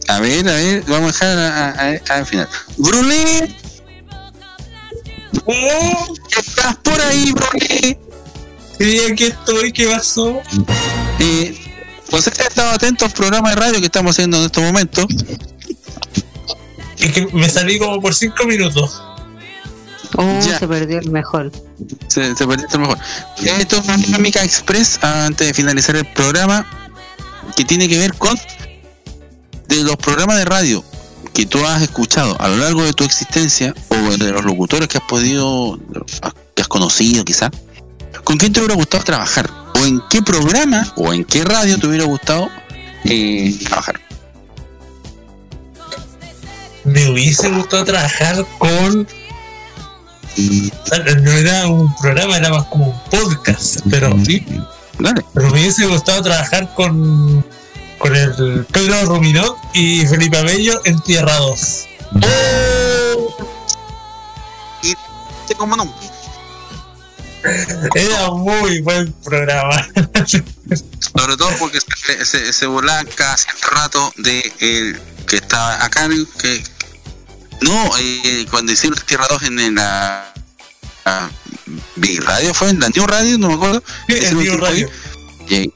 a 0.07 0.19
ver, 0.19 0.49
a 0.49 0.53
ver, 0.53 0.83
vamos 0.87 1.21
a 1.21 1.35
dejar 1.35 2.01
al 2.09 2.25
final. 2.25 2.49
Brulé. 2.77 3.55
¿Estás 6.35 6.75
por 6.77 6.99
ahí, 7.01 7.31
Brulé? 7.31 7.99
Sí, 8.79 8.99
aquí 9.11 9.25
estoy, 9.25 9.71
¿qué 9.71 9.87
pasó? 9.87 10.41
Eh, 11.19 11.55
pues 12.09 12.27
he 12.27 12.29
estado 12.29 12.71
atento 12.71 13.05
al 13.05 13.11
programa 13.11 13.51
de 13.51 13.55
radio 13.55 13.79
que 13.79 13.85
estamos 13.85 14.15
haciendo 14.15 14.37
en 14.37 14.45
estos 14.45 14.63
momentos. 14.63 15.05
Es 16.97 17.11
que 17.11 17.27
me 17.33 17.47
salí 17.49 17.77
como 17.77 18.01
por 18.01 18.15
cinco 18.15 18.45
minutos. 18.45 19.01
Oh, 20.17 20.41
se 20.41 20.67
perdió 20.67 20.99
el 20.99 21.11
mejor. 21.11 21.51
Se, 22.07 22.35
se 22.35 22.47
perdió 22.47 22.65
esto 22.65 22.79
mejor. 22.79 22.97
Esto 23.43 23.77
es 23.77 23.85
una 23.85 23.97
dinámica 23.97 24.43
express 24.43 25.03
antes 25.03 25.47
de 25.47 25.53
finalizar 25.53 25.95
el 25.95 26.05
programa 26.13 26.65
que 27.55 27.65
tiene 27.65 27.87
que 27.87 27.97
ver 27.97 28.13
con 28.13 28.37
de 29.67 29.83
los 29.83 29.95
programas 29.97 30.37
de 30.37 30.45
radio 30.45 30.83
que 31.33 31.45
tú 31.45 31.63
has 31.65 31.81
escuchado 31.81 32.35
a 32.39 32.47
lo 32.47 32.57
largo 32.57 32.83
de 32.83 32.93
tu 32.93 33.03
existencia 33.03 33.73
o 33.89 34.17
de 34.17 34.31
los 34.31 34.45
locutores 34.45 34.87
que 34.87 34.97
has 34.97 35.03
podido, 35.03 35.77
que 36.53 36.61
has 36.61 36.67
conocido 36.67 37.25
quizá, 37.25 37.51
¿con 38.23 38.37
quién 38.37 38.53
te 38.53 38.59
hubiera 38.59 38.75
gustado 38.75 39.03
trabajar? 39.03 39.49
¿O 39.75 39.85
en 39.85 40.01
qué 40.09 40.21
programa 40.21 40.93
o 40.95 41.11
en 41.13 41.25
qué 41.25 41.43
radio 41.43 41.77
te 41.77 41.87
hubiera 41.87 42.05
gustado 42.05 42.47
eh, 43.03 43.53
trabajar? 43.65 43.99
Me 46.85 47.09
hubiese 47.09 47.49
gustado 47.49 47.83
trabajar 47.83 48.45
con. 48.59 49.07
No 50.37 51.31
era 51.31 51.67
un 51.67 51.95
programa, 51.95 52.37
era 52.37 52.49
más 52.49 52.65
como 52.65 52.89
un 52.89 52.99
podcast, 53.09 53.79
pero. 53.89 54.15
Pero 55.33 55.51
me 55.51 55.51
hubiese 55.51 55.85
gustado 55.85 56.21
trabajar 56.23 56.73
con. 56.73 57.45
Con 57.97 58.13
el 58.13 58.65
Pedro 58.65 59.05
Ruminot 59.05 59.57
y 59.73 60.05
Felipe 60.05 60.37
Abello 60.37 60.81
en 60.83 60.99
Tierra 61.01 61.33
2. 61.37 61.85
Y 64.83 65.53
como 65.55 65.77
no. 65.77 65.95
Era 67.95 68.31
muy 68.31 68.81
buen 68.81 69.13
programa. 69.23 69.87
Sobre 71.17 71.37
todo 71.37 71.49
porque 71.59 71.79
se, 71.79 72.25
se, 72.25 72.53
se 72.53 72.67
cada 73.15 73.37
cierto 73.37 73.67
rato 73.71 74.13
de 74.17 74.51
el 74.59 74.99
que 75.27 75.37
estaba 75.37 75.83
acá, 75.83 76.07
que 76.39 76.63
no, 77.61 77.97
eh, 77.99 78.45
cuando 78.49 78.71
hicieron 78.71 78.97
Tierra 79.05 79.25
2 79.29 79.43
en, 79.43 79.59
en 79.59 79.75
la, 79.75 80.33
Big 81.95 82.21
Radio 82.23 82.53
fue 82.53 82.69
en 82.69 82.79
la 82.79 82.89
New 82.89 83.05
Radio, 83.07 83.37
no 83.37 83.47
me 83.49 83.53
acuerdo. 83.55 83.83
Hicieron 84.07 84.33
New 84.33 84.41
Tierra 84.43 84.69
Radio. 84.69 84.89
Y 85.49 85.71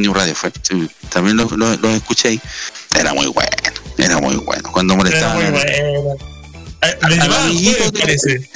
New 0.00 0.12
Radio 0.14 0.34
fue, 0.34 0.52
sí, 0.62 0.88
también 1.08 1.36
los 1.36 1.52
lo, 1.52 1.76
lo 1.76 1.90
escuché 1.90 2.28
ahí. 2.28 2.40
Era 2.98 3.12
muy 3.14 3.26
bueno, 3.26 3.50
era 3.98 4.18
muy 4.18 4.36
bueno. 4.36 4.70
Cuando 4.72 4.94
Era 4.94 5.02
molestaban. 5.02 5.36
muy 5.36 5.44
al- 5.46 5.52
bueno. 5.52 6.16
Le 7.08 7.16
llamaban 7.16 7.54
jueves, 7.54 7.92
parece. 8.00 8.50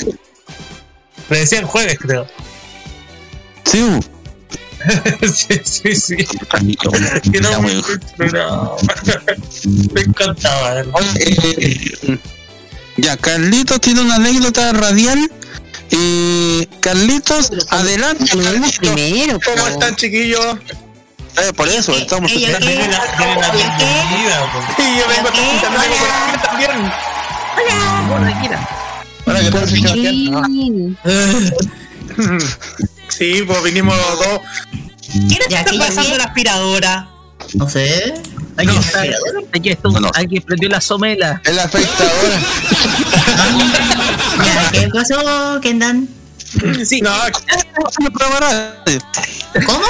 Le 1.30 1.38
decían 1.38 1.66
jueves, 1.66 1.98
creo. 1.98 2.26
Sí, 3.64 3.82
uh. 3.82 4.00
sí, 5.34 5.60
sí, 5.64 5.94
sí. 5.94 6.16
Era 6.92 7.20
Era 7.32 7.58
muy 7.60 7.74
muy-. 7.74 7.84
Me 9.94 10.00
encantaba. 10.00 10.74
verlo. 10.74 10.92
Eh, 13.01 13.06
ya, 13.06 13.16
Carlitos 13.16 13.81
tiene 13.81 14.02
una 14.02 14.16
anécdota 14.16 14.72
radial. 14.72 15.31
Eh, 15.90 16.66
Carlitos, 16.81 17.51
adelante. 17.70 18.27
Carlitos. 18.27 18.78
Primero, 18.78 19.40
¿Cómo 19.44 19.66
están, 19.66 19.97
chiquillos? 19.97 20.56
Eh, 21.36 21.52
por 21.55 21.68
eso, 21.68 21.93
estamos 21.97 22.31
bienvenida, 22.32 23.01
po. 24.52 24.82
Y 24.82 24.98
yo 24.98 25.09
vengo 25.09 25.31
también 25.31 25.60
también. 25.62 25.93
Hola, 29.27 29.40
¿qué 29.40 29.51
tal, 29.51 29.68
Sebastián? 29.68 30.98
Sí, 33.09 33.43
pues 33.47 33.62
vinimos 33.62 33.97
los 33.97 34.18
dos. 34.18 34.40
¿Quién 35.10 35.43
está 35.48 35.64
pasando 35.78 36.16
la 36.16 36.24
aspiradora? 36.24 37.09
No 37.55 37.68
sé. 37.68 38.14
Alguien, 38.60 38.76
No 38.76 38.82
está- 38.82 39.00
alguien 39.52 39.76
estuvo- 39.76 40.10
alguien 40.14 40.42
prendió 40.42 40.68
la 40.68 40.80
somela. 40.80 41.40
Es 41.44 41.54
la 41.54 41.64
afectadora. 41.64 42.40
¿Qué 44.72 44.88
pasó, 44.88 45.60
Kendan? 45.60 46.08
Sí. 46.84 47.00
No, 47.00 47.10
¿Cómo? 49.66 49.84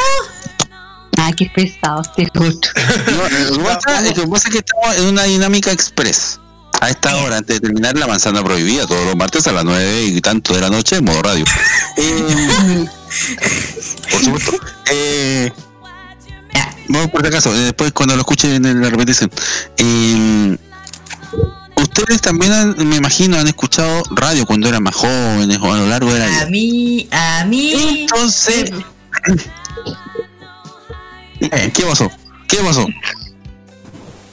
Ah, 1.18 1.30
qué 1.36 1.50
pesado 1.54 2.02
este 2.02 2.28
justo. 2.38 2.68
No, 2.76 3.56
lo 3.56 3.58
que 3.58 3.64
pasa 3.64 4.06
es 4.06 4.12
que 4.14 4.26
pasa 4.26 4.48
es 4.48 4.54
que 4.54 4.58
estamos 4.58 4.96
en 4.96 5.04
una 5.06 5.24
dinámica 5.24 5.70
express. 5.72 6.38
A 6.80 6.88
esta 6.88 7.14
hora, 7.16 7.36
antes 7.38 7.60
de 7.60 7.68
terminar 7.68 7.96
la 7.98 8.06
manzana 8.06 8.42
prohibida, 8.42 8.86
todos 8.86 9.04
los 9.04 9.16
martes 9.16 9.46
a 9.46 9.52
las 9.52 9.64
9 9.64 10.04
y 10.04 10.20
tanto 10.22 10.54
de 10.54 10.60
la 10.62 10.70
noche 10.70 10.96
en 10.96 11.04
modo 11.04 11.20
radio. 11.22 11.44
Eh, 11.96 12.86
por 14.10 14.24
supuesto. 14.24 14.52
Eh, 14.90 15.52
vamos 16.90 17.10
por 17.10 17.20
si 17.22 17.26
acaso, 17.28 17.54
eh, 17.54 17.58
después 17.60 17.92
cuando 17.92 18.14
lo 18.14 18.20
escuchen 18.20 18.64
en 18.66 18.80
la 18.80 18.90
repetición. 18.90 19.30
Eh, 19.76 20.56
ustedes 21.76 22.20
también, 22.20 22.52
han- 22.52 22.88
me 22.88 22.96
imagino, 22.96 23.38
han 23.38 23.46
escuchado 23.48 24.02
radio 24.10 24.44
cuando 24.46 24.68
eran 24.68 24.82
más 24.82 24.94
jóvenes 24.94 25.58
o 25.60 25.72
a 25.72 25.76
lo 25.78 25.86
largo 25.86 26.12
de 26.12 26.18
la 26.20 26.26
vida. 26.26 26.42
A 26.42 26.46
mí, 26.46 27.08
a 27.10 27.44
mí. 27.46 27.72
Entonces, 28.02 28.70
¿qué 31.74 31.82
pasó? 31.88 32.10
¿Qué 32.46 32.58
pasó? 32.58 32.86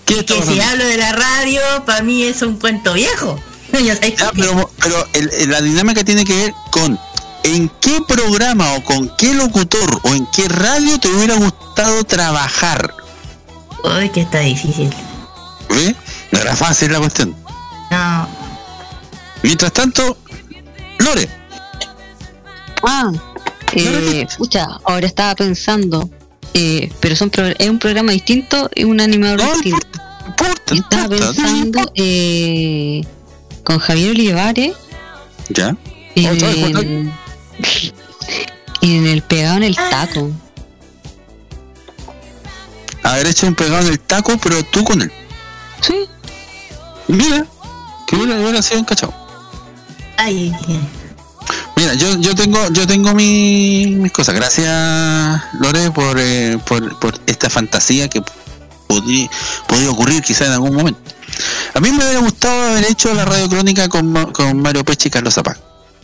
¿Qué 0.06 0.20
está 0.20 0.36
Que 0.36 0.42
si 0.44 0.60
hablo 0.60 0.86
de 0.86 0.98
la 0.98 1.12
radio, 1.12 1.62
para 1.86 2.02
mí 2.02 2.24
es 2.24 2.42
un 2.42 2.58
cuento 2.58 2.94
viejo. 2.94 3.40
Pero, 4.34 4.72
pero 4.82 5.06
el- 5.14 5.30
el- 5.34 5.50
la 5.52 5.62
dinámica 5.62 6.04
tiene 6.06 6.24
que 6.24 6.34
ver 6.34 6.54
con 6.72 6.98
en 7.44 7.70
qué 7.82 8.00
programa 8.08 8.74
o 8.76 8.84
con 8.84 9.10
qué 9.18 9.34
locutor 9.34 10.00
o 10.04 10.14
en 10.14 10.26
qué 10.34 10.48
radio 10.48 10.98
te 11.00 11.10
hubiera 11.10 11.36
gustado 11.36 11.67
trabajar. 12.08 12.94
Uy, 13.84 14.10
que 14.10 14.22
está 14.22 14.40
difícil. 14.40 14.90
¿Ve? 15.70 15.96
No 16.32 16.40
era 16.40 16.56
fácil 16.56 16.92
la 16.92 17.00
cuestión. 17.00 17.36
No. 17.92 18.28
Mientras 19.44 19.72
tanto, 19.72 20.18
Lore, 21.00 21.30
Ah, 22.84 23.12
Eh, 23.74 24.26
escucha, 24.28 24.66
ahora 24.86 25.06
estaba 25.08 25.36
pensando, 25.36 26.10
eh, 26.54 26.92
pero 27.00 27.16
son 27.16 27.30
pro- 27.30 27.48
es 27.48 27.70
un 27.70 27.80
programa 27.80 28.12
distinto 28.14 28.70
y 28.74 28.84
un 28.86 29.02
animador 29.02 29.42
distinto. 29.56 29.88
Y 30.72 30.80
estaba 30.80 31.10
pensando 31.10 31.92
eh, 31.96 33.02
con 33.64 33.80
Javier 33.80 34.12
Olivares 34.12 34.74
¿Ya? 35.50 35.76
en, 36.16 37.12
en 38.82 39.08
el 39.08 39.22
pegado 39.22 39.58
en 39.58 39.64
el 39.64 39.76
taco. 39.76 40.32
Haber 43.08 43.28
hecho 43.28 43.48
un 43.48 43.56
pegado 43.56 43.82
en 43.84 43.88
el 43.94 44.00
taco, 44.00 44.38
pero 44.38 44.64
tú 44.64 44.84
con 44.84 45.02
él. 45.02 45.12
Sí. 45.82 45.96
Mira, 47.08 47.46
que 48.06 48.16
hubiera, 48.18 48.62
sido 48.62 48.80
un 48.80 48.86
cachao. 48.86 49.14
Ay, 50.18 50.54
Mira, 51.78 51.94
yo, 51.94 52.18
yo 52.18 52.36
tengo, 52.36 52.60
yo 52.72 52.86
tengo 52.86 53.14
mi- 53.14 53.96
mis 53.98 54.12
cosas. 54.12 54.36
Gracias, 54.36 55.42
Lore, 55.62 55.92
por, 55.92 56.18
eh, 56.20 56.58
por, 56.66 57.00
por 57.00 57.18
esta 57.28 57.50
fantasía 57.50 58.10
que 58.10 58.22
podría, 58.88 59.30
podría 59.68 59.92
ocurrir 59.92 60.22
quizá 60.24 60.48
en 60.48 60.54
algún 60.54 60.76
momento. 60.76 61.00
A 61.76 61.80
mí 61.80 61.92
me 61.92 62.04
hubiera 62.04 62.20
gustado 62.20 62.72
haber 62.72 62.86
hecho 62.92 63.14
la 63.14 63.26
radio 63.26 63.48
crónica 63.48 63.88
con, 63.88 64.32
con 64.34 64.62
Mario 64.62 64.84
Peche 64.84 65.08
y 65.08 65.12
Carlos 65.12 65.36
Zapag, 65.36 65.58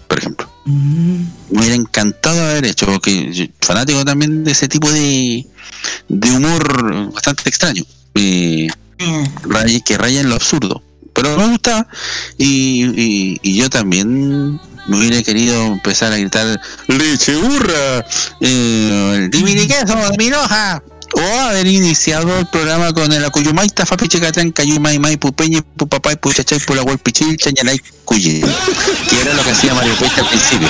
por 0.08 0.20
ejemplo. 0.20 0.53
Me 0.66 1.60
hubiera 1.60 1.76
encantado 1.76 2.42
haber 2.42 2.66
hecho, 2.66 2.86
porque 2.86 3.34
yo- 3.34 3.46
fanático 3.62 4.04
también 4.06 4.44
de 4.44 4.52
ese 4.52 4.68
tipo 4.68 4.90
de, 4.92 5.46
de 6.08 6.32
humor 6.32 7.12
bastante 7.14 7.50
extraño, 7.50 7.84
eh, 8.16 8.68
raya- 9.44 9.82
que 9.82 9.98
raya 9.98 10.22
en 10.22 10.30
lo 10.30 10.36
absurdo. 10.36 10.82
Pero 11.14 11.38
me 11.38 11.48
gustaba 11.50 11.88
y, 12.38 12.86
y, 12.86 13.40
y 13.44 13.56
yo 13.58 13.70
también 13.70 14.60
me 14.88 14.98
hubiera 14.98 15.22
querido 15.22 15.64
empezar 15.68 16.12
a 16.12 16.18
gritar 16.18 16.60
leche 16.88 17.36
burra, 17.36 18.06
eh, 18.42 19.30
dime 19.32 19.68
queso, 19.68 19.96
de 19.96 20.18
mi 20.18 20.32
hoja. 20.32 20.82
O 21.16 21.40
haber 21.42 21.68
iniciado 21.68 22.40
el 22.40 22.48
programa 22.48 22.92
con 22.92 23.12
el 23.14 23.24
Acuyumaita, 23.24 23.86
Fapiche 23.86 24.20
Catán, 24.20 24.52
Cayumay, 24.52 24.98
May, 25.00 25.18
Pupeñe, 25.18 25.62
Pupapay, 25.62 26.16
Puchachay, 26.16 26.60
Pulahuel, 26.60 26.98
Pichil, 26.98 27.38
Chañalay, 27.38 27.80
Cuye. 28.04 28.42
Que 29.10 29.22
era 29.22 29.34
lo 29.34 29.44
que 29.44 29.52
hacía 29.52 29.74
Mario 29.76 29.96
Puente 29.96 30.22
al 30.22 30.28
principio. 30.28 30.68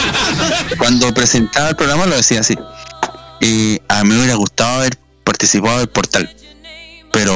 Cuando 0.78 1.14
presentaba 1.14 1.70
el 1.70 1.76
programa 1.76 2.06
lo 2.08 2.16
decía 2.18 2.42
así. 2.42 2.58
Eh, 3.40 3.80
a 3.88 4.04
mí 4.04 4.10
me 4.10 4.18
hubiera 4.18 4.36
gustado 4.36 4.80
haber 4.82 4.98
participado 5.24 5.78
del 5.80 5.88
portal. 5.90 6.30
Pero 7.12 7.34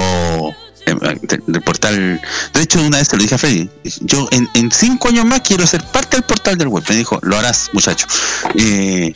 eh, 0.86 0.96
de- 1.22 1.42
del 1.48 1.62
portal. 1.62 2.22
De 2.54 2.62
hecho, 2.62 2.82
una 2.82 2.98
vez 2.98 3.08
te 3.08 3.16
lo 3.16 3.22
dije 3.24 3.36
a 3.36 3.38
Freddy. 3.38 3.70
Yo 4.02 4.28
en, 4.32 4.50
en 4.54 4.70
cinco 4.72 5.08
años 5.08 5.26
más 5.26 5.42
quiero 5.42 5.66
ser 5.66 5.82
parte 5.84 6.18
del 6.18 6.24
portal 6.24 6.58
del 6.58 6.68
web. 6.68 6.84
Me 6.90 6.96
dijo, 6.98 7.20
lo 7.22 7.38
harás, 7.38 7.70
muchacho. 7.74 8.06
Eh, 8.56 9.14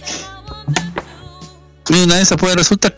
una 1.89 2.15
de 2.15 2.21
esas 2.21 2.37
puede 2.37 2.55
resultar. 2.55 2.97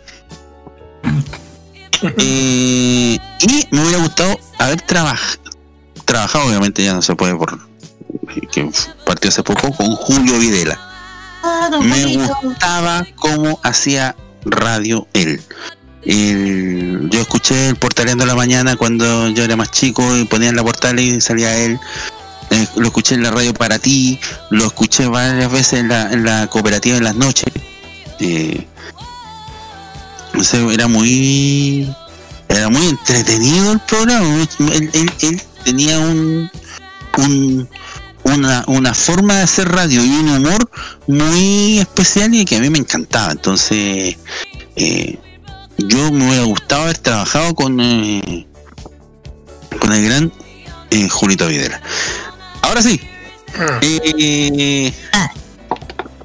Eh, 2.18 3.18
y 3.42 3.68
me 3.72 3.82
hubiera 3.82 4.00
gustado 4.00 4.38
haber 4.60 4.82
trabajado, 4.82 5.40
trabajado, 6.06 6.48
obviamente 6.48 6.84
ya 6.84 6.94
no 6.94 7.02
se 7.02 7.16
puede 7.16 7.36
por 7.36 7.58
que 8.52 8.70
partió 9.06 9.30
hace 9.30 9.44
poco, 9.44 9.72
con 9.74 9.96
Julio 9.96 10.38
Videla. 10.40 10.80
Me 11.82 12.18
gustaba 12.18 13.06
cómo 13.16 13.60
hacía 13.64 14.16
radio 14.46 15.08
él. 15.14 15.42
El- 16.04 17.10
yo 17.10 17.22
escuché 17.22 17.70
el 17.70 17.76
portaleando 17.78 18.26
la 18.26 18.36
mañana 18.36 18.76
cuando 18.76 19.30
yo 19.30 19.44
era 19.44 19.56
más 19.56 19.72
chico 19.72 20.18
y 20.18 20.26
ponían 20.26 20.56
la 20.56 20.64
portal 20.64 21.00
y 21.00 21.22
salía 21.22 21.56
él. 21.58 21.80
Eh, 22.50 22.68
lo 22.76 22.88
escuché 22.88 23.16
en 23.16 23.24
la 23.24 23.32
radio 23.32 23.54
para 23.54 23.80
ti, 23.80 24.20
lo 24.50 24.66
escuché 24.66 25.08
varias 25.08 25.52
veces 25.52 25.80
en 25.80 25.88
la, 25.88 26.12
en 26.12 26.24
la 26.26 26.48
cooperativa 26.48 26.98
en 26.98 27.04
las 27.04 27.16
noches. 27.16 27.52
Eh, 28.20 28.68
no 30.34 30.44
sé, 30.44 30.64
era 30.74 30.88
muy 30.88 31.88
era 32.50 32.70
muy 32.70 32.88
entretenido 32.88 33.72
el 33.74 33.80
programa 33.80 34.26
él, 34.72 34.90
él- 34.94 35.14
él 35.22 35.42
tenía 35.64 36.00
un, 36.00 36.50
un 37.18 37.70
una, 38.24 38.64
una 38.68 38.94
forma 38.94 39.36
de 39.38 39.42
hacer 39.44 39.68
radio 39.70 40.04
y 40.04 40.10
un 40.10 40.30
humor 40.30 40.70
muy 41.08 41.80
especial 41.80 42.34
y 42.34 42.46
que 42.46 42.56
a 42.58 42.60
mí 42.60 42.70
me 42.70 42.80
encantaba 42.80 43.32
entonces 43.32 44.18
eh, 44.76 45.18
yo 45.78 46.12
me 46.12 46.28
hubiera 46.30 46.44
gustado 46.46 46.84
haber 46.84 46.98
trabajado 47.00 47.54
con 47.56 47.80
eh, 47.82 48.48
con 49.80 49.92
el 49.92 50.04
gran 50.06 50.32
eh, 50.92 51.10
Julito 51.10 51.48
Videla 51.48 51.82
ahora 52.62 52.82
sí 52.82 53.00
eh, 53.82 54.94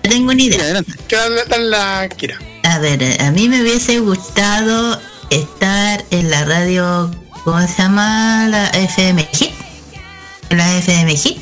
tengo 0.02 0.30
una 0.30 0.42
idea. 0.42 0.60
adelante. 0.62 0.92
la 1.58 2.08
Kira. 2.16 2.38
A 2.78 2.80
ver, 2.80 3.20
a 3.22 3.32
mí 3.32 3.48
me 3.48 3.60
hubiese 3.60 3.98
gustado 3.98 5.00
estar 5.30 6.04
en 6.12 6.30
la 6.30 6.44
radio, 6.44 7.10
¿cómo 7.42 7.60
se 7.66 7.76
llama? 7.76 8.46
La 8.48 8.68
FM 8.68 9.28
Hit. 9.32 9.50
La 10.50 10.76
FM 10.78 11.16
Hit. 11.16 11.38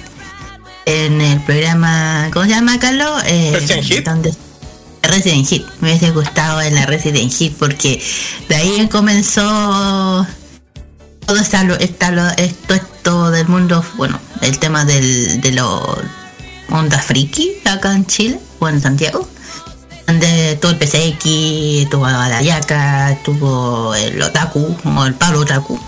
En 0.86 1.20
el 1.20 1.38
programa, 1.42 2.30
¿cómo 2.32 2.46
se 2.46 2.52
llama, 2.52 2.78
Carlos? 2.78 3.22
Eh, 3.26 3.50
Resident 3.52 3.84
Hit. 3.84 4.06
donde- 4.06 4.34
Resident 5.02 5.46
Hit. 5.46 5.66
Me 5.80 5.90
hubiese 5.90 6.10
gustado 6.12 6.62
en 6.62 6.74
la 6.74 6.86
Resident 6.86 7.30
Hit 7.30 7.54
porque 7.58 8.02
de 8.48 8.56
ahí 8.56 8.88
comenzó 8.90 10.26
todo 11.26 11.36
esto, 11.36 12.74
esto 12.74 13.30
del 13.30 13.46
mundo, 13.46 13.84
bueno, 13.98 14.18
el 14.40 14.58
tema 14.58 14.86
del, 14.86 15.42
de 15.42 15.52
los 15.52 15.82
onda 16.70 16.98
friki 16.98 17.56
acá 17.66 17.92
en 17.92 18.06
Chile 18.06 18.40
o 18.58 18.70
en 18.70 18.80
Santiago 18.80 19.28
donde 20.06 20.56
tuvo 20.56 20.72
el 20.72 20.78
PCX, 20.78 21.90
tuvo 21.90 22.06
la 22.06 22.40
Yaka, 22.42 23.18
tuvo 23.24 23.94
el 23.94 24.20
Otaku 24.22 24.76
o 24.84 25.06
el 25.06 25.14
Pablo 25.14 25.40
Otaku, 25.40 25.78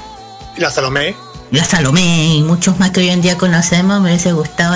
Y 0.56 0.60
la 0.60 0.70
Salomé. 0.70 1.14
la 1.50 1.64
Salomé 1.64 2.34
y 2.34 2.42
muchos 2.42 2.78
más 2.78 2.90
que 2.90 3.00
hoy 3.00 3.10
en 3.10 3.22
día 3.22 3.38
conocemos, 3.38 4.00
me 4.00 4.10
hubiese 4.10 4.32
gustado 4.32 4.74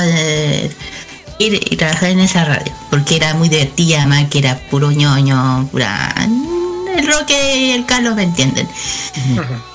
ir 1.38 1.60
y 1.70 1.76
trabajar 1.76 2.10
en 2.10 2.20
esa 2.20 2.44
radio, 2.44 2.72
porque 2.90 3.16
era 3.16 3.34
muy 3.34 3.48
divertida, 3.48 3.98
además 3.98 4.26
que 4.30 4.38
era 4.38 4.58
puro 4.70 4.92
ñoño, 4.92 5.68
pura... 5.72 6.14
El 6.96 7.06
Roque 7.06 7.56
y 7.56 7.70
el 7.70 7.86
Carlos 7.86 8.14
me 8.14 8.22
entienden. 8.22 8.68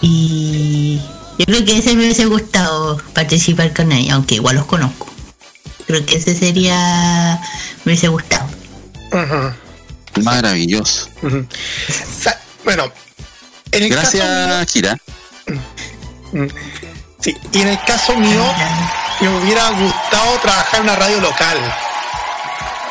Y 0.02 1.02
yo 1.40 1.46
creo 1.46 1.66
que 1.66 1.80
ese 1.80 1.96
me 1.96 2.04
hubiese 2.04 2.26
gustado 2.26 3.02
participar 3.14 3.74
con 3.74 3.92
ellos, 3.92 4.14
aunque 4.14 4.36
igual 4.36 4.56
los 4.56 4.66
conozco. 4.66 5.08
Creo 5.88 6.06
que 6.06 6.18
ese 6.18 6.36
sería... 6.36 7.42
me 7.84 7.92
hubiese 7.92 8.08
gustado. 8.08 8.48
Maravilloso. 10.24 11.10
Sa- 12.22 12.40
Bueno, 12.64 12.92
en 13.72 13.84
el 13.84 13.90
gracias 13.90 14.26
caso 14.26 14.66
Kira. 14.74 14.98
Sí, 17.22 17.36
y 17.54 17.62
en 17.62 17.68
el 17.70 17.80
caso 17.86 18.16
mío, 18.18 18.44
me 19.22 19.30
hubiera 19.40 19.70
gustado 19.72 20.38
trabajar 20.42 20.76
en 20.80 20.84
una 20.84 20.96
radio 20.96 21.22
local. 21.22 21.58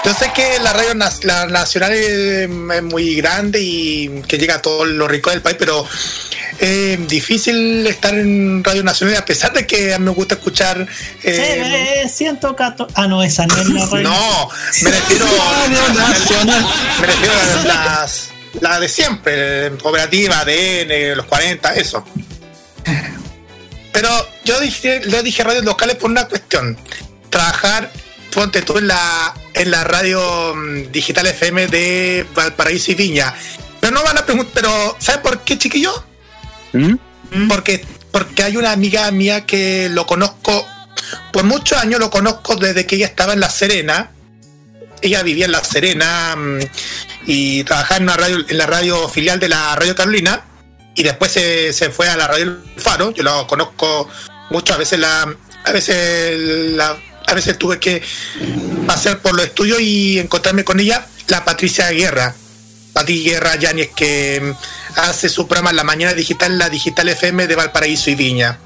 Yo 0.07 0.15
sé 0.15 0.31
que 0.33 0.61
la 0.61 0.73
radio 0.73 0.95
la 1.23 1.47
nacional 1.47 1.93
es, 1.93 2.49
es 2.49 2.83
muy 2.85 3.17
grande 3.17 3.59
y 3.61 4.23
que 4.29 4.39
llega 4.39 4.55
a 4.55 4.63
todos 4.63 4.87
los 4.87 5.11
ricos 5.11 5.33
del 5.33 5.43
país, 5.43 5.57
pero 5.59 5.85
es 6.61 7.09
difícil 7.09 7.85
estar 7.89 8.15
en 8.15 8.63
radio 8.63 8.85
nacional 8.85 9.17
a 9.17 9.25
pesar 9.25 9.53
de 9.53 9.67
que 9.67 9.93
a 9.93 9.99
mí 9.99 10.05
me 10.05 10.13
gusta 10.13 10.37
escuchar 10.37 10.87
eh, 11.25 12.03
Eh, 12.05 12.09
114. 12.09 12.95
Ah, 12.97 13.09
no, 13.09 13.21
esa 13.25 13.49
no 13.49 13.57
es 13.57 13.69
la 13.69 13.87
radio. 13.87 14.09
No, 14.09 14.49
me 14.83 14.91
refiero 14.93 15.27
Me 17.01 17.07
refiero 17.09 17.33
a 17.35 17.65
las, 17.65 18.31
la 18.61 18.79
de 18.79 18.89
siempre, 18.89 19.73
cooperativa, 19.83 20.39
ADN, 20.39 21.17
los 21.17 21.27
40, 21.27 21.75
eso. 21.75 22.05
Pero 23.93 24.09
yo 24.45 24.61
dije, 24.61 25.03
yo 25.09 25.21
dije 25.25 25.43
radios 25.43 25.65
locales 25.65 25.97
por 25.97 26.11
una 26.11 26.27
cuestión. 26.29 26.79
Trabajar, 27.29 27.91
ponte 28.37 28.61
tú 28.61 28.77
en 28.77 28.87
la, 28.87 29.35
en 29.55 29.71
la 29.71 29.83
radio 29.83 30.55
mm, 30.55 30.93
digital 30.93 31.27
FM 31.27 31.69
de 31.69 32.27
Valparaíso 32.35 32.93
y 32.93 32.95
Viña. 32.95 33.35
Pero 33.81 33.95
no 33.95 34.05
van 34.05 34.19
a 34.19 34.27
preguntar, 34.27 34.53
pero 34.55 34.97
¿sabes 34.99 35.23
por 35.23 35.41
qué, 35.41 35.57
chiquillo? 35.57 36.05
Porque, 37.49 37.83
porque 38.11 38.43
hay 38.43 38.59
una 38.59 38.73
amiga 38.73 39.11
mía 39.11 39.47
que 39.47 39.89
lo 39.89 40.05
conozco, 40.05 40.67
por 41.33 41.45
muchos 41.45 41.79
años 41.79 41.99
lo 41.99 42.11
conozco 42.11 42.57
desde 42.57 42.85
que 42.85 42.97
ella 42.97 43.07
estaba 43.07 43.33
en 43.33 43.41
La 43.41 43.49
Serena. 43.49 44.11
Ella 45.01 45.23
vivía 45.23 45.47
en 45.47 45.53
La 45.53 45.65
Serena 45.65 46.37
mm, 46.37 46.59
y 47.27 47.65
trabajaba 47.65 47.97
en, 47.97 48.03
una 48.03 48.19
radio, 48.19 48.45
en 48.47 48.59
la 48.59 48.67
radio 48.67 49.09
filial 49.09 49.41
de 49.41 49.49
la 49.49 49.75
Radio 49.77 49.95
Carolina 49.95 50.45
y 50.95 51.03
después 51.03 51.33
se, 51.33 51.73
se 51.73 51.89
fue 51.89 52.07
a 52.11 52.17
la 52.17 52.27
Radio 52.27 52.45
El 52.45 52.83
Faro. 52.83 53.13
Yo 53.13 53.23
lo 53.23 53.47
conozco 53.47 54.11
mucho, 54.51 54.75
a 54.75 54.77
veces 54.77 54.99
la, 54.99 55.35
a 55.65 55.73
veces 55.73 56.39
la, 56.39 56.99
a 57.27 57.35
veces 57.35 57.59
tuve 57.59 57.79
que 57.81 58.03
pasar 58.87 59.19
por 59.19 59.35
los 59.35 59.45
estudios 59.47 59.81
y 59.81 60.19
encontrarme 60.19 60.65
con 60.65 60.79
ella, 60.81 61.07
la 61.29 61.45
Patricia 61.45 61.91
Guerra. 61.91 62.35
Pati 62.93 63.23
Guerra 63.25 63.57
Yáñez 63.57 63.91
que 63.95 64.41
mm, 64.41 64.99
hace 65.01 65.29
su 65.29 65.47
programa 65.47 65.73
la 65.73 65.85
mañana 65.85 66.15
digital, 66.15 66.57
la 66.59 66.71
Digital 66.71 67.09
FM 67.11 67.47
de 67.47 67.55
Valparaíso 67.55 68.09
y 68.11 68.15
Viña. 68.15 68.59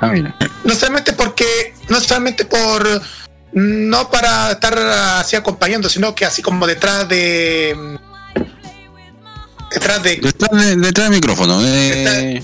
Ah, 0.00 0.08
mira. 0.08 0.36
No 0.64 0.74
solamente 0.74 1.12
porque, 1.12 1.74
no 1.88 2.00
solamente 2.00 2.44
por 2.44 3.02
no 3.52 4.10
para 4.10 4.52
estar 4.52 4.78
así 4.78 5.34
acompañando, 5.34 5.88
sino 5.88 6.14
que 6.14 6.24
así 6.26 6.42
como 6.42 6.66
detrás 6.66 7.08
de. 7.08 7.98
Detrás 9.72 10.02
de. 10.02 10.16
Detrás, 10.16 10.50
de- 10.52 10.76
detrás 10.76 11.08
del 11.08 11.16
micrófono. 11.16 11.58
eh, 11.62 12.42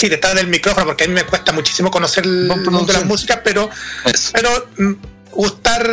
Sí, 0.00 0.08
detrás 0.08 0.34
del 0.34 0.46
micrófono, 0.46 0.86
porque 0.86 1.04
a 1.04 1.08
mí 1.08 1.12
me 1.12 1.24
cuesta 1.24 1.52
muchísimo 1.52 1.90
conocer 1.90 2.24
el 2.24 2.46
mundo 2.46 2.86
de 2.86 2.94
las 2.94 3.04
músicas, 3.04 3.40
pero, 3.44 3.68
pero 4.32 4.68
mm, 4.78 4.92
gustar 5.32 5.86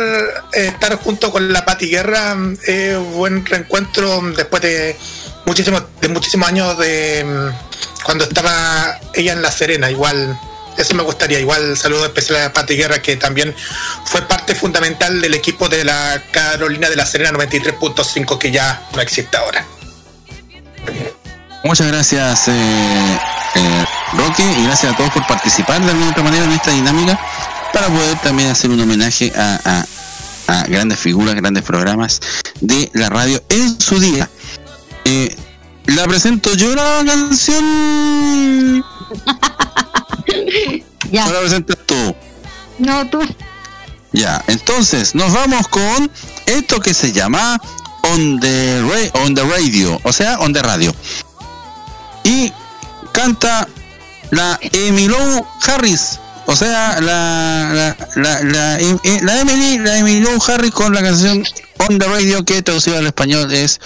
eh, 0.54 0.68
estar 0.68 0.94
junto 0.96 1.30
con 1.30 1.52
la 1.52 1.66
Pati 1.66 1.90
Guerra 1.90 2.34
mm, 2.34 2.56
es 2.66 2.96
un 2.96 3.12
buen 3.12 3.44
reencuentro 3.44 4.22
después 4.34 4.62
de 4.62 4.96
muchísimos 5.44 5.82
de 6.00 6.08
muchísimos 6.08 6.48
años 6.48 6.78
de 6.78 7.22
mm, 7.22 8.02
cuando 8.02 8.24
estaba 8.24 8.98
ella 9.12 9.34
en 9.34 9.42
La 9.42 9.50
Serena, 9.50 9.90
igual 9.90 10.40
eso 10.78 10.94
me 10.94 11.02
gustaría, 11.02 11.38
igual 11.38 11.76
saludo 11.76 12.06
especial 12.06 12.44
a 12.44 12.52
Pati 12.54 12.76
Guerra 12.76 13.02
que 13.02 13.18
también 13.18 13.54
fue 14.06 14.22
parte 14.22 14.54
fundamental 14.54 15.20
del 15.20 15.34
equipo 15.34 15.68
de 15.68 15.84
la 15.84 16.22
Carolina 16.30 16.88
de 16.88 16.96
La 16.96 17.04
Serena 17.04 17.32
93.5 17.32 18.38
que 18.38 18.52
ya 18.52 18.88
no 18.94 19.02
existe 19.02 19.36
ahora. 19.36 19.66
Muchas 21.64 21.86
gracias, 21.88 22.48
eh, 22.48 22.52
eh, 23.54 23.84
Roque, 24.14 24.42
y 24.58 24.64
gracias 24.64 24.92
a 24.92 24.96
todos 24.96 25.10
por 25.10 25.26
participar 25.26 25.82
de 25.84 25.90
alguna 25.90 26.10
otra 26.10 26.22
manera 26.22 26.44
en 26.44 26.52
esta 26.52 26.70
dinámica 26.70 27.18
para 27.72 27.88
poder 27.88 28.16
también 28.20 28.48
hacer 28.50 28.70
un 28.70 28.80
homenaje 28.80 29.32
a, 29.36 29.58
a- 29.64 29.84
a 30.50 30.62
grandes 30.64 30.98
figuras, 30.98 31.34
grandes 31.34 31.62
programas 31.62 32.20
de 32.60 32.90
la 32.94 33.10
radio 33.10 33.42
en 33.50 33.78
su 33.78 33.98
día. 34.00 34.30
Eh, 35.04 35.36
la 35.86 36.04
presento 36.04 36.54
yo 36.54 36.74
la 36.74 37.02
canción. 37.04 38.84
Ya. 41.10 41.26
¿O 41.26 41.32
la 41.32 41.40
presentas 41.40 41.78
tú? 41.86 42.14
No, 42.78 43.08
tú. 43.08 43.20
Ya, 44.12 44.42
entonces 44.46 45.14
nos 45.14 45.32
vamos 45.32 45.66
con 45.68 46.10
esto 46.44 46.80
que 46.80 46.92
se 46.92 47.12
llama 47.12 47.58
On 48.02 48.38
the, 48.40 49.10
on 49.24 49.34
the 49.34 49.42
Radio, 49.44 49.98
o 50.04 50.12
sea, 50.12 50.38
On 50.40 50.52
the 50.52 50.60
Radio. 50.62 50.94
Y 52.28 52.52
canta 53.12 53.66
la 54.30 54.58
Emilou 54.60 55.46
Harris, 55.66 56.20
o 56.44 56.54
sea, 56.54 57.00
la, 57.00 57.70
la, 57.72 57.96
la, 58.16 58.42
la, 58.42 58.80
eh, 58.80 59.20
la 59.22 59.40
Emily, 59.40 59.78
la 59.78 59.98
Emilou 59.98 60.38
Harris 60.46 60.72
con 60.72 60.92
la 60.94 61.02
canción 61.02 61.42
On 61.88 61.98
the 61.98 62.06
Radio 62.06 62.44
que 62.44 62.60
traducida 62.60 62.98
al 62.98 63.06
español 63.06 63.50
es 63.52 63.80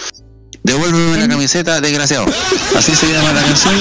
Devuélveme 0.65 1.19
la 1.19 1.29
camiseta, 1.29 1.81
desgraciado. 1.81 2.27
Así 2.77 2.95
se 2.95 3.13
llama 3.13 3.33
la 3.33 3.43
canción. 3.43 3.75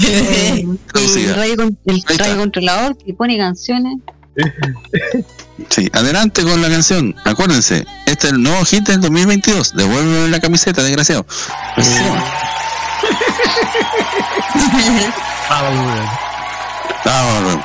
eh, 0.00 0.66
radio, 1.34 1.70
el 1.86 2.02
radio 2.18 2.38
controlador 2.38 2.96
que 2.96 3.12
pone 3.14 3.36
canciones. 3.38 3.98
Sí, 5.68 5.88
adelante 5.92 6.42
con 6.42 6.62
la 6.62 6.68
canción. 6.68 7.14
Acuérdense, 7.24 7.86
este 8.06 8.28
es 8.28 8.32
el 8.32 8.42
nuevo 8.42 8.64
hit 8.64 8.86
del 8.86 9.00
2022. 9.00 9.74
Devuélveme 9.74 10.28
la 10.28 10.40
camiseta, 10.40 10.82
desgraciado. 10.82 11.26
Llama. 11.76 12.24
Vamos, 17.04 17.64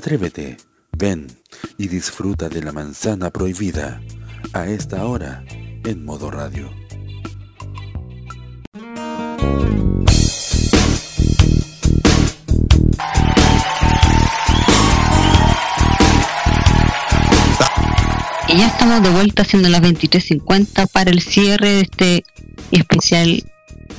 Atrévete, 0.00 0.56
ven 0.96 1.26
y 1.76 1.88
disfruta 1.88 2.48
de 2.48 2.62
la 2.62 2.72
manzana 2.72 3.28
prohibida 3.28 4.00
a 4.54 4.66
esta 4.66 5.04
hora 5.04 5.44
en 5.84 6.06
modo 6.06 6.30
radio. 6.30 6.70
Y 18.48 18.56
ya 18.56 18.68
estamos 18.68 19.02
de 19.02 19.10
vuelta 19.10 19.42
haciendo 19.42 19.68
las 19.68 19.82
23.50 19.82 20.90
para 20.90 21.10
el 21.10 21.20
cierre 21.20 21.68
de 21.68 21.80
este 21.82 22.24
especial 22.70 23.44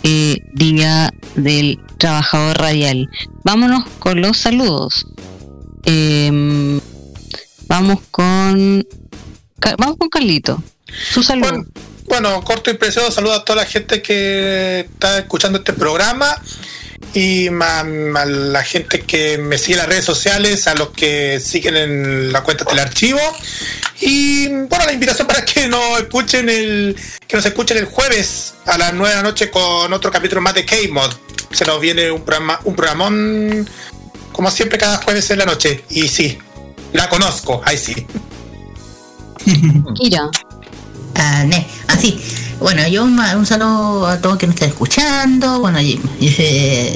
eh, 0.01 0.39
Día 0.55 1.11
del 1.35 1.79
Trabajador 1.99 2.57
Radial. 2.57 3.07
Vámonos 3.43 3.87
con 3.99 4.19
los 4.19 4.37
saludos. 4.37 5.05
Vamos 9.77 9.97
con 9.97 10.09
Carlito. 10.09 10.61
Su 11.13 11.23
saludo. 11.23 11.65
Bueno, 12.07 12.43
corto 12.43 12.69
y 12.69 12.73
preciso, 12.73 13.09
saludo 13.11 13.33
a 13.33 13.45
toda 13.45 13.63
la 13.63 13.65
gente 13.65 14.01
que 14.01 14.81
está 14.81 15.19
escuchando 15.19 15.59
este 15.59 15.71
programa 15.73 16.41
y 17.13 17.47
a, 17.47 17.83
la 17.83 18.63
gente 18.63 19.01
que 19.01 19.37
me 19.37 19.57
sigue 19.57 19.73
en 19.73 19.79
las 19.79 19.87
redes 19.87 20.05
sociales, 20.05 20.67
a 20.67 20.75
los 20.75 20.89
que 20.89 21.39
siguen 21.39 21.77
en 21.77 22.33
la 22.33 22.43
cuenta 22.43 22.65
del 22.65 22.79
archivo 22.79 23.19
y 24.01 24.47
bueno, 24.47 24.85
la 24.85 24.93
invitación 24.93 25.27
para 25.27 25.45
que 25.45 25.67
nos 25.67 25.99
escuchen 25.99 26.49
el 26.49 26.95
que 27.27 27.35
nos 27.35 27.45
escuchen 27.45 27.77
el 27.77 27.85
jueves 27.85 28.55
a 28.65 28.77
las 28.77 28.93
9 28.93 29.09
de 29.09 29.15
la 29.15 29.23
noche 29.23 29.49
con 29.49 29.93
otro 29.93 30.11
capítulo 30.11 30.41
más 30.41 30.53
de 30.53 30.65
K-Mod. 30.65 31.11
Se 31.51 31.65
nos 31.65 31.79
viene 31.79 32.11
un 32.11 32.23
programa, 32.23 32.59
un 32.63 32.75
programón 32.75 33.69
como 34.31 34.49
siempre 34.49 34.77
cada 34.77 34.97
jueves 34.97 35.29
en 35.31 35.39
la 35.39 35.45
noche 35.45 35.83
y 35.89 36.07
sí, 36.07 36.37
la 36.93 37.09
conozco, 37.09 37.61
ahí 37.65 37.77
sí. 37.77 38.05
Kira. 39.95 40.29
Ah, 41.15 41.43
ne, 41.45 41.65
así. 41.87 42.19
Bueno, 42.59 42.87
yo 42.87 43.03
un, 43.03 43.45
saludo 43.45 44.05
a 44.07 44.19
todos 44.21 44.37
que 44.37 44.45
nos 44.47 44.55
están 44.55 44.69
escuchando, 44.69 45.59
bueno, 45.59 45.81
y- 45.81 45.99
eh, 46.21 46.95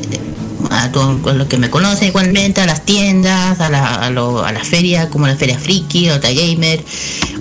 a 0.69 0.91
todos 0.91 1.35
los 1.35 1.47
que 1.47 1.57
me 1.57 1.69
conocen 1.69 2.09
igualmente, 2.09 2.61
a 2.61 2.65
las 2.65 2.85
tiendas, 2.85 3.59
a 3.59 3.69
la, 3.69 3.95
a, 3.95 4.09
lo- 4.09 4.43
a 4.45 4.51
la 4.51 4.63
feria, 4.63 5.09
como 5.09 5.27
la 5.27 5.35
Feria 5.35 5.57
Friki, 5.59 6.09
Ota 6.09 6.29
Gamer. 6.31 6.83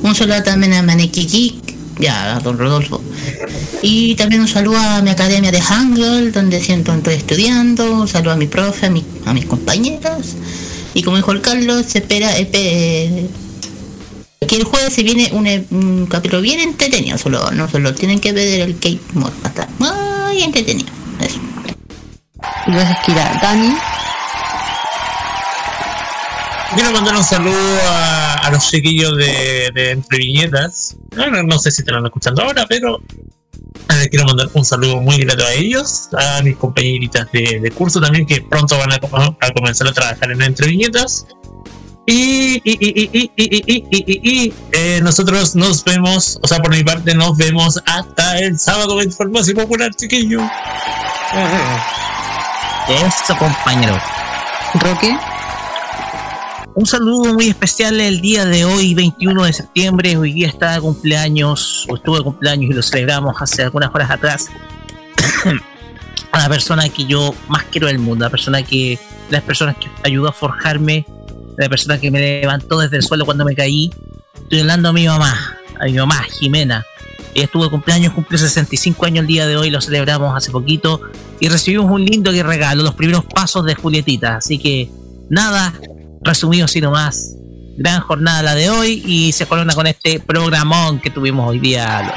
Un 0.02 0.15
saludo 0.15 0.42
también 0.42 0.73
a 0.74 0.83
Maneki 0.83 1.26
Geek, 1.26 1.74
ya, 2.00 2.36
a 2.36 2.41
don 2.41 2.58
Rodolfo. 2.58 3.00
Y 3.83 4.15
también 4.15 4.41
un 4.41 4.49
saludo 4.49 4.78
a 4.78 5.02
mi 5.02 5.10
academia 5.10 5.50
de 5.52 5.60
Hangul, 5.60 6.33
donde 6.33 6.60
siento 6.62 6.92
estoy 6.94 7.15
estudiando. 7.15 7.92
Un 7.92 8.08
saludo 8.08 8.33
a 8.33 8.36
mi 8.36 8.47
profe, 8.47 8.86
a 8.86 9.33
mis 9.34 9.44
compañeros. 9.47 10.34
Y 10.94 11.02
como 11.02 11.16
dijo 11.16 11.33
el 11.33 11.41
Carlos, 11.42 11.84
se 11.89 11.99
espera 11.99 12.31
eh, 12.39 13.26
que 14.47 14.57
el 14.57 14.65
jueves 14.65 14.93
se 14.95 15.03
viene 15.03 15.31
un, 15.33 15.47
un 15.71 16.07
capítulo 16.07 16.41
bien 16.43 16.61
entretenido. 16.61 17.19
Solo, 17.19 17.51
no 17.53 17.69
solo 17.69 17.95
tienen 17.95 18.21
que 18.21 18.33
ver 18.33 18.61
el 18.63 18.75
Cape 18.77 19.01
Mod. 19.15 19.31
Va 19.43 19.47
a 19.47 19.49
estar 19.49 19.69
muy 19.79 20.43
entretenido. 20.43 20.89
Eso. 21.21 21.39
Gracias, 22.67 22.99
Kira. 23.05 23.39
Dani. 23.43 23.75
Quiero 26.75 26.91
mandar 26.91 27.15
un 27.15 27.23
saludo 27.25 27.81
a, 27.89 28.35
a 28.35 28.51
los 28.51 28.69
chiquillos 28.69 29.17
de, 29.17 29.71
de 29.73 29.91
Entre 29.93 30.19
Viñetas. 30.19 30.97
No, 31.15 31.31
no- 31.31 31.43
no 31.45 31.59
sé 31.59 31.71
si 31.71 31.85
te 31.85 31.93
lo 31.93 31.99
están 31.99 32.07
escuchando 32.07 32.43
ahora, 32.43 32.67
pero 32.69 33.01
eh, 33.91 34.09
quiero 34.11 34.25
mandar 34.27 34.49
un 34.55 34.65
saludo 34.65 35.01
muy 35.01 35.19
grato 35.19 35.45
a 35.45 35.53
ellos, 35.53 36.09
a 36.19 36.43
mis 36.43 36.57
compañeritas 36.57 37.31
de, 37.33 37.61
de 37.61 37.71
curso 37.71 38.01
también, 38.01 38.27
que 38.27 38.41
pronto 38.41 38.77
van 38.77 38.91
a 38.93 38.99
comenzar 39.53 39.87
a 39.87 39.93
trabajar 39.93 40.33
en 40.33 40.43
Entre 40.43 40.67
Viñetas. 40.67 41.27
Y, 42.07 42.60
nosotros 45.02 45.57
nos 45.57 45.83
vemos, 45.84 46.39
o 46.42 46.47
sea, 46.47 46.58
por 46.58 46.70
mi 46.74 46.84
parte, 46.84 47.15
nos 47.15 47.36
vemos 47.36 47.81
hasta 47.86 48.39
el 48.39 48.58
sábado 48.58 49.00
en 49.00 49.10
Farmacia 49.10 49.55
Popular, 49.55 49.94
chiquillo. 49.94 50.41
Eso, 52.89 53.36
compañero. 53.39 53.99
Roque. 54.74 55.16
Un 56.74 56.86
saludo 56.86 57.33
muy 57.33 57.49
especial 57.49 58.00
el 58.00 58.20
día 58.20 58.44
de 58.44 58.65
hoy, 58.65 58.94
21 58.94 59.44
de 59.44 59.52
septiembre. 59.52 60.16
Hoy 60.16 60.33
día 60.33 60.49
está 60.49 60.73
de 60.73 60.81
cumpleaños, 60.81 61.86
o 61.89 61.94
estuvo 61.94 62.18
de 62.18 62.24
cumpleaños 62.24 62.70
y 62.70 62.74
lo 62.74 62.83
celebramos 62.83 63.36
hace 63.41 63.62
algunas 63.62 63.94
horas 63.94 64.10
atrás. 64.10 64.49
a 66.33 66.39
la 66.41 66.49
persona 66.49 66.89
que 66.89 67.05
yo 67.07 67.33
más 67.49 67.62
quiero 67.70 67.86
del 67.86 68.00
mundo, 68.00 68.24
a 68.24 68.26
la 68.26 68.31
persona 68.31 68.62
que, 68.62 68.99
las 69.31 69.42
personas 69.42 69.76
que 69.76 69.89
ayudó 70.02 70.28
a 70.28 70.33
forjarme 70.33 71.07
la 71.57 71.68
persona 71.68 71.99
que 71.99 72.10
me 72.10 72.20
levantó 72.20 72.78
desde 72.78 72.97
el 72.97 73.02
suelo 73.02 73.24
cuando 73.24 73.44
me 73.44 73.55
caí. 73.55 73.91
Estoy 74.34 74.60
hablando 74.60 74.89
a 74.89 74.92
mi 74.92 75.07
mamá, 75.07 75.58
a 75.81 75.84
mi 75.84 75.92
mamá, 75.92 76.23
Jimena. 76.23 76.84
Ella 77.34 77.47
estuvo 77.47 77.65
de 77.65 77.70
cumpleaños, 77.70 78.12
cumplió 78.12 78.39
65 78.39 79.07
años 79.07 79.23
el 79.23 79.26
día 79.26 79.47
de 79.47 79.57
hoy, 79.57 79.70
lo 79.70 79.81
celebramos 79.81 80.36
hace 80.36 80.52
poquito 80.52 81.00
y 81.41 81.49
recibimos 81.49 81.91
un 81.91 82.05
lindo 82.05 82.31
regalo, 82.31 82.83
los 82.83 82.94
primeros 82.94 83.24
pasos 83.24 83.65
de 83.65 83.74
Julietita. 83.74 84.36
Así 84.36 84.58
que 84.58 84.91
nada, 85.28 85.74
resumido 86.23 86.66
así 86.66 86.81
nomás. 86.81 87.34
Gran 87.76 88.00
jornada 88.02 88.42
la 88.42 88.55
de 88.55 88.70
hoy 88.70 89.02
y 89.05 89.33
se 89.33 89.47
corona 89.47 89.74
con 89.74 89.89
este 89.89 90.20
programón 90.20 91.00
que 91.00 91.10
tuvimos 91.10 91.49
hoy 91.50 91.58
día. 91.58 92.15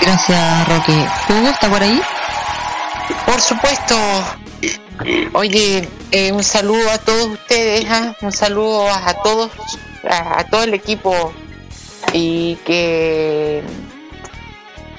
Gracias, 0.00 0.68
Roque. 0.68 1.06
¿Hugo 1.28 1.48
está 1.48 1.68
por 1.68 1.82
ahí? 1.82 2.00
Por 3.26 3.40
supuesto. 3.40 3.94
Oye, 5.32 5.88
eh, 6.10 6.32
un 6.32 6.44
saludo 6.44 6.90
a 6.90 6.98
todos 6.98 7.26
ustedes, 7.26 7.86
¿ah? 7.88 8.14
un 8.20 8.32
saludo 8.32 8.88
a, 8.88 9.14
todos, 9.22 9.50
a, 10.08 10.44
todo 10.44 10.64
el 10.64 10.74
equipo 10.74 11.32
y 12.12 12.56
que 12.64 13.62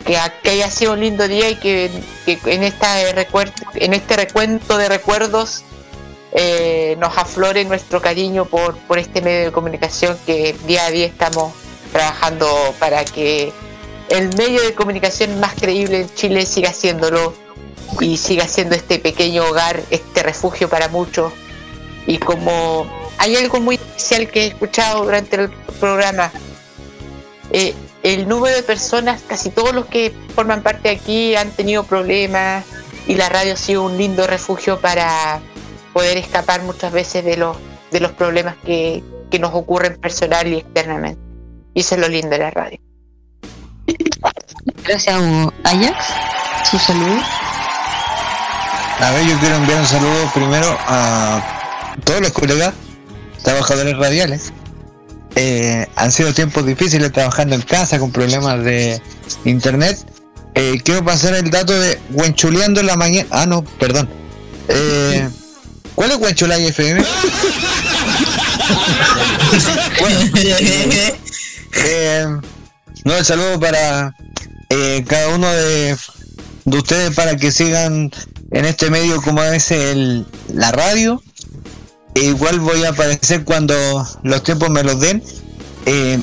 que, 0.05 0.17
haya 0.49 0.69
sido 0.69 0.93
un 0.93 0.99
lindo 0.99 1.27
día 1.27 1.49
y 1.49 1.55
que, 1.55 1.89
en 2.25 2.63
esta 2.63 3.09
en 3.09 3.93
este 3.93 4.15
recuento 4.17 4.77
de 4.77 4.89
recuerdos 4.89 5.63
eh, 6.33 6.95
nos 6.99 7.17
aflore 7.17 7.63
nuestro 7.63 8.01
cariño 8.01 8.45
por, 8.45 8.75
por 8.79 8.97
este 8.97 9.21
medio 9.21 9.45
de 9.45 9.51
comunicación 9.51 10.17
que 10.25 10.55
día 10.65 10.85
a 10.85 10.91
día 10.91 11.05
estamos 11.05 11.53
trabajando 11.91 12.47
para 12.79 13.05
que 13.05 13.53
el 14.09 14.35
medio 14.35 14.61
de 14.63 14.73
comunicación 14.73 15.39
más 15.39 15.53
creíble 15.53 16.01
en 16.01 16.13
Chile 16.15 16.45
siga 16.45 16.69
haciéndolo 16.69 17.33
y 17.99 18.17
siga 18.17 18.47
siendo 18.47 18.75
este 18.75 18.99
pequeño 18.99 19.45
hogar, 19.45 19.81
este 19.89 20.23
refugio 20.23 20.69
para 20.69 20.87
muchos. 20.87 21.33
Y 22.07 22.17
como 22.17 22.85
hay 23.17 23.35
algo 23.35 23.59
muy 23.59 23.75
especial 23.75 24.29
que 24.29 24.43
he 24.43 24.47
escuchado 24.47 25.03
durante 25.03 25.35
el 25.35 25.49
programa, 25.79 26.31
eh, 27.51 27.73
el 28.03 28.27
número 28.27 28.55
de 28.55 28.63
personas, 28.63 29.21
casi 29.25 29.49
todos 29.49 29.73
los 29.73 29.85
que 29.85 30.13
forman 30.35 30.61
parte 30.61 30.89
de 30.89 30.95
aquí 30.95 31.35
han 31.35 31.51
tenido 31.51 31.83
problemas 31.83 32.65
y 33.07 33.15
la 33.15 33.29
radio 33.29 33.53
ha 33.53 33.57
sido 33.57 33.83
un 33.83 33.97
lindo 33.97 34.27
refugio 34.27 34.79
para 34.79 35.39
poder 35.93 36.17
escapar 36.17 36.63
muchas 36.63 36.91
veces 36.91 37.23
de 37.23 37.37
los, 37.37 37.55
de 37.91 37.99
los 37.99 38.11
problemas 38.11 38.55
que, 38.65 39.03
que 39.31 39.39
nos 39.39 39.53
ocurren 39.53 39.95
personal 39.97 40.47
y 40.47 40.57
externamente. 40.57 41.21
Y 41.73 41.81
eso 41.81 41.95
es 41.95 42.01
lo 42.01 42.07
lindo 42.07 42.29
de 42.29 42.39
la 42.39 42.51
radio. 42.51 42.79
Gracias, 44.83 45.15
Hugo. 45.19 45.53
Ajax, 45.63 46.13
su 46.69 46.77
saludo. 46.77 47.21
A 49.03 49.11
ver, 49.11 49.27
yo 49.27 49.37
quiero 49.37 49.57
enviar 49.57 49.81
un 49.81 49.85
saludo 49.85 50.31
primero 50.33 50.77
a 50.87 51.97
todos 52.05 52.21
los 52.21 52.31
colegas 52.31 52.73
trabajadores 53.43 53.97
radiales. 53.97 54.53
Eh, 55.35 55.85
han 55.97 56.09
sido 56.09 56.33
tiempos 56.33 56.65
difíciles 56.65 57.11
trabajando 57.11 57.53
en 57.55 57.63
casa 57.63 57.99
con 57.99 58.13
problemas 58.13 58.63
de 58.63 59.01
internet. 59.43 59.99
Eh, 60.55 60.79
quiero 60.85 61.03
pasar 61.03 61.33
el 61.33 61.51
dato 61.51 61.77
de 61.77 61.99
Huenchuleando 62.11 62.79
en 62.79 62.87
la 62.87 62.95
mañana. 62.95 63.27
Ah, 63.29 63.45
no, 63.45 63.65
perdón. 63.65 64.07
Eh, 64.69 65.27
¿Cuál 65.95 66.11
es 66.11 66.17
Huenchulay 66.17 66.65
FM? 66.67 67.03
Bueno, 69.99 70.19
eh, 71.85 72.25
no, 73.03 73.15
el 73.15 73.25
saludo 73.25 73.59
para 73.59 74.15
cada 75.07 75.27
uno 75.35 75.51
de, 75.51 75.97
de 76.65 76.77
ustedes 76.77 77.13
para 77.13 77.35
que 77.35 77.51
sigan 77.51 78.09
en 78.53 78.65
este 78.65 78.89
medio 78.89 79.21
como 79.21 79.43
es 79.43 79.71
el, 79.71 80.25
la 80.53 80.71
radio. 80.71 81.21
E 82.15 82.25
igual 82.25 82.59
voy 82.59 82.83
a 82.83 82.89
aparecer 82.89 83.43
cuando 83.43 83.75
los 84.21 84.43
tiempos 84.43 84.69
me 84.69 84.83
los 84.83 84.99
den. 84.99 85.23
Eh, 85.87 86.19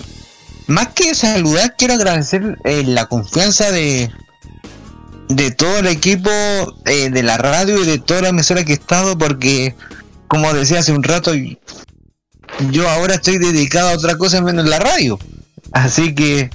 más 0.68 0.88
que 0.94 1.14
saludar, 1.16 1.74
quiero 1.76 1.94
agradecer 1.94 2.56
eh, 2.64 2.84
la 2.84 3.06
confianza 3.06 3.72
de, 3.72 4.08
de 5.28 5.50
todo 5.50 5.78
el 5.78 5.88
equipo 5.88 6.30
eh, 6.86 7.10
de 7.10 7.22
la 7.24 7.36
radio 7.36 7.82
y 7.82 7.86
de 7.86 7.98
toda 7.98 8.22
la 8.22 8.28
emisora 8.28 8.64
que 8.64 8.72
he 8.72 8.76
estado, 8.76 9.18
porque, 9.18 9.74
como 10.28 10.52
decía 10.54 10.78
hace 10.78 10.92
un 10.92 11.02
rato, 11.02 11.32
yo 12.70 12.88
ahora 12.88 13.14
estoy 13.14 13.38
dedicado 13.38 13.88
a 13.88 13.94
otra 13.94 14.16
cosa 14.16 14.40
menos 14.40 14.68
la 14.68 14.78
radio. 14.78 15.18
Así 15.72 16.14
que 16.14 16.50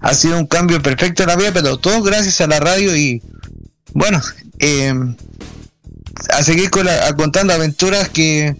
ha 0.00 0.14
sido 0.14 0.38
un 0.38 0.46
cambio 0.46 0.80
perfecto 0.80 1.24
en 1.24 1.30
la 1.30 1.36
vida, 1.36 1.50
pero 1.52 1.76
todo 1.76 2.02
gracias 2.02 2.40
a 2.40 2.46
la 2.46 2.60
radio 2.60 2.94
y 2.94 3.20
bueno, 3.96 4.20
eh, 4.58 4.92
a 6.30 6.42
seguir 6.42 6.70
con 6.70 6.84
la- 6.86 7.06
a 7.08 7.16
contando 7.16 7.52
aventuras 7.54 8.08
que 8.08 8.54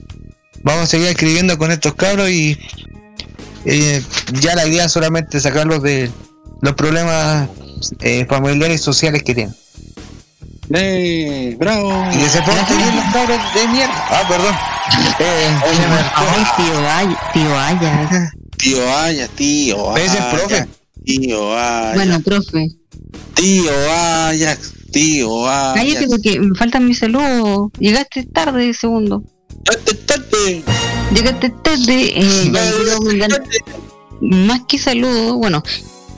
vamos 0.62 0.84
a 0.84 0.86
seguir 0.86 1.08
escribiendo 1.08 1.58
con 1.58 1.70
estos 1.70 1.94
cabros 1.94 2.30
y 2.30 2.58
eh, 3.64 4.02
ya 4.40 4.54
la 4.54 4.66
idea 4.66 4.86
es 4.86 4.92
solamente 4.92 5.40
sacarlos 5.40 5.82
de 5.82 6.10
los 6.62 6.74
problemas 6.74 7.48
eh, 8.00 8.24
familiares 8.28 8.80
y 8.80 8.84
sociales 8.84 9.22
que 9.22 9.34
tienen. 9.34 9.54
¡Eh! 10.70 11.54
¡Bravo! 11.58 11.92
Y 12.12 12.18
que 12.18 12.28
se 12.28 12.42
porten 12.42 12.76
bien 12.78 12.96
los 12.96 13.04
cabros 13.12 13.38
de 13.54 13.68
mierda. 13.68 14.04
Ah, 14.10 14.22
perdón. 14.28 14.54
Eh, 15.20 15.50
me- 15.88 16.10
Ay, 16.14 16.44
tío 16.56 16.90
Aya, 16.90 17.18
tío 17.32 17.58
Aya. 17.58 18.32
Tío 18.56 18.96
Aya, 18.98 19.28
tío 19.28 19.96
Ese 19.96 20.06
es 20.06 20.12
Aya, 20.20 20.30
profe. 20.30 20.68
Tío 21.04 21.56
Aya. 21.58 21.94
Bueno, 21.94 22.20
profe, 22.20 22.68
Tío 23.34 23.70
Aya, 23.92 24.58
tío 24.96 25.48
Aya. 25.48 25.74
cállate 25.74 26.06
porque 26.08 26.40
me 26.40 26.54
faltan 26.56 26.86
mis 26.86 26.98
saludos. 26.98 27.70
Llegaste 27.78 28.24
tarde, 28.24 28.72
segundo. 28.72 29.22
Llegaste 31.14 31.50
tarde. 31.50 32.12
Eh, 32.14 32.50
ya 32.52 32.72
quiero 32.72 33.00
mandar 33.02 33.42
más 34.20 34.62
que 34.66 34.78
saludos. 34.78 35.36
Bueno, 35.36 35.62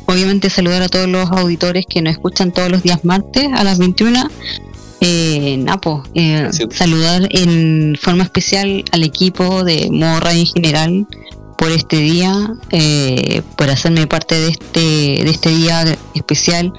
obviamente 0.07 0.51
saludar 0.51 0.83
a 0.83 0.89
todos 0.89 1.09
los 1.09 1.31
auditores 1.31 1.85
que 1.89 2.03
nos 2.03 2.13
escuchan 2.13 2.53
todos 2.53 2.71
los 2.71 2.83
días 2.83 3.05
martes 3.05 3.49
a 3.53 3.65
las 3.65 3.79
21. 3.79 4.29
Eh, 5.01 5.57
Napo, 5.59 6.03
eh, 6.15 6.49
saludar 6.71 7.29
en 7.31 7.97
forma 8.01 8.25
especial 8.25 8.85
al 8.91 9.05
equipo 9.05 9.63
de 9.63 9.89
Modo 9.93 10.19
Radio 10.19 10.41
en 10.41 10.47
general 10.47 11.07
por 11.57 11.71
este 11.71 11.97
día, 11.97 12.55
eh, 12.71 13.43
por 13.57 13.71
hacerme 13.71 14.07
parte 14.07 14.35
de 14.35 14.49
este, 14.49 14.81
de 14.81 15.31
este 15.31 15.51
día 15.51 15.85
especial 16.15 16.73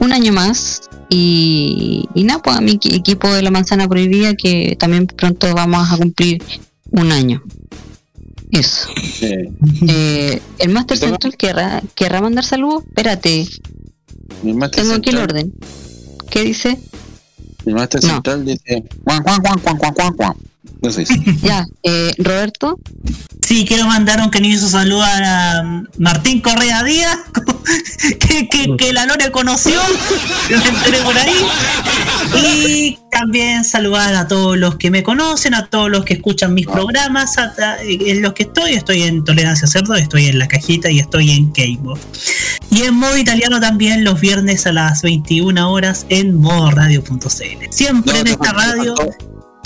un 0.00 0.12
año 0.12 0.32
más. 0.32 0.82
Y, 1.08 2.08
y 2.14 2.24
nada, 2.24 2.42
pues 2.42 2.56
a 2.56 2.60
mi 2.60 2.72
equi- 2.72 2.94
equipo 2.94 3.32
de 3.32 3.42
la 3.42 3.50
manzana 3.50 3.86
prohibida 3.88 4.34
que 4.34 4.76
también 4.78 5.06
pronto 5.06 5.52
vamos 5.54 5.90
a 5.92 5.96
cumplir 5.96 6.42
un 6.90 7.12
año. 7.12 7.42
Eso. 8.50 8.88
Eh, 9.88 10.40
el 10.58 10.68
Master 10.70 10.96
Central 10.98 11.36
querrá, 11.36 11.82
querrá 11.94 12.20
mandar 12.20 12.44
saludos. 12.44 12.84
Espérate, 12.86 13.46
tengo 14.42 14.94
aquí 14.94 15.10
el 15.10 15.18
orden. 15.18 15.52
¿Qué 16.30 16.42
dice? 16.42 16.78
Mi 17.64 17.72
Master 17.74 18.00
Central 18.00 18.44
dice. 18.44 18.84
Guan, 19.04 19.22
guan, 19.22 19.40
guan, 19.42 19.60
guan, 19.62 19.76
guan, 19.78 19.94
guan, 19.94 20.14
guan. 20.16 20.34
Ya, 21.42 21.64
eh, 21.82 22.10
Roberto. 22.18 22.78
Sí, 23.46 23.64
quiero 23.66 23.86
mandar 23.86 24.20
un 24.20 24.28
cariñoso 24.30 24.68
saludo 24.68 25.02
a 25.04 25.60
um, 25.62 25.84
Martín 25.98 26.40
Correa 26.40 26.82
Díaz, 26.82 27.18
que, 28.20 28.48
que, 28.48 28.76
que 28.76 28.92
la 28.92 29.06
Lore 29.06 29.30
conoció, 29.30 29.80
que 30.48 30.56
me 30.56 30.68
enteré 30.68 30.98
por 31.02 31.16
ahí. 31.16 31.34
Y 32.34 32.98
también 33.10 33.64
saludar 33.64 34.14
a 34.16 34.26
todos 34.26 34.56
los 34.58 34.76
que 34.76 34.90
me 34.90 35.02
conocen, 35.04 35.54
a 35.54 35.66
todos 35.68 35.90
los 35.90 36.04
que 36.04 36.14
escuchan 36.14 36.54
mis 36.54 36.66
programas, 36.66 37.38
a- 37.38 37.54
a- 37.58 37.76
en 37.82 38.20
los 38.22 38.32
que 38.32 38.44
estoy. 38.44 38.72
Estoy 38.72 39.02
en 39.04 39.22
Tolerancia 39.24 39.68
Cerdo, 39.68 39.94
estoy 39.94 40.26
en 40.26 40.38
La 40.40 40.48
Cajita 40.48 40.90
y 40.90 40.98
estoy 40.98 41.30
en 41.30 41.52
Keyboard. 41.52 42.00
Y 42.70 42.82
en 42.82 42.94
modo 42.94 43.16
italiano 43.16 43.60
también 43.60 44.02
los 44.02 44.20
viernes 44.20 44.66
a 44.66 44.72
las 44.72 45.02
21 45.02 45.70
horas 45.72 46.04
en 46.08 46.34
modoradio.cl. 46.34 47.66
Siempre 47.70 48.12
No, 48.12 48.18
en 48.20 48.26
esta 48.26 48.52
faltó- 48.52 48.58
radio. 48.76 48.94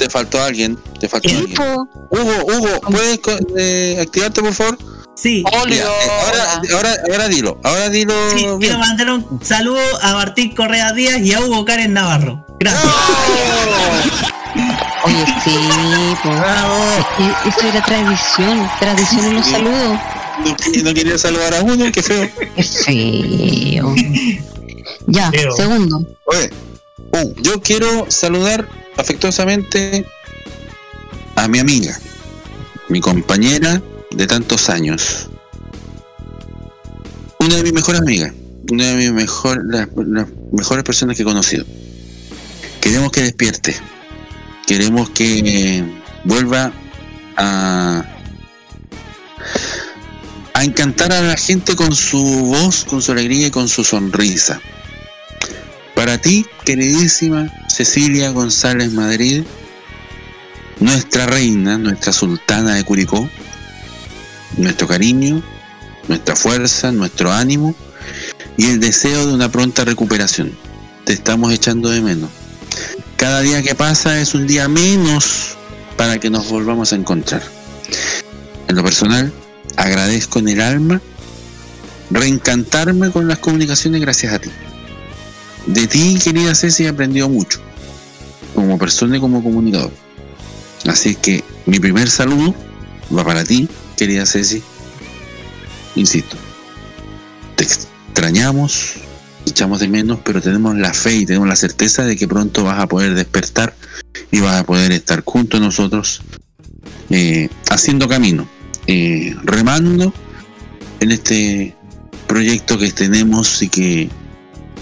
Te 0.01 0.09
faltó 0.09 0.43
alguien. 0.43 0.79
Te 0.99 1.11
faltó 1.11 1.29
¿Qué? 1.29 1.37
alguien. 1.37 1.61
Hugo, 1.61 1.91
Hugo, 2.11 2.81
¿puedes 2.91 3.21
eh, 3.55 3.99
activarte 4.01 4.41
por 4.41 4.55
favor? 4.55 4.79
Sí. 5.15 5.45
Mira, 5.67 5.85
eh, 5.85 5.89
ahora, 6.25 6.63
ahora, 6.75 6.97
ahora 7.13 7.29
dilo, 7.29 7.61
ahora 7.63 7.91
dilo 7.91 8.15
Sí, 8.35 8.47
quiero 8.61 8.79
mandar 8.79 9.11
un 9.11 9.41
saludo 9.45 9.83
a 10.01 10.15
Martín 10.15 10.55
Correa 10.55 10.95
Díaz 10.95 11.21
y 11.21 11.35
a 11.35 11.41
Hugo 11.41 11.67
Karen 11.67 11.93
Navarro. 11.93 12.47
Gracias. 12.59 12.91
Oye, 15.05 15.25
sí, 15.45 15.59
pues. 16.23 17.55
Eso 17.55 17.69
era 17.69 17.85
tradición, 17.85 18.71
tradición 18.81 19.25
en 19.27 19.35
los 19.35 19.47
saludos. 19.47 19.99
No, 20.39 20.83
no 20.83 20.95
quería 20.95 21.19
saludar 21.19 21.57
a 21.57 21.63
uno, 21.63 21.93
qué 21.93 22.03
feo. 22.03 22.27
Qué 22.57 22.63
feo. 22.63 23.95
Ya, 25.09 25.31
Feo. 25.31 25.53
segundo. 25.53 26.03
Oye, 26.25 26.51
uh, 27.13 27.35
yo 27.43 27.61
quiero 27.61 28.07
saludar 28.09 28.67
afectuosamente 29.01 30.07
a 31.37 31.49
mi 31.49 31.59
amiga, 31.59 31.99
mi 32.89 33.01
compañera 33.01 33.83
de 34.11 34.27
tantos 34.27 34.69
años. 34.69 35.29
Una 37.39 37.57
de 37.57 37.63
mis 37.63 37.73
mejores 37.73 38.01
amigas, 38.01 38.33
una 38.71 38.89
de 38.89 38.97
mis 38.97 39.13
mejor, 39.13 39.65
mejores 40.53 40.85
personas 40.85 41.17
que 41.17 41.23
he 41.23 41.25
conocido. 41.25 41.65
Queremos 42.81 43.11
que 43.11 43.23
despierte. 43.23 43.77
Queremos 44.67 45.11
que 45.11 45.85
vuelva 46.25 46.73
a 47.37 48.05
a 50.61 50.65
encantar 50.65 51.11
a 51.11 51.23
la 51.23 51.37
gente 51.39 51.75
con 51.75 51.95
su 51.95 52.23
voz, 52.23 52.85
con 52.85 53.01
su 53.01 53.13
alegría 53.13 53.47
y 53.47 53.51
con 53.51 53.67
su 53.67 53.83
sonrisa. 53.83 54.61
Para 56.01 56.17
ti, 56.17 56.47
queridísima 56.65 57.53
Cecilia 57.69 58.31
González 58.31 58.91
Madrid, 58.91 59.43
nuestra 60.79 61.27
reina, 61.27 61.77
nuestra 61.77 62.15
sultana 62.15 62.75
de 62.75 62.85
Curicó, 62.85 63.29
nuestro 64.57 64.89
cariño, 64.89 65.43
nuestra 66.09 66.37
fuerza, 66.37 66.91
nuestro 66.91 67.31
ánimo 67.31 67.75
y 68.57 68.71
el 68.71 68.81
deseo 68.81 69.27
de 69.27 69.35
una 69.35 69.53
pronta 69.53 69.85
recuperación. 69.85 70.57
Te 71.05 71.13
estamos 71.13 71.53
echando 71.53 71.91
de 71.91 72.01
menos. 72.01 72.31
Cada 73.19 73.43
día 73.43 73.63
que 73.63 73.75
pasa 73.75 74.23
es 74.23 74.33
un 74.33 74.47
día 74.47 74.69
menos 74.69 75.59
para 75.99 76.19
que 76.19 76.31
nos 76.31 76.49
volvamos 76.49 76.95
a 76.95 76.97
encontrar. 76.97 77.43
En 78.69 78.75
lo 78.75 78.83
personal, 78.83 79.31
agradezco 79.77 80.39
en 80.39 80.49
el 80.49 80.63
alma 80.63 81.03
reencantarme 82.11 83.11
con 83.11 83.29
las 83.29 83.39
comunicaciones 83.39 84.01
gracias 84.01 84.33
a 84.33 84.39
ti. 84.39 84.51
De 85.67 85.87
ti, 85.87 86.19
querida 86.23 86.55
Ceci, 86.55 86.85
he 86.85 86.89
aprendido 86.89 87.29
mucho, 87.29 87.61
como 88.55 88.79
persona 88.79 89.17
y 89.17 89.21
como 89.21 89.43
comunicador. 89.43 89.93
Así 90.87 91.15
que 91.15 91.45
mi 91.67 91.79
primer 91.79 92.09
saludo 92.11 92.55
va 93.17 93.25
para 93.25 93.45
ti, 93.45 93.69
querida 93.97 94.27
Ceci. 94.27 94.63
Insisto, 95.97 96.37
te 97.57 97.65
extrañamos, 97.65 98.95
echamos 99.47 99.81
de 99.81 99.89
menos, 99.89 100.21
pero 100.25 100.41
tenemos 100.41 100.77
la 100.77 100.95
fe 100.95 101.15
y 101.15 101.27
tenemos 101.27 101.49
la 101.49 101.57
certeza 101.57 102.05
de 102.05 102.17
que 102.17 102.29
pronto 102.29 102.65
vas 102.65 102.81
a 102.81 102.87
poder 102.87 103.15
despertar 103.15 103.75
y 104.31 104.41
vas 104.41 104.61
a 104.61 104.65
poder 104.65 104.93
estar 104.93 105.23
junto 105.25 105.59
a 105.59 105.61
nosotros 105.61 106.23
eh, 107.11 107.49
haciendo 107.71 108.09
camino, 108.09 108.49
eh, 108.87 109.35
remando 109.43 110.13
en 111.01 111.11
este 111.11 111.75
proyecto 112.27 112.79
que 112.79 112.93
tenemos 112.93 113.63
y 113.63 113.69
que 113.69 114.11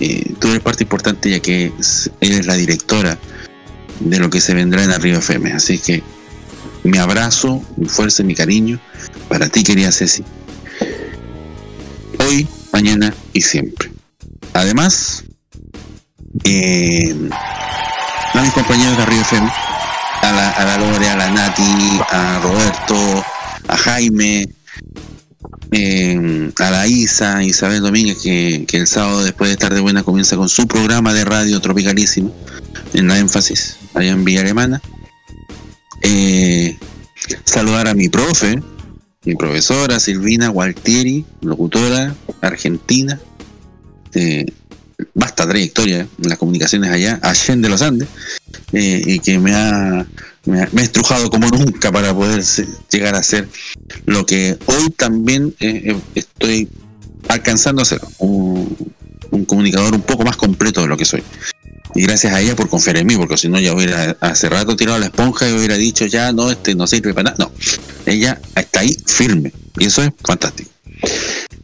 eh, 0.00 0.32
tú 0.38 0.48
eres 0.48 0.60
parte 0.60 0.84
importante 0.84 1.30
ya 1.30 1.40
que 1.40 1.72
es- 1.78 2.10
eres 2.20 2.46
la 2.46 2.54
directora 2.54 3.18
de 4.00 4.18
lo 4.18 4.30
que 4.30 4.40
se 4.40 4.54
vendrá 4.54 4.82
en 4.84 4.90
Arriba 4.92 5.18
FM. 5.18 5.52
Así 5.52 5.78
que 5.78 6.02
mi 6.84 6.98
abrazo, 6.98 7.62
mi 7.76 7.88
fuerza 7.88 8.22
y 8.22 8.26
mi 8.26 8.34
cariño 8.34 8.78
para 9.28 9.48
ti, 9.48 9.62
querida 9.64 9.90
Ceci. 9.92 10.22
Hoy, 12.18 12.46
mañana 12.72 13.14
y 13.32 13.40
siempre. 13.42 13.90
Además, 14.54 15.24
eh, 16.44 17.14
a 18.34 18.42
mis 18.42 18.52
compañeros 18.52 18.96
de 18.96 19.02
Arriba 19.02 19.22
FM, 19.22 19.50
a 20.22 20.32
la, 20.32 20.50
a 20.50 20.64
la 20.64 20.78
Lore, 20.78 21.08
a 21.10 21.16
la 21.16 21.30
Nati, 21.30 22.00
a 22.10 22.40
Roberto, 22.42 23.24
a 23.68 23.76
Jaime, 23.76 24.48
a 26.58 26.70
la 26.70 26.86
Isa, 26.86 27.42
Isabel 27.44 27.82
Domínguez, 27.82 28.18
que, 28.18 28.66
el 28.72 28.86
sábado 28.86 29.22
después 29.24 29.48
de 29.50 29.54
estar 29.54 29.72
de 29.72 29.80
buena 29.80 30.02
comienza 30.02 30.36
con 30.36 30.48
su 30.48 30.66
programa 30.66 31.12
de 31.14 31.24
radio 31.24 31.60
tropicalísimo, 31.60 32.34
en 32.94 33.08
la 33.08 33.18
énfasis, 33.18 33.76
allá 33.94 34.10
en 34.10 34.24
Villa 34.24 34.40
Alemana. 34.40 34.80
Eh, 36.02 36.76
saludar 37.44 37.88
a 37.88 37.94
mi 37.94 38.08
profe, 38.08 38.62
mi 39.24 39.34
profesora 39.34 40.00
Silvina 40.00 40.48
Gualtieri, 40.48 41.24
locutora 41.40 42.14
argentina, 42.40 43.20
vasta 45.14 45.48
trayectoria 45.48 46.00
en 46.00 46.28
las 46.28 46.38
comunicaciones 46.38 46.90
allá, 46.90 47.18
Allende 47.22 47.68
los 47.68 47.82
Andes, 47.82 48.08
eh, 48.72 49.02
y 49.04 49.18
que 49.20 49.38
me 49.38 49.54
ha, 49.54 50.06
me 50.44 50.60
ha, 50.60 50.82
estrujado 50.82 51.30
como 51.30 51.48
nunca 51.48 51.92
para 51.92 52.14
poder 52.14 52.42
llegar 52.90 53.14
a 53.14 53.22
ser 53.22 53.48
lo 54.06 54.26
que 54.26 54.58
hoy 54.66 54.90
también 54.90 55.54
eh, 55.60 55.92
eh, 55.92 56.00
estoy 56.14 56.68
alcanzando 57.28 57.82
a 57.82 57.84
ser, 57.84 58.00
un, 58.18 58.76
un 59.30 59.44
comunicador 59.44 59.94
un 59.94 60.02
poco 60.02 60.24
más 60.24 60.36
completo 60.36 60.80
de 60.80 60.88
lo 60.88 60.96
que 60.96 61.04
soy. 61.04 61.22
Y 61.94 62.02
gracias 62.02 62.32
a 62.32 62.40
ella 62.40 62.54
por 62.54 62.68
confiar 62.68 62.98
en 62.98 63.06
mí, 63.06 63.16
porque 63.16 63.36
si 63.36 63.48
no 63.48 63.58
ya 63.58 63.74
hubiera 63.74 64.16
hace 64.20 64.48
rato 64.48 64.76
tirado 64.76 64.98
la 64.98 65.06
esponja 65.06 65.48
y 65.48 65.52
hubiera 65.52 65.74
dicho 65.76 66.06
ya 66.06 66.32
no, 66.32 66.50
este 66.50 66.74
no 66.74 66.86
sirve 66.86 67.14
para 67.14 67.30
nada. 67.30 67.36
No, 67.38 67.52
ella 68.06 68.40
está 68.54 68.80
ahí 68.80 68.96
firme 69.06 69.52
y 69.78 69.86
eso 69.86 70.02
es 70.02 70.10
fantástico. 70.22 70.70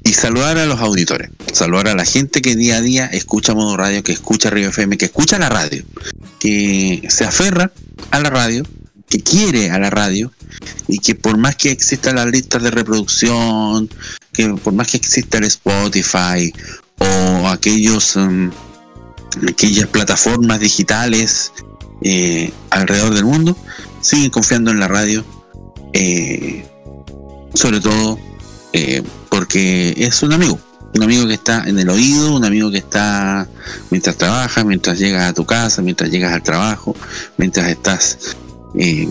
Y 0.03 0.13
saludar 0.13 0.59
a 0.59 0.67
los 0.67 0.81
auditores, 0.81 1.31
saludar 1.53 1.89
a 1.89 1.95
la 1.95 2.05
gente 2.05 2.43
que 2.43 2.57
día 2.57 2.77
a 2.77 2.81
día 2.81 3.07
escucha 3.07 3.55
Modo 3.55 3.77
Radio, 3.77 4.03
que 4.03 4.13
escucha 4.13 4.51
Río 4.51 4.69
FM, 4.69 4.99
que 4.99 5.07
escucha 5.07 5.39
la 5.39 5.49
radio, 5.49 5.83
que 6.39 7.03
se 7.09 7.25
aferra 7.25 7.73
a 8.11 8.21
la 8.21 8.31
radio, 8.31 8.65
que 9.09 9.21
quiere 9.21 9.71
a 9.71 9.79
la 9.79 9.91
radio 9.91 10.31
y 10.89 10.99
que 10.99 11.15
por 11.15 11.39
más 11.39 11.57
que 11.57 11.71
existan 11.71 12.17
las 12.17 12.27
listas 12.27 12.63
de 12.63 12.71
reproducción, 12.71 13.89
que 14.33 14.49
por 14.51 14.75
más 14.75 14.89
que 14.89 14.99
exista 14.99 15.39
el 15.39 15.45
Spotify 15.45 16.53
o 16.99 17.49
aquellos 17.49 18.17
mm, 18.17 18.51
aquellas 19.49 19.89
plataformas 19.89 20.61
digitales 20.61 21.53
eh, 22.03 22.53
alrededor 22.71 23.15
del 23.15 23.25
mundo, 23.25 23.57
siguen 24.01 24.31
confiando 24.31 24.71
en 24.71 24.81
la 24.81 24.89
radio, 24.89 25.25
eh, 25.93 26.65
sobre 27.55 27.81
todo 27.81 28.19
eh, 28.75 29.03
porque 29.31 29.95
es 29.97 30.23
un 30.23 30.33
amigo, 30.33 30.59
un 30.95 31.03
amigo 31.03 31.27
que 31.27 31.35
está 31.35 31.65
en 31.67 31.79
el 31.79 31.89
oído, 31.89 32.35
un 32.37 32.45
amigo 32.45 32.71
que 32.71 32.79
está 32.79 33.49
mientras 33.91 34.17
trabajas, 34.17 34.65
mientras 34.65 34.99
llegas 34.99 35.31
a 35.31 35.33
tu 35.33 35.47
casa, 35.47 35.81
mientras 35.81 36.11
llegas 36.11 36.33
al 36.35 36.43
trabajo, 36.43 36.95
mientras 37.39 37.69
estás 37.69 38.37
eh, 38.79 39.09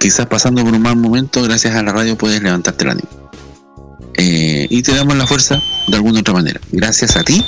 quizás 0.00 0.26
pasando 0.26 0.62
por 0.64 0.72
un 0.72 0.82
mal 0.82 0.96
momento, 0.96 1.42
gracias 1.42 1.74
a 1.76 1.82
la 1.82 1.92
radio 1.92 2.16
puedes 2.16 2.40
levantarte 2.42 2.84
el 2.84 2.90
ánimo. 2.90 3.08
Eh, 4.16 4.66
y 4.70 4.82
te 4.82 4.94
damos 4.94 5.16
la 5.16 5.26
fuerza 5.26 5.60
de 5.88 5.96
alguna 5.96 6.20
otra 6.20 6.34
manera. 6.34 6.60
Gracias 6.70 7.16
a 7.16 7.24
ti 7.24 7.44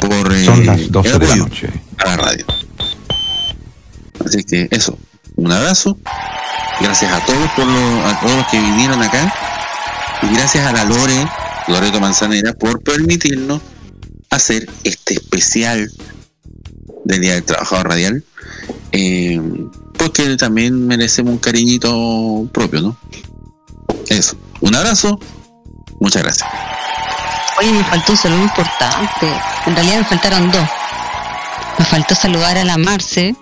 por 0.00 0.32
eh, 0.32 0.44
Son 0.44 0.64
las 0.64 0.90
12 0.90 1.08
el 1.10 1.18
de 1.18 1.26
la 1.26 1.36
noche. 1.36 1.68
a 1.98 2.06
la 2.06 2.16
radio. 2.16 2.44
Así 4.24 4.44
que 4.44 4.68
eso, 4.70 4.96
un 5.36 5.50
abrazo. 5.52 5.98
Gracias 6.80 7.12
a 7.12 7.24
todos 7.26 7.50
por 7.56 7.66
lo- 7.66 8.06
a 8.06 8.20
todos 8.20 8.36
los 8.36 8.46
que 8.48 8.60
vinieron 8.60 9.02
acá. 9.02 9.32
Gracias 10.32 10.66
a 10.66 10.72
la 10.72 10.84
Lore, 10.84 11.26
Loreto 11.68 12.00
Manzanera, 12.00 12.52
por 12.54 12.82
permitirnos 12.82 13.60
hacer 14.30 14.68
este 14.84 15.14
especial 15.14 15.90
del 17.04 17.20
Día 17.20 17.34
del 17.34 17.44
Trabajador 17.44 17.88
Radial. 17.88 18.24
eh, 18.92 19.40
porque 19.98 20.36
también 20.36 20.86
merecemos 20.86 21.32
un 21.32 21.38
cariñito 21.38 22.48
propio, 22.52 22.80
¿no? 22.82 22.96
Eso. 24.08 24.36
Un 24.60 24.74
abrazo. 24.74 25.18
Muchas 26.00 26.22
gracias. 26.22 26.48
Oye, 27.58 27.72
me 27.72 27.84
faltó 27.84 28.12
un 28.12 28.18
saludo 28.18 28.42
importante. 28.42 29.32
En 29.66 29.74
realidad 29.74 29.98
me 29.98 30.04
faltaron 30.04 30.50
dos. 30.50 30.68
Me 31.78 31.84
faltó 31.84 32.14
saludar 32.14 32.58
a 32.58 32.64
la 32.64 32.76
Marce, 32.76 33.34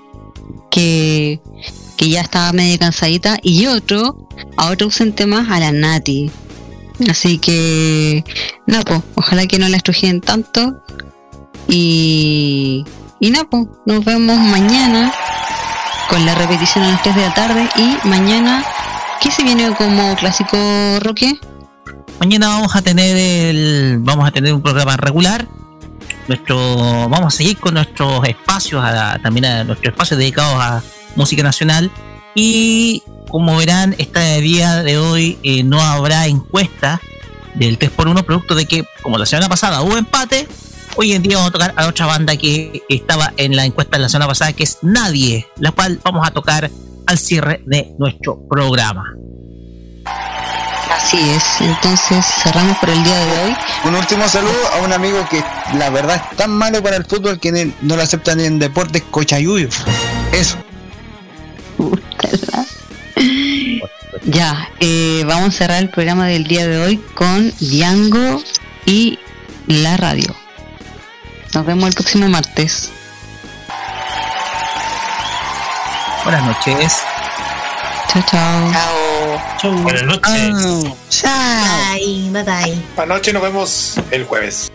que, 0.71 1.41
que 1.97 2.09
ya 2.09 2.21
estaba 2.21 2.53
medio 2.53 2.79
cansadita, 2.79 3.39
y 3.43 3.67
otro, 3.67 4.29
a 4.57 4.71
otro 4.71 4.87
ausente 4.87 5.27
más, 5.27 5.51
a 5.51 5.59
la 5.59 5.73
Nati. 5.73 6.31
Así 7.11 7.39
que, 7.39 8.25
nada, 8.67 8.85
pues, 8.85 9.01
ojalá 9.15 9.47
que 9.47 9.59
no 9.59 9.69
la 9.69 9.77
estrujeen 9.77 10.21
tanto. 10.21 10.83
Y, 11.69 12.85
y 13.21 13.33
pues, 13.51 13.67
nos 13.87 14.05
vemos 14.05 14.39
mañana 14.39 15.13
con 16.09 16.27
la 16.27 16.35
repetición 16.35 16.85
a 16.85 16.91
las 16.91 17.03
3 17.03 17.15
de 17.15 17.23
la 17.23 17.35
tarde. 17.35 17.69
Y 17.77 18.07
mañana, 18.07 18.65
¿qué 19.21 19.31
se 19.31 19.43
viene 19.43 19.75
como 19.77 20.15
clásico 20.17 20.57
Roque? 21.01 21.39
Mañana 22.21 22.49
vamos 22.49 22.77
a 22.77 22.83
tener 22.83 23.17
el, 23.17 23.99
vamos 24.01 24.29
a 24.29 24.31
tener 24.31 24.53
un 24.53 24.63
programa 24.63 24.97
regular. 24.97 25.49
Nuestro, 26.29 27.09
vamos 27.09 27.35
a 27.35 27.37
seguir 27.37 27.59
con 27.59 27.75
nuestros 27.75 28.27
espacios, 28.29 28.83
a 28.85 29.19
también 29.23 29.45
a 29.45 29.65
nuestros 29.65 29.93
espacios 29.93 30.19
dedicados 30.19 30.55
a 30.61 30.83
música 31.17 31.43
nacional. 31.43 31.91
Y 32.35 33.03
como 33.33 33.57
verán, 33.57 33.97
este 33.97 34.41
día 34.43 34.83
de 34.83 34.99
hoy 34.99 35.39
eh, 35.43 35.65
no 35.65 35.81
habrá 35.81 36.27
encuesta 36.27 37.01
del 37.55 37.79
3x1, 37.79 38.25
producto 38.25 38.55
de 38.55 38.67
que, 38.67 38.85
como 39.03 39.17
la 39.17 39.25
semana 39.25 39.49
pasada 39.49 39.81
hubo 39.81 39.97
empate, 39.97 40.47
hoy 40.97 41.15
en 41.15 41.23
día 41.23 41.39
vamos 41.39 41.49
a 41.49 41.53
tocar 41.53 41.75
a 41.77 41.87
otra 41.89 42.05
banda 42.05 42.37
que 42.37 42.83
estaba 42.91 43.33
en 43.39 43.57
la 43.57 43.65
encuesta 43.65 43.97
de 43.97 44.03
la 44.03 44.11
semana 44.11 44.29
pasada, 44.29 44.53
que 44.53 44.65
es 44.65 44.79
Nadie, 44.83 45.49
la 45.59 45.73
cual 45.73 45.99
vamos 46.05 46.29
a 46.29 46.31
tocar 46.31 46.71
al 47.07 47.19
cierre 47.19 47.63
de 47.65 47.95
nuestro 47.99 48.39
programa. 48.49 49.15
Así 50.95 51.17
es, 51.31 51.43
entonces 51.61 52.27
cerramos 52.43 52.77
por 52.77 52.91
el 52.91 53.03
día 53.03 53.19
de 53.19 53.45
hoy. 53.45 53.57
Un 53.87 53.95
último 53.95 54.29
saludo 54.29 54.69
a 54.75 54.85
un 54.85 54.93
amigo 54.93 55.27
que 55.31 55.43
la 55.79 55.89
verdad 55.89 56.17
es 56.17 56.37
tan 56.37 56.51
malo 56.51 56.83
para 56.83 56.97
el 56.97 57.07
fútbol 57.07 57.41
que 57.41 57.73
no 57.81 57.97
lo 57.97 58.03
aceptan 58.03 58.37
ni 58.39 58.45
en 58.45 58.59
deportes 58.59 59.03
cochayuyo. 59.11 59.69
Eso. 60.33 60.59
Ya, 64.25 64.69
eh, 64.81 65.25
vamos 65.27 65.49
a 65.49 65.59
cerrar 65.59 65.83
el 65.83 65.89
programa 65.89 66.27
del 66.27 66.45
día 66.45 66.67
de 66.67 66.79
hoy 66.79 66.99
con 67.15 67.51
Django 67.59 68.43
y 68.87 69.19
la 69.67 69.97
radio. 69.97 70.35
Nos 71.55 71.67
vemos 71.67 71.89
el 71.89 71.95
próximo 71.95 72.29
martes. 72.29 72.91
Buenas 76.25 76.45
noches. 76.45 77.03
Chao, 78.09 78.23
chao. 78.31 78.73
Chao. 79.59 79.73
Buenas 79.83 80.05
noches. 80.05 80.53
Bye, 81.23 82.31
bye 82.31 82.43
bye. 82.43 82.73
Esta 82.73 83.07
noche 83.07 83.33
nos 83.33 83.43
vemos 83.43 83.95
el 84.11 84.25
jueves. 84.25 84.71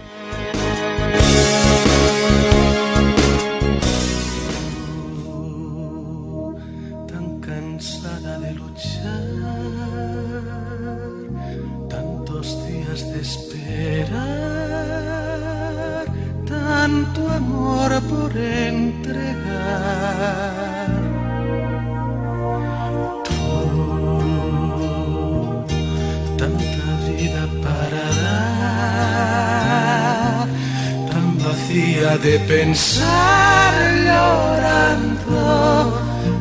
De 32.20 32.40
pensar 32.40 33.74
llorando 34.06 35.40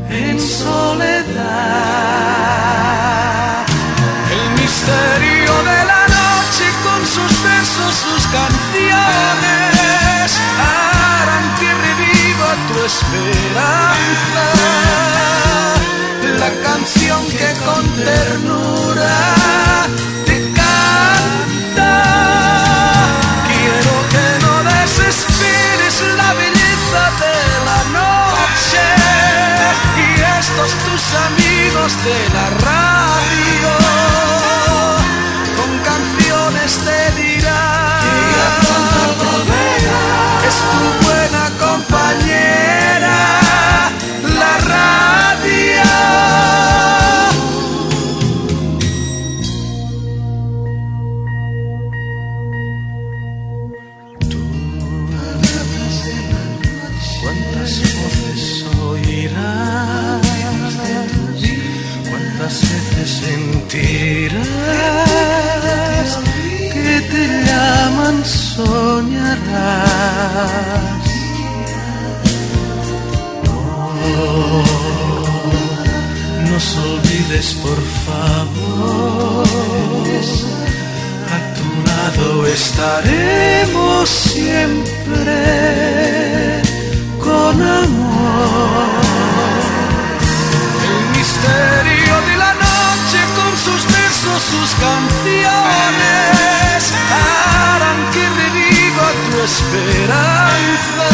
en 0.09 0.41
soledad. 0.41 1.27
El 4.31 4.51
misterio 4.61 5.53
de 5.71 5.85
la 5.85 6.07
noche 6.09 6.65
con 6.85 7.01
sus 7.07 7.43
besos, 7.43 7.95
sus 7.95 8.27
canciones 8.39 10.29
harán 10.59 11.47
que 11.61 11.71
reviva 11.87 12.51
tu 12.69 12.77
esperanza. 12.85 14.45
La 16.39 16.51
canción 16.63 17.21
que 17.27 17.51
con 17.65 17.85
ternura 18.05 19.15
amigos 31.15 31.97
de 32.05 32.35
la 32.35 32.51
radio 32.51 32.66
por 77.27 77.83
favor. 78.07 79.45
A 81.35 81.39
tu 81.57 81.67
lado 81.91 82.47
estaremos 82.47 84.09
siempre 84.09 85.43
con 87.19 87.61
amor. 87.61 89.01
El 90.87 90.97
misterio 91.19 92.15
de 92.29 92.37
la 92.37 92.53
noche 92.55 93.21
con 93.35 93.53
sus 93.59 93.83
versos, 93.93 94.41
sus 94.53 94.71
canciones 94.87 96.79
harán 97.11 98.01
que 98.13 98.25
reviva 98.41 99.07
tu 99.27 99.37
esperanza. 99.51 101.09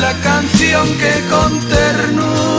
La 0.00 0.12
canción 0.22 0.86
que 0.98 1.14
con 1.28 1.50
ternura 1.68 2.50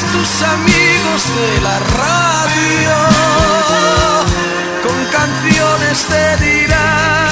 tus 0.00 0.42
amigos 0.42 1.22
de 1.36 1.60
la 1.60 1.78
radio. 1.78 2.94
Con 4.82 5.04
canciones 5.12 6.06
te 6.06 6.36
dirán 6.38 7.28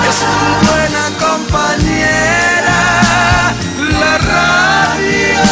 que 0.00 0.08
es 0.08 0.20
tu 0.20 0.48
buena 0.66 1.04
compañera. 1.20 2.80
La 4.00 4.16
radio, 4.16 5.42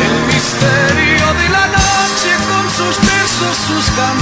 el 0.00 0.14
misterio 0.32 1.26
de 1.40 1.48
la 1.48 1.66
noche 1.66 2.30
con 2.46 2.70
sus 2.70 3.00
versos, 3.00 3.56
sus 3.66 3.90
canciones 3.96 4.21